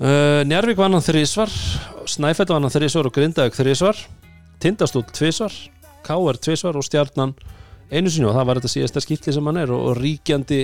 Uh, 0.00 0.40
Njarvík 0.48 0.80
vann 0.80 0.96
hann 0.96 1.04
þrísvar 1.04 1.52
Snæfell 2.08 2.48
vann 2.48 2.64
hann 2.64 2.72
þrísvar 2.72 3.10
og 3.10 3.12
Grindavík 3.12 3.52
þrísvar 3.58 3.98
Tindastúl 4.64 5.04
tvísvar 5.12 5.52
K.R. 6.08 6.38
tvísvar 6.40 6.78
og 6.80 6.86
Stjarnan 6.86 7.34
einu 7.90 8.10
sinni 8.12 8.28
og 8.28 8.36
það 8.36 8.48
var 8.48 8.60
þetta 8.60 8.72
síðasta 8.74 9.02
skipti 9.04 9.34
sem 9.34 9.50
hann 9.50 9.60
er 9.62 9.72
og, 9.74 9.90
og 9.90 9.98
ríkjandi 10.00 10.60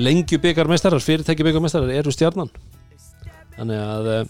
lengju 0.00 0.40
byggarmeistarar, 0.42 1.02
fyrirtæki 1.04 1.46
byggarmeistarar 1.46 1.92
eru 1.94 2.12
Stjarnan 2.14 2.50
þannig 3.54 3.82
að 3.82 4.08
uh, 4.10 4.22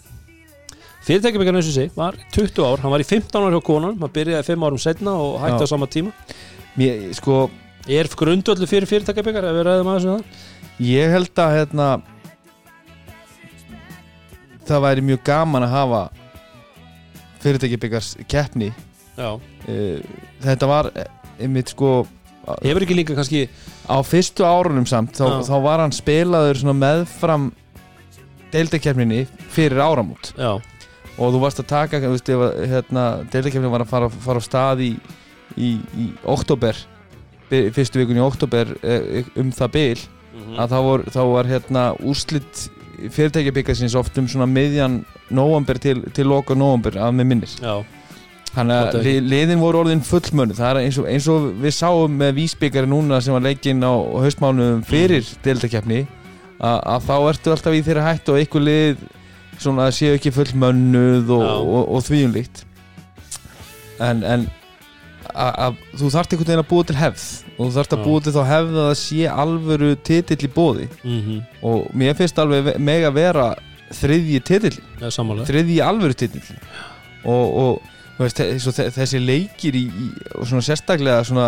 fyrirtæki 1.07 1.41
byggarmeistarar 1.41 1.61
eins 1.61 1.71
og 1.71 1.77
sé 1.77 1.87
var 1.97 2.19
20 2.35 2.65
ár, 2.67 2.83
hann 2.83 2.93
var 2.93 3.03
í 3.03 3.07
15 3.07 3.47
ár 3.47 3.55
hjá 3.55 3.61
konunum 3.65 4.03
hann 4.03 4.15
byrjaði 4.17 4.49
5 4.51 4.67
árum 4.67 4.81
setna 4.81 5.15
og 5.21 5.39
hætti 5.43 5.63
Já. 5.63 5.67
á 5.69 5.73
sama 5.73 5.89
tíma 5.89 6.13
Mér, 6.75 7.07
sko, 7.15 7.45
er 7.87 8.09
grundvöldu 8.19 8.67
fyrir 8.67 8.89
fyrirtæki 8.89 9.23
byggar 9.25 9.47
ef 9.47 9.55
við 9.55 9.67
ræðum 9.69 9.93
aðeins 9.93 10.09
um 10.11 10.19
það 10.19 10.85
ég 10.91 11.15
held 11.15 11.39
að 11.39 11.55
hérna 11.55 11.89
það 14.65 14.85
væri 14.89 15.05
mjög 15.07 15.23
gaman 15.29 15.65
að 15.65 15.75
hafa 15.77 16.01
fyrirtækjabyggars 17.45 18.15
keppni 18.27 18.73
Já. 19.15 19.37
Eh, 19.71 20.03
þetta 20.43 20.67
var 20.67 20.89
eh, 20.91 21.07
einmitt 21.39 21.71
sko 21.71 22.03
hefur 22.63 22.85
ekki 22.85 22.97
líka 22.97 23.15
kannski 23.17 23.43
á 23.89 23.97
fyrstu 24.05 24.45
árunum 24.47 24.85
samt 24.89 25.17
þá, 25.17 25.41
þá 25.47 25.55
var 25.65 25.83
hann 25.83 25.95
spilaður 25.95 26.61
meðfram 26.77 27.51
deildakeppninni 28.53 29.25
fyrir 29.51 29.81
áramót. 29.83 30.31
Já, 30.37 30.55
og 31.15 31.31
þú 31.33 31.39
varst 31.43 31.61
að 31.63 31.69
taka 31.71 32.01
hérna, 32.69 33.05
deildakeppnin 33.31 33.71
var 33.71 33.83
að 33.85 33.91
fara, 33.93 34.09
fara 34.09 34.43
á 34.43 34.45
stað 34.45 34.83
í, 34.85 34.91
í, 35.57 35.71
í 35.95 36.09
oktober 36.27 36.75
fyrstu 37.49 38.01
vikun 38.01 38.17
í 38.19 38.23
oktober 38.25 38.71
eh, 38.83 39.23
um 39.39 39.51
það 39.55 39.73
bil 39.77 39.97
Mhm. 40.35 40.57
að 40.59 40.71
þá 40.73 40.79
var, 40.83 41.01
þá 41.15 41.21
var 41.31 41.47
hérna 41.47 41.81
úrslit 42.03 42.65
fyrirtækjabyggasins 43.15 43.95
oft 43.95 44.17
um 44.19 44.27
miðjan 44.51 44.97
nóvember 45.31 45.79
til, 45.79 46.01
til 46.11 46.25
loka 46.27 46.55
nóvember 46.55 46.97
að 46.99 47.13
með 47.15 47.29
minnir. 47.29 47.53
Já, 47.63 47.85
þannig 48.55 48.75
að 48.95 49.07
liðin 49.29 49.61
voru 49.61 49.81
orðin 49.83 50.03
fullmönnu 50.05 50.55
það 50.57 50.69
er 50.71 50.79
eins 50.85 50.99
og, 51.01 51.07
eins 51.11 51.27
og 51.31 51.47
við 51.63 51.75
sáum 51.75 52.17
með 52.21 52.37
vísbyggari 52.39 52.89
núna 52.89 53.19
sem 53.23 53.35
var 53.35 53.43
leikinn 53.45 53.83
á 53.83 53.93
haustmánuðum 53.93 54.83
fyrir 54.87 55.27
deildakeppni 55.45 56.05
að, 56.59 56.77
að 56.79 57.07
þá 57.09 57.15
ertu 57.31 57.53
alltaf 57.55 57.75
í 57.77 57.83
þeirra 57.85 58.05
hætt 58.09 58.31
og 58.31 58.39
einhver 58.39 58.65
lið 58.65 59.05
svona 59.59 59.89
séu 59.95 60.15
ekki 60.15 60.33
fullmönnuð 60.35 61.33
og, 61.35 61.43
Já. 61.43 61.55
og, 61.55 61.81
og, 61.97 62.05
því 62.05 62.21
um 62.27 62.37
en, 64.05 64.23
en 64.23 64.47
að, 65.31 65.51
að 65.67 65.77
þú 65.99 66.11
þarft 66.15 66.33
einhvern 66.35 66.49
veginn 66.51 66.63
að 66.63 66.71
búa 66.71 66.87
til 66.87 66.97
hefð 66.99 67.27
og 67.55 67.61
þú 67.61 67.71
þarft 67.77 67.95
að 67.95 68.01
Já. 68.01 68.05
búa 68.07 68.23
til 68.25 68.35
þá 68.35 68.41
hefð 68.51 68.75
að 68.75 68.89
það 68.89 68.97
sé 69.03 69.29
alvöru 69.45 69.93
titill 70.09 70.41
í 70.47 70.51
bóði 70.55 70.89
mhm, 71.03 71.39
og 71.63 71.87
mér 71.95 72.17
finnst 72.19 72.41
alveg 72.43 72.67
ve- 72.69 72.77
mega 72.83 73.11
vera 73.15 73.53
þriðji 73.95 74.39
titill. 74.45 74.77
Þriðji 75.47 75.81
alvöru 75.85 76.15
titill. 76.17 76.41
Og, 77.25 77.45
og 77.61 77.94
veist, 78.19 78.39
þe- 78.39 78.75
þe- 78.79 78.91
þessi 78.99 79.19
leikir 79.25 79.75
í, 79.79 79.85
í 79.89 80.09
og 80.39 80.47
svona 80.47 80.63
sérstaklega 80.65 81.23
svona 81.27 81.47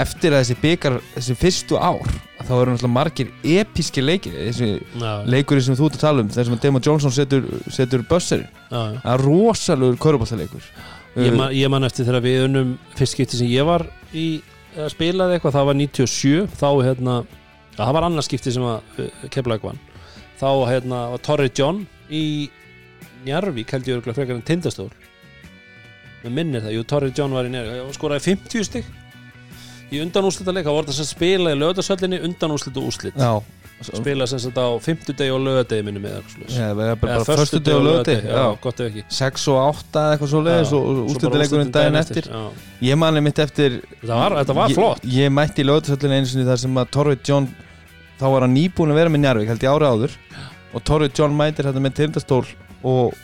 eftir 0.00 0.30
að 0.36 0.44
þessi 0.44 0.56
byggar 0.62 0.98
þessi 1.16 1.34
fyrstu 1.40 1.78
ár 1.82 2.06
þá 2.46 2.52
eru 2.60 2.70
náttúrulega 2.76 2.92
margir 2.94 3.32
episki 3.42 4.02
leikir. 4.04 4.36
Þessi 4.38 4.68
já, 4.78 5.10
leikurinn 5.26 5.64
sem 5.66 5.74
þú 5.78 5.88
ert 5.90 5.98
að 5.98 6.04
tala 6.06 6.22
um 6.24 6.30
þar 6.30 6.46
sem 6.46 6.54
að 6.56 6.62
Damon 6.62 6.84
Johnson 6.86 7.14
setur, 7.14 7.48
setur 7.74 8.04
já. 8.06 8.46
það 8.70 9.10
er 9.14 9.24
rosalegur 9.26 9.98
köruboltaleikur 10.00 10.70
Ég, 11.18 11.34
man, 11.34 11.50
ég 11.50 11.66
man 11.68 11.82
eftir 11.82 12.06
þegar 12.06 12.22
við 12.22 12.44
unnum 12.46 12.68
fyrst 12.94 13.16
skipti 13.16 13.36
sem 13.40 13.48
ég 13.50 13.66
var 13.66 13.82
í 14.14 14.40
að 14.78 14.92
spilaði 14.92 15.34
eitthvað, 15.36 15.56
það 15.56 15.66
var 15.66 15.78
97 15.80 16.44
þá 16.60 16.68
hérna, 16.86 17.14
það 17.74 17.92
var 17.96 18.06
annars 18.06 18.28
skipti 18.30 18.52
sem 18.54 18.62
að 18.62 18.78
uh, 19.02 19.08
keflaði 19.34 19.64
vann. 19.66 19.80
Þá 20.38 20.48
hérna 20.70 21.00
var 21.10 21.18
Torri 21.26 21.50
John 21.58 21.82
í 22.14 22.22
Njarvík 23.26 23.74
held 23.74 23.88
ég 23.90 23.98
örgulega 23.98 24.16
frekar 24.20 24.38
en 24.38 24.46
tindastól 24.46 24.86
með 26.24 26.34
minnir 26.36 26.66
það, 26.66 26.74
jú 26.76 26.88
Torri 26.88 27.12
John 27.16 27.36
var 27.36 27.48
í 27.48 27.52
Njarvík 27.54 27.86
og 27.86 27.94
skoraði 27.96 28.26
50 28.30 28.68
stygg 28.68 28.90
í 29.90 30.02
undanúslita 30.04 30.52
leik, 30.54 30.66
það 30.66 30.76
voru 30.76 30.92
þess 30.92 31.02
að 31.02 31.08
spila 31.14 31.54
í 31.54 31.58
lögðarsöllinni 31.58 32.20
undanúslit 32.28 32.76
og 32.78 32.90
úslit 32.90 33.16
já, 33.18 33.30
spila 33.88 34.26
sem 34.30 34.42
sagt 34.42 34.60
á 34.60 34.68
50 34.84 35.16
degi 35.18 35.32
og 35.34 35.48
eitthvað 35.48 36.52
það 36.52 36.68
er 36.68 36.76
bara, 36.76 36.92
Eða 36.92 37.00
bara 37.00 37.24
förstu 37.24 37.40
föstudegi 37.40 37.70
dag 37.70 37.80
og 37.80 37.86
lögði 37.88 38.16
já, 38.20 38.44
gott 38.62 38.82
ef 38.84 38.90
ekki. 38.90 39.04
6 39.16 39.46
og 39.50 39.58
8 39.64 40.02
eða 40.04 40.12
eitthvað 40.14 40.32
svo 40.34 40.42
leiðis 40.46 40.74
og 40.76 41.00
úrslitin 41.06 41.72
daginn 41.74 42.00
eftir. 42.02 42.28
já. 42.30 42.44
ég 42.90 43.00
mani 43.00 43.24
mitt 43.24 43.42
eftir 43.42 43.80
þetta 43.80 44.20
var, 44.20 44.36
þetta 44.42 44.58
var 44.60 44.70
ég, 44.70 44.78
flott. 44.78 45.10
ég 45.16 45.34
mætti 45.34 45.64
í 45.64 45.66
lögðarsöllinu 45.66 46.20
einu 46.20 46.30
sinni 46.30 46.46
þar 46.46 46.62
sem 46.62 46.80
að 46.84 46.94
Torveit 46.98 47.32
John 47.32 47.50
þá 48.20 48.26
var 48.28 48.46
hann 48.46 48.54
nýbúin 48.54 48.92
að 48.92 49.00
vera 49.00 49.12
með 49.12 49.24
Njarvík 49.24 49.50
held 49.54 49.64
ég 49.64 49.74
ára 49.74 49.92
áður. 49.94 50.16
Og 50.70 50.84
Torveit 50.86 51.18
John 51.18 51.34
mætir 51.34 51.66
þetta 51.66 51.82
með 51.82 51.96
tindastól 51.98 52.44
og 52.86 53.16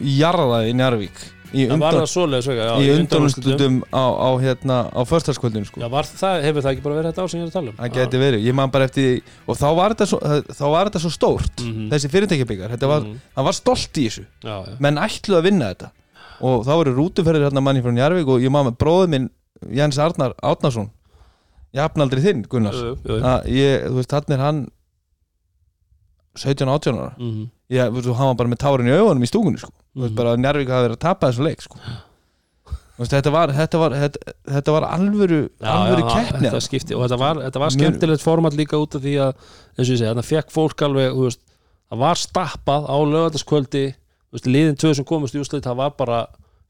jarðaði 0.00 0.76
Njarvík 0.78 1.24
í, 1.54 1.66
það 1.66 1.78
var 1.78 1.94
undan, 1.94 2.00
það 2.02 2.10
svoleiðis 2.12 2.48
vega, 2.50 2.64
já, 2.66 2.72
í 2.76 2.88
undanúrslitum. 2.96 3.52
undanúrslutum 3.52 3.76
á, 3.92 4.04
á, 4.16 4.28
hérna, 4.42 4.76
á 4.90 5.00
förstarskvöldinu 5.06 5.66
sko. 5.66 5.80
Það, 5.80 6.42
hefur 6.46 6.62
það 6.66 6.72
ekki 6.72 6.82
bara 6.86 6.96
verið 6.98 7.10
þetta 7.12 7.22
ár 7.22 7.28
sem 7.30 7.40
ég 7.40 7.44
er 7.44 7.50
að 7.50 7.56
tala 7.56 7.70
um 7.70 7.76
það 7.76 7.92
geti 7.96 8.20
verið, 8.22 8.40
ég 8.46 8.54
man 8.54 8.70
bara 8.70 8.84
eftir 8.84 9.22
og 9.46 9.56
þá 9.56 9.66
var 9.76 9.94
þetta 9.94 10.06
svo, 10.10 10.18
þá 10.58 10.64
var 10.74 10.90
þetta 10.90 11.02
svo 11.06 11.12
stórt 11.14 11.56
Mhm. 11.62 11.88
þessi 11.92 12.10
fyrirtækjabyggar, 12.10 12.70
þetta 12.76 12.88
var, 12.88 13.00
Mhm. 13.06 13.20
það 13.36 13.44
var 13.44 13.52
stolt 13.52 13.92
í 13.96 14.06
þessu 14.08 14.24
Já, 14.42 14.56
já, 14.66 14.76
menn 14.80 14.96
ætluðu 14.96 15.38
að 15.38 15.42
vinna 15.50 15.70
þetta 15.74 15.90
og 16.40 16.64
þá 16.66 16.72
voru 16.76 16.94
rútuferðir 16.96 17.46
hérna 17.50 17.62
manni 17.62 17.80
frá 17.82 17.92
Njarvík 17.94 18.26
og 18.28 18.40
ég 18.40 18.50
maður 18.50 18.70
með 18.72 18.76
bróður 18.78 19.08
minn 19.08 19.30
Jens 19.72 19.98
Arnar 19.98 20.34
Átnarsson 20.42 20.90
jafnaldri 21.72 22.20
þinn 22.20 22.44
Gunnar 22.48 22.72
Jú, 22.74 22.96
jú, 23.04 23.16
jú. 23.16 23.22
að 23.22 23.46
ég, 23.48 23.86
þú 23.88 23.94
veist, 24.00 24.10
hann 24.12 24.32
er 24.32 24.38
hann 24.44 24.68
17-18 26.36 26.98
ára 27.00 27.14
Mhm. 27.18 27.48
ég, 27.70 27.88
þú 27.90 27.94
veist, 28.02 28.16
hann 28.16 28.26
var 28.26 28.34
bara 28.34 28.48
með 28.50 28.58
tárin 28.60 28.88
í 28.88 28.92
augunum 28.98 29.22
í 29.24 29.28
stúkunni 29.30 29.58
sko. 29.58 29.70
Veist, 29.96 30.12
Mhm. 30.12 30.16
bara 30.18 30.34
að 30.34 30.42
Njarvík 30.44 30.68
hafi 30.68 30.88
verið 30.88 30.96
að 30.96 31.04
tapa 31.06 31.30
þessu 31.30 31.46
leik 31.46 31.62
sko. 31.64 31.78
Veist, 32.96 33.12
þetta 33.12 33.32
var 33.32 33.52
þetta 33.52 33.78
var, 33.78 33.90
þetta, 33.92 34.34
þetta 34.56 34.72
var 34.72 34.84
alvöru 34.88 35.40
Já, 35.60 35.68
alvöru 35.72 36.04
já, 36.04 36.14
keppni 36.14 36.48
þetta 36.48 36.62
skipti 36.64 36.94
og 36.96 37.02
þetta 37.04 37.18
var, 37.20 37.40
þetta 37.44 37.60
var 37.60 37.74
skemmtilegt 37.74 38.22
format 38.24 38.56
líka 38.56 38.78
út 38.80 38.94
af 38.96 39.02
því 39.04 39.14
að 39.20 39.34
eins 39.76 39.84
og 39.84 39.92
ég 39.92 39.98
segi, 40.00 40.08
þetta 40.08 40.24
fekk 40.24 40.54
fólk 40.54 40.84
alveg 40.86 41.12
veist, 41.18 41.40
það 41.90 41.98
var 41.98 42.16
stappað 42.16 42.88
á 42.88 42.96
lögataskvöldi 43.04 43.84
liðin 44.46 44.76
tvö 44.80 44.94
sem 44.96 45.04
komast 45.04 45.36
í 45.36 45.40
úrslit 45.40 45.64
það 45.64 45.76
var 45.76 45.92
bara 45.96 46.22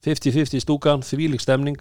50-50 0.06 0.58
í 0.58 0.62
stúkan 0.62 1.02
þvílík 1.06 1.40
stemning 1.42 1.78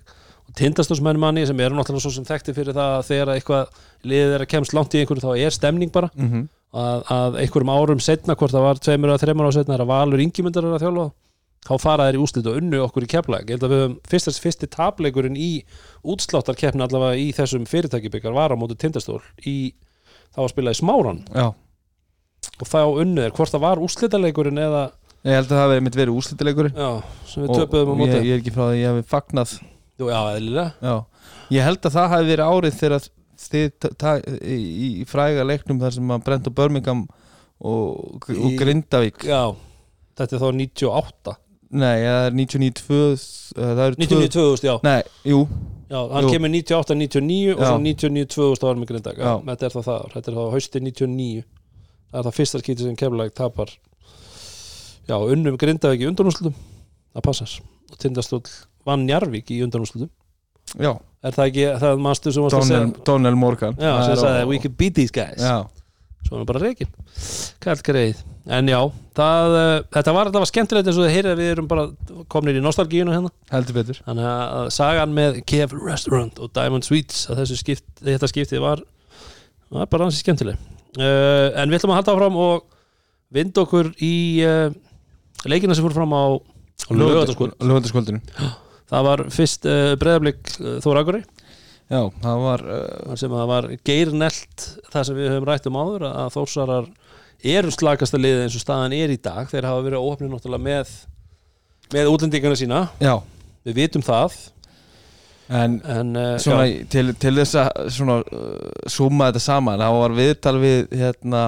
tindastósmenn 0.56 1.20
manni 1.20 1.46
sem 1.46 1.60
eru 1.60 1.76
náttúrulega 1.76 2.06
svo 2.06 2.14
sem 2.14 2.26
þekkti 2.26 2.54
fyrir 2.54 2.78
það 2.78 2.94
að 3.00 3.06
þegar 3.10 3.34
eitthvað 3.34 3.82
liðið 4.06 4.34
er 4.38 4.46
að 4.46 4.52
kemst 4.54 4.74
langt 4.78 4.94
í 4.94 5.02
einhverju 5.02 5.26
þá 5.26 5.42
er 5.42 5.54
stemning 5.58 5.92
bara 5.92 6.10
mm 6.14 6.30
-hmm. 6.30 6.48
að, 6.74 7.04
að 7.18 7.38
einhverjum 7.42 7.74
árum 7.74 8.00
setna 8.00 8.36
hvort 8.38 8.54
það 8.54 8.68
var 8.70 8.78
tveimur 8.78 9.10
eða 9.10 9.24
þreimur 9.26 9.46
ára 9.50 9.58
setna 9.58 9.74
er 9.74 9.82
að 9.82 9.92
Valur 9.94 10.22
Ingimundar 10.22 10.64
er 10.70 10.78
að 10.78 10.86
þjálfa 10.86 11.12
þá 11.66 11.74
fara 11.82 12.08
þeir 12.08 12.20
í 12.20 12.22
úslit 12.22 12.50
og 12.50 12.60
unnu 12.60 12.82
okkur 12.86 13.06
í 13.08 13.10
keflag 13.10 13.50
ég 13.50 13.58
held 13.58 13.66
að 13.66 13.74
við 13.74 13.84
höfum 13.84 13.96
fyrst, 14.12 14.42
fyrsti 14.44 14.70
tapleikurinn 14.74 15.38
í 15.40 15.50
útsláttarkeppni 16.06 16.86
allavega 16.86 17.18
í 17.22 17.32
þessum 17.36 17.66
fyrirtækibyggar 17.70 18.36
var 18.36 18.54
á 18.54 18.60
móti 18.60 18.78
tindastól 18.80 19.22
í, 19.46 19.74
var 20.36 20.46
að 20.46 20.54
spila 20.54 20.76
í 20.76 20.80
smáran 20.80 21.24
já. 21.34 21.50
Og 22.62 22.70
þá 22.70 22.80
unnu 22.86 23.24
þeir. 23.24 23.34
Hvort 23.36 23.52
það 23.56 23.64
var 23.66 23.82
úrslitaleikurinn 23.84 24.62
eða 24.62 24.84
ég 25.26 25.40
held 25.40 25.50
að 25.50 25.56
það 25.58 25.64
hefði 25.66 25.86
mitt 25.88 25.98
verið 26.00 26.20
úrslitileikurinn 26.20 26.78
já, 26.78 26.90
sem 27.32 27.44
við 27.46 27.54
töpuðum 27.60 27.92
á 27.92 28.00
móti. 28.00 28.14
ég, 28.14 28.28
ég 28.30 28.36
er 28.36 28.44
ekki 28.44 28.54
frá 28.54 28.64
því 28.64 28.76
að 28.76 28.80
ég 28.80 28.92
hefði 28.92 29.06
fagnað. 29.12 29.56
Jú, 29.96 30.10
já, 30.12 30.20
Já, 30.86 30.96
ég 31.56 31.66
held 31.66 31.88
að 31.88 31.96
það 31.96 32.10
hafi 32.14 32.30
verið 32.30 32.52
árið 32.54 32.78
þegar 32.82 33.08
þið 33.46 33.88
í, 34.46 34.58
í 35.02 35.08
fræga 35.10 35.46
leiknum 35.48 35.80
þar 35.82 35.96
sem 35.98 36.14
að 36.16 36.26
Brent 36.28 36.50
og 36.52 36.56
Birmingham 36.56 37.02
og, 37.60 38.22
og 38.30 38.56
Grindavík. 38.60 39.26
Já, 39.28 39.42
þetta 40.20 40.38
er 40.38 40.44
þá 40.46 40.50
98 40.62 41.36
Nei, 41.72 41.96
það 42.06 42.26
er 42.28 42.36
99 42.38 42.84
það 43.56 43.80
eru 43.86 43.96
99 44.00 44.30
2000, 44.36 44.68
já, 44.70 44.76
Nei, 44.84 45.02
jú, 45.26 45.40
já 45.90 46.00
hann 46.14 46.24
Jú. 46.28 46.30
kemur 46.36 46.50
98 46.54 46.96
99 46.96 47.56
og 47.56 47.64
svo 47.66 47.78
99 47.82 48.26
2000 48.36 48.68
ára 48.70 48.80
með 48.82 48.92
grindag 48.92 49.18
Já. 49.18 49.34
þetta 49.50 49.66
er 49.66 49.74
það, 49.76 49.90
ár. 49.96 50.12
þetta 50.14 50.32
er 50.32 50.38
þá 50.38 50.44
hausti 50.54 50.80
99 50.80 51.44
það 52.12 52.20
er 52.22 52.28
það 52.30 52.38
fyrsta 52.40 52.62
skýti 52.62 52.86
sem 52.86 52.96
kemurlega 52.96 53.34
tapar 53.36 53.74
já, 55.10 55.18
unnum 55.18 55.58
grindag 55.62 56.00
í 56.02 56.08
undanúslutum 56.10 56.54
það 57.16 57.26
passar. 57.28 57.52
Og 57.92 57.98
tindastóll 58.02 58.44
vann 58.86 59.06
Njarvík 59.08 59.52
í 59.54 59.60
undanúslutum 59.66 60.10
já. 60.82 60.94
Er 61.26 61.34
það 61.34 61.48
ekki, 61.50 61.64
það 61.82 61.92
er 61.96 62.02
maður 62.06 62.34
sem 62.36 62.44
varst 62.46 62.56
að 62.58 62.68
segja? 62.70 63.04
Donnell 63.08 63.36
Morgan. 63.40 63.74
Já, 63.82 63.92
Það 63.98 64.06
sem 64.06 64.18
sagði 64.22 64.42
á- 64.46 64.50
we 64.50 64.58
can 64.62 64.74
beat 64.78 64.94
these 64.94 65.12
guys. 65.14 65.42
Já, 65.42 65.66
svo 66.26 66.36
er 66.36 66.42
hann 66.42 66.50
bara 66.50 66.64
reikin 66.64 66.90
kallt 67.64 67.86
greið 67.86 68.24
en 68.46 68.70
já, 68.70 68.78
það, 69.18 69.56
uh, 69.58 69.76
þetta 69.96 70.14
var 70.14 70.30
alltaf 70.30 70.50
skemmtilegt 70.50 70.90
eins 70.90 71.00
og 71.00 71.08
þið 71.08 71.16
heyrið 71.16 71.32
að 71.32 71.40
við 71.42 71.52
erum 71.54 71.70
bara 71.70 71.86
komnir 72.30 72.60
í 72.60 72.62
nostalgíuna 72.62 73.16
hérna. 73.16 73.32
Heldur 73.50 73.78
betur. 73.80 74.02
Þannig 74.06 74.28
að 74.30 74.68
sagan 74.76 75.16
með 75.18 75.40
Kev 75.50 75.74
Restaurant 75.80 76.42
og 76.42 76.52
Diamond 76.54 76.86
Sweets 76.86 77.26
að 77.32 77.42
þessu 77.42 77.58
skipt, 77.62 77.88
þetta 78.04 78.30
skiptið 78.30 78.62
var 78.62 78.84
það 79.72 79.86
er 79.86 79.92
bara 79.96 80.10
ansið 80.10 80.22
skemmtileg. 80.22 80.68
Uh, 80.96 81.50
en 81.58 81.72
við 81.72 81.80
ætlum 81.80 81.96
að 81.96 82.02
halda 82.02 82.16
áfram 82.16 82.38
og 82.44 82.68
vind 83.36 83.58
okkur 83.64 83.90
í 84.06 84.16
uh, 84.46 84.70
leikina 85.50 85.76
sem 85.76 85.86
fór 85.86 85.98
fram 85.98 86.14
á 86.14 86.38
lögataskvöld 86.94 87.58
Lögataskvöldinu 87.66 88.22
það 88.92 89.08
var 89.08 89.24
fyrst 89.34 89.66
breðablik 90.00 90.54
uh, 90.62 90.78
Þór 90.86 91.02
Akuri 91.02 91.22
Já, 91.86 92.02
það 92.22 92.40
var 92.42 92.64
uh, 92.66 93.16
sem 93.20 93.34
að 93.34 93.42
það 93.42 93.50
var 93.52 93.68
geirnelt 93.86 94.64
það 94.90 95.04
sem 95.08 95.20
við 95.20 95.32
höfum 95.34 95.50
rætt 95.50 95.68
um 95.70 95.78
áður 95.78 96.08
að 96.10 96.32
Þórsarar 96.34 96.88
eru 97.46 97.74
slakasta 97.76 98.18
liðið 98.18 98.46
eins 98.48 98.58
og 98.58 98.64
staðan 98.64 98.96
er 98.98 99.14
í 99.14 99.20
dag. 99.22 99.46
Þeir 99.52 99.68
hafa 99.70 99.84
verið 99.86 100.08
óöfnið 100.08 100.32
náttúrulega 100.32 100.66
með 100.66 100.96
með 101.94 102.10
útlendingarna 102.10 102.58
sína. 102.58 102.82
Já, 103.04 103.20
við 103.68 103.78
vitum 103.84 104.06
það. 104.06 104.40
En 105.54 105.78
en 105.86 106.18
uh, 106.18 106.32
svona, 106.42 106.66
til, 106.90 107.12
til 107.22 107.36
þess 107.38 107.60
að 107.62 107.92
svona, 107.94 108.18
uh, 108.34 108.90
suma 108.90 109.30
þetta 109.30 109.44
saman 109.46 109.84
þá 109.84 109.90
var 110.00 110.18
viðtal 110.18 110.56
við 110.64 110.96
hérna, 110.98 111.44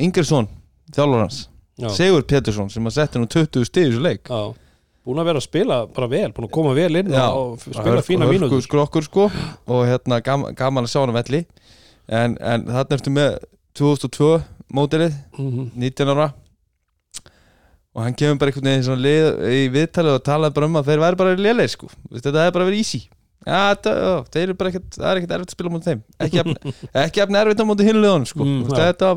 Ingersson, 0.00 0.48
þjálfur 0.96 1.26
hans. 1.26 1.42
Sigur 1.94 2.24
Pétursson 2.26 2.72
sem 2.72 2.88
að 2.88 2.96
setja 2.96 3.20
nú 3.20 3.28
20 3.30 3.68
stig 3.68 3.84
í 3.84 3.90
þessu 3.92 4.00
leik. 4.02 4.24
Já, 4.32 4.67
búin 5.08 5.22
að 5.22 5.28
vera 5.32 5.40
að 5.40 5.46
spila 5.48 5.78
bara 5.96 6.08
vel, 6.12 6.26
búin 6.36 6.46
að 6.48 6.54
koma 6.58 6.74
vel 6.76 7.00
inn 7.00 7.10
Já, 7.16 7.24
og 7.32 7.62
spila 7.64 8.02
fína 8.04 8.28
mínútur. 8.28 8.60
skrokkur 8.66 9.06
sko. 9.08 9.28
Og 9.72 9.82
hérna 9.88 10.20
gam, 10.24 10.44
gaman 10.58 10.84
að 10.86 10.92
sjá 10.92 11.00
hann 11.02 11.14
að 11.14 11.22
velli. 11.22 11.40
En, 12.08 12.36
en 12.40 12.66
þarna 12.68 12.96
ertu 12.98 13.12
með 13.16 13.38
2002 13.78 14.30
mótilið, 14.76 15.16
Mhm. 15.38 15.70
19 15.74 16.12
ára. 16.14 16.28
Og 17.96 18.02
hann 18.04 18.14
kemur 18.14 18.38
bara 18.38 18.52
einhvern 18.52 18.68
veginn 18.68 19.00
lið, 19.02 19.28
í 19.50 19.62
viðtalið 19.74 20.18
og 20.18 20.24
talaði 20.26 20.54
bara 20.54 20.66
um 20.68 20.76
að 20.78 20.90
þeir 20.90 21.00
væri 21.02 21.18
bara 21.18 21.36
lélegir 21.40 21.72
sko, 21.72 21.88
þetta 22.12 22.44
hefði 22.44 22.52
bara 22.58 22.66
verið 22.68 22.82
easy. 22.84 23.00
Já, 23.48 23.74
það 23.80 24.36
er 24.36 24.52
ekkert 24.52 24.98
erfitt 25.08 25.32
að 25.38 25.54
spila 25.54 25.70
móti 25.72 25.88
þeim. 25.88 26.02
Ekki 26.20 26.40
efn, 26.42 26.56
ekki 27.04 27.22
efn 27.24 27.38
erfitt 27.40 27.62
á 27.64 27.66
móti 27.66 27.86
hinliðunum 27.88 28.26
sko. 28.28 28.44
Mm, 28.44 28.58
mm, 28.60 28.76
þetta, 28.76 29.10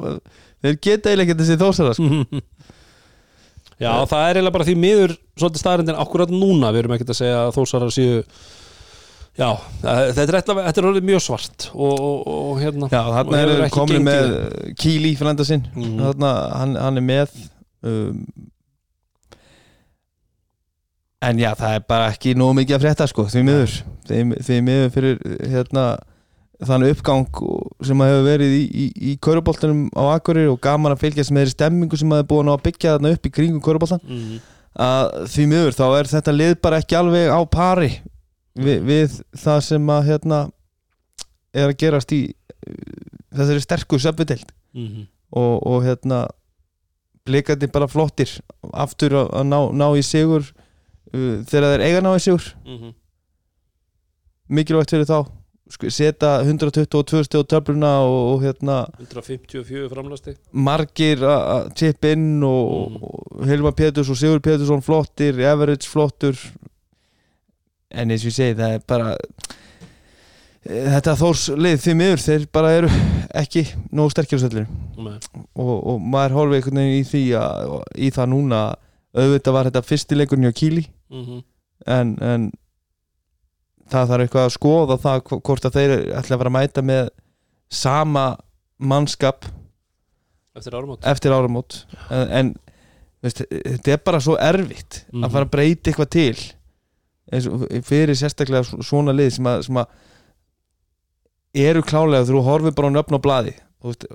þeir 0.64 0.78
geta 0.88 1.12
eiginlega 1.12 1.28
ekkert 1.28 1.44
þessi 1.44 1.60
þósara 1.62 1.94
sko. 1.98 2.10
Já, 3.82 3.92
það 4.06 4.24
er 4.30 4.38
eiginlega 4.38 4.56
bara 4.58 4.68
því 4.68 4.76
miður 4.78 5.14
svolítið 5.42 5.62
staðarindin 5.64 6.02
akkurat 6.04 6.34
núna 6.34 6.70
við 6.76 6.84
erum 6.84 6.94
ekkert 6.98 7.14
að 7.16 7.20
segja 7.22 7.40
að 7.48 7.56
þósarar 7.58 7.94
séu 7.96 8.20
Já, 9.40 9.48
það- 9.82 10.10
þetta 10.12 10.24
er, 10.28 10.38
eitthvað, 10.42 10.58
þetta 10.68 10.82
er 10.82 10.88
orðið 10.92 11.06
mjög 11.08 11.22
svart 11.24 11.66
og, 11.72 11.94
og, 12.04 12.18
og 12.52 12.58
hérna 12.62 12.90
Já, 12.92 13.00
þarna 13.16 13.40
er 13.42 13.70
komin 13.74 14.04
með 14.06 14.34
Kíli 14.82 15.14
frænda 15.18 15.46
sinn. 15.48 15.64
Mhm. 15.72 15.98
þarna, 16.04 16.32
hann, 16.60 16.76
hann 16.84 17.00
er 17.00 17.06
með 17.08 17.38
um, 17.88 18.20
en 21.22 21.38
já, 21.42 21.52
það 21.58 21.76
er 21.78 21.84
bara 21.88 22.10
ekki 22.12 22.34
nógu 22.38 22.56
mikið 22.60 22.78
að 22.78 22.86
frétta 22.86 23.08
sko, 23.10 23.26
því 23.30 23.44
miður. 23.46 23.76
Því, 24.10 24.22
því 24.48 24.56
miður 24.68 24.88
fyrir 24.96 25.20
hérna 25.54 25.84
þann 26.68 26.86
uppgang 26.92 27.26
sem 27.88 28.02
að 28.04 28.10
hefur 28.12 28.26
verið 28.28 28.52
í, 28.54 28.64
í, 28.70 28.86
í 29.12 29.18
kauruboltanum 29.24 29.80
á 29.98 30.04
Akureyri 30.16 30.50
og 30.52 30.60
gaman 30.62 30.94
að 30.94 31.00
fylgjast 31.06 31.32
með 31.34 31.42
þeirri 31.46 31.56
stemmingu 31.56 31.98
sem 31.98 32.12
að 32.14 32.22
er 32.22 32.28
búin 32.30 32.52
að 32.54 32.64
byggja 32.68 32.96
þarna 32.98 33.14
upp 33.16 33.26
í 33.26 33.32
kringum 33.34 33.62
kauruboltan 33.66 34.02
Mhm. 34.06 34.40
að 34.78 35.08
því 35.34 35.46
miður 35.52 35.74
þá 35.80 35.86
er 36.00 36.10
þetta 36.12 36.36
lið 36.38 36.54
bara 36.62 36.78
ekki 36.84 36.96
alveg 37.00 37.28
á 37.34 37.40
pari 37.50 37.90
við, 38.56 38.78
við 38.86 39.16
það 39.42 39.60
sem 39.66 39.88
að 39.90 40.06
hérna 40.12 40.40
er 41.54 41.68
að 41.72 41.78
gerast 41.82 42.12
í 42.16 42.22
þessari 43.34 43.62
sterku 43.66 44.00
söpudeld 44.00 44.52
Mhm. 44.74 45.08
og, 45.34 45.68
og 45.68 45.84
hérna 45.84 46.28
blikandi 47.26 47.68
bara 47.72 47.88
flottir 47.88 48.30
aftur 48.74 49.12
að, 49.14 49.44
ná, 49.50 49.60
ná 49.74 49.88
í 49.98 50.02
sigur 50.06 50.42
uh, 51.14 51.42
þegar 51.44 51.74
þeir 51.78 51.84
eiga 51.90 52.02
ná 52.06 52.14
í 52.16 52.22
sigur 52.24 52.54
Mhm. 52.66 52.94
mikilvægt 54.52 54.92
fyrir 54.94 55.08
þá 55.10 55.26
setja 55.72 56.32
122 56.44 57.24
stjórn 57.28 57.48
töfluna 57.52 57.92
og, 58.06 58.42
hérna 58.44 58.80
154 59.00 59.90
framlasti 59.92 60.36
margir 60.54 61.24
að 61.28 61.72
chip 61.80 62.06
inn 62.12 62.44
og, 62.44 62.92
Mm. 62.92 62.98
og 63.04 63.46
Hilma 63.48 63.72
Péturs 63.72 64.10
og 64.10 64.18
Sigur 64.20 64.40
Pétursson 64.44 64.82
flottir, 64.84 65.40
Everett 65.40 65.84
flottur. 65.88 66.36
En 67.92 68.10
eins 68.12 68.24
og 68.24 68.32
ég 68.32 68.36
segi 68.38 68.56
það 68.56 68.76
er 68.78 68.84
bara 68.88 69.16
eh, 70.66 70.86
þetta 70.94 71.16
þórs 71.20 71.48
lið 71.58 71.80
því 71.84 71.96
miður 72.00 72.22
þeir 72.26 72.46
bara 72.56 72.72
eru 72.78 72.90
ekki 73.42 73.64
nógu 73.92 74.14
sterkir 74.14 74.40
á 74.40 74.44
söllir 74.44 74.68
og, 75.56 75.76
og 75.88 76.00
maður 76.04 76.36
horfið 76.38 76.58
einhvern 76.60 76.80
veginn 76.82 77.02
í 77.02 77.08
því 77.10 77.24
að, 77.40 77.76
í 77.98 78.12
það 78.16 78.30
núna 78.36 78.62
auðvitað 79.18 79.56
var 79.58 79.70
þetta 79.70 79.84
fyrsti 79.88 80.20
leikurinn 80.20 80.48
hjá 80.50 80.54
Kíli 80.62 80.86
Mhm. 81.12 81.42
en, 81.88 82.12
en 82.24 82.52
það 83.92 84.10
þarf 84.12 84.26
eitthvað 84.26 84.46
að 84.48 84.56
skoða 84.58 84.98
það 85.04 85.22
hv- 85.28 85.42
hvort 85.48 85.66
að 85.70 85.76
þeir 85.78 85.94
ætla 86.20 86.36
að 86.36 86.42
fara 86.42 86.52
að 86.52 86.58
mæta 86.58 86.84
með 86.92 87.10
sama 87.72 88.26
mannskap 88.80 89.46
Eftir 90.56 90.74
áramót. 90.76 91.06
eftir 91.08 91.32
áramót. 91.32 91.86
En, 92.12 92.28
en 92.40 92.50
veist, 93.24 93.44
þetta 93.48 93.94
er 93.94 94.02
bara 94.04 94.20
svo 94.20 94.36
erfitt 94.42 95.06
Mhm. 95.14 95.24
að 95.24 95.32
fara 95.32 95.46
að 95.46 95.52
breyta 95.54 95.92
eitthvað 95.92 96.10
til. 96.10 96.38
Og 97.32 97.62
fyrir 97.88 98.16
sérstaklega 98.20 98.66
svo- 98.68 98.84
svona 98.84 99.14
lið 99.16 99.30
sem 99.38 99.46
að, 99.48 99.62
sem 99.64 99.76
að 99.76 99.86
eru 101.56 101.82
klálega 101.84 102.26
þú 102.28 102.42
horfir 102.44 102.76
bara 102.76 102.90
á 102.92 102.96
nöfn 102.98 103.16
á 103.16 103.22
Þú 103.82 103.88
veist, 103.92 104.06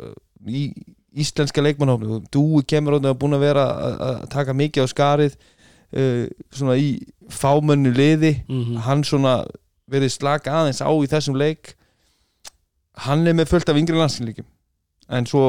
í 0.46 0.62
íslenska 1.16 1.62
leikmannhófni 1.64 2.20
Dúi 2.30 2.62
kemur 2.68 2.98
áttu 2.98 3.08
að 3.10 3.18
búin 3.18 3.34
að 3.34 3.40
vera 3.46 3.64
að, 3.72 3.96
taka 4.28 4.52
mikið 4.52 4.84
á 4.84 4.86
skarið 4.92 5.36
uh, 5.96 6.26
svona 6.52 6.76
í 6.76 7.00
fámönnu 7.32 7.92
liði. 7.96 8.44
Mhm. 8.48 8.76
hann 8.84 9.02
svona 9.04 9.46
verið 9.90 10.12
slaka 10.16 10.50
aðeins 10.60 10.80
á 10.82 10.90
í 10.90 11.06
þessum 11.10 11.36
leik 11.38 11.74
hann 13.06 13.26
er 13.28 13.36
með 13.36 13.50
fullt 13.52 13.68
af 13.70 13.76
yngri 13.78 13.98
landslíkjum 13.98 14.46
en 15.16 15.26
svo 15.30 15.44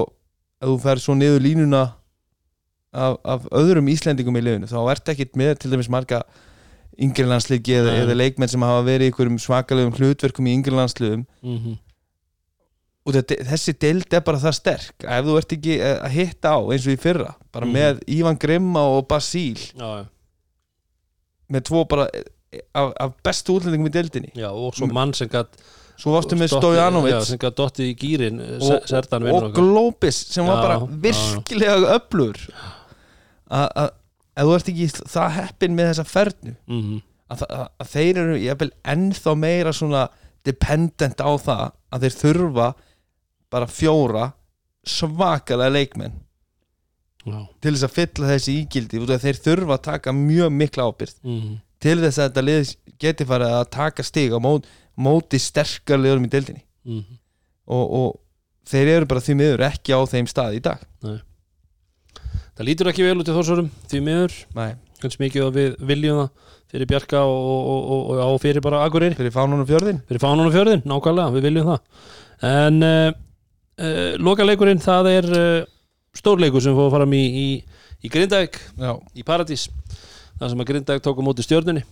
ef 0.61 0.67
þú 0.69 0.75
fer 0.83 1.01
svo 1.01 1.15
niður 1.17 1.41
línuna 1.45 1.81
af, 2.97 3.17
af 3.25 3.47
öðrum 3.55 3.89
Íslendingum 3.91 4.37
í 4.37 4.43
liðinu 4.45 4.69
þá 4.69 4.77
ert 4.93 5.09
ekkit 5.13 5.35
með 5.39 5.55
til 5.63 5.71
dæmis 5.73 5.89
marga 5.89 6.21
yngri 6.97 7.25
landslíki 7.29 7.75
eða, 7.77 7.91
eða 8.03 8.15
leikmenn 8.17 8.49
sem 8.49 8.63
hafa 8.65 8.85
verið 8.87 9.07
í 9.07 9.11
einhverjum 9.11 9.39
svakalegum 9.41 9.97
hlutverkum 9.97 10.47
í 10.49 10.55
yngri 10.57 10.73
landsliðum 10.77 11.25
Mhm. 11.45 11.75
og 13.07 13.13
þetta, 13.15 13.35
þessi 13.47 13.73
deild 13.79 14.13
er 14.17 14.23
bara 14.27 14.41
það 14.41 14.55
sterk 14.57 15.05
ef 15.07 15.25
þú 15.25 15.35
ert 15.39 15.53
ekki 15.57 15.75
eh, 15.79 15.99
að 16.03 16.15
hitta 16.17 16.55
á 16.57 16.59
eins 16.59 16.87
og 16.89 16.93
í 16.97 16.99
fyrra 16.99 17.35
bara 17.53 17.65
Mhm. 17.65 17.73
með 17.77 18.01
Ívan 18.17 18.39
Grimma 18.41 18.81
og 18.97 19.07
Basíl 19.07 19.55
Já, 19.77 19.89
já. 20.01 20.05
með 21.53 21.61
tvo 21.69 21.85
bara 21.87 22.09
eh, 22.13 22.23
af, 22.73 22.93
af 22.99 23.11
bestu 23.23 23.57
útlendingum 23.57 23.89
í 23.89 23.93
deildinni 23.97 24.31
já, 24.35 24.47
og 24.51 24.75
svo 24.77 24.87
mann 24.87 25.13
sem 25.17 25.27
gætt 25.31 25.57
svo 25.97 26.13
varstu 26.13 26.37
með 26.39 26.51
Stojanovic 26.55 27.25
sem 27.27 27.39
gætt 27.41 27.57
dottið 27.57 27.89
í 27.91 27.95
gýrin 27.99 28.37
og, 28.61 28.85
Sertan 28.87 29.23
og 29.23 29.27
vinnur 29.27 29.47
okkar 29.49 29.57
Globis 29.61 30.19
sem 30.31 30.45
var 30.47 30.59
Já, 30.59 30.61
bara 30.61 30.77
já. 30.79 30.87
virkilega 31.07 31.95
öflur 31.97 32.37
að 33.51 33.91
þú 34.37 34.53
ert 34.57 34.71
ekki 34.71 34.87
það 35.09 35.35
heppin 35.39 35.75
með 35.77 35.91
þessa 35.91 36.05
fernu 36.11 36.55
Mhm. 36.67 37.01
að, 37.33 37.43
að, 37.49 37.67
að 37.83 37.87
þeir 37.95 38.17
eru 38.23 38.37
jafnvel 38.39 38.71
ennþá 38.93 39.33
meira 39.37 39.73
svona 39.75 40.05
dependent 40.47 41.19
á 41.19 41.31
það 41.35 41.65
að 41.91 42.05
þeir 42.05 42.17
þurfa 42.21 42.67
bara 43.51 43.67
fjóra 43.67 44.25
svakalega 44.87 45.73
leikmenn 45.73 46.13
Já. 47.27 47.41
til 47.59 47.73
þess 47.75 47.83
að 47.89 47.95
fylla 47.97 48.29
þessi 48.31 48.53
ígildi 48.61 49.01
þeir 49.19 49.41
þurfa 49.43 49.75
að 49.75 49.81
taka 49.89 50.13
mjög 50.15 50.51
mikla 50.55 50.85
ábyrð 50.91 51.15
Mhm. 51.23 51.57
Til 51.87 51.97
þess 52.03 52.19
að 52.19 52.27
þetta 52.27 52.45
lið 52.47 52.75
geti 53.01 53.27
farið 53.29 53.55
að 53.57 53.65
taka 53.77 54.05
stig 54.05 54.35
á 54.35 54.39
móti, 54.43 54.71
móti 54.97 55.39
sterkar 55.41 56.01
liðurum 56.03 56.27
í 56.27 56.33
deildinni. 56.35 56.63
Mhm. 56.87 57.19
og, 57.67 57.85
og 57.99 58.67
þeir 58.67 58.89
eru 58.93 59.07
bara 59.09 59.23
því 59.23 59.33
miður 59.39 59.63
ekki 59.67 59.95
á 59.95 59.99
þeim 60.07 60.27
stað 60.31 60.59
í 60.59 60.61
dag. 60.63 60.83
Það 62.57 62.67
lítur 62.67 62.89
ekki 62.91 63.05
vel 63.05 63.19
út 63.21 63.29
í 63.29 63.35
þórsurum 63.35 63.67
því 63.91 63.99
miður, 64.05 64.35
Nei. 64.57 64.71
kannski 65.01 65.21
mikið 65.21 65.43
að 65.45 65.57
við 65.59 65.75
viljum 65.91 66.21
það 66.23 66.53
fyrir 66.71 66.89
Bjarka 66.89 67.21
og, 67.21 67.37
og, 67.37 67.67
og, 67.67 67.83
og, 67.93 68.21
og 68.25 68.39
fyrir 68.43 68.63
bara 68.65 68.81
Akureyri, 68.87 69.15
fyrir 69.15 69.33
fánunum 69.35 69.67
fjörðin 69.69 70.01
fyrir 70.09 70.23
fánun 70.23 70.49
og 70.49 70.55
fjörðin 70.55 70.83
nákvæmlega, 70.89 71.35
við 71.35 71.45
viljum 71.47 71.69
það. 71.69 72.07
En 72.47 72.87
uh, 72.87 73.11
uh, 73.77 74.09
lokaleikurinn 74.19 74.83
það 74.83 75.11
er 75.13 75.29
uh, 75.37 75.69
stórleikur 76.17 76.63
sem 76.65 76.75
fóðu 76.75 76.95
fram 76.97 77.15
í, 77.15 77.23
í, 77.23 77.47
í 78.03 78.11
Grindavík 78.11 78.59
Já. 78.81 78.91
í 79.15 79.27
Paradís, 79.27 79.67
það 80.37 80.51
sem 80.51 80.63
að 80.63 80.69
Grindavík 80.71 81.05
tók 81.05 81.21
á 81.21 81.27
móti 81.27 81.45
stjörnunni. 81.45 81.83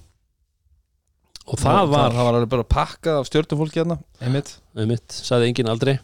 Og 1.45 1.59
það 1.61 1.91
var 1.91 2.15
það 2.15 2.27
var 2.27 2.37
alveg 2.39 2.53
bara 2.55 2.67
pakkað 2.75 3.19
af 3.19 3.29
stjórnufólki 3.29 3.81
hérna. 3.81 3.99
Einmitt. 4.21 4.55
Með 4.77 4.89
mitt, 4.93 5.17
sagði 5.17 5.51
enginn 5.51 5.69
aldrei. 5.69 5.97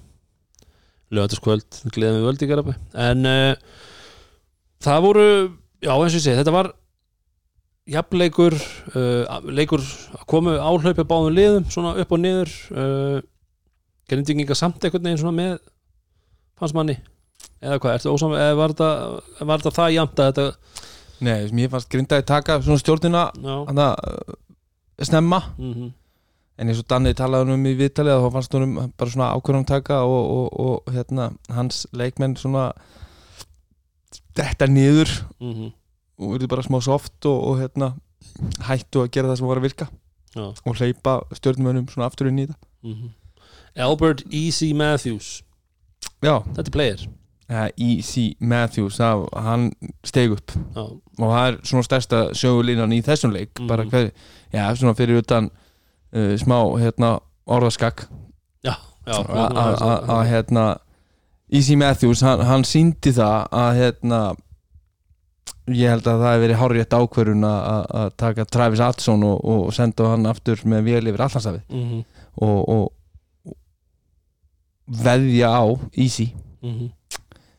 Lögataskvöld, 1.11 1.81
gleðum 1.91 2.21
við 2.21 2.27
völd 2.29 2.43
í 2.45 2.47
Garabæ 2.47 2.73
en 3.03 3.25
uh, 3.27 3.79
það 4.79 5.01
voru 5.03 5.25
já 5.83 5.91
eins 5.91 6.13
og 6.13 6.15
ég 6.15 6.23
segi, 6.23 6.37
þetta 6.37 6.53
var 6.55 6.69
jafnleikur 7.91 8.55
uh, 8.55 9.41
leikur 9.51 9.83
komu 10.31 10.53
áhlaupi 10.55 11.03
báðum 11.03 11.35
liðum 11.35 11.67
svona 11.73 11.97
upp 11.99 12.15
og 12.15 12.21
niður. 12.23 12.53
Uh, 12.71 13.19
grindinginga 14.11 14.55
samt 14.57 14.83
einhvern 14.83 15.07
veginn 15.07 15.21
svona 15.21 15.35
með 15.37 15.57
fannst 16.59 16.77
manni. 16.77 16.97
Eða 17.61 17.77
hvað, 17.81 17.97
ertu 17.97 18.13
ósam 18.13 18.33
eða 18.37 18.57
var 18.59 18.73
þetta 18.75 19.73
það 19.77 19.93
jæmt 19.95 20.21
að 20.21 20.31
þetta 20.31 20.45
Nei, 21.22 21.47
mér 21.53 21.69
fannst 21.69 21.89
grindaði 21.91 22.26
taka 22.26 22.59
svona 22.65 22.82
stjórnina 22.82 23.26
hana, 23.41 23.91
uh, 23.95 24.38
snemma. 25.01 25.43
Mm 25.57 25.91
en 26.61 26.69
eins 26.69 26.78
og 26.78 26.86
Danni 26.91 27.15
talaði 27.17 27.55
um 27.55 27.63
í 27.65 27.72
viðtalið 27.74 28.19
þá 28.22 28.34
fannst 28.36 28.53
honum 28.53 28.74
bara 28.99 29.09
svona 29.09 29.32
ákvörðum 29.34 29.63
taka 29.65 30.01
og, 30.05 30.26
og, 30.36 30.59
og 30.61 30.91
hérna, 30.93 31.32
hans 31.49 31.88
leikmenn 31.97 32.36
svona 32.38 32.67
detta 34.38 34.67
niður 34.69 35.09
mm 35.41 35.72
og 36.22 36.36
verður 36.36 36.51
bara 36.51 36.61
smá 36.61 36.78
soft 36.86 37.26
og, 37.26 37.39
og 37.49 37.55
hérna, 37.57 37.88
hættu 38.67 39.01
að 39.01 39.07
gera 39.15 39.32
það 39.32 39.39
sem 39.39 39.47
var 39.49 39.57
að 39.57 39.65
virka. 39.65 39.88
Já. 40.36 40.43
og 40.53 40.78
hleypa 40.78 41.15
stjórnumönum 41.36 41.88
svona 41.89 42.05
aftur 42.07 42.30
inn 42.30 42.43
í 42.43 42.45
það. 42.45 42.59
Mhm. 42.86 43.09
Albert 43.88 44.22
Easy 44.30 44.69
Matthews. 44.78 45.41
Já, 46.22 46.43
Þetta 46.53 46.67
er 46.67 46.76
player 46.76 47.07
ja, 47.52 47.66
E.C. 47.78 48.36
Matthews 48.39 48.97
það, 49.02 49.26
hann 49.43 49.66
steg 50.08 50.32
upp 50.38 50.54
Já, 50.76 50.82
og 50.86 51.26
það 51.34 51.47
er 51.52 51.58
svona 51.68 51.84
stærsta 51.88 52.20
sögulínan 52.38 52.93
í 52.95 53.02
þessum 53.04 53.34
leik 53.36 53.52
Mhm. 53.60 53.68
bara 53.68 53.84
hver, 53.91 54.12
já, 54.54 54.64
svona 54.76 54.93
fyrir 54.95 55.20
utan 55.20 55.49
uh, 56.14 56.36
smá 56.39 56.58
hérna 56.80 57.20
orðaskak 57.47 58.06
já, 58.64 58.76
já 59.08 59.18
að- 59.20 60.30
hérna 60.32 60.78
Easy 61.52 61.76
Matthews, 61.76 62.22
hann, 62.24 62.39
hann 62.47 62.64
síndi 62.64 63.12
það 63.12 63.49
að 63.52 63.76
hérna 63.82 64.20
ég 65.68 65.89
held 65.91 66.08
að 66.08 66.22
það 66.24 66.32
hef 66.34 66.41
verið 66.45 66.60
hárrétt 66.62 66.95
ákvörun 66.95 67.43
að- 67.43 68.16
taka 68.18 68.45
Travis 68.45 68.80
Atson 68.80 69.24
og, 69.24 69.43
og 69.45 69.74
senda 69.76 70.08
hann 70.14 70.26
aftur 70.26 70.56
með 70.64 70.84
vél 70.88 71.08
yfir 71.12 71.26
allansafið 71.28 71.62
Mhm, 71.70 72.04
og, 72.41 72.70
og, 72.70 72.93
og 73.45 73.56
veðja 74.88 75.49
á 75.52 75.64
Easy 75.97 76.32
mhm. 76.64 76.89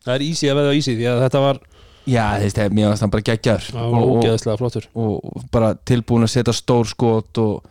Það 0.02 0.14
er 0.16 0.24
easy 0.26 0.50
að 0.50 0.58
veða 0.60 0.74
easy 0.78 0.96
því 0.98 1.10
að 1.10 1.20
þetta 1.26 1.42
var 1.44 1.60
já, 2.10 2.24
þeist, 2.42 2.62
mér 2.74 2.88
varst 2.90 3.04
hann 3.04 3.12
bara 3.12 3.36
það 3.36 3.92
var 3.92 4.08
ógeðslega 4.08 4.58
flottur. 4.58 4.88
og 4.98 5.44
bara 5.54 5.74
tilbúin 5.88 6.26
að 6.26 6.34
setja 6.34 6.56
stór 6.56 6.90
skot 6.90 7.38
og 7.42 7.70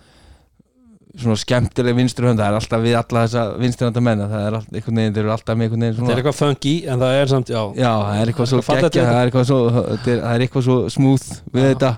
svona 1.19 1.35
skemmtileg 1.39 1.95
vinstri 1.97 2.27
hönd. 2.29 2.39
Það 2.39 2.47
er 2.47 2.57
alltaf 2.57 2.83
við 2.83 2.97
alla 2.99 3.23
þessa 3.25 3.43
vinstri 3.59 3.87
hönda 3.87 4.03
menna 4.03 4.27
það 4.31 4.45
er 4.45 4.57
alltaf, 4.59 4.75
einhvern 4.77 5.01
veginn, 5.01 5.15
þeir 5.15 5.23
eru 5.25 5.33
alltaf 5.35 5.57
með 5.57 5.67
einhvern 5.67 5.85
veginn 5.85 5.97
Þetta 5.97 6.13
er 6.13 6.21
eitthvað 6.21 6.37
funky 6.37 6.73
en 6.85 7.03
það 7.03 7.15
er 7.17 7.31
samt, 7.31 7.51
já. 7.51 7.61
Já, 7.75 7.91
það 7.91 8.21
er 8.21 8.31
eitthvað 8.31 8.51
svo 8.51 8.61
geggja 8.67 9.07
það 9.07 9.17
er 9.17 9.31
eitthvað 9.31 9.47
svo, 9.49 9.59
þetta 9.75 10.13
er, 10.13 10.21
það 10.21 10.35
er 10.35 10.45
eitthvað 10.45 10.67
svo 10.67 10.77
smooth 10.95 11.27
við 11.51 11.65
Já. 11.65 11.71
þetta. 11.73 11.91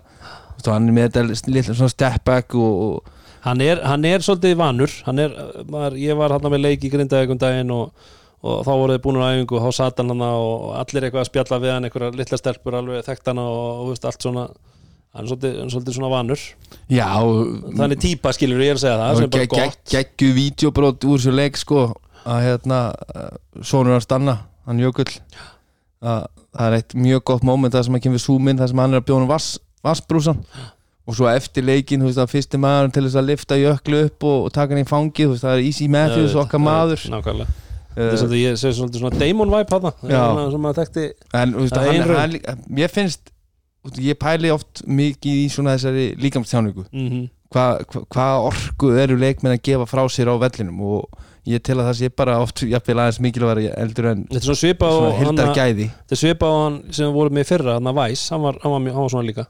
Veist, 0.53 0.71
hann 0.71 0.89
er 0.89 0.97
með 0.97 1.09
þetta 1.09 1.51
lilla 1.53 1.77
svona 1.77 1.93
step 1.93 2.25
back 2.25 2.57
og, 2.57 2.81
og 2.87 3.13
hann 3.45 3.63
er, 3.65 3.83
hann 3.85 4.09
er 4.09 4.25
svolítið 4.25 4.57
vanur. 4.63 4.97
Hann 5.05 5.21
er, 5.21 5.37
maður, 5.69 5.97
ég 6.01 6.19
var 6.19 6.33
hann 6.33 6.49
með 6.49 6.65
leik 6.65 6.87
í 6.87 6.93
grindaðegum 6.93 7.41
daginn 7.41 7.73
og, 7.75 8.11
og 8.43 8.65
þá 8.67 8.71
voruð 8.75 8.97
þið 8.97 9.03
búin 9.05 9.19
á 9.23 9.27
æfingu 9.31 9.57
og 9.57 9.63
þá 9.63 9.77
sat 9.77 9.99
hann 10.01 10.23
og 10.25 10.63
allir 10.75 11.07
eitthvað 11.07 11.23
að 11.23 11.29
spjalla 11.29 11.59
við 11.63 11.73
hann 11.73 11.87
einhverja 11.87 12.15
litla 12.19 12.39
stelpur 12.39 12.77
alveg 12.79 13.05
þekkt 13.07 13.29
hann 13.31 13.39
og, 13.43 13.83
veist, 13.87 14.07
allt 14.09 14.25
svona 14.25 14.47
hann 15.13 15.29
er 15.29 15.69
svolítið, 15.69 15.93
svona 15.95 16.09
vanur. 16.11 16.43
Já, 16.91 17.07
þannig 17.77 18.01
típa 18.01 18.33
skilur 18.35 18.63
ég 18.65 18.75
að 18.75 18.83
segja 18.83 18.99
það 18.99 19.15
sem 19.19 19.27
er 19.27 19.33
bara 19.35 19.49
gott. 19.53 19.81
geggju 19.93 20.29
vídeobrót 20.35 21.07
úr 21.07 21.21
þessu 21.21 21.35
leik 21.37 21.59
sko 21.61 21.87
að 22.23 22.45
hérna 22.47 22.79
uh, 22.91 23.33
sonur 23.63 23.95
hans 23.95 24.09
Danna, 24.09 24.39
hann 24.67 24.81
Jökull. 24.81 25.11
Að 26.03 26.25
það 26.53 26.67
er 26.67 26.77
eitt 26.81 26.95
mjög 26.97 27.25
gott 27.29 27.45
moment 27.47 27.73
það 27.73 27.87
sem 27.87 27.99
að 27.99 28.07
kemur 28.07 28.23
zoom-in, 28.25 28.59
það 28.59 28.73
sem 28.73 28.81
hann 28.83 28.95
er 28.97 29.03
að 29.03 29.07
bjóna 29.11 29.29
vass, 29.29 29.53
vassbrúsan 29.85 30.41
og 31.03 31.15
svo 31.17 31.27
eftir 31.27 31.65
leikin, 31.67 32.01
þú 32.03 32.09
veist, 32.09 32.21
að 32.23 32.31
fyrsti 32.31 32.59
maður 32.63 32.93
til 32.95 33.05
þess 33.05 33.19
að 33.19 33.29
lifta 33.29 33.59
jöklu 33.59 34.05
upp 34.07 34.27
og, 34.27 34.37
og 34.47 34.53
taka 34.55 34.75
hann 34.75 34.83
í 34.83 34.87
fangið, 34.87 35.29
þú 35.29 35.35
veist, 35.35 35.45
það 35.45 35.55
er 35.57 35.67
Easy 35.67 35.87
Matthews 35.91 36.35
okkar 36.39 36.63
maður. 36.63 37.05
Nákvæmlega 37.11 37.59
er 37.95 38.09
uh, 38.09 38.17
svolítið, 38.19 38.39
ég 38.41 38.57
segi 38.61 38.87
svona 38.99 39.21
Damon 39.21 39.53
vibe 39.53 39.79
hann 39.79 40.11
Já. 40.11 40.23
sem 40.53 40.65
maður 40.65 40.81
þekkti. 40.81 41.05
En 41.41 41.55
veist, 41.59 41.77
hann, 41.77 42.15
hann, 42.15 42.35
líka- 42.37 42.57
mér 42.67 42.91
finnst 42.93 43.31
ég 43.99 44.19
pæli 44.19 44.51
oft 44.53 44.83
mikið 44.87 45.39
í 45.43 45.47
svona 45.51 45.77
þessari 45.77 46.11
líkamstjáningu. 46.21 46.87
Mm 46.91 47.29
hvað 47.53 47.83
hva, 47.91 48.01
hva 48.09 48.27
orku 48.49 48.91
eru 48.97 49.17
leikmenn 49.19 49.55
að 49.55 49.63
gefa 49.67 49.87
frá 49.89 50.03
sér 50.11 50.31
á 50.33 50.35
vellinum? 50.41 50.81
Og 50.81 51.23
ég 51.49 51.63
tel 51.65 51.79
að 51.79 51.89
það 51.89 51.97
sé 51.99 52.09
bara 52.15 52.37
oft 52.43 52.63
jafnvel 52.63 52.99
aðeins 53.03 53.19
mikilvægari 53.23 53.65
eldur 53.83 54.09
en 54.13 54.21
þetta 54.29 54.53
er 54.53 54.59
svipa 54.59 54.87
á 54.87 54.95
hann 55.19 55.41
þetta 55.41 56.15
er 56.15 56.21
svipa 56.21 56.47
á 56.47 56.53
hann 56.61 56.77
sem 56.95 57.11
voru 57.15 57.33
með 57.35 57.45
í 57.45 57.49
fyrra 57.51 57.75
hann 57.77 57.91
að 57.91 57.99
Væs, 57.99 58.23
hann 58.31 58.45
var, 58.45 58.59
hann 58.63 58.75
var, 58.75 58.85
hann 58.95 59.03
var 59.03 59.11
svona 59.13 59.27
líka. 59.27 59.47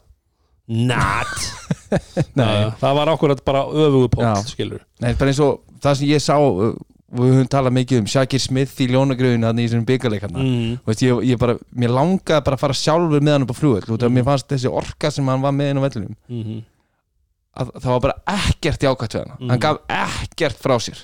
Not 0.74 1.36
Nei, 2.40 2.72
það 2.80 2.98
var 2.98 3.12
okkur 3.14 3.36
bara 3.46 3.66
öfugu 3.68 4.10
póll 4.16 4.48
skilur 4.48 4.82
Nei, 5.04 5.12
bara 5.20 5.34
eins 5.34 5.42
og 5.44 5.60
það 5.84 5.98
sem 6.00 6.10
ég 6.10 6.24
sá 6.24 6.38
uh, 6.40 6.72
við 7.14 7.34
höfum 7.36 7.50
talað 7.54 7.76
mikið 7.78 8.00
um 8.02 8.06
Shakir 8.10 8.40
Smith 8.42 8.80
í 8.82 8.88
ljónagröðinu 8.90 9.46
þannig 9.46 9.66
í 9.66 9.68
þessum 9.70 9.86
byggarleikarna 9.86 10.40
mm. 10.40 10.94
Ég, 11.04 11.24
ég 11.30 11.38
bara, 11.40 11.58
mér 11.76 11.90
langaði 11.94 12.44
bara 12.48 12.58
að 12.58 12.64
fara 12.66 12.74
sjálfur 12.74 13.22
með 13.22 13.32
hann 13.38 13.44
upp 13.48 13.54
á 13.54 13.60
af 13.94 14.00
að 14.02 14.10
Mhm. 14.10 14.18
mér 14.18 14.24
fannst 14.32 14.48
þessi 14.50 14.72
orka 14.72 15.12
sem 15.12 15.28
hann 15.28 15.42
var 15.42 15.52
með 15.52 15.70
inn 15.72 15.78
á 15.78 15.86
vellinum 15.88 16.16
Mm 16.30 16.62
að 17.54 17.70
það 17.84 17.92
var 17.94 18.00
bara 18.02 18.16
ekkert 18.34 18.82
jákvæmt 18.82 19.14
við 19.14 19.20
hann 19.28 19.38
Mhm. 19.38 19.50
hann 19.50 19.60
gaf 19.60 19.78
ekkert 19.88 20.58
frá 20.58 20.74
sér 20.82 20.98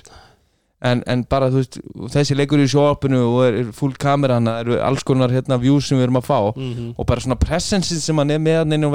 en, 0.82 1.02
en 1.06 1.22
bara 1.30 1.48
veist 1.60 1.78
þessi 2.10 2.34
leikur 2.34 2.58
í 2.58 2.66
sjóapinu 2.66 3.20
og 3.36 3.44
er, 3.46 3.54
er 3.60 3.72
full 3.76 3.92
kamera 3.92 4.34
hann 4.40 4.48
eru 4.48 4.80
alls 4.82 5.04
konar 5.06 5.30
hérna 5.30 5.60
views 5.60 5.86
sem 5.86 5.98
við 5.98 6.08
erum 6.08 6.16
að 6.18 6.26
fá 6.26 6.40
-hmm. 6.56 6.94
og 6.98 7.06
bara 7.06 7.20
svona 7.20 7.38
presensin 7.38 8.00
sem 8.00 8.16
hann 8.18 8.30
er 8.30 8.38
með 8.38 8.58
hann 8.64 8.72
inn 8.72 8.82
á 8.84 8.90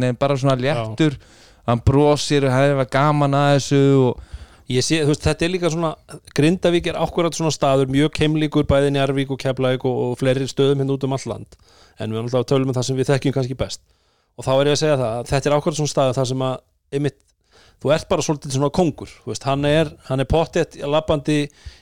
veginn 0.00 0.14
bara 0.20 0.36
svona 0.36 0.54
léttur 0.56 1.16
hann 1.66 1.80
brosir, 1.84 2.42
hann 2.48 2.70
hefur 2.70 2.90
gaman 2.90 3.32
að 3.34 3.56
þessu 3.56 3.82
og 4.06 4.20
sé, 4.84 5.00
veist, 5.08 5.24
þetta 5.24 5.46
er 5.46 5.52
líka 5.52 5.70
svona 5.72 5.94
Grindavík 6.36 6.90
er 6.92 7.00
akkurat 7.02 7.34
svona 7.36 7.52
staður 7.54 7.90
mjög 7.92 8.12
keimlíkur 8.18 8.68
bæði 8.70 8.92
Njarvík 8.94 9.32
og 9.34 9.40
Keflavík 9.42 9.86
og, 9.88 9.98
og 10.06 10.20
fleiri 10.20 10.46
stöðum 10.50 10.82
hérna 10.82 10.94
út 10.94 11.06
um 11.08 11.16
all 11.16 11.26
land. 11.26 11.58
En 11.98 12.12
við 12.12 12.20
erum 12.20 12.30
alltaf 12.30 12.44
að 12.44 12.50
tölum 12.52 12.70
um 12.70 12.76
það 12.76 12.88
sem 12.88 13.00
við 13.00 13.10
þekkjum 13.10 13.36
kannski 13.36 13.58
best. 13.58 13.82
Og 14.38 14.46
þá 14.46 14.52
er 14.54 14.70
ég 14.70 14.76
að 14.78 14.82
segja 14.84 15.00
það 15.00 15.18
að 15.18 15.28
þetta 15.32 15.50
er 15.50 15.56
akkurat 15.56 15.80
svona 15.80 15.92
staður 15.92 16.18
þar 16.20 16.30
sem 16.30 16.46
að 16.46 16.54
einmitt, 16.92 17.18
þú 17.82 17.92
ert 17.96 18.08
bara 18.10 18.22
svolítið 18.22 18.54
svona 18.54 18.70
kongur 18.74 19.10
veist, 19.26 19.44
hann 19.48 19.66
er, 19.66 19.90
er 20.14 20.28
pottet 20.30 20.76
lappandi 20.86 21.40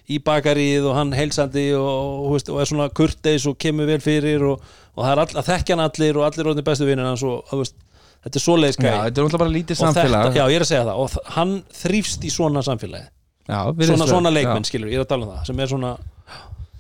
í 0.09 0.19
bakarið 0.25 0.89
og 0.89 0.97
hann 0.97 1.13
heilsandi 1.13 1.67
og, 1.77 2.31
veist, 2.33 2.49
og 2.49 2.63
er 2.63 2.71
svona 2.71 2.89
kurteis 2.97 3.45
og 3.51 3.59
kemur 3.61 3.91
vel 3.91 4.01
fyrir 4.01 4.47
og, 4.49 4.65
og 4.97 5.05
það 5.05 5.13
er 5.13 5.23
all, 5.25 5.35
að 5.43 5.51
þekkja 5.51 5.77
hann 5.77 5.85
allir 5.85 6.21
og 6.21 6.27
allir 6.27 6.49
rótni 6.49 6.65
bestu 6.65 6.89
vinnir 6.89 7.09
hans 7.11 7.25
og 7.27 7.45
þú 7.51 7.61
veist, 7.61 7.77
þetta 8.25 8.41
er 8.41 8.45
svoleiðis 8.45 8.79
já, 8.79 8.85
gæi. 8.85 8.91
þetta 8.91 9.07
er 9.07 9.25
náttúrulega 9.25 9.43
bara 9.45 9.55
lítið 9.57 9.81
samfélag. 9.81 10.37
Já, 10.37 10.45
ég 10.45 10.59
er 10.61 10.67
að 10.67 10.71
segja 10.71 10.85
það. 10.89 11.03
Og 11.05 11.35
hann 11.39 11.57
þrýfst 11.81 12.27
í 12.27 12.33
svona 12.35 12.63
samfélagi. 12.67 13.11
Já, 13.51 13.61
svona, 13.75 14.07
svona 14.07 14.31
leikmenn, 14.31 14.63
já. 14.63 14.71
skilur, 14.71 14.91
ég 14.93 15.01
er 15.01 15.07
að 15.07 15.11
tala 15.11 15.27
um 15.27 15.33
það 15.35 15.49
sem 15.49 15.63
er 15.63 15.71
svona 15.73 15.95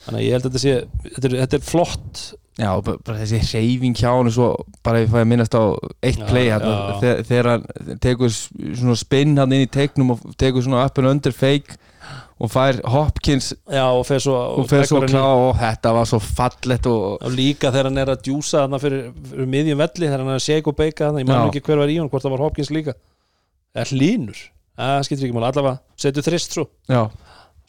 þannig 0.05 0.20
að 0.20 0.26
ég 0.26 0.36
held 0.36 0.45
að 0.45 0.53
þetta 0.53 0.62
sé 0.62 0.74
þetta 1.16 1.28
er, 1.28 1.34
þetta 1.43 1.59
er 1.59 1.66
flott 1.66 2.22
Já, 2.61 2.70
bara, 2.84 3.01
bara 3.07 3.20
þessi 3.22 3.38
reyfing 3.55 3.97
hjá 3.97 4.11
hann 4.11 4.28
svo 4.34 4.49
bara 4.84 5.01
ef 5.01 5.07
ég 5.07 5.12
fæði 5.14 5.24
að 5.24 5.30
minnast 5.30 5.55
á 5.57 5.64
eitt 6.05 6.24
play 6.28 6.51
þegar, 7.30 7.49
hann 7.55 8.01
tekur 8.05 8.32
svona 8.34 8.97
spinn 9.01 9.38
hann 9.41 9.55
inn 9.57 9.64
í 9.64 9.70
teiknum 9.72 10.12
og 10.14 10.26
tekur 10.41 10.66
svona 10.66 10.84
up 10.84 11.01
and 11.01 11.09
under 11.09 11.32
fake 11.32 11.78
og 12.41 12.51
fær 12.51 12.78
Hopkins 12.88 13.51
já, 13.68 13.84
og 13.84 14.05
fer 14.09 14.22
svo, 14.24 14.36
og 14.61 14.68
fer 14.70 14.86
svo 14.88 15.03
klá 15.05 15.24
og 15.28 15.51
þetta 15.61 15.93
var 15.97 16.09
svo 16.09 16.20
fallett 16.24 16.86
og 16.88 17.18
og 17.20 17.34
líka 17.36 17.68
þegar 17.68 17.91
hann 17.91 18.01
er 18.01 18.12
að 18.14 18.22
djúsa 18.28 18.64
þarna 18.64 18.80
fyrir, 18.80 19.11
fyrir 19.32 19.51
miðjum 19.55 19.82
velli, 19.82 20.07
þegar 20.07 20.22
hann 20.24 20.32
er 20.32 20.41
að 20.41 20.47
shake 20.47 20.72
og 20.72 20.78
beika 20.78 21.09
þarna, 21.09 21.24
ég 21.24 21.28
man 21.28 21.51
ekki 21.51 21.64
hver 21.66 21.82
var 21.82 21.93
í 21.93 21.99
hann, 22.01 22.09
hvort 22.12 22.24
það 22.24 22.36
var 22.36 22.45
Hopkins 22.47 22.72
líka. 22.72 22.97
Eða 23.76 23.91
hlínur, 23.93 24.45
það 24.80 25.03
skiptir 25.09 25.28
ekki 25.28 25.36
mál 25.36 25.49
allavega, 25.51 25.82
setur 26.01 26.26
þrist 26.26 26.57
svo 26.57 26.70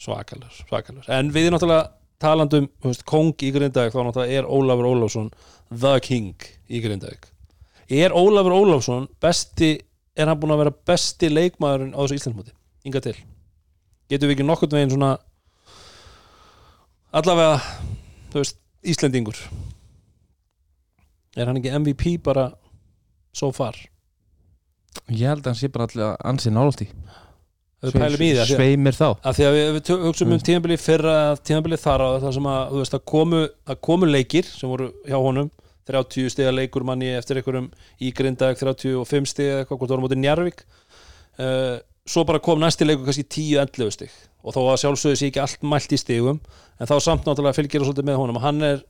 svakalur, 0.02 0.62
svakalur 0.66 1.10
en 1.14 1.28
við 1.34 1.52
náttúrulega 1.54 1.92
talandum, 2.22 2.68
veist, 2.82 3.04
kong 3.08 3.34
í 3.42 3.50
Grindavík 3.54 3.94
þá 3.94 4.00
náttúrulega 4.06 4.40
er 4.40 4.48
Ólafur 4.50 4.88
Ólafsson 4.92 5.30
the 5.70 5.94
king 6.04 6.46
í 6.70 6.82
Grindavík. 6.82 7.28
Er 7.90 8.14
Ólafur 8.14 8.54
Ólafsson 8.56 9.08
besti 9.22 9.74
er 10.16 10.30
hann 10.30 10.40
búin 10.40 10.54
að 10.54 10.64
vera 10.64 10.74
besti 10.92 11.30
leikmaðurinn 11.32 11.94
á 11.96 12.00
þessu 12.02 12.18
Íslandsmóti, 12.20 12.54
ynga 12.86 13.02
til 13.04 13.16
getum 14.12 14.30
við 14.30 14.36
ekki 14.36 14.48
nokkurn 14.48 14.76
veginn 14.76 14.94
svona 14.94 15.12
allavega 17.12 17.60
þú 18.32 18.40
veist, 18.42 18.58
Íslendingur. 18.82 19.38
Er 21.38 21.46
hann 21.48 21.60
ekki 21.60 21.70
MVP 21.76 22.16
bara 22.24 22.48
so 23.36 23.52
far? 23.54 23.76
Ég 25.08 25.28
held 25.30 25.44
að 25.44 25.52
hann 25.52 25.60
sé 25.60 25.70
bara 25.72 25.86
allir 25.88 26.16
ansið 26.28 26.56
nált 26.56 26.82
í 26.84 26.88
sveimir 27.82 28.94
þá. 28.94 29.08
að 29.26 29.38
því 29.38 29.46
að 29.46 29.56
við, 29.56 29.68
við 29.74 29.88
hugsaum 30.04 30.34
um 30.36 30.42
tímabili 30.46 30.76
fyrra 30.78 31.14
tímabili 31.42 31.78
þar 31.80 32.04
á 32.06 32.08
það 32.22 32.34
sem 32.36 32.48
að, 32.52 32.74
veist, 32.78 32.94
að 32.94 33.04
komu, 33.10 33.40
að 33.66 33.80
komu 33.88 34.06
leikir 34.06 34.46
sem 34.46 34.70
voru 34.70 34.92
hjá 35.02 35.16
honum 35.18 35.48
30 35.90 36.30
stiga 36.30 36.52
leikur 36.54 36.86
manni 36.86 37.10
eftir 37.16 37.40
einhverjum 37.40 37.72
í 37.98 38.12
Grindag 38.14 38.60
35 38.60 39.32
stiga 39.32 39.62
eitthvað 39.62 39.80
hvort 39.80 39.94
voru 39.96 40.04
mútið 40.04 40.22
Njarvík 40.22 40.62
uh, 40.62 41.80
svo 42.08 42.24
bara 42.26 42.40
kom 42.42 42.60
næsti 42.62 42.86
leikur 42.86 43.06
kannski 43.06 43.24
10-11 43.28 43.94
stig. 43.94 44.16
Og 44.42 44.54
þó 44.56 44.62
að 44.72 44.80
sjálfsögðu 44.82 45.18
sé 45.20 45.28
ekki 45.30 45.42
allt 45.42 45.62
mælt 45.66 45.94
í 45.94 46.00
stigum 46.00 46.40
en 46.80 46.90
þá 46.90 46.96
samt 47.04 47.28
náttúrulega 47.28 47.58
fylgir 47.58 47.82
það 47.82 47.90
svolítið 47.90 48.08
með 48.08 48.18
honum. 48.18 48.38
Og 48.40 48.46
hann 48.46 48.66
er, 48.66 48.82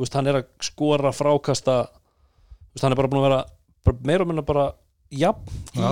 veist, 0.00 0.16
hann 0.16 0.28
er 0.28 0.40
að 0.42 0.50
skora 0.64 1.12
frákasta 1.16 1.76
veist, 1.88 2.84
hann 2.84 2.92
er 2.92 3.00
bara 3.00 3.10
búin 3.12 3.22
að 3.22 3.28
vera 3.28 3.96
meira 4.04 4.26
og 4.26 4.30
minna 4.30 4.44
bara 4.46 4.66
jafn 5.10 5.54
í 5.74 5.86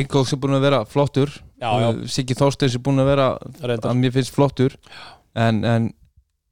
Eikóks 0.00 0.34
er 0.34 0.40
búin 0.42 0.58
að 0.58 0.66
vera 0.66 0.80
flottur. 0.90 1.30
Já, 1.56 1.70
já. 1.70 1.86
Uh, 1.88 2.00
Siggi 2.10 2.36
Þorsteins 2.36 2.74
er 2.76 2.82
búin 2.84 3.00
að 3.00 3.12
vera 3.12 3.28
að 3.76 4.00
mér 4.00 4.16
finnst 4.16 4.34
flottur. 4.34 4.74
En, 5.36 5.62
en 5.64 5.92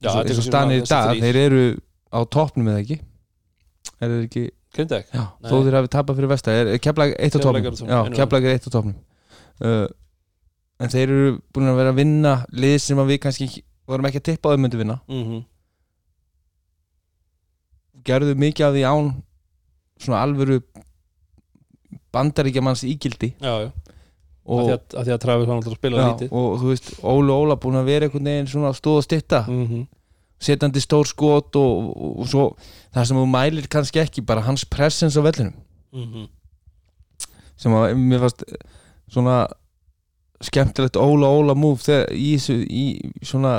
Já, 0.03 0.11
er 0.13 0.29
eins 0.29 0.39
og 0.39 0.47
stanir 0.47 0.83
í 0.83 0.87
dag 0.87 1.19
þeir 1.19 1.41
eru 1.41 1.65
á 2.13 2.19
toppnum 2.31 2.69
eða 2.71 2.83
ekki? 2.83 2.97
Er 3.99 4.11
þeir 4.11 4.23
ekki 4.29 4.45
Já, 4.75 5.23
þó 5.47 5.53
þeir 5.63 5.77
hafi 5.79 5.91
tapað 5.93 6.17
fyrir 6.19 6.31
vesta. 6.31 6.55
Er, 6.55 6.71
er 6.75 6.81
Keflag 6.83 7.13
eitt 7.15 7.35
á 7.35 7.39
Keflavík 8.15 8.95
uh, 9.63 9.87
en 10.79 10.91
þeir 10.91 11.07
eru 11.07 11.33
búin 11.53 11.71
að 11.71 11.79
vera 11.79 11.93
að 11.93 11.99
vinna 12.01 12.33
lið 12.51 12.77
sem 12.83 12.99
að 12.99 13.13
við 13.13 13.21
kannski 13.25 13.49
vorum 13.85 14.07
ekki 14.09 14.21
að 14.21 14.27
tippa 14.31 14.49
að 14.49 14.55
þau 14.55 14.63
myndu 14.65 14.81
vinna. 14.81 15.01
Mm 15.11 15.43
gerðu 18.05 18.35
mikið 18.37 18.67
af 18.67 18.75
því 18.75 18.83
án 18.85 19.07
svona 19.97 20.21
alvöru 20.21 20.59
bandaríkjamanns 22.13 22.83
ígildi. 22.85 23.31
Já, 23.41 23.65
já, 23.65 23.71
og, 24.45 24.59
því 24.61 24.75
að, 24.75 24.83
að, 24.83 25.07
því 25.07 25.13
að 25.15 25.21
Travis 25.23 25.49
var 25.49 25.57
náttúrulega 25.57 25.73
að 25.73 25.79
spila 25.79 26.03
já, 26.03 26.05
lítið. 26.11 26.35
og 26.37 26.55
þú 26.61 26.69
veist, 26.69 26.91
Óla 27.01 27.37
Óla 27.41 27.57
búin 27.63 27.79
að 27.79 27.89
vera 27.89 28.07
einhvern 28.07 28.29
veginn 28.29 28.51
svona 28.51 28.73
stóð 28.77 29.01
og 29.01 29.07
stytta. 29.07 29.45
Mm 29.49 29.85
setjandi 30.45 30.81
stór 30.83 31.07
skot 31.07 31.55
og, 31.55 31.85
og, 31.95 32.09
og 32.21 32.25
svo 32.29 32.45
það 32.93 33.05
sem 33.07 33.19
þú 33.21 33.25
mælir 33.31 33.67
kannski 33.71 34.01
ekki 34.01 34.23
bara 34.27 34.43
hans 34.43 34.65
presence 34.67 35.15
á 35.15 35.23
vellinum. 35.23 35.53
-hmm. 35.95 36.27
sem 37.55 37.71
að 37.71 37.95
mér 37.95 38.19
fannst 38.19 38.43
svona 39.11 39.45
skemmtilegt 40.43 40.99
Óla 40.99 41.29
Óla 41.31 41.55
move 41.57 41.81
þegar 41.85 42.11
í, 42.13 42.35
í 42.67 42.85
svona 43.25 43.55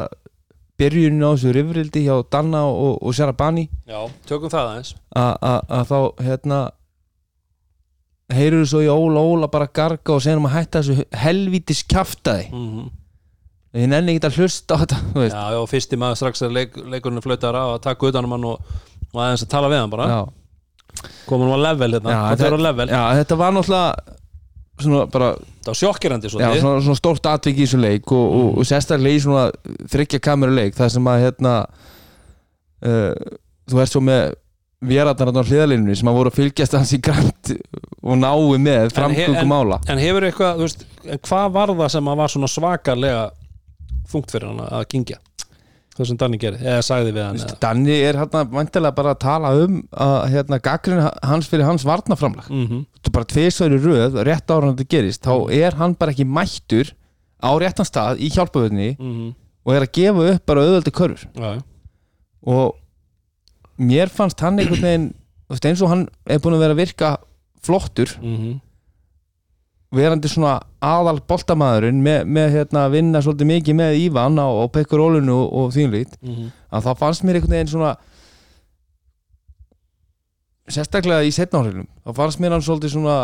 byrjunin 0.76 1.24
á 1.24 1.30
þessu 1.32 1.54
rifrildi 1.56 2.04
hjá 2.04 2.18
Danna 2.32 2.66
og, 2.68 2.98
og 3.00 3.14
Sharabani 3.16 3.68
já, 3.88 4.00
tökum 4.28 4.52
það 4.52 4.72
aðeins. 4.72 4.92
Að 5.16 5.88
þá 5.88 5.98
hérna 6.26 6.60
heyrður 8.36 8.68
svo 8.68 8.82
í 8.84 8.90
Óla 8.92 9.22
Óla 9.22 9.48
bara 9.48 9.70
garga 9.72 10.16
og 10.16 10.22
segja 10.24 10.36
um 10.40 10.48
að 10.50 10.56
hætta 10.58 10.82
þessu 10.82 11.06
helvítis 11.24 11.84
kjaftaði 11.88 12.50
mm 12.52 12.86
ég 13.76 13.90
nenni 13.90 14.14
ekki 14.16 14.28
að 14.28 14.38
hlusta 14.40 14.76
á 14.76 14.80
þetta 14.82 14.98
þú 15.02 15.22
veist. 15.22 15.36
já, 15.36 15.44
já, 15.52 15.60
fyrsti 15.72 15.98
maður 16.00 16.20
strax 16.20 16.44
að 16.46 16.54
leik, 16.56 16.76
leikurinn 16.94 17.24
flautar 17.24 17.58
á 17.58 17.64
að 17.74 17.80
taka 17.84 18.10
utanum 18.10 18.36
hann 18.36 18.46
og, 18.48 18.74
og 19.12 19.20
aðeins 19.20 19.44
að 19.44 19.50
tala 19.52 19.70
við 19.72 19.82
hann 19.82 19.92
bara. 19.92 20.06
Já, 20.08 21.10
komum 21.28 21.50
hann 21.50 21.60
á 21.60 21.66
level 21.66 21.90
hérna, 21.92 22.14
Já, 22.14 22.20
já, 22.88 23.02
þetta 23.20 23.38
var 23.42 23.56
náttúrulega 23.56 24.15
svona 24.80 25.06
bara 25.12 25.32
það 25.36 25.70
var 25.70 25.78
sjokkirandi 25.80 26.30
svo 26.32 26.40
já, 26.42 26.48
svona, 26.60 26.80
svona 26.84 26.98
stórt 27.00 27.28
atvik 27.30 27.60
í 27.60 27.64
þessu 27.66 27.80
leik 27.80 28.12
og, 28.12 28.24
og, 28.40 28.48
og 28.60 28.68
sérstaklega 28.68 29.18
í 29.18 29.22
svona 29.24 29.44
þryggja 29.92 30.20
kameru 30.24 30.56
leik 30.56 30.76
það 30.76 30.92
sem 30.96 31.08
að 31.12 31.22
hérna 31.24 31.54
uh, 32.84 33.14
þú 33.70 33.80
ert 33.82 33.94
svo 33.94 34.02
með 34.04 34.34
vélarnar 34.86 35.32
á 35.32 35.48
hliðalínunni 35.48 35.96
sem 35.96 36.08
að 36.10 36.18
voru 36.18 36.30
að 36.32 36.36
fylgjast 36.36 36.76
hans 36.76 36.92
í 36.92 37.00
grænt 37.02 37.54
og 38.04 38.18
nái 38.20 38.58
með 38.60 38.92
framgöngum 38.94 39.40
en- 39.42 39.50
mála. 39.50 39.80
en 39.88 39.98
hefur 40.02 40.26
eitthvað, 40.28 40.60
þú 40.60 40.66
veist, 40.68 40.84
en 41.06 41.22
hvað 41.24 41.54
var 41.56 41.72
það 41.80 41.94
sem 41.96 42.10
að 42.12 42.20
var 42.20 42.34
svona 42.34 42.50
svakalega 42.52 43.22
þungt 44.12 44.34
fyrir 44.34 44.52
hann 44.52 44.60
að 44.68 44.84
gingja 44.92 45.18
það 45.96 46.10
sem 46.10 46.18
Danni 46.20 46.38
gerði, 46.40 46.60
eða 46.66 46.82
sagði 46.84 47.14
við 47.16 47.24
hann. 47.24 47.56
Danni 47.62 47.96
er 48.04 48.18
hérna 48.20 48.44
vantilega 48.52 48.96
bara 48.98 49.14
að 49.14 49.22
tala 49.24 49.54
um 49.62 49.80
að 49.92 50.18
hérna 50.34 50.60
gaggrinn 50.60 51.08
hans 51.22 51.48
fyrir 51.48 51.64
hans 51.64 51.86
varnaframlag 51.88 52.50
mm 52.50 52.66
-hmm. 52.66 52.84
þú 53.02 53.12
bara 53.12 53.30
tvisværi 53.32 53.80
röð 53.80 54.20
rétt 54.28 54.50
ára 54.50 54.66
hann 54.66 54.76
þetta 54.76 54.92
gerist 54.96 55.24
þá 55.24 55.50
er 55.52 55.74
hann 55.74 55.94
bara 55.94 56.12
ekki 56.12 56.24
mættur 56.28 56.92
á 57.40 57.50
réttan 57.56 57.88
stað 57.88 58.20
í 58.20 58.28
hjálpavöðinni 58.28 58.96
Mm 58.98 59.34
og 59.66 59.74
er 59.74 59.86
að 59.86 59.94
gefa 59.98 60.26
upp 60.32 60.46
bara 60.46 60.64
auðvöldi 60.64 60.92
körfur 60.94 61.24
já. 61.34 61.62
og 62.46 62.76
mér 63.76 64.12
fannst 64.12 64.40
hann 64.44 64.60
einhvern 64.60 64.84
veginn 64.86 65.08
eins 65.50 65.82
og 65.82 65.90
hann 65.90 66.06
er 66.26 66.38
búin 66.42 66.56
að 66.56 66.64
vera 66.64 66.76
að 66.76 66.82
virka 66.84 67.16
flottur, 67.66 68.12
Mm 68.22 68.60
verandi 69.94 70.28
svona 70.28 70.56
aðal 70.82 71.20
boltamaðurinn 71.30 72.00
með, 72.02 72.24
með 72.26 72.50
hérna, 72.56 72.86
að 72.88 72.96
vinna 72.96 73.20
svolítið 73.22 73.46
mikið 73.52 73.76
með 73.78 73.98
Ívan 74.02 74.38
á, 74.42 74.46
á 74.50 74.64
pekkurólinu 74.74 75.36
og, 75.36 75.52
og 75.62 75.72
þínlít, 75.76 76.16
Mhm. 76.22 76.48
að 76.72 76.82
þá 76.88 76.92
fannst 76.98 77.22
mér 77.24 77.38
einhvern 77.38 77.54
veginn 77.56 77.70
svona 77.74 77.96
sérstaklega 80.66 81.22
í 81.26 81.30
setnáhreilum 81.34 81.86
þá 82.02 82.10
fannst 82.18 82.40
mér 82.42 82.56
hann 82.56 82.64
svolítið 82.66 82.92
svona 82.96 83.16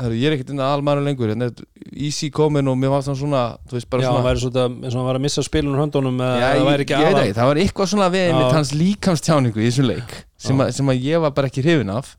herru, 0.00 0.16
ég 0.18 0.26
er 0.26 0.34
ekkert 0.34 0.50
inn 0.54 0.62
að 0.64 0.72
almaður 0.78 1.04
lengur 1.06 1.30
hérna 1.30 1.50
easy 1.94 2.30
komin 2.34 2.66
og 2.72 2.78
mér 2.80 2.90
fannst 2.96 3.12
hann 3.12 3.18
svona 3.20 3.42
veist 3.70 3.86
já, 3.86 3.94
hann 3.94 4.06
svona 4.08 4.24
væri 4.26 4.42
svona 4.42 4.64
eins 4.80 4.94
og 4.94 4.98
hann 4.98 5.08
væri 5.10 5.20
að 5.20 5.24
missa 5.28 5.44
spilunum 5.46 5.82
höndunum 5.84 6.18
eða 6.26 6.48
það 6.56 6.66
væri 6.70 6.86
ekki 6.86 6.96
aðal. 6.98 7.20
ekki, 7.22 7.36
það 7.38 7.50
var 7.52 7.60
eitthvað 7.64 7.90
svona 7.92 8.08
við 8.16 8.24
einmitt 8.32 8.56
hans 8.58 8.72
líkamstjáningu 8.80 9.60
í 9.62 9.68
þessum 9.68 9.88
leik 9.92 10.16
sem, 10.40 10.64
að, 10.64 10.72
sem 10.80 10.90
að 10.94 11.04
ég 11.06 11.22
var 11.22 11.34
bara 11.38 11.50
ekki 11.52 11.62
hrifin 11.62 11.94
af 11.94 12.16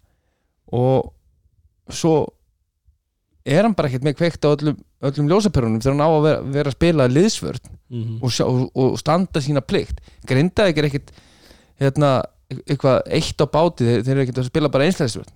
og 0.71 1.11
svo 1.91 2.15
er 3.45 3.63
hann 3.63 3.73
bara 3.73 3.89
ekkert 3.89 4.03
með 4.05 4.17
kveikt 4.19 4.45
á 4.45 4.49
öllum, 4.53 4.77
öllum 5.01 5.29
ljósaperunum 5.31 5.81
þegar 5.81 5.95
hann 5.95 6.05
á 6.05 6.09
að 6.11 6.23
vera, 6.27 6.41
vera 6.57 6.69
að 6.71 6.77
spila 6.77 7.07
liðsvörn 7.09 7.69
Mhm. 7.91 8.19
og, 8.23 8.29
sjá, 8.31 8.45
og, 8.47 8.69
og 8.75 8.93
standa 9.01 9.41
sína 9.43 9.59
plikt 9.61 9.97
grindaði 10.25 10.71
ekki 10.71 10.83
ekkert 10.87 11.09
hérna, 11.81 12.11
eitthvað 12.51 13.01
eitt 13.11 13.41
á 13.43 13.45
báti 13.51 13.83
þeir, 13.87 14.03
þeir 14.05 14.11
eru 14.15 14.21
ekkert 14.25 14.37
að 14.43 14.47
spila 14.51 14.69
bara 14.71 14.85
einslæðisvörn 14.87 15.33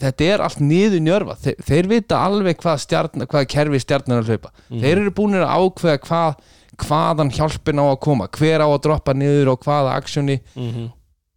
þetta 0.00 0.24
er 0.32 0.40
allt 0.44 0.60
niður 0.64 1.00
njörfa 1.04 1.34
þeir, 1.42 1.58
þeir 1.66 1.88
vita 1.90 2.16
alveg 2.24 2.56
hvað, 2.62 2.78
stjarn, 2.86 3.26
hvað 3.26 3.46
kerfi 3.52 3.80
stjarnan 3.82 4.16
er 4.18 4.22
að 4.24 4.30
hlaupa 4.32 4.50
Mhm. 4.70 4.80
þeir 4.80 4.96
eru 5.02 5.10
búinir 5.10 5.44
að 5.44 5.54
ákveða 5.60 5.98
hvað, 6.06 6.34
hvaðan 6.80 7.30
hjálpin 7.36 7.80
á 7.80 7.84
að 7.90 8.00
koma 8.00 8.28
hver 8.28 8.60
á 8.64 8.68
að 8.70 8.80
droppa 8.86 9.12
niður 9.12 9.52
og 9.52 9.60
hvaða 9.66 9.94
aksjóni 10.00 10.40
Mhm. 10.56 10.90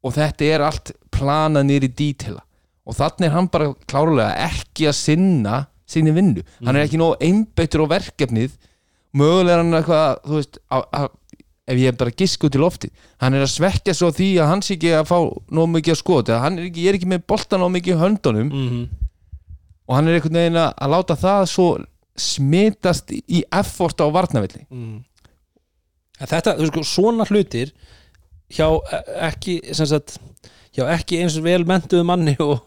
og 0.03 0.13
þetta 0.13 0.45
er 0.53 0.61
allt 0.61 0.91
planað 1.11 1.71
í 1.71 1.91
dítila 1.91 2.41
og 2.87 2.95
þannig 2.95 3.25
er 3.27 3.31
hann 3.31 3.47
bara 3.47 3.73
klárulega 3.87 4.37
ekki 4.47 4.87
að 4.87 4.95
sinna 4.95 5.67
sinni 5.85 6.11
vinnu, 6.15 6.43
hann 6.65 6.75
er 6.75 6.85
ekki 6.87 6.97
nóg 7.01 7.17
einbeittur 7.21 7.83
á 7.85 7.87
verkefnið. 7.97 8.51
Mögulega 9.13 9.53
er 9.57 9.61
hann 9.63 9.73
eitthvað, 9.77 10.21
þú 10.25 10.37
veist 10.39 10.57
að, 10.73 10.83
að, 10.97 11.07
ef 11.67 11.77
ég 11.79 11.87
er 11.93 11.97
bara 11.99 12.11
gisk 12.17 12.43
út 12.43 12.55
í 12.57 12.59
lofti 12.59 12.89
hann 13.21 13.33
er 13.37 13.43
að 13.45 13.51
svekja 13.53 13.93
svo 13.95 14.09
því 14.11 14.25
að 14.41 14.49
hann 14.49 14.61
sé 14.65 14.73
ekki 14.75 14.89
að 14.97 15.05
fá 15.07 15.17
nóg 15.53 15.69
mikið 15.71 15.93
að 15.93 15.99
skot, 16.01 16.29
eða 16.33 16.41
hann 16.43 16.57
er 16.59 16.65
ekki, 16.67 16.81
ég 16.83 16.89
er 16.91 16.97
ekki 16.97 17.07
með 17.13 17.21
boltan 17.29 17.61
nóg 17.63 17.71
mikið 17.75 17.93
í 17.95 17.99
höndunum. 18.01 18.49
Mhm. 18.51 18.83
og 19.87 19.95
hann 19.95 20.07
er 20.07 20.15
einhvern 20.17 20.39
veginn 20.39 20.57
að, 20.59 20.73
að 20.79 20.91
láta 20.95 21.15
það 21.19 21.45
svo 21.51 21.67
smitast 22.15 23.11
í 23.11 23.43
effort 23.51 23.99
á 24.01 24.07
varnavilli 24.13 24.65
Mhm. 24.71 25.03
En 26.21 26.27
þetta, 26.29 26.53
þú 26.55 26.61
veist, 26.61 26.73
sko, 26.73 26.83
svona 26.87 27.25
hlutir 27.27 27.71
hjá 28.53 28.67
e- 28.93 29.03
ekki 29.27 29.55
sem 29.75 29.85
sagt, 29.89 30.17
hjá 30.75 30.85
ekki 30.93 31.19
eins 31.21 31.35
og 31.37 31.43
vel 31.43 31.63
mentuðu 31.65 32.05
manni 32.05 32.35
og, 32.39 32.61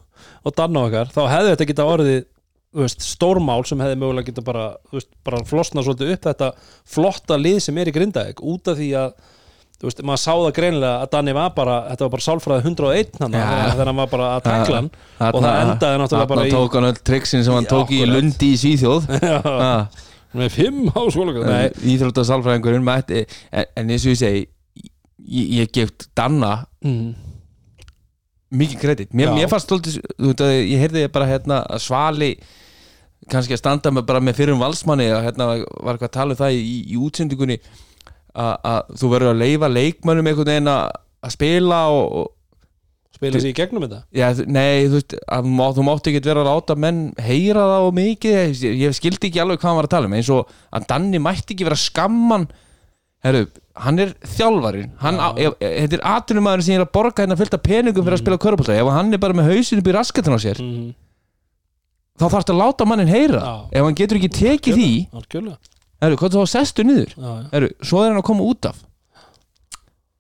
og 0.45 0.55
danna 0.59 0.83
okkar, 0.89 1.07
þá 1.15 1.21
hefði 1.31 1.53
þetta 1.55 1.67
geta 1.71 1.87
orðið 1.87 2.25
veist, 2.83 3.01
stórmál 3.07 3.63
sem 3.69 3.81
hefði 3.81 3.97
mögulega 4.03 4.29
geta 4.31 4.43
bara, 4.47 4.67
veist, 4.93 5.09
bara 5.25 5.41
flosna 5.49 5.83
svolítið 5.87 6.13
upp 6.17 6.27
þetta 6.29 6.51
flotta 6.97 7.39
lið 7.41 7.59
sem 7.65 7.79
er 7.81 7.89
í 7.91 7.95
Grindavík 7.97 8.43
út 8.45 8.69
af 8.73 8.79
því 8.81 8.89
að 9.01 9.15
þú 9.77 9.89
veist, 9.91 10.03
maður 10.09 10.21
sá 10.23 10.33
það 10.33 10.53
greinilega 10.57 11.03
að 11.05 11.11
Danni 11.13 11.35
var 11.37 11.51
bara 11.57 11.77
þetta 11.91 12.07
var 12.07 12.13
bara 12.17 12.25
sálfræði 12.27 12.65
101 12.71 13.21
hann 13.21 13.37
Ja. 13.37 13.47
þegar 13.75 13.91
hann 13.91 14.01
var 14.03 14.11
bara 14.13 14.29
að 14.39 14.43
tekla 14.47 14.77
hann. 14.81 14.91
Og 14.91 15.21
Þarna- 15.21 15.47
það 15.47 15.61
endaði 15.67 16.01
náttúrulega 16.03 16.31
bara 16.33 16.47
í 16.47 16.55
tók 16.57 16.77
hann 16.79 16.89
öll 16.91 17.01
triksin 17.11 17.45
sem 17.45 17.55
hann 17.59 17.69
tók 17.69 17.93
í. 17.93 18.03
Lundi 18.09 18.53
í 18.55 18.61
Svíþjóð. 18.63 19.09
Með 20.37 20.51
fimm 20.53 20.89
háskóla 20.93 21.45
Nei, 21.47 21.69
Íþróttasalfræðingurinn 21.95 22.85
mætti 22.85 23.23
en, 23.53 23.65
en 23.77 23.93
eins 23.95 24.05
og 24.05 24.13
ég 24.13 24.19
segi 24.21 24.43
ég, 25.25 25.47
ég 25.63 25.71
geft 25.73 26.09
Danna 26.19 26.67
mm, 26.85 27.15
mikið 28.57 28.81
kredit. 28.83 29.15
Mér, 29.17 29.33
mér 29.37 29.49
fannst 29.51 29.69
stoltið, 29.69 29.97
þú 30.19 30.31
veit 30.33 30.43
að 30.45 30.53
ég 30.57 30.83
heyrði 30.85 31.07
bara 31.15 31.29
hérna 31.31 31.61
Svali 31.83 32.35
kannski 33.33 33.57
að 33.57 33.63
standa 33.63 33.91
með 33.97 34.07
bara 34.11 34.21
með 34.23 34.39
fyrrum 34.41 34.61
valsmanni 34.63 35.09
og 35.17 35.25
hérna 35.27 35.47
var 35.57 35.97
eitthvað 35.97 36.09
að 36.11 36.17
tala 36.19 36.37
um 36.37 36.41
það 36.43 36.57
í, 36.61 36.77
í 36.95 36.97
útsendingunni 37.09 37.59
að- 38.37 38.59
að 38.73 38.95
þú 39.01 39.11
verður 39.15 39.33
að 39.35 39.41
leifa 39.43 39.71
leikmönnum 39.73 40.31
einhvern 40.31 40.51
veginn 40.53 40.73
að 40.73 40.91
að 41.27 41.33
spila 41.35 41.79
og, 41.91 42.05
og 42.21 42.33
spila 43.17 43.41
sér 43.41 43.49
í 43.51 43.57
gegnum 43.57 43.83
þetta? 43.87 44.03
Já, 44.15 44.27
nei, 44.47 44.85
þú 44.87 44.99
veist, 45.01 45.15
að, 45.33 45.47
þú 45.49 45.55
má- 45.57 45.73
þú 45.79 45.85
mátti 45.89 46.13
ekki 46.13 46.27
vera 46.29 46.43
að 46.45 46.51
láta 46.53 46.77
menn 46.77 47.01
heyra 47.25 47.65
það 47.73 47.87
og 47.89 47.95
mikið. 47.97 48.37
Ég, 48.67 48.77
ég 48.85 48.95
skildi 48.99 49.31
ekki 49.31 49.41
alveg 49.43 49.59
hvað 49.63 49.71
hann 49.73 49.79
var 49.81 49.89
að 49.89 49.95
tala 49.97 50.11
um 50.11 50.17
eins 50.19 50.29
og 50.37 50.53
að 50.77 50.87
Danni 50.93 51.19
mætti 51.25 51.57
ekki 51.57 51.65
vera 51.71 51.79
skamman. 51.81 52.45
Herru, 53.25 53.47
hann 53.83 53.99
er 54.05 54.13
þjálfarinn. 54.37 54.93
Hann, 55.01 55.17
á, 55.19 55.33
ef, 55.41 55.57
þetta 55.65 55.97
er 55.99 56.05
atunumæður 56.13 56.63
sem 56.69 56.77
er 56.77 56.85
að 56.85 56.93
borga 56.95 57.25
hérna 57.25 57.39
fylgta 57.41 57.59
peningum 57.65 58.05
fyrir 58.07 58.19
að 58.21 58.23
spila 58.23 58.39
körpulta 58.45 58.77
ef 58.77 58.93
hann 58.93 59.17
er 59.17 59.23
bara 59.25 59.35
með 59.41 59.49
hausinu 59.51 59.81
upp 59.83 59.89
í 59.91 59.97
raskatan 59.97 60.37
á 60.37 60.41
sér 60.45 60.61
mm, 60.63 60.93
þá 62.17 62.27
þarfst 62.33 62.53
að 62.53 62.61
láta 62.63 62.87
mannin 62.89 63.09
heyra. 63.13 63.41
Já. 63.45 63.55
ef 63.79 63.85
hann 63.87 63.99
getur 64.01 64.17
ekki 64.21 64.33
tekið 64.33 64.79
því 64.81 64.91
algjörlega. 65.21 65.59
Herru, 66.03 66.17
hvað 66.21 66.35
þá 66.37 66.47
sestu 66.53 66.85
niður? 66.85 67.13
Já, 67.17 67.29
já. 67.29 67.45
herru, 67.53 67.71
svo 67.83 68.03
er 68.05 68.11
hann 68.13 68.21
að 68.21 68.27
koma 68.29 68.47
út 68.51 68.69
af. 68.69 68.83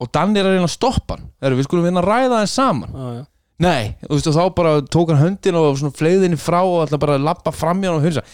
Og 0.00 0.10
Danni 0.12 0.40
er 0.40 0.44
að 0.48 0.56
reyna 0.56 0.68
að 0.68 0.74
stoppa 0.76 1.16
hann. 1.16 1.26
Herru, 1.40 1.56
við 1.60 1.66
skulum 1.68 1.86
hérna 1.88 2.02
ræða 2.04 2.40
hann 2.42 2.50
saman. 2.52 2.92
Já, 2.92 3.06
já. 3.20 3.24
Nei, 3.64 3.94
þú 4.04 4.12
veist 4.18 4.26
og 4.28 4.34
þá 4.36 4.42
bara 4.58 4.72
tók 4.92 5.12
hann 5.14 5.22
höndin 5.22 5.56
og 5.56 5.78
svona 5.80 5.96
fleiðinni 5.96 6.36
frá 6.36 6.58
og 6.60 6.82
ætla 6.84 6.98
bara 7.00 7.14
að 7.16 7.24
lappa 7.24 7.52
fram 7.56 7.80
hjá 7.80 7.88
hann 7.88 8.00
og 8.02 8.04
hunsa. 8.04 8.24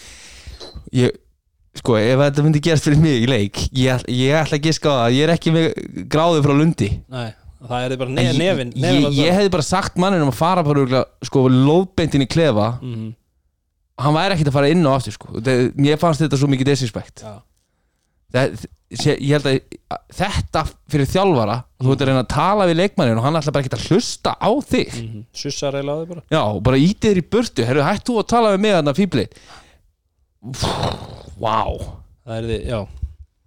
Ég, 0.99 1.13
sko, 1.79 1.95
ef 2.01 2.19
þetta 2.25 2.43
myndi 2.47 2.63
gerast 2.67 2.89
fyrir 2.89 2.99
mig 3.05 3.23
í 3.23 3.29
leik 3.31 3.61
ég, 3.71 3.93
ætla- 3.95 4.11
ég 4.19 4.35
ætla 4.41 4.59
að 4.59 4.67
giska 4.67 4.91
á 4.91 4.95
það, 5.05 5.15
ég 5.15 5.23
er 5.29 5.35
ekki 5.37 5.53
með 5.55 5.69
gráðu 6.11 6.43
frá 6.43 6.55
Lundi. 6.59 6.89
Nei, 7.15 7.29
það 7.71 7.87
er 7.87 7.97
bara 8.03 8.11
nef, 8.17 8.27
ég, 8.27 8.39
nefin, 8.43 8.73
ég, 8.75 8.83
nefin 8.83 9.17
ég, 9.23 9.33
hefði 9.39 9.53
bara 9.55 9.69
sagt 9.71 10.03
manninum 10.03 10.33
að 10.35 10.39
fara 10.43 10.65
bara 10.67 10.83
örugglega, 10.83 11.05
sko, 11.31 11.45
lóðbeintin 11.49 12.27
í 12.27 12.29
klefa. 12.35 12.67
Mm, 12.83 13.13
hann 13.99 14.15
væri 14.15 14.35
ekkert 14.37 14.49
að 14.49 14.53
fara 14.53 14.69
inn 14.73 14.87
og 14.87 14.95
aftur 14.99 15.13
sko. 15.13 15.29
Það- 15.41 15.73
mér 15.77 15.99
fannst 15.99 16.21
þetta 16.23 16.39
svo 16.39 16.49
mikið 16.49 16.65
disrespect. 16.73 17.23
Já, 17.23 17.43
Það- 18.33 18.67
sé- 18.97 19.19
ég 19.21 19.33
held 19.37 19.45
að 19.45 19.61
þetta 20.17 20.63
fyrir 20.89 21.07
þjálfara 21.07 21.65
þú 21.83 21.93
ert 21.93 22.01
að 22.01 22.07
reyna 22.09 22.23
að 22.25 22.29
tala 22.29 22.65
við 22.67 22.77
leikmannin 22.81 23.19
og 23.19 23.25
hann 23.25 23.35
ætla 23.37 23.53
bara 23.53 23.65
ekki 23.65 23.77
að 23.77 23.87
hlusta 23.91 24.33
á 24.41 24.49
þig. 24.65 24.89
Mm, 25.03 25.25
sussar 25.35 25.73
eiginlega 25.77 25.93
á 25.93 26.01
þig 26.01 26.09
bara. 26.09 26.23
Já, 26.33 26.61
bara 26.63 26.77
ítið 26.77 27.13
þér 27.13 27.21
í 27.21 27.29
burtu. 27.29 27.65
Herru, 27.67 27.83
hættu 27.85 28.17
að 28.19 28.27
tala 28.29 28.57
við 28.57 28.61
mig 28.61 28.73
þarna 28.73 28.95
fíbli 28.97 29.27
Vá. 31.43 31.59
Það 32.27 32.37
er 32.39 32.47
þið, 32.49 32.67
já. 32.67 32.81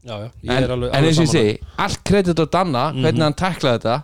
Já, 0.05 0.15
já, 0.21 0.27
ég 0.45 0.51
en, 0.53 0.63
er 0.63 0.69
alveg, 0.75 0.89
en 0.91 0.95
alveg 0.99 1.09
eins 1.09 1.17
og 1.17 1.25
ég 1.25 1.29
sammála. 1.29 1.33
segi, 1.33 1.59
allt 1.81 2.03
kredit 2.05 2.37
á 2.37 2.45
Danna 2.51 2.83
hvernig 2.93 3.15
Mhm. 3.15 3.21
hann 3.25 3.33
tæklaði 3.33 3.79
þetta 3.79 4.03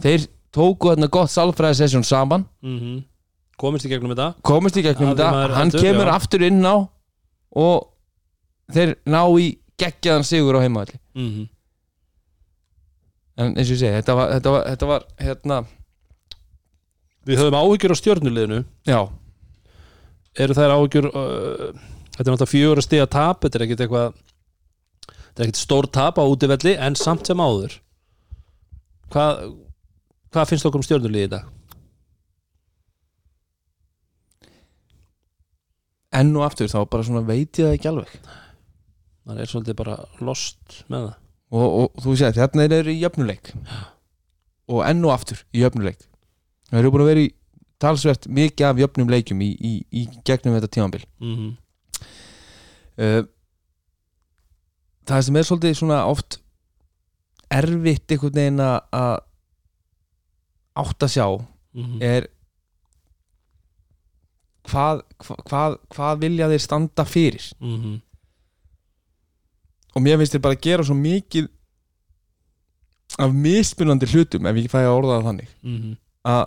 þeir 0.00 0.26
tóku 0.54 0.92
þarna 0.92 1.08
gott 1.10 1.30
sálfræði 1.30 1.78
sesjón 1.82 2.04
saman. 2.06 2.44
Mhm. 2.62 3.04
Komist 3.60 3.86
í 3.86 3.90
gegnum 3.92 4.14
þetta 4.14 4.28
komist 4.42 4.76
í 4.76 4.82
gegnum 4.82 5.12
þetta, 5.12 5.26
hann 5.32 5.70
heldur, 5.70 5.80
kemur 5.84 6.08
já. 6.08 6.14
aftur 6.16 6.42
inn 6.46 6.62
á 6.64 6.74
og 7.52 7.88
þeir 8.72 8.94
ná 9.06 9.20
í 9.38 9.48
geggjaðan 9.78 10.24
sigur 10.26 10.56
á 10.58 10.64
heimavalli 10.64 10.98
Mhm. 11.14 11.48
en 13.38 13.54
eins 13.56 13.68
og 13.70 13.76
ég 13.76 13.80
segi, 13.82 13.94
þetta 14.00 14.14
var, 14.16 14.30
þetta 14.36 14.50
var, 14.54 14.64
þetta 14.72 14.86
var 14.92 15.06
hérna, 15.20 15.60
Við 17.22 17.38
höfum 17.38 17.54
áhyggjur 17.54 17.92
á 17.94 17.96
stjörnuliðinu 18.00 18.56
já 18.88 18.98
Eru 20.42 20.54
þær 20.58 20.72
áhyggjur 20.74 21.06
uh, 21.12 21.68
Þetta 22.16 22.24
er 22.24 22.32
náttúrulega 22.32 22.50
fjögur 22.50 22.80
að 22.80 22.86
stiga 22.88 23.06
tap 23.06 23.44
Þetta 23.44 23.58
er 23.60 23.64
ekkit 23.68 23.82
eitthvað 23.84 24.16
Þetta 25.12 25.38
er 25.38 25.44
ekkit 25.46 25.60
stór 25.60 25.86
tap 25.94 26.18
á 26.18 26.24
útivelli 26.26 26.72
En 26.82 26.96
samt 26.98 27.30
sem 27.30 27.38
áður 27.44 27.76
Hvað 29.14 29.44
Hvað 30.34 30.50
finnst 30.50 30.66
okkur 30.66 30.82
um 30.82 30.86
stjörnuliði 30.88 31.28
í 31.28 31.32
dag? 31.36 31.46
Enn 36.18 36.36
og 36.36 36.46
aftur, 36.46 36.70
þá 36.70 36.80
bara 36.92 37.06
svona 37.06 37.24
veit 37.26 37.58
ég 37.58 37.66
það 37.66 37.76
ekki 37.76 37.90
alveg. 37.90 38.14
Það 39.22 39.42
er 39.42 39.50
svolítið 39.50 39.78
bara 39.78 39.98
lost 40.20 40.80
með 40.88 41.08
það. 41.08 41.18
Og, 41.52 41.66
og 41.82 42.02
þú 42.02 42.16
segir, 42.16 42.38
þarna 42.40 42.66
þeir 42.66 42.78
eru 42.78 42.92
í 42.92 43.02
jöfnuleik. 43.02 43.52
Og 44.72 44.82
enn 44.88 45.04
og 45.04 45.14
aftur 45.14 45.44
í 45.52 45.62
jöfnuleik. 45.62 46.06
Þeir 46.70 46.80
eru 46.80 46.92
búin 46.94 47.04
að 47.04 47.12
vera 47.12 47.24
í 47.26 47.32
talsvert 47.82 48.28
mikið 48.30 48.68
af 48.68 48.80
jöfnum 48.82 49.10
leikjum 49.10 49.42
í, 49.44 49.50
í, 49.58 49.72
í 49.90 50.06
gegnum 50.26 50.54
þetta 50.56 50.70
tímambil 50.70 51.02
mm 51.22 51.50
uh, 53.02 53.22
það 55.08 55.24
sem 55.26 55.38
er 55.38 55.48
svolítið 55.48 55.78
svona 55.80 55.98
oft 56.06 56.38
erfitt 57.52 58.14
einhvern 58.14 58.36
veginn 58.38 58.62
að 58.62 59.16
átt 60.78 61.04
að 61.04 61.12
sjá 61.12 61.26
-hmm. 61.26 61.98
er 62.00 62.28
hvað, 64.68 65.02
hvað, 65.48 65.76
hvað, 65.94 66.18
vilja 66.20 66.48
þeir 66.48 66.60
standa 66.60 67.04
fyrir 67.04 67.52
Mm 67.60 67.76
-hmm. 67.82 68.00
og 69.96 70.02
mér 70.02 70.16
finnst 70.18 70.32
þeir 70.32 70.40
bara 70.46 70.54
gera 70.62 70.82
svo 70.84 70.94
mikið 70.94 71.48
af 73.18 73.32
mismunandi 73.34 74.06
hlutum 74.06 74.46
ef 74.46 74.56
ég 74.56 74.70
fæ 74.70 74.78
að 74.86 74.96
orða 74.98 75.18
það 75.20 75.26
þannig 75.28 75.48
Mhm. 75.62 75.96
að 76.24 76.46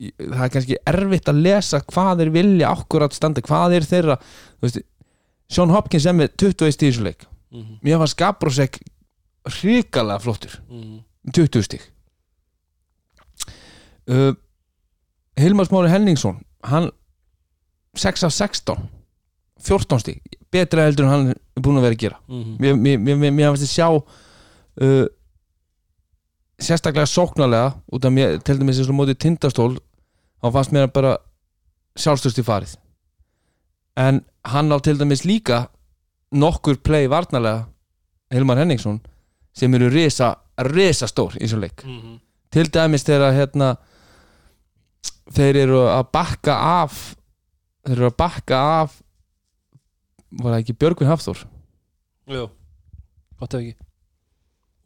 í- 0.00 0.12
það 0.18 0.44
er 0.44 0.48
kannski 0.48 0.76
erfitt 0.86 1.28
að 1.28 1.42
lesa 1.42 1.80
hvað 1.80 2.18
þeir 2.20 2.30
vilja 2.32 2.68
akkurat 2.72 3.12
standa, 3.12 3.40
hvað 3.40 3.72
er 3.76 3.80
þeirra 3.82 4.18
veist, 4.62 4.78
Sean 5.48 5.70
Hopkins 5.70 6.06
er 6.06 6.12
með 6.12 6.28
21 6.36 6.72
stíð 6.72 6.88
í 6.88 6.92
þessu 6.92 7.02
leik 7.02 7.24
Mhm. 7.52 7.78
mér 7.82 7.98
var 7.98 8.06
Skabrosek 8.08 8.80
hrikalega 9.46 10.18
flottur 10.20 10.60
Mhm. 10.70 11.00
20 11.32 11.62
stík 11.62 11.82
uh, 14.08 14.32
Hilmar 15.36 15.66
Smári 15.66 15.88
Henningsson 15.90 16.40
hann 16.70 16.90
6 17.96 18.24
af 18.28 18.32
16 18.32 18.88
14 19.66 20.00
stík, 20.02 20.20
betra 20.52 20.84
heldur 20.86 21.06
en 21.06 21.10
hann 21.10 21.28
er 21.32 21.62
búin 21.64 21.78
að 21.80 21.86
vera 21.86 21.94
að 21.96 22.02
gera 22.02 22.18
Mhm. 22.28 22.56
mér, 22.60 22.74
mér, 22.76 22.98
mér, 22.98 23.16
mér, 23.16 23.32
mér 23.32 23.48
fannst 23.52 23.64
að 23.66 23.74
sjá 23.76 23.88
uh, 24.82 25.06
sérstaklega 26.60 27.06
sóknarlega 27.06 27.74
út 27.92 28.04
af 28.04 28.12
mér, 28.12 28.38
til 28.44 28.58
dæmis 28.60 28.78
eins 28.80 28.88
og 28.90 28.96
mótið 28.96 29.18
tindastól 29.20 29.76
þá 30.42 30.52
fannst 30.54 30.72
mér 30.72 30.86
bara 30.92 31.16
sjálfstöðst 31.98 32.40
í 32.40 32.44
farið 32.46 32.76
en 33.96 34.22
hann 34.44 34.72
á 34.72 34.78
til 34.84 34.96
dæmis 35.00 35.24
líka 35.28 35.66
nokkur 36.32 36.76
play 36.84 37.08
varnarlega 37.08 37.66
Hilmar 38.32 38.58
Henningsson 38.58 39.00
sem 39.56 39.72
eru 39.74 39.88
risa, 39.92 40.34
risa 40.58 41.06
stór 41.08 41.36
í 41.38 41.44
þessu 41.46 41.60
leik 41.60 41.84
Mhm. 41.84 42.18
til 42.50 42.66
dæmis 42.72 43.04
þegar 43.04 43.32
hérna 43.36 43.76
þeir 45.34 45.56
eru 45.64 45.80
að 45.90 46.04
bakka 46.14 46.54
af 46.82 47.00
þeir 47.86 47.96
eru 47.96 48.10
að 48.10 48.16
bakka 48.20 48.60
af 48.82 49.02
var 50.36 50.52
það 50.54 50.60
ekki 50.62 50.76
Björgvin 50.82 51.08
Hafþór 51.10 51.44
Jú, 52.26 52.46
gott 53.40 53.54
ef 53.54 53.60
ekki 53.60 53.74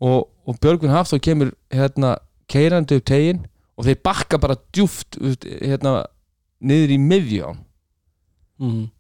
og, 0.01 0.29
og 0.47 0.59
Björgvin 0.63 0.93
Hafþór 0.95 1.21
kemur 1.25 1.53
hérna 1.73 2.15
keirandi 2.51 2.99
upp 3.01 3.05
tegin 3.09 3.43
og 3.81 3.87
þeir 3.89 4.01
bakka 4.05 4.39
bara 4.43 4.57
djúft 4.77 5.17
hérna 5.21 6.05
niður 6.61 6.95
í 6.97 6.99
hann 7.01 7.61
Mhm. 8.61 8.91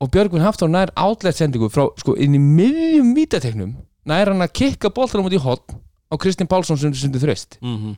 og 0.00 0.10
Björgvin 0.14 0.44
Hafþór 0.44 0.70
nær 0.70 0.92
átlætt 0.94 1.34
sendingu 1.40 1.66
frá 1.72 1.88
sko 1.98 2.14
inn 2.14 2.36
í 2.36 2.38
miðjum 2.38 3.08
vítateknum 3.16 3.72
nær 4.06 4.30
hann 4.30 4.44
að 4.44 4.52
kikka 4.54 4.90
boltanum 4.94 5.26
út 5.26 5.34
í 5.34 5.40
hotn 5.42 5.80
á 6.06 6.14
Kristinn 6.14 6.46
Pálsson 6.46 6.78
sem 6.78 6.94
sundu 6.94 7.18
þröst 7.18 7.58
Mhm. 7.60 7.96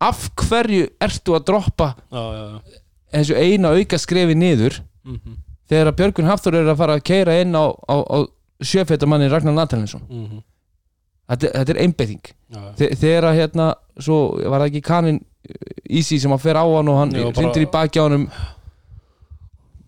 Af 0.00 0.28
hverju 0.36 0.88
ertu 1.00 1.34
að 1.36 1.44
droppa 1.48 1.94
Já, 2.12 2.22
já, 2.36 2.60
þessu 3.14 3.36
eina 3.36 3.68
auka 3.72 3.98
skrefi 3.98 4.34
niður 4.36 4.80
Mhm. 5.06 5.36
þegar 5.70 5.86
að 5.92 5.96
Björgvin 5.96 6.26
Hafþór 6.30 6.54
er 6.54 6.66
að 6.72 6.76
fara 6.76 6.96
að 6.98 7.04
keira 7.04 7.40
inn 7.40 7.52
á, 7.54 7.64
á, 7.88 7.96
á 8.02 8.18
sjöfeitamanni 8.62 9.28
Ragnar 9.30 9.54
Natalinsson 9.54 10.02
Mhm. 10.10 10.42
þetta, 11.30 11.52
þetta 11.52 11.70
er 11.74 11.80
einbeiting. 11.82 12.20
Þe, 12.76 12.90
þegar 12.96 13.24
að 13.24 13.36
hérna 13.40 13.74
svo 13.98 14.36
var 14.50 14.60
það 14.60 14.68
ekki 14.70 14.82
kanin 14.82 15.24
Easy 15.88 16.18
sem 16.18 16.30
að 16.30 16.40
fer 16.40 16.54
á 16.58 16.64
hann 16.66 16.88
og 16.88 16.98
hann 16.98 17.10
hrindir 17.14 17.62
í 17.66 17.70
baki 17.70 17.98
á 18.02 18.08
hann 18.10 18.28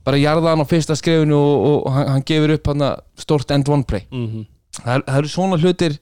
bara 0.05 0.17
jarða 0.17 0.51
hann 0.55 0.63
á 0.63 0.67
fyrsta 0.69 0.95
skrefinu 0.97 1.35
og, 1.37 1.87
og 1.87 1.93
hann, 1.93 2.09
hann 2.09 2.23
gefur 2.23 2.55
upp 2.55 2.67
hann 2.67 2.85
stort 3.17 3.51
end 3.51 3.69
one 3.69 3.85
play 3.85 4.07
Mhm. 4.11 4.47
það, 4.73 4.95
er- 4.97 5.03
það 5.03 5.19
eru 5.19 5.29
svona 5.29 5.59
hlutir 5.59 5.99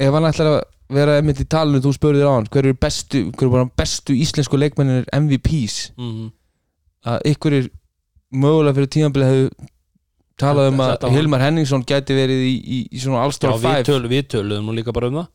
ef 0.00 0.12
hann 0.12 0.24
ætlar 0.24 0.50
að 0.50 0.62
vera 0.94 1.18
einmitt 1.18 1.40
í 1.42 1.46
talinu 1.50 1.80
þú 1.84 1.92
spurðir 1.96 2.28
á 2.30 2.32
hann 2.36 2.48
hver 2.50 2.64
eru 2.68 2.78
bestu, 2.80 3.24
hver 3.32 3.46
eru 3.46 3.52
bara 3.56 3.70
bestu 3.78 4.14
íslensku 4.16 4.58
leikmennir 4.60 5.06
MVPs 5.12 5.76
Mhm. 5.98 6.30
að 7.06 7.20
ykkur 7.34 7.52
er 7.60 7.70
mögulega 8.32 8.74
fyrir 8.78 8.90
tímabilið 8.96 9.30
hefur 9.34 9.70
talað 10.40 10.68
um 10.72 10.80
að 10.82 11.04
Hilmar 11.14 11.40
Henningsson 11.44 11.84
gæti 11.86 12.14
verið 12.16 12.40
í, 12.48 12.54
í, 12.58 12.78
í 12.90 12.98
svona 13.02 13.20
Já, 13.20 13.24
All-Star 13.28 13.52
við, 13.54 13.62
5 13.62 13.84
töl, 13.86 14.02
við 14.10 14.24
töluðum 14.32 14.64
nú 14.70 14.74
líka 14.74 14.92
bara 14.92 15.06
um 15.12 15.14
það. 15.20 15.28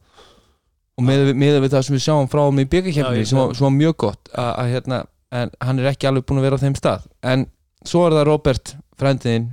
Og 0.99 1.05
með, 1.07 1.21
með 1.39 1.59
við 1.63 1.71
það 1.71 1.85
sem 1.87 1.95
við 1.95 2.03
sjáum 2.03 2.27
frá 2.27 2.41
hann 2.43 2.59
í 2.59 2.65
Já, 2.65 2.71
byggakefni 2.73 3.25
sem, 3.29 3.39
sem 3.55 3.63
var 3.69 3.71
mjög 3.77 3.95
gott 4.03 4.29
að, 4.33 4.49
að 4.59 4.71
hérna, 4.73 4.97
en 5.31 5.51
hann 5.63 5.79
er 5.79 5.87
ekki 5.93 6.09
alveg 6.09 6.25
búin 6.27 6.41
að 6.41 6.47
vera 6.49 6.59
á 6.59 6.63
þeim 6.65 6.75
stað. 6.75 7.05
En 7.23 7.45
svo 7.87 8.01
er 8.09 8.17
það 8.17 8.25
Robert 8.27 8.73
frendiðin 8.99 9.45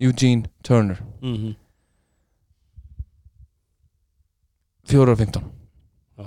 Eugene 0.00 0.48
Turner. 0.64 1.02
Mhm. 1.20 1.52
4 4.90 5.12
og 5.12 5.18
15 5.18 5.42
Já. 6.18 6.26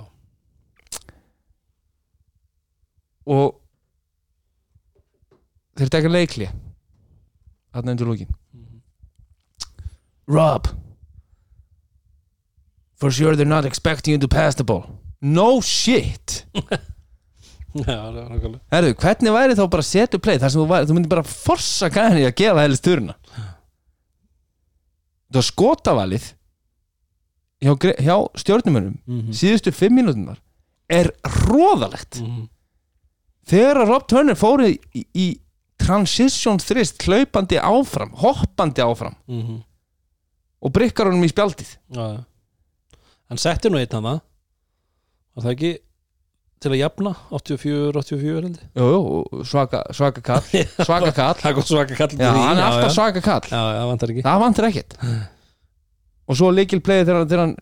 og 3.26 3.60
þeir 5.76 5.90
tekja 5.92 6.10
leikli 6.12 6.48
þarna 7.74 7.92
undir 7.96 8.08
lókin 8.08 8.30
Mhm. 8.54 8.80
Rob. 10.28 10.66
For 12.96 13.10
sure 13.10 13.36
they're 13.36 13.44
not 13.44 13.64
expecting 13.66 14.12
you 14.14 14.18
to 14.18 14.28
pass 14.28 14.54
the 14.54 14.64
ball. 14.64 14.86
No 15.20 15.60
shit. 15.60 16.46
Nákvæmlega. 17.76 18.60
Herðu, 18.72 18.94
hvernig 18.96 19.32
væri 19.36 19.54
þá 19.58 19.66
bara 19.68 19.82
að 19.84 19.90
setja 19.90 20.18
play 20.22 20.38
þar 20.40 20.48
sem 20.50 20.60
þú, 20.62 20.66
væri, 20.70 20.86
þú 20.88 20.94
myndir 20.96 21.12
bara 21.12 21.22
forsa 21.28 21.90
gæðinni 21.92 22.24
að 22.30 22.34
gefa 22.40 22.62
helst 22.64 22.84
turna 22.86 23.14
Það 25.26 25.36
var 25.36 25.46
skotavalið 25.50 26.28
hjá, 27.62 27.72
hjá 28.00 28.16
stjórnumönum 28.36 28.98
Mhm. 29.06 29.30
síðustu 29.32 29.72
fimm 29.72 29.96
mínútunar 29.98 30.36
er 30.90 31.10
róðalegt 31.24 32.20
Mhm. 32.22 32.48
þegar 33.46 33.76
að 33.82 33.88
Rob 33.88 34.06
Turner 34.08 34.34
fóri 34.34 34.78
í, 34.94 35.04
í 35.14 35.26
transition 35.78 36.58
þrist 36.58 36.98
hlaupandi 37.06 37.58
áfram, 37.60 38.12
hoppandi 38.16 38.80
áfram 38.82 39.14
Mhm. 39.28 39.62
og 40.62 40.72
brikkar 40.72 41.06
honum 41.10 41.22
í 41.24 41.28
spjaldið. 41.32 41.76
Já. 41.92 42.24
Hann 43.28 43.38
setti 43.38 43.68
nú 43.68 43.78
einn 43.78 43.90
hana 43.92 44.20
Var 45.36 45.44
það 45.44 45.52
ekki 45.56 45.78
til 46.60 46.70
að 46.70 46.78
jafna? 46.80 47.10
84-84 47.30 48.42
held 48.42 48.56
ég? 48.56 48.68
Jú, 48.74 48.86
jú, 48.88 49.44
svaka, 49.44 49.82
svaka 49.92 50.22
kall 50.22 50.40
svaka 50.88 51.12
kall, 51.12 51.34
Það 51.34 51.60
svaka 51.66 51.94
kall 51.96 52.16
já, 52.16 52.30
hann 52.32 52.56
er 52.56 52.62
alltaf 52.70 52.94
svaka 52.94 53.20
kall. 53.20 53.40
Já, 53.42 53.50
já, 53.50 53.80
það 53.82 53.88
vantar 53.90 54.08
ekki. 54.14 54.22
Það 54.22 54.40
vantar 54.40 54.68
ekkert 54.70 54.96
og 56.28 56.36
svo 56.38 56.50
leikil 56.50 56.80
playið 56.80 57.06
þegar, 57.10 57.26
þegar 57.30 57.42
hann 57.44 57.56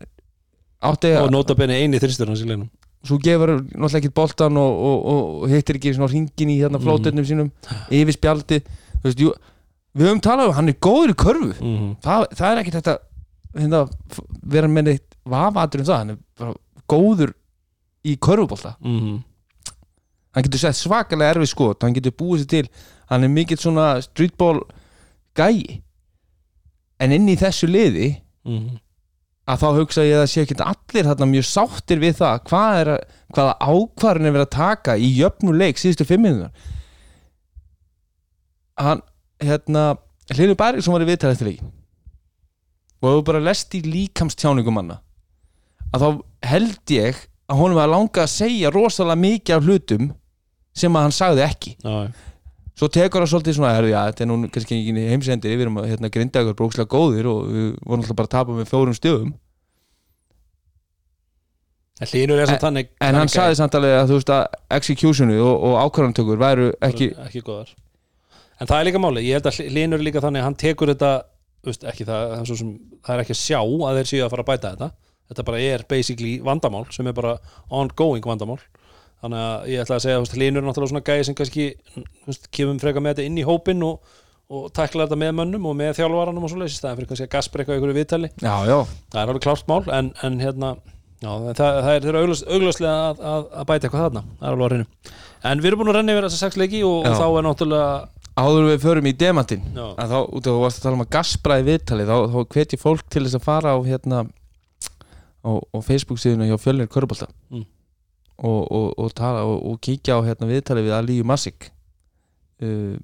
átti 0.85 1.11
Og 1.17 1.27
að 1.27 1.31
nota 1.35 1.55
benni 1.55 1.77
eini 1.81 1.99
þristur 2.01 2.27
hans 2.31 2.41
í 2.41 2.47
leinum 2.49 2.69
svo 3.05 3.19
gefur 3.21 3.51
hann 3.53 3.65
náttúrulega 3.69 3.99
ekkert 4.01 4.15
boltan 4.17 4.57
og, 4.57 4.79
og, 4.89 5.03
og 5.43 5.49
hittir 5.51 5.77
ekki 5.77 5.93
svona 5.93 6.09
ringin 6.11 6.49
í 6.49 6.59
hérna 6.61 6.79
Mhm. 6.79 6.85
flóturnum 6.87 7.25
sínum 7.29 7.51
yfir 7.93 8.15
spjaldi 8.17 8.61
veist, 9.03 9.19
jú, 9.21 9.29
við 9.95 10.07
höfum 10.09 10.21
talað 10.25 10.49
um 10.49 10.55
hann 10.57 10.69
er 10.69 10.77
góður 10.81 11.13
í 11.13 11.17
körfu. 11.21 11.51
Mhm. 11.61 11.91
það, 12.01 12.25
það 12.33 12.49
er 12.51 12.61
ekkert 12.63 12.79
þetta 12.79 12.95
hérna, 13.55 13.83
vera 14.43 14.67
með 14.67 14.83
neitt 14.89 15.15
vafatur 15.25 15.79
um 15.79 15.85
það. 15.85 15.97
Hann 16.01 16.09
er 16.09 16.17
bara 16.39 16.53
góður 16.89 17.33
í 18.05 18.17
körfubolta. 18.17 18.75
Mhm. 18.81 19.23
hann 20.35 20.43
getur 20.43 20.59
sett 20.59 20.75
svakalega 20.75 21.35
erfið 21.35 21.47
skot. 21.53 21.81
Hann 21.85 21.93
getur 21.95 22.11
búið 22.11 22.41
sér 22.43 22.47
til. 22.49 22.69
Hann 23.07 23.23
er 23.23 23.29
mikill 23.29 23.57
svona 23.61 24.01
streetball 24.03 24.63
gæi. 25.37 25.81
En 26.99 27.11
inn 27.11 27.27
í 27.29 27.37
þessu 27.37 27.69
liði 27.69 28.17
mm 28.45 28.81
að 29.45 29.59
þá 29.61 29.65
hugsa 29.77 30.01
ég 30.01 30.17
að 30.17 30.29
sé 30.31 30.41
ekki 30.41 30.55
allir 30.65 31.05
þarna 31.05 31.25
mjög 31.29 31.43
sáttir 31.45 31.99
við 32.01 32.15
það. 32.17 32.39
Hvað 32.49 32.77
er, 32.79 32.89
að- 32.95 33.11
hvaða 33.35 33.51
ákvarðin 33.61 34.25
er 34.25 34.33
verið 34.33 34.45
að 34.47 34.55
taka 34.55 34.95
í 34.97 35.09
jöfnuleik 35.19 35.77
síðustu 35.77 36.07
fimm 36.09 36.23
minútur 36.25 36.49
hann 38.81 39.01
hérna 39.39 39.83
Hlynur 40.33 40.57
Bæriksson 40.57 40.95
var 40.95 41.03
í 41.05 41.07
viðtalið 41.11 41.35
eftir 41.37 41.49
leikin 41.51 41.71
og 43.03 43.09
hefur 43.11 43.25
bara 43.27 43.43
lest 43.45 43.75
í 43.77 43.83
líkamstjáningum 43.85 44.73
manna. 44.79 44.95
Að 45.93 46.01
þá 46.01 46.07
held 46.49 46.93
ég 46.95 47.19
að 47.45 47.59
honum 47.61 47.77
var 47.77 47.91
langa 47.91 48.23
að 48.23 48.31
segja 48.33 48.71
rosalega 48.73 49.21
mikið 49.21 49.55
af 49.59 49.67
hlutum 49.67 50.07
sem 50.75 50.95
að 50.97 51.05
hann 51.05 51.13
sagði 51.13 51.43
ekki. 51.45 51.75
Já, 51.85 51.93
svo 52.75 52.89
tekur 52.91 53.23
það 53.23 53.31
svolítið 53.31 53.57
svona 53.57 53.73
herri, 53.75 53.93
já, 53.93 54.01
þetta 54.09 54.25
er 54.25 54.29
nú 54.31 54.37
kannski 54.51 54.77
ekki 54.81 55.07
heimsendir 55.11 55.55
við 55.55 55.65
erum 55.65 55.81
að 55.81 55.89
hérna, 55.93 56.11
grinda 56.11 56.43
ykkur 56.43 56.57
brókslega 56.59 56.91
góðir 56.91 57.29
og 57.31 57.49
við 57.49 57.67
vorum 57.81 58.03
alltaf 58.03 58.19
bara 58.19 58.29
að 58.29 58.35
tapa 58.35 58.57
með 58.57 58.71
fjórum 58.71 58.97
stöðum. 58.97 59.33
En 62.03 62.59
þannig 62.59 62.89
en 62.99 63.15
hann 63.15 63.31
sagði 63.31 63.55
samt 63.55 63.75
alveg 63.77 63.93
að 64.01 64.09
þú 64.09 64.17
veist 64.17 64.31
að 64.35 64.57
executionu 64.75 65.37
og, 65.39 65.53
og 65.69 65.75
ákvarðantökur 65.85 66.41
væru 66.41 66.65
ekki 66.83 67.13
ekki, 67.23 67.43
góðar. 67.45 67.71
En 68.59 68.67
það 68.67 68.81
er 68.81 68.87
líka 68.89 69.01
máli, 69.03 69.23
ég 69.23 69.39
held 69.39 69.47
að 69.47 69.61
Hlynur 69.69 70.01
er 70.01 70.03
líka 70.03 70.23
þannig 70.23 70.43
að 70.43 70.47
hann 70.49 70.57
tekur 70.59 70.91
þetta 70.91 71.11
veist, 71.63 71.87
ekki 71.87 72.07
það, 72.07 72.35
sem, 72.51 72.73
það 72.99 73.15
er 73.15 73.23
ekki 73.23 73.35
að 73.35 73.39
sjá 73.39 73.59
að 73.61 73.99
þeir 73.99 74.11
séu 74.11 74.25
að 74.25 74.33
fara 74.33 74.43
að 74.43 74.49
bæta 74.51 74.73
þetta. 74.73 74.89
Þetta 75.31 75.45
bara 75.47 75.61
er 75.71 75.85
basically 75.89 76.33
vandamál 76.45 76.83
sem 76.93 77.07
er 77.07 77.15
bara 77.17 77.37
ongoing 77.73 78.27
vandamál 78.27 78.59
þannig 79.25 79.41
að 79.41 79.67
ég 79.73 79.83
ætla 79.83 79.97
að 79.97 80.03
segja 80.05 80.21
að 80.21 80.35
Hlynur 80.35 80.61
er 80.61 80.67
náttúrulega 80.69 80.93
svona 80.93 81.05
gæði 81.09 81.27
sem 81.27 81.37
kannski 81.39 81.67
veist, 82.29 82.49
kemum 82.55 82.81
freka 82.81 83.03
með 83.03 83.15
þetta 83.15 83.27
inn 83.29 83.39
í 83.41 83.45
hópin 83.47 83.85
og, 83.85 84.17
og 84.53 84.65
tækla 84.77 85.07
þetta 85.07 85.19
með 85.25 85.37
mönnum 85.41 85.69
og 85.69 85.77
með 85.81 85.95
þjálfvaranum 85.99 86.47
og 86.47 86.53
svo 86.53 86.65
í 86.65 86.73
staðin 86.73 86.99
fyrir 87.01 87.11
kannski 87.11 87.27
að 87.27 87.61
eitthvað 87.63 87.79
ykkur 87.79 87.95
viðtali. 87.99 88.31
Já, 88.39 88.55
já, 88.69 88.77
það 89.11 89.21
er 89.21 89.33
alveg 89.33 89.45
klárt 89.47 89.71
mál 89.71 89.81
en, 89.99 90.11
en 90.23 90.41
hérna 90.43 90.73
já, 91.19 91.29
það, 91.29 91.55
það 91.59 91.91
er 91.93 92.07
þeirra 92.07 92.25
augljós, 92.25 92.43
augljóslega 92.49 92.97
að, 93.09 93.23
að, 93.33 93.47
að 93.61 93.69
bæta 93.71 93.87
eitthvað 93.89 94.05
þarna, 94.07 94.25
það 94.39 94.49
er 94.49 94.55
alveg 94.55 94.65
á 94.65 94.71
hreinu. 94.71 95.15
En 95.45 95.61
við 95.61 95.69
erum 95.69 95.81
búin 95.81 95.91
að 95.91 95.97
renna 95.99 96.15
yfir 96.15 96.27
þessa 96.29 96.41
sex 96.45 96.59
leiki 96.59 96.83
og, 96.85 97.05
og 97.05 97.17
þá 97.19 97.25
er 97.27 97.45
náttúrulega 97.45 97.89
áður 98.35 98.65
við 98.67 98.81
förum 98.83 99.05
í 99.07 99.13
demantin 99.15 99.61
já, 99.71 99.85
að 100.01 100.11
þá, 100.11 100.17
út 100.19 100.39
af 100.41 100.49
að 100.49 100.55
þú 100.57 100.63
varst 100.63 100.79
að 100.79 100.85
tala 100.85 100.97
um 100.97 101.03
að 101.05 101.11
gaspra 101.15 101.59
í 101.61 101.65
viðtali 101.69 102.07
þá, 102.09 102.15
þá 102.33 102.39
hvet 102.55 102.75
ég 102.75 102.81
fólk 102.81 103.05
til 103.07 103.23
þess 103.23 103.37
að 103.39 103.45
fara 103.45 103.75
á 103.75 103.79
hérna 103.85 104.23
á, 105.45 105.51
á 105.55 105.77
Facebook 105.85 106.19
síðuna 106.19 106.49
hjá 106.49 106.57
Fjölnir 106.59 106.91
Körbólta 106.91 107.29
Mm. 107.53 107.63
Og, 108.37 108.61
og, 108.71 108.87
og 108.99 109.13
tala 109.15 109.45
og, 109.47 109.61
og 109.71 109.79
kíkja 109.83 110.19
á 110.19 110.25
hérna 110.25 110.49
viðtali 110.49 110.85
við 110.85 110.97
Alíu 110.97 111.27
Massik 111.27 111.69
uh, 112.63 112.97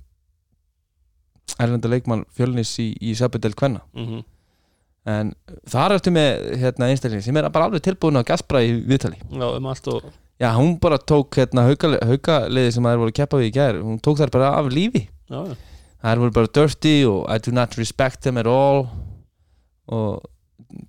erlenda 1.59 1.91
leikmann 1.91 2.25
Fjölnis 2.35 2.73
í, 2.81 2.91
í 2.99 3.15
Sabedel 3.17 3.55
Kvenna 3.57 3.83
mm 3.95 4.21
en 5.09 5.31
þar 5.69 5.95
ertu 5.97 6.13
með 6.13 6.43
hérna 6.61 6.89
einstakling 6.91 7.23
sem 7.25 7.37
er 7.39 7.47
bara 7.49 7.67
alveg 7.69 7.83
tilbúin 7.85 8.19
að 8.19 8.27
gaspra 8.29 8.61
í 8.65 8.75
viðtali. 8.85 9.17
Já, 9.33 9.47
um 9.47 9.69
allt 9.71 9.87
og 9.89 10.03
já, 10.41 10.49
hún 10.57 10.75
bara 10.81 10.99
tók 11.01 11.39
hérna 11.39 11.65
haukaliði 11.65 12.75
sem 12.75 12.85
þær 12.85 13.01
voru 13.01 13.13
að 13.13 13.17
keppa 13.21 13.39
við 13.41 13.49
í 13.49 13.55
gær 13.55 13.79
hún 13.81 14.01
tók 14.03 14.19
þær 14.21 14.33
bara 14.33 14.51
af 14.59 14.69
lífi. 14.73 15.07
Já, 15.31 15.39
já, 15.49 15.55
þær 16.05 16.21
voru 16.25 16.35
bara 16.37 16.53
dirty 16.59 16.95
og 17.09 17.23
I 17.25 17.39
do 17.41 17.55
not 17.55 17.77
respect 17.81 18.21
them 18.21 18.37
at 18.41 18.49
all 18.49 18.85
og 19.91 20.21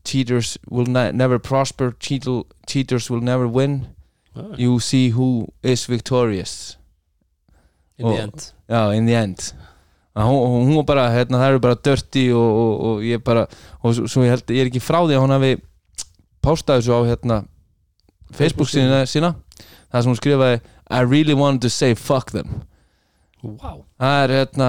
cheaters 0.07 0.59
will 0.71 0.87
ne 0.87 1.11
never 1.13 1.41
prosper 1.41 1.95
cheaters 1.99 3.11
will 3.11 3.25
never 3.25 3.49
win 3.49 3.87
já, 4.37 4.45
you 4.59 4.79
see 4.81 5.11
who 5.11 5.47
is 5.63 5.87
victorious. 5.87 6.77
In 7.99 8.07
the 8.07 8.13
og- 8.13 8.21
end. 8.21 8.53
Já, 8.69 8.95
in 8.97 9.07
the 9.07 9.15
end. 9.15 9.53
Hún, 10.15 10.67
hún 10.69 10.77
var 10.77 10.85
bara, 10.85 11.05
hérna, 11.11 11.39
það 11.41 11.51
eru 11.55 11.61
bara 11.65 11.75
dirty 11.85 12.27
og, 12.37 12.57
og, 12.63 12.81
og 12.85 13.03
ég 13.03 13.23
bara 13.25 13.47
og 13.81 13.95
svo, 13.97 14.07
svo 14.13 14.25
ég 14.27 14.35
held, 14.35 14.51
ég 14.53 14.61
er 14.67 14.69
ekki 14.69 14.83
frá 14.85 14.99
því 15.07 15.17
að 15.17 15.23
hún 15.25 15.33
hafi 15.33 15.53
postað 16.45 16.83
þessu 16.83 16.93
á 16.93 17.01
hérna 17.09 17.39
Facebook 18.37 18.69
sína, 18.69 19.07
sína. 19.09 19.31
Það 19.93 20.03
sem 20.03 20.13
hún 20.13 20.21
skrifaði 20.21 20.61
I 20.93 21.01
really 21.09 21.33
wanted 21.35 21.63
to 21.65 21.71
say 21.73 21.95
fuck 21.95 22.31
them. 22.33 22.61
Wow. 23.43 23.85
það 23.99 24.19
er 24.25 24.35
hérna 24.37 24.69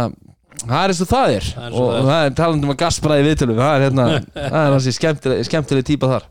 það 0.64 0.80
er 0.80 0.91
eins 0.94 1.02
og 1.03 1.10
það 1.11 1.34
er. 1.35 1.49
Er 1.60 1.76
og 1.76 1.84
það 1.84 1.91
er. 1.91 1.99
og 1.99 2.07
það 2.07 2.23
er 2.26 2.38
talandi 2.40 2.65
um 2.68 2.72
að 2.73 2.80
gaspræði 2.80 3.26
viðtölu 3.27 3.57
það 3.60 3.73
er 3.76 3.84
hérna, 3.88 4.06
það 4.53 4.60
er 4.64 4.72
hansi 4.77 4.94
skemmtileg, 4.95 5.44
skemmtileg 5.49 5.85
típa 5.91 6.10
þar 6.14 6.26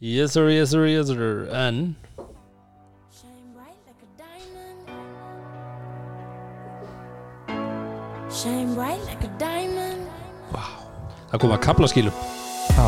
yes 0.00 0.32
sir, 0.32 0.48
yes 0.48 0.70
sir, 0.70 0.86
yes 0.86 1.08
sir 1.08 1.48
en 1.52 1.96
diamond. 9.38 10.06
það 11.30 11.40
kom 11.42 11.52
að 11.54 11.62
kapla 11.64 11.88
skilum 11.90 12.14
Já, 12.78 12.86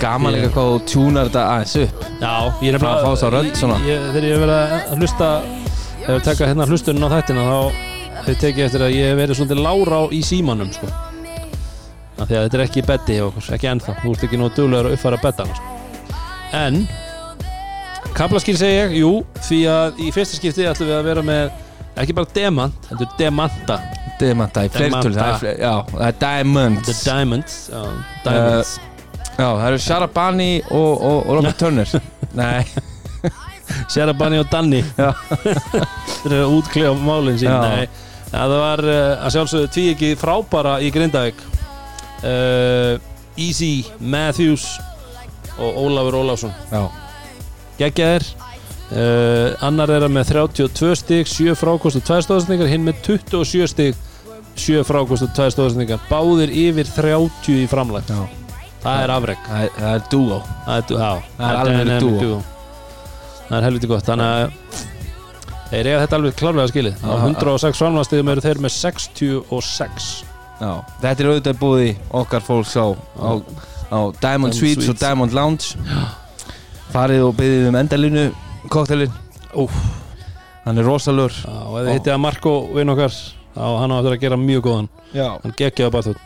gaman 0.00 0.34
líka 0.34 0.50
hvað 0.52 0.66
þú 0.70 0.80
tjúnar 0.90 1.28
þetta 1.30 1.42
aðeins 1.50 1.74
upp. 1.80 2.02
Já, 2.20 2.32
ég 2.62 2.74
er 2.74 2.78
Fá- 2.82 3.00
fá 3.00 3.08
þess 3.12 3.24
að 3.26 3.32
rödd 3.36 3.56
svona. 3.56 3.78
ég, 3.86 4.04
þegar 4.12 4.26
ég 4.26 4.34
hef 4.34 4.42
verið 4.44 4.58
að 4.58 4.96
hlusta 5.00 5.28
ef 6.02 6.08
ég 6.10 6.22
taka 6.26 6.50
hérna 6.50 6.66
hlustunum 6.68 7.06
á 7.06 7.08
þættina 7.16 7.46
þá 7.46 7.58
hef 8.18 8.28
ég 8.34 8.40
tekið 8.44 8.64
eftir 8.66 8.84
að 8.86 8.94
ég 8.96 9.10
hef 9.10 9.18
verið 9.22 9.38
svolítið 9.40 9.62
lára 9.66 10.00
á 10.02 10.04
í 10.12 10.20
símanum 10.26 10.72
sko. 10.74 10.90
Því 12.22 12.38
að 12.38 12.46
þetta 12.46 12.58
er 12.58 12.64
ekki 12.64 12.84
betti 12.86 13.18
hjá 13.18 13.26
okkur, 13.26 13.50
ekki 13.56 13.70
ennþá. 13.72 13.96
Þú 14.02 14.14
ert 14.14 14.24
ekki 14.28 14.40
nú 14.40 14.48
duglegur 14.56 14.88
að 14.90 14.96
uppfæra 14.96 15.20
bettana 15.22 15.58
sko. 15.58 15.74
en 16.56 16.80
kaplaskil 18.16 18.56
segi 18.56 18.78
ég, 18.78 18.96
jú 19.02 19.12
því 19.44 19.60
að 19.68 20.02
í 20.06 20.10
fyrsta 20.14 20.40
skipti 20.40 20.68
ætlum 20.70 20.90
við 20.90 20.96
að 20.96 21.08
vera 21.10 21.24
með 21.26 21.54
ekki 22.00 22.16
bara 22.16 22.32
demant, 22.36 22.90
þetta 22.90 23.06
er 23.06 23.14
demanta. 23.20 23.78
Demanta 24.16 24.64
í 24.64 24.72
fleirtölu 24.72 25.16
það 25.20 25.48
er 25.52 26.04
er 26.08 26.20
diamonds. 26.20 26.88
The 26.88 26.96
diamonds 27.04 27.56
já, 27.68 27.82
diamonds. 28.24 28.76
Já, 29.36 29.48
það 29.50 29.66
eru 29.68 29.80
Sharabani 29.84 30.52
og, 30.70 30.92
og, 30.94 31.18
og 31.26 31.32
Robert 31.36 31.58
Turner. 31.60 31.96
Nei, 32.36 32.64
Sarah 33.92 34.16
Bunny 34.16 34.38
og 34.40 34.48
Danny. 34.52 34.82
Já. 34.98 35.12
Þeir 36.22 36.32
eru 36.32 36.42
að 36.44 36.56
útklega 36.60 36.94
málinn 37.00 37.38
sín 37.40 37.52
það 38.26 38.54
var 38.60 38.82
uh, 38.84 39.24
að 39.24 39.34
sjálfsögðu 39.36 39.68
tví 39.74 39.84
ekki 39.92 40.08
frábara 40.18 40.78
í 40.82 40.90
Grindavík 40.94 41.38
uh, 42.24 42.96
Easy 43.36 43.84
Matthews 44.00 44.64
og 45.58 45.76
Ólafur 45.84 46.20
Ólafsson. 46.22 46.52
Geggjaðir. 47.80 48.24
Uh, 48.86 49.56
annar 49.66 49.90
er 49.90 50.04
með 50.12 50.28
32 50.30 50.92
stig 51.00 51.26
7 51.26 51.56
frákostu 51.58 51.98
2 52.06 52.20
stóðsendingar 52.22 52.68
hinn 52.70 52.84
með 52.86 53.00
27 53.08 53.66
stig 53.72 53.96
7 54.62 54.84
frákostu 54.86 55.26
2 55.34 55.48
stóðsendingar 55.56 56.04
báðir 56.06 56.52
yfir 56.54 56.86
30 56.94 57.64
í 57.64 57.66
framlægt 57.70 58.12
já. 58.14 58.20
Það 58.84 59.00
er 59.02 59.12
afreg 59.16 59.40
Það 59.48 59.64
er, 59.90 60.04
duo 60.12 60.38
það 60.68 60.76
er, 60.76 60.84
dúo. 60.92 62.38
það 63.48 63.56
er 63.58 63.66
helviti 63.66 63.90
gott. 63.90 64.06
Þannig 64.06 64.30
að 64.30 64.84
þeir 65.72 65.90
eiga 65.90 66.00
þetta 66.04 66.18
alveg 66.20 66.38
klárlega 66.38 66.70
skilið. 66.70 67.02
Á 67.02 67.10
Já, 67.10 67.18
106 67.34 67.82
framlægstigum 67.82 68.30
eru 68.36 68.44
þeir 68.46 68.62
með 68.62 68.76
66 68.76 70.10
Já, 70.56 70.70
þetta 71.02 71.22
er 71.22 71.30
auðvitað 71.30 71.58
búið 71.60 71.82
í 71.84 71.90
okkar 72.16 72.44
fólks 72.44 72.72
á, 72.80 72.86
á, 73.20 73.30
á 73.92 73.98
Diamond, 74.22 74.56
Suites 74.56 74.88
og. 74.88 74.98
Diamond 75.00 75.36
Lounge. 75.36 75.76
Farið 76.94 77.26
og 77.26 77.34
byggðið 77.36 77.68
um 77.70 77.80
endalínu 77.82 78.26
koktelin 78.72 79.12
hann 80.66 80.80
er 80.80 80.86
rosalur. 80.86 81.34
Og 81.46 81.80
ef 81.80 81.88
þið 81.88 81.92
hittið 81.98 82.14
að 82.14 82.22
Marko 82.24 82.54
vinn 82.74 82.94
okkar 82.94 83.12
þá 83.56 83.66
hann 83.82 83.92
á 83.92 83.96
eftir 83.98 84.16
að 84.16 84.24
gera 84.24 84.40
mjög 84.40 84.64
góðan. 84.66 84.88
Já. 85.16 85.28
hann 85.42 85.54
geggjaði 85.56 85.92
bara 85.94 86.08
þú 86.08 86.16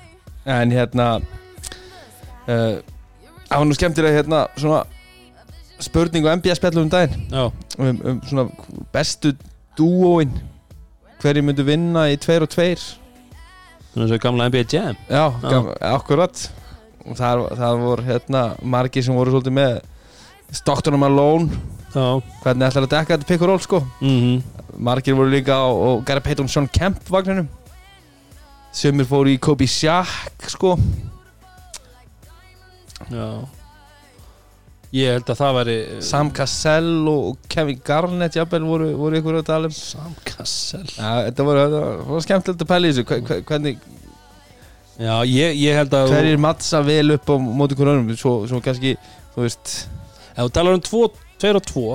en 0.50 0.72
hérna 0.72 1.08
uh, 2.48 2.78
það 3.50 3.58
var 3.58 3.66
nú 3.68 3.76
skemmtilega 3.76 4.16
hérna 4.16 4.40
svona 4.56 4.80
spurning 5.80 6.26
og 6.26 6.40
NBA 6.40 6.56
spjallum 6.58 6.86
um 6.86 6.92
daginn. 6.92 7.26
Um, 7.34 8.00
um 8.04 8.22
svona 8.28 8.46
bestu 8.94 9.34
dúóin 9.78 10.32
hverju 11.20 11.44
myndu 11.44 11.66
vinna 11.66 12.08
í 12.12 12.18
tveir 12.20 12.46
og 12.46 12.52
tveir 12.52 12.80
þannig 13.90 14.04
að 14.04 14.08
það 14.08 14.16
er 14.16 14.22
gamla 14.24 14.48
NBA 14.50 14.64
Jam. 14.72 14.96
Já, 15.10 15.24
gaf, 15.42 15.68
akkurat. 15.90 16.42
Og 17.06 17.16
það, 17.18 17.44
það 17.58 17.82
voru 17.84 18.06
hérna 18.06 18.42
margir 18.62 19.04
sem 19.06 19.16
voru 19.16 19.34
svolítið 19.34 19.56
með 19.56 19.78
Stockton 20.60 20.96
og 20.98 21.00
Malone 21.00 21.60
já, 21.94 22.04
hvernig 22.42 22.66
ætlar 22.66 22.86
að 22.86 22.92
dekka 22.94 23.16
þetta 23.16 23.28
and 23.30 23.46
roll 23.48 23.62
sko? 23.62 23.80
Mhm. 24.00 24.42
Margir 24.80 25.14
voru 25.18 25.30
líka 25.30 25.56
á, 25.58 25.66
á 25.68 25.90
Gary 26.06 26.20
Payton 26.20 26.48
Sean 26.48 26.68
Kemp 26.68 27.00
vagninum. 27.10 27.48
Sumir 28.72 29.04
fóru 29.06 29.32
í 29.32 29.38
Kobe 29.38 29.66
Shaq 29.66 30.46
sko. 30.48 30.76
Já 33.10 33.42
ég 34.92 35.12
held 35.14 35.28
að 35.30 35.38
það 35.38 35.54
væri 35.60 35.76
Sam 36.02 36.30
Cassell 36.34 37.08
og 37.12 37.36
Kevin 37.52 37.80
Garnett 37.86 38.34
jafnvel 38.38 38.64
voru, 38.66 38.88
voru 38.98 39.20
ykkur 39.20 39.38
að 39.40 39.46
tala 39.46 39.70
um. 39.70 39.76
Sam 39.76 40.16
Cassell. 40.26 40.88
Já, 40.96 41.10
þetta 41.28 41.46
voru, 41.46 41.64
voru 42.08 42.22
skemmtilegt 42.26 42.64
að 42.64 42.70
pæla 42.72 42.88
í 42.88 42.92
þessu. 42.96 43.04
Hve- 43.10 43.20
hve- 43.28 43.40
hvernig, 43.50 43.78
já, 44.98 45.14
ég, 45.30 45.56
ég 45.62 45.78
held 45.78 45.94
að 45.96 46.10
hverjir 46.14 46.42
mattsa 46.42 46.82
vel 46.86 47.14
upp 47.14 47.30
á 47.30 47.34
móti 47.38 47.78
öðrum? 47.78 48.10
Svo, 48.18 48.34
svo 48.50 48.60
kannski, 48.64 48.96
þú 49.36 49.46
veist 49.46 49.76
ef 50.34 50.42
þú 50.44 50.50
talar 50.58 50.76
um 50.78 50.84
2 50.90 51.04
og 51.06 51.64
2 51.70 51.86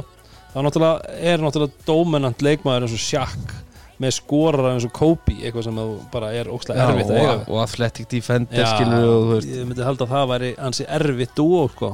þá 0.55 0.57
náttúrulega 0.63 1.19
er 1.19 1.43
náttúrulega 1.43 1.85
dómenant 1.85 2.41
leikmaður 2.41 2.85
eins 2.87 2.95
og 2.95 3.03
Shaq 3.03 3.53
með 3.99 4.11
skorar 4.17 4.69
eins 4.73 4.85
og 4.87 4.91
Kobe 4.95 5.35
eitthvað 5.37 5.67
sem 5.67 5.77
bara 6.11 6.29
er 6.35 6.47
ókslega 6.51 6.87
erfitt 6.89 7.11
að 7.11 7.19
eiga. 7.19 7.33
og, 7.35 7.49
og 7.51 7.61
athletic 7.63 8.07
defender 8.11 8.59
Já, 8.63 8.67
skilur 8.73 9.05
og 9.35 9.45
ég 9.47 9.67
myndi 9.67 9.83
halda 9.85 10.07
að 10.07 10.13
það 10.15 10.25
væri 10.33 10.49
ansi 10.67 10.87
erfitt 10.97 11.35
dúo 11.37 11.61
sko. 11.71 11.91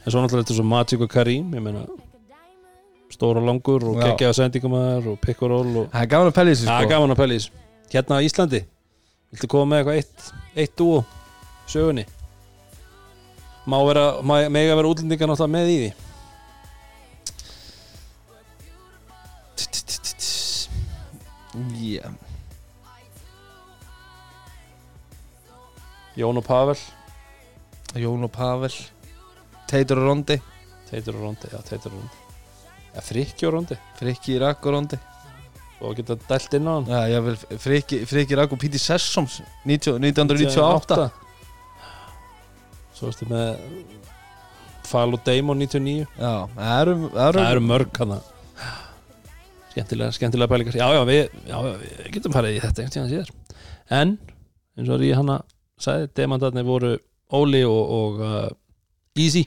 En 0.00 0.12
svo 0.12 0.20
náttúrulega 0.22 0.44
þetta 0.44 0.54
er 0.54 0.60
svo 0.60 0.68
Magic 0.70 1.02
og 1.04 1.10
Karim 1.12 1.54
ég 1.54 1.64
meina 1.64 1.84
stóra 3.10 3.42
langur 3.44 3.84
og 3.90 3.98
Já. 3.98 4.04
geggjaða 4.10 4.36
sendingamæður 4.38 5.08
og 5.12 5.42
roll 5.42 5.76
og 5.82 5.88
það 5.90 6.02
er 6.04 6.10
gaman 6.12 6.30
að 6.30 6.36
pæla 6.38 6.50
í 6.50 6.54
þessu 6.54 6.68
það 6.68 6.76
er 6.76 6.86
sko. 6.86 6.92
gaman 6.94 7.10
að 7.14 7.20
pæla 7.20 7.34
í 7.34 7.40
þessu. 7.40 7.50
Hérna 7.90 8.16
á 8.16 8.24
Íslandi 8.26 8.60
viltu 9.30 9.48
koma 9.50 9.66
með 9.70 9.80
eitthvað 9.80 9.98
eitt, 9.98 10.30
eitt 10.56 10.76
dúo 10.78 11.00
í 11.02 11.70
sögunni? 11.70 12.04
Má 13.66 13.76
vera, 13.86 14.04
má, 14.22 14.34
mega 14.50 14.78
vera 14.78 14.90
útlendingar 14.90 15.28
náttúrulega 15.30 15.54
með 15.58 15.74
í 15.74 15.80
því? 15.80 15.90
Yeah. 21.80 22.14
Jón 26.16 26.38
og 26.38 26.44
Pavel. 26.46 26.78
Jón 27.98 28.24
og 28.24 28.30
Pavel 28.32 28.72
Teitur 29.70 30.02
og 30.02 30.10
Rondi. 30.10 30.36
Teitur 30.90 31.16
og 31.18 31.28
Rondi, 31.28 31.52
já 31.52 31.62
Teitur 31.68 31.94
og 31.94 32.00
Rondi. 32.00 32.18
Ja, 32.90 33.04
Frikki 33.06 33.46
og 33.46 33.54
Rondi. 33.54 33.78
Frikki 34.00 34.34
Irak 34.38 34.66
og 34.66 34.74
Rondi. 34.74 34.98
Og 35.80 35.94
geta 35.96 36.16
dælt 36.28 36.56
inn 36.58 36.66
á 36.68 36.72
hann. 36.74 36.90
Já, 36.90 37.00
ég 37.14 37.24
vil 37.28 37.58
Frikki, 37.58 38.02
Frikki 38.06 38.36
Irak 38.36 38.52
og 38.52 38.60
Píti 38.60 38.80
Sessoms 38.82 39.38
90 39.64 39.96
1998 40.02 41.08
Svo 42.98 43.08
erstu 43.08 43.28
með 43.30 43.54
Fall 44.90 45.14
og 45.16 45.22
Damon 45.24 45.62
99 45.62 46.04
Já, 46.18 46.34
það 46.58 46.82
eru 46.82 46.96
Það 47.14 47.40
eru 47.46 47.64
mörg 47.64 48.02
hann 48.02 48.18
Skemmtilega, 49.70 50.10
skemmtilega 50.10 50.50
pælingar. 50.50 50.74
Já, 50.74 50.86
já, 50.96 51.00
við, 51.06 51.20
já, 51.46 51.54
já, 51.62 51.74
við 51.78 52.08
getum 52.16 52.32
farið 52.34 52.56
í 52.56 52.62
þetta 52.64 52.82
einhvern 52.82 52.94
tíðan 52.96 53.10
síðar. 53.12 53.28
En, 53.94 54.14
eins 54.74 54.90
og 54.90 55.04
ég 55.06 55.14
hann 55.14 55.30
að 55.30 55.44
sagði, 55.80 56.08
demandarnir 56.18 56.66
voru 56.66 56.90
Óli 57.38 57.60
og, 57.62 57.92
og 57.94 58.18
uh, 58.26 58.48
Easy 59.14 59.44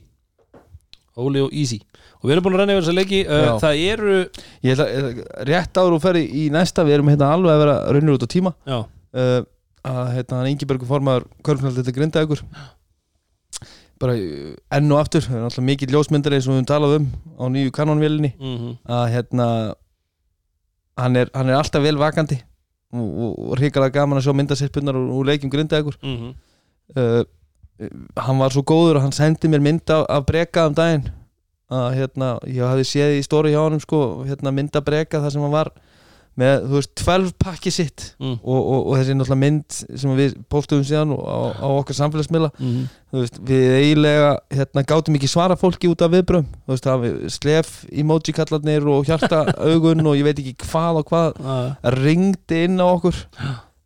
Óli 1.19 1.41
og 1.43 1.53
Easy. 1.53 1.79
Og 2.21 2.27
við 2.27 2.35
erum 2.35 2.45
búin 2.47 2.55
að 2.57 2.63
renna 2.63 2.75
yfir 2.75 2.85
þessa 2.85 2.97
leiki 2.97 3.21
uh. 3.27 3.47
Það 3.61 3.81
eru 3.93 4.19
Ég 4.63 4.73
ætla, 4.73 4.87
ætla, 4.89 5.25
rétt 5.49 5.81
áður 5.81 5.97
og 5.97 6.03
ferði 6.03 6.23
í 6.41 6.45
næsta 6.53 6.85
Við 6.87 6.97
erum 6.97 7.11
hérna 7.11 7.33
alveg 7.35 7.53
að 7.53 7.63
vera 7.63 7.75
raunir 7.93 8.15
út 8.15 8.25
á 8.25 8.33
tíma. 8.33 8.53
Uh, 9.13 9.43
að 9.83 10.13
hérna 10.15 10.39
hann 10.39 10.53
Ingibergur 10.53 10.89
formaður 10.89 11.27
Körfnald 11.45 11.77
þetta 11.77 11.93
grinda 11.95 12.23
ykkur 12.25 12.41
bara 14.03 14.15
uh, 14.17 14.53
enn 14.73 14.91
og 14.91 15.01
aftur 15.01 15.25
það 15.25 15.37
er 15.37 15.45
náttúrulega 15.45 15.69
mikið 15.69 15.93
ljósmyndari 15.95 16.39
og 16.39 16.47
við 16.47 16.55
höfum 16.55 16.69
talað 16.71 16.95
um 16.97 17.07
á 17.39 17.43
nýju 17.53 17.73
kanonvélinni 17.75 18.33
mm 18.39 18.73
að 18.87 19.05
hérna 19.13 19.47
hann 20.99 21.19
er, 21.19 21.29
hann 21.33 21.49
er 21.49 21.59
alltaf 21.59 21.83
vel 21.83 21.95
vakandi 21.99 22.39
og, 22.93 23.05
og, 23.05 23.31
og 23.49 23.55
hrikalega 23.57 23.99
gaman 23.99 24.19
að 24.19 24.27
sjá 24.27 24.35
myndasirpunnar 24.37 24.97
og, 24.99 25.07
og 25.17 25.29
leikjum 25.29 25.51
grinda 25.53 25.79
ykkur 25.81 25.97
-hmm. 26.01 26.33
uh, 26.97 27.23
hann 28.19 28.41
var 28.41 28.53
svo 28.53 28.63
góður 28.67 28.99
og 28.99 29.07
hann 29.07 29.15
sendi 29.15 29.51
mér 29.51 29.63
mynd 29.63 29.93
af, 29.93 30.25
breka 30.27 30.67
um 30.69 30.77
daginn. 30.77 31.07
Að 31.73 31.87
hérna, 31.97 32.35
ég 32.45 32.67
hafði 32.67 32.85
séð 32.85 33.17
í 33.17 33.23
stóri 33.25 33.53
hjá 33.53 33.63
honum 33.63 33.81
sko, 33.81 33.99
hérna 34.27 34.53
mynda 34.53 34.83
breka 34.85 35.23
þar 35.23 35.33
sem 35.33 35.45
hann 35.45 35.53
var 35.53 35.71
með, 36.37 36.67
þú 36.67 36.77
veist, 36.79 36.91
12 37.01 37.31
pakki 37.41 37.71
sitt. 37.73 38.05
Mm. 38.19 38.35
og, 38.41 38.59
og, 38.59 38.79
og 38.89 38.99
þessi 38.99 39.15
náttúrulega 39.17 39.41
mynd 39.41 39.79
sem 40.01 40.17
við 40.17 40.35
póstum 40.51 40.83
síðan 40.85 41.15
á, 41.17 41.37
á 41.57 41.67
okkar 41.71 41.99
samfélagsmiðla. 42.01 42.51
Mm 42.59 42.91
þú 43.13 43.21
veist, 43.21 43.35
við 43.45 43.75
eiginlega 43.77 44.29
hérna, 44.49 44.83
gátum 44.89 45.17
ekki 45.19 45.29
svara 45.29 45.57
fólki 45.59 45.89
út 45.91 46.01
af 46.01 46.09
viðbröðum 46.15 46.47
þú 46.49 46.73
veist, 46.73 46.87
það 46.87 47.03
við 47.03 47.19
slef 47.35 47.73
emoji 47.91 48.33
kallarnir 48.33 48.87
og 48.89 49.05
hjarta 49.05 49.43
augun 49.61 50.01
og 50.09 50.17
ég 50.17 50.25
veit 50.25 50.41
ekki 50.41 50.55
hvað 50.65 51.03
og 51.03 51.11
hvað 51.11 51.37
-hmm. 51.37 51.75
ringdi 52.01 52.63
inn 52.65 52.81
á 52.81 52.87
okkur 52.89 53.15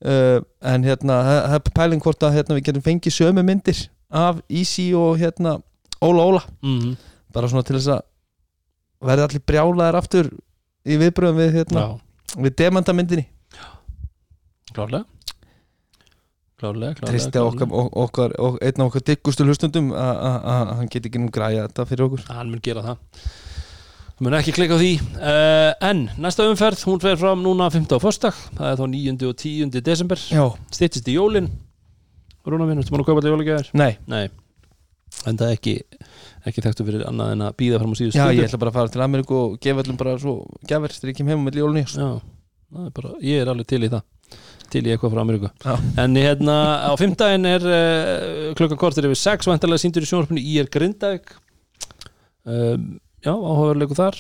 uh, 0.06 0.40
en 0.62 0.84
hérna 0.84 1.20
það 1.26 1.56
er 1.58 1.72
pæling 1.76 2.02
hvort 2.04 2.24
að 2.28 2.36
hérna, 2.38 2.58
við 2.58 2.66
getum 2.70 2.86
fengið 2.86 3.16
sömu 3.18 3.44
myndir 3.48 3.86
af 4.12 4.42
Easy 4.50 4.92
og 4.96 5.18
hérna 5.22 5.58
Óla 6.02 6.24
Óla, 6.30 6.44
mm 6.62 6.96
bara 7.38 7.48
svona 7.52 7.64
til 7.68 7.76
þess 7.78 7.92
að 7.94 8.02
verði 9.08 9.24
allir 9.28 9.42
brjálaðir 9.46 9.96
aftur 10.00 10.30
í 10.88 10.96
viðbröðum 10.98 11.38
við, 11.38 11.52
hérna, 11.60 11.82
við 12.42 12.56
demandamyndinni. 12.58 13.26
Klárlega. 14.74 15.06
Klárlega, 16.58 16.96
klárlega 16.98 17.12
tristi 17.12 17.38
okkar, 17.44 17.68
ok- 17.70 17.98
okkar, 18.02 18.34
ok, 18.42 18.56
einn 18.66 18.82
af 18.82 18.88
okkar 18.90 19.04
diggustu 19.06 19.46
hlustundum 19.46 19.92
að 19.94 20.48
hann 20.80 20.90
geti 20.90 21.12
ekki 21.12 21.22
nú 21.22 21.30
græja 21.36 21.68
þetta 21.68 21.86
fyrir 21.92 22.08
okkur. 22.08 22.24
Hann 22.34 22.50
mun 22.50 22.64
gera 22.66 22.82
það 22.82 22.98
Hann 24.18 24.26
mun 24.26 24.34
ekki 24.40 24.54
klikka 24.56 24.74
á 24.74 24.82
því 24.82 24.92
uh, 25.22 25.72
En 25.86 26.00
næsta 26.18 26.48
umferð, 26.50 26.82
hún 26.90 27.02
fer 27.04 27.20
fram 27.22 27.44
núna 27.46 27.68
15. 27.70 27.94
á 27.94 28.02
föstdag 28.02 28.38
Það 28.58 28.72
er 28.72 28.80
þá 28.80 28.86
9. 28.96 29.28
og 29.30 29.36
10. 29.44 29.82
desember 29.86 30.22
Já, 30.34 30.44
Styttist 30.74 31.10
í 31.12 31.18
jólin 31.20 31.52
Rúna 32.48 32.66
minn, 32.66 32.80
ertu 32.82 32.94
búin 32.96 33.04
að 33.04 33.10
kaupa 33.12 33.22
þetta 33.22 33.34
jólagjafir? 33.36 33.70
nei, 33.78 33.92
Nei 34.10 34.26
En 35.28 35.38
það 35.40 35.52
er 35.52 35.58
ekki, 35.58 35.74
ekki 36.50 36.64
þekktu 36.66 36.86
fyrir 36.88 37.04
annað 37.08 37.32
en 37.36 37.44
að 37.46 37.56
býða 37.62 37.78
fram 37.82 37.94
á 37.94 37.96
já 37.98 38.10
stundu. 38.12 38.38
ég 38.38 38.48
ætla 38.48 38.60
bara 38.62 38.72
að 38.74 38.78
fara 38.78 38.92
til 38.94 39.04
Ameríku 39.06 39.38
og 39.40 39.54
gefa 39.64 39.84
öllum 39.84 39.98
bara 40.00 40.18
svo 40.20 40.34
gefur 40.68 40.94
þegar 40.96 41.12
ég 41.14 41.18
kem 41.20 41.32
heim 41.32 41.46
með 41.48 41.60
jólunni 41.62 41.84
Já, 41.88 42.10
er 42.84 42.92
bara, 42.98 43.14
ég 43.24 43.42
er 43.44 43.52
alveg 43.54 43.70
til 43.72 43.80
í 43.88 43.90
það 43.94 44.04
til 44.74 44.84
í 44.84 44.92
eitthvað 44.94 45.14
frá 45.16 45.22
Ameríku 45.24 45.52
Já. 45.64 45.76
en 46.04 46.20
hérna 46.20 46.58
á 46.88 46.92
fimmdægin 47.00 47.50
er 47.54 47.68
uh, 47.72 48.54
klukkan 48.60 48.80
kortir 48.82 49.08
yfir 49.08 49.22
6 49.24 49.48
vantarlega 49.52 49.84
síndur 49.86 50.04
í 50.04 50.10
sjónarpinu 50.12 50.44
í 50.44 50.58
er 50.62 50.70
Grindavík 50.76 51.32
um, 52.44 52.98
já, 53.28 53.34
áhugaverleiku 53.34 53.98
þar. 53.98 54.20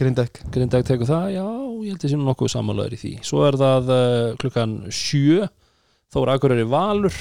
Grindæk 0.00 0.40
Grindavík. 0.54 0.88
Tekur 0.88 1.10
það, 1.10 1.26
já, 1.36 1.44
ég 1.44 1.92
held 1.92 2.06
ég 2.06 2.12
sé 2.12 2.18
nú 2.18 2.26
nokkuð 2.28 2.52
samanlegaður 2.54 2.96
í 2.96 3.00
því, 3.02 3.12
svo 3.28 3.44
er 3.46 3.58
það 3.60 3.92
uh, 3.94 4.30
klukkan 4.40 4.78
7 4.88 5.50
Þóra 6.10 6.34
Akureyri 6.38 6.66
Valur. 6.66 7.18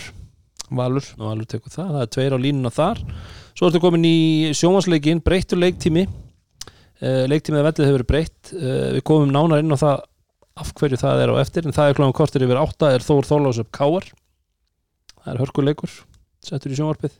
Valur. 0.74 1.06
Og 1.20 1.26
Valur 1.28 1.50
tekur 1.50 1.74
það, 1.74 1.92
það 1.94 2.06
er 2.06 2.14
tveir 2.16 2.34
á 2.34 2.40
línuna 2.42 2.72
þar. 2.74 3.04
Svo 3.54 3.70
ertu 3.70 3.82
komin 3.84 4.08
í 4.08 4.20
sjónvarsleikin 4.58 5.22
breyttur 5.26 5.62
leiktími. 5.62 6.08
Uh, 7.00 7.26
leiktímið 7.30 7.62
að 7.62 7.68
vellið 7.70 7.90
hefur 7.90 8.00
verið 8.00 8.10
breytt. 8.10 8.54
Uh, 8.56 8.88
við 8.98 9.04
komum 9.12 9.36
nánar 9.36 9.62
inn 9.62 9.76
á 9.76 9.78
það 9.78 10.08
af 10.60 10.74
hverju 10.76 11.00
það 11.00 11.24
er 11.24 11.32
á 11.32 11.36
eftir 11.42 11.68
en 11.68 11.76
það 11.76 11.92
er 11.92 11.98
klokkan 11.98 12.18
kortir 12.18 12.46
yfir 12.46 12.60
átta 12.60 12.92
er 12.96 13.06
Þór 13.06 13.28
Þorlásöp 13.28 13.72
Káar 13.76 14.08
það 15.20 15.32
er 15.34 15.42
hörkuleikur 15.44 15.94
settur 16.44 16.74
í 16.74 16.80
sjónvarpið 16.80 17.16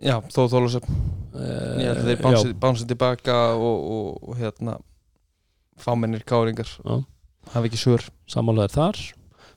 Já, 0.00 0.16
þó 0.32 0.42
þólusöp 0.48 0.86
uh, 0.88 1.78
að 1.90 2.02
þeir 2.06 2.20
bánsið 2.24 2.52
bánsi 2.60 2.88
tilbaka 2.88 3.38
og, 3.54 3.86
og, 3.96 4.10
og 4.30 4.40
hérna 4.40 4.78
fámennir 5.80 6.24
káringar. 6.28 6.68
Hafa 7.50 7.68
ekki 7.68 7.80
svör. 7.80 8.04
Sammálaðir 8.30 8.76
þar. 8.76 9.00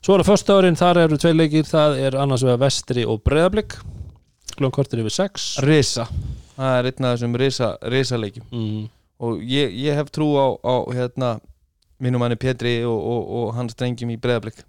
Svo 0.04 0.14
er 0.14 0.20
það 0.20 0.30
föstudagurinn, 0.34 0.76
þar 0.76 1.00
eru 1.06 1.18
tvei 1.20 1.32
leikir. 1.32 1.68
Það 1.68 1.98
er 2.04 2.16
annars 2.20 2.44
vegar 2.44 2.60
Vestri 2.66 3.06
og 3.08 3.22
Breiðablик 3.24 3.78
klokkan 4.54 4.74
kortir 4.74 5.02
yfir 5.02 5.14
6 5.14 5.46
Risa, 5.64 6.06
það 6.54 6.76
er 6.78 6.90
einn 6.90 7.08
af 7.08 7.16
þessum 7.16 7.38
risa, 7.40 7.70
risa 7.90 8.20
leikjum 8.20 8.46
mm. 8.50 8.84
og 9.26 9.42
ég, 9.42 9.74
ég 9.84 9.98
hef 9.98 10.12
trú 10.14 10.30
á, 10.38 10.46
á 10.62 10.74
hérna, 10.94 11.30
mínum 12.02 12.22
manni 12.22 12.38
Petri 12.40 12.76
og, 12.86 12.94
og, 12.94 13.32
og 13.38 13.54
hans 13.58 13.74
drengjum 13.78 14.14
í 14.14 14.20
breðablik 14.20 14.62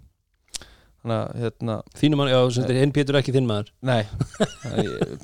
hérna, 1.36 1.76
þínum 1.98 2.20
mann, 2.20 2.30
já, 2.32 2.38
er 2.66 2.80
hinn 2.80 2.92
Pétur 2.94 3.18
ekki 3.20 3.34
þinn 3.34 3.46
maður. 3.48 3.70
Nei. 3.86 4.02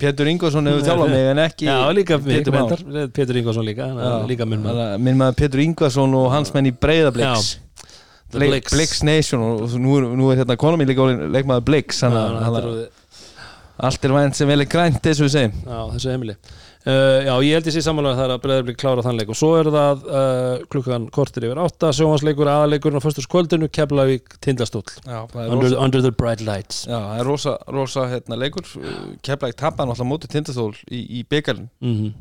Pétur 0.00 0.30
Ingvarsson 0.30 0.70
hefur 0.70 0.84
þjálfað 0.88 1.12
mig 1.14 1.26
en 1.32 1.42
ekki 1.42 1.68
já, 1.68 1.76
líka 1.96 2.18
Pétur 2.22 2.56
Már. 2.56 2.74
Pétur 3.16 3.40
Ingvarsson 3.40 3.66
líka 3.66 3.88
Já, 3.90 4.14
líka 4.28 4.48
minn 4.48 4.62
maður. 4.64 4.94
minn 5.02 5.20
maður 5.20 5.38
Pétur 5.42 5.64
Ingvarsson 5.66 6.16
og 6.18 6.30
hans 6.34 6.54
menn 6.54 6.70
í 6.70 6.74
Breiðabliks. 6.74 7.56
Blix. 8.32 9.02
Nation 9.04 9.42
og 9.44 9.74
nú 9.76 9.98
er, 9.98 10.06
nú 10.16 10.30
er 10.32 10.40
hérna 10.40 10.56
konum 10.60 10.80
í 10.80 10.88
leikmaður 10.88 11.66
Blix 11.68 12.00
allt 13.82 14.04
er 14.04 14.12
vænt 14.14 14.36
sem 14.38 14.48
vel 14.48 14.62
er 14.62 14.68
grænt 14.70 15.06
og 15.10 15.26
við 15.26 15.32
segjum. 15.34 15.54
Já, 15.66 15.78
þessu 15.96 16.12
heimili 16.12 16.36
uh, 16.86 17.18
Já, 17.26 17.32
ég 17.46 17.54
held 17.56 17.68
sé 17.72 17.82
samanlega 17.84 18.18
það 18.18 18.24
er 18.26 18.34
að 18.34 18.42
breyðarblik 18.44 18.78
klára 18.80 19.04
þann 19.06 19.20
leik. 19.20 19.30
Og 19.32 19.38
svo 19.38 19.50
er 19.58 19.70
það 19.74 20.02
uh, 20.08 20.64
klukkan 20.72 21.06
kortir 21.14 21.46
yfir 21.48 21.60
átta 21.62 21.92
sjónvarsleikur, 21.96 22.50
aðaleikurinn 22.50 22.98
á 22.98 23.06
föstaskvöldinu 23.06 23.68
Keflavík 23.72 24.36
Tindastóll. 24.44 24.84
Já, 25.06 25.20
það 25.32 25.40
er 25.44 25.54
under, 25.56 25.76
under 25.78 26.04
the 26.04 26.12
bright 26.12 26.44
lights. 26.46 26.84
Já, 26.88 26.98
það 26.98 27.22
er 27.22 27.30
rosa, 27.30 27.56
rosa 27.78 28.06
hérna, 28.10 28.38
leikur. 28.40 28.68
Keflæk 29.22 29.56
tapar 29.60 29.88
náttúrulega 29.88 30.10
móti 30.10 30.30
tindastól 30.32 30.72
í, 30.90 31.02
í 31.20 31.24
byggalinn 31.30 31.68
mm 31.82 31.96
-hmm. 31.98 32.12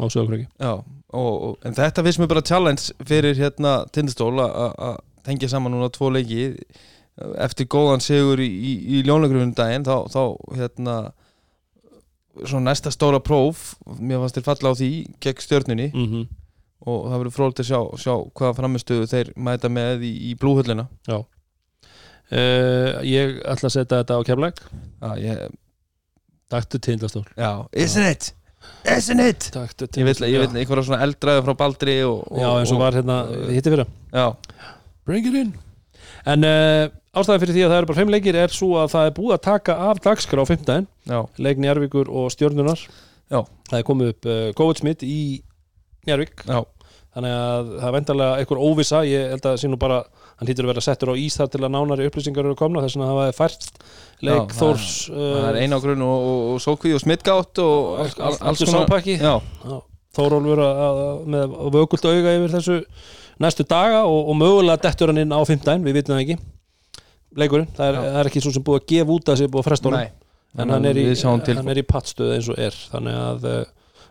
á 0.00 0.04
sögurkröki 0.08 0.46
Já, 0.60 0.72
og, 1.12 1.34
og, 1.42 1.56
en 1.64 1.74
þetta 1.74 2.04
finnst 2.04 2.20
mér 2.20 2.28
bara 2.34 2.42
challenge 2.42 2.92
fyrir 3.06 3.36
hérna 3.36 3.84
tindastól 3.92 4.34
að- 4.40 4.74
að 4.78 4.96
tengja 5.24 5.48
saman 5.48 5.72
núna 5.72 5.90
tvo 5.92 6.10
leiki. 6.10 6.54
Eftir 7.36 7.66
góðan 7.66 8.00
sigur 8.00 8.40
í, 8.40 8.48
í, 8.48 8.72
í 8.96 9.02
ljónleikurinn 9.04 9.54
daginn 9.54 9.84
þá, 9.84 10.08
þá 10.08 10.22
hérna 10.56 11.12
svona 12.48 12.70
næsta 12.70 12.92
stóra 12.94 13.20
próf 13.22 13.74
mér 13.98 14.22
fannst 14.22 14.38
þér 14.38 14.46
falla 14.46 14.72
á 14.72 14.74
því 14.78 14.90
gegn 15.22 15.44
stjörnunni. 15.44 15.88
Mm 15.94 16.06
-hmm. 16.06 16.24
og 16.86 16.98
það 17.10 17.18
verður 17.18 17.36
frólt 17.36 17.60
að 17.60 17.68
sjá, 17.70 17.80
sjá 18.00 18.14
hvaða 18.34 18.56
framistuðu 18.58 19.06
þeir 19.10 19.32
mæta 19.36 19.68
með 19.68 20.04
í, 20.08 20.12
í 20.30 20.34
blúhullina 20.34 20.88
uh, 21.08 21.24
Ég 23.04 23.40
ætla 23.44 23.66
að 23.68 23.74
setja 23.76 24.02
þetta 24.02 24.16
á 24.16 24.20
Já, 25.00 25.10
ég, 25.18 25.50
Taktu 26.50 26.78
Tindastól. 26.78 27.24
Já, 27.36 27.68
isn't 27.72 28.10
it? 28.10 28.34
Isn't 28.84 29.20
it? 29.20 29.50
Taktu 29.52 29.86
Ég 29.96 30.04
vil, 30.04 30.28
ég 30.28 30.40
vil 30.40 30.60
einhverja 30.60 30.84
svona 30.88 31.04
eldraði 31.04 31.44
frá 31.46 31.54
Baldri 31.56 32.02
og, 32.04 32.24
og, 32.26 32.40
Já, 32.40 32.50
eins 32.58 32.72
og 32.72 32.80
var 32.80 32.96
hérna, 32.96 33.22
hitti 33.48 33.70
fyrir 33.70 33.86
Já, 34.12 34.34
Bring 35.06 35.26
it 35.26 35.34
in 35.34 35.54
En 36.28 36.44
uh, 36.44 36.88
ástæðan 37.16 37.40
fyrir 37.44 37.54
því 37.56 37.62
að 37.64 37.70
það 37.72 37.78
eru 37.80 37.88
bara 37.92 38.00
fimm 38.00 38.12
leikir 38.12 38.36
er 38.36 38.52
svo 38.52 38.72
að 38.82 38.90
það 38.92 39.06
er 39.08 39.14
búið 39.16 39.36
að 39.36 39.44
taka 39.46 39.76
af 39.90 40.00
dagskrá 40.04 40.42
á 40.44 40.50
fimmtæðin, 40.50 40.88
Já, 41.08 41.20
leik 41.40 41.58
Njarvíkur 41.62 42.10
og 42.12 42.28
Stjörnunar 42.34 42.82
Já. 43.30 43.40
Það 43.70 43.78
er 43.78 43.86
komið 43.88 44.12
upp 44.12 44.26
uh, 44.28 44.42
Góðt 44.58 44.82
Smith 44.82 45.06
í 45.06 45.16
Njarvík 46.08 46.44
já, 46.48 46.60
þannig 47.14 47.34
að 47.36 47.70
það 47.80 47.86
er 47.88 47.94
vendarlega 47.96 48.36
einhver 48.40 48.60
óvissa. 48.64 49.00
Ég 49.04 49.26
held 49.34 49.42
að 49.44 49.50
það 49.52 49.58
sé 49.62 49.68
nú 49.70 49.78
bara, 49.82 49.98
hann 50.40 50.48
hlýtur 50.48 50.64
að 50.66 50.70
vera 50.72 50.84
settur 50.86 51.10
á 51.12 51.14
ís 51.20 51.36
þar 51.36 51.50
til 51.52 51.60
að 51.66 51.72
nánari 51.74 52.06
upplýsingar 52.08 52.46
eru 52.48 52.56
komna 52.58 52.82
þess 52.84 52.96
að 53.00 53.04
það 53.10 53.18
var 53.20 53.34
fært 53.36 53.68
leik 54.24 54.54
Þórs 54.56 54.88
það 55.12 55.48
er 55.50 55.58
einangrun 55.64 56.04
og, 56.06 56.26
og, 56.30 56.42
og 56.54 56.62
sókví 56.64 56.94
og 56.96 57.02
smittgátt 57.04 57.60
og 57.64 58.00
alls, 58.04 58.16
alls, 58.20 58.40
alls 58.52 58.64
sápakki 58.70 59.16
Já, 59.20 59.34
Þórólfur 60.16 60.62
að- 60.64 60.80
að- 60.84 61.20
með 61.36 61.52
vökult 61.76 62.06
auga 62.10 62.32
yfir 62.38 62.54
þessu 62.56 62.78
næstu 63.40 63.66
daga 63.68 64.04
og, 64.06 64.30
og 64.30 64.38
mögulega 64.38 64.80
dettur 64.84 65.12
hann 65.12 65.22
inn 65.22 65.34
á 65.34 65.40
fimmtæn, 65.48 65.84
við 65.86 66.00
vitum 66.00 66.16
það 66.16 66.24
ekki. 66.24 66.38
Leikurinn, 67.40 67.70
það 67.76 67.88
er, 67.88 67.98
það 68.00 68.18
er 68.20 68.30
ekki 68.30 68.42
svo 68.44 68.52
sem 68.54 68.66
búið 68.66 68.80
að 68.80 68.88
gefa 68.92 69.14
út 69.14 69.30
að 69.30 69.40
sig 69.40 69.50
búið 69.50 69.62
að 69.62 69.68
fresta 69.68 69.90
honum 69.90 70.08
en 70.58 70.72
hann 70.74 70.88
er 70.90 70.98
í, 70.98 71.06
er 71.14 71.78
í 71.78 71.86
pattstöð 71.86 72.34
eins 72.34 72.50
og 72.50 72.58
er. 72.58 72.78
Þannig 72.90 73.18
að 73.20 73.48
uh, 73.50 73.58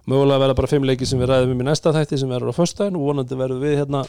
mögulega 0.07 0.43
verða 0.45 0.57
bara 0.61 0.71
fimm 0.71 0.87
leiki 0.87 1.07
sem 1.09 1.19
við 1.19 1.33
ræðum 1.33 1.55
um 1.55 1.63
í 1.65 1.67
næsta 1.67 1.93
þætti 1.95 2.21
sem 2.21 2.31
verður 2.31 2.55
á 2.55 2.59
föstudaginn 2.59 2.99
og 2.99 3.09
vonandi 3.09 3.39
verður 3.39 3.63
við 3.65 3.75
hérna 3.81 4.05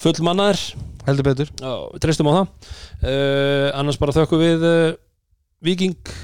fullmannaðir. 0.00 0.62
Heldur 1.04 1.28
betur. 1.28 1.52
Treystum 2.00 2.32
á 2.32 2.38
það. 2.38 2.72
Uh, 3.04 3.66
annars 3.76 4.00
bara 4.00 4.16
þökkum 4.16 4.40
við 4.40 4.64
uh, 4.64 4.96
Viking, 5.66 6.14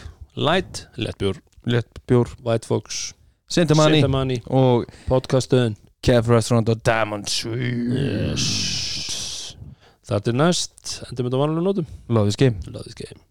Light, 0.41 0.87
Lettbjörn 0.97 1.45
Létt 1.65 2.01
bjór 2.07 2.29
White 2.45 2.67
Fox, 2.69 3.15
Sintamani 3.49 4.43
og 4.53 4.85
podcastöðin 5.09 5.79
Kev 6.05 6.33
Restaurant 6.33 6.69
og 6.69 6.83
Diamond 6.85 7.31
Suite 7.33 8.01
yes. 8.01 8.49
Það 10.05 10.35
er 10.35 10.37
næst 10.37 10.99
endur 11.07 11.25
með 11.25 11.31
þetta 11.31 11.41
vanlega 11.41 11.65
nótum. 11.65 11.87
Love 12.13 12.29
this 12.29 12.41
game. 12.41 12.61
Love 12.69 12.85
this 12.85 12.99
game 12.99 13.23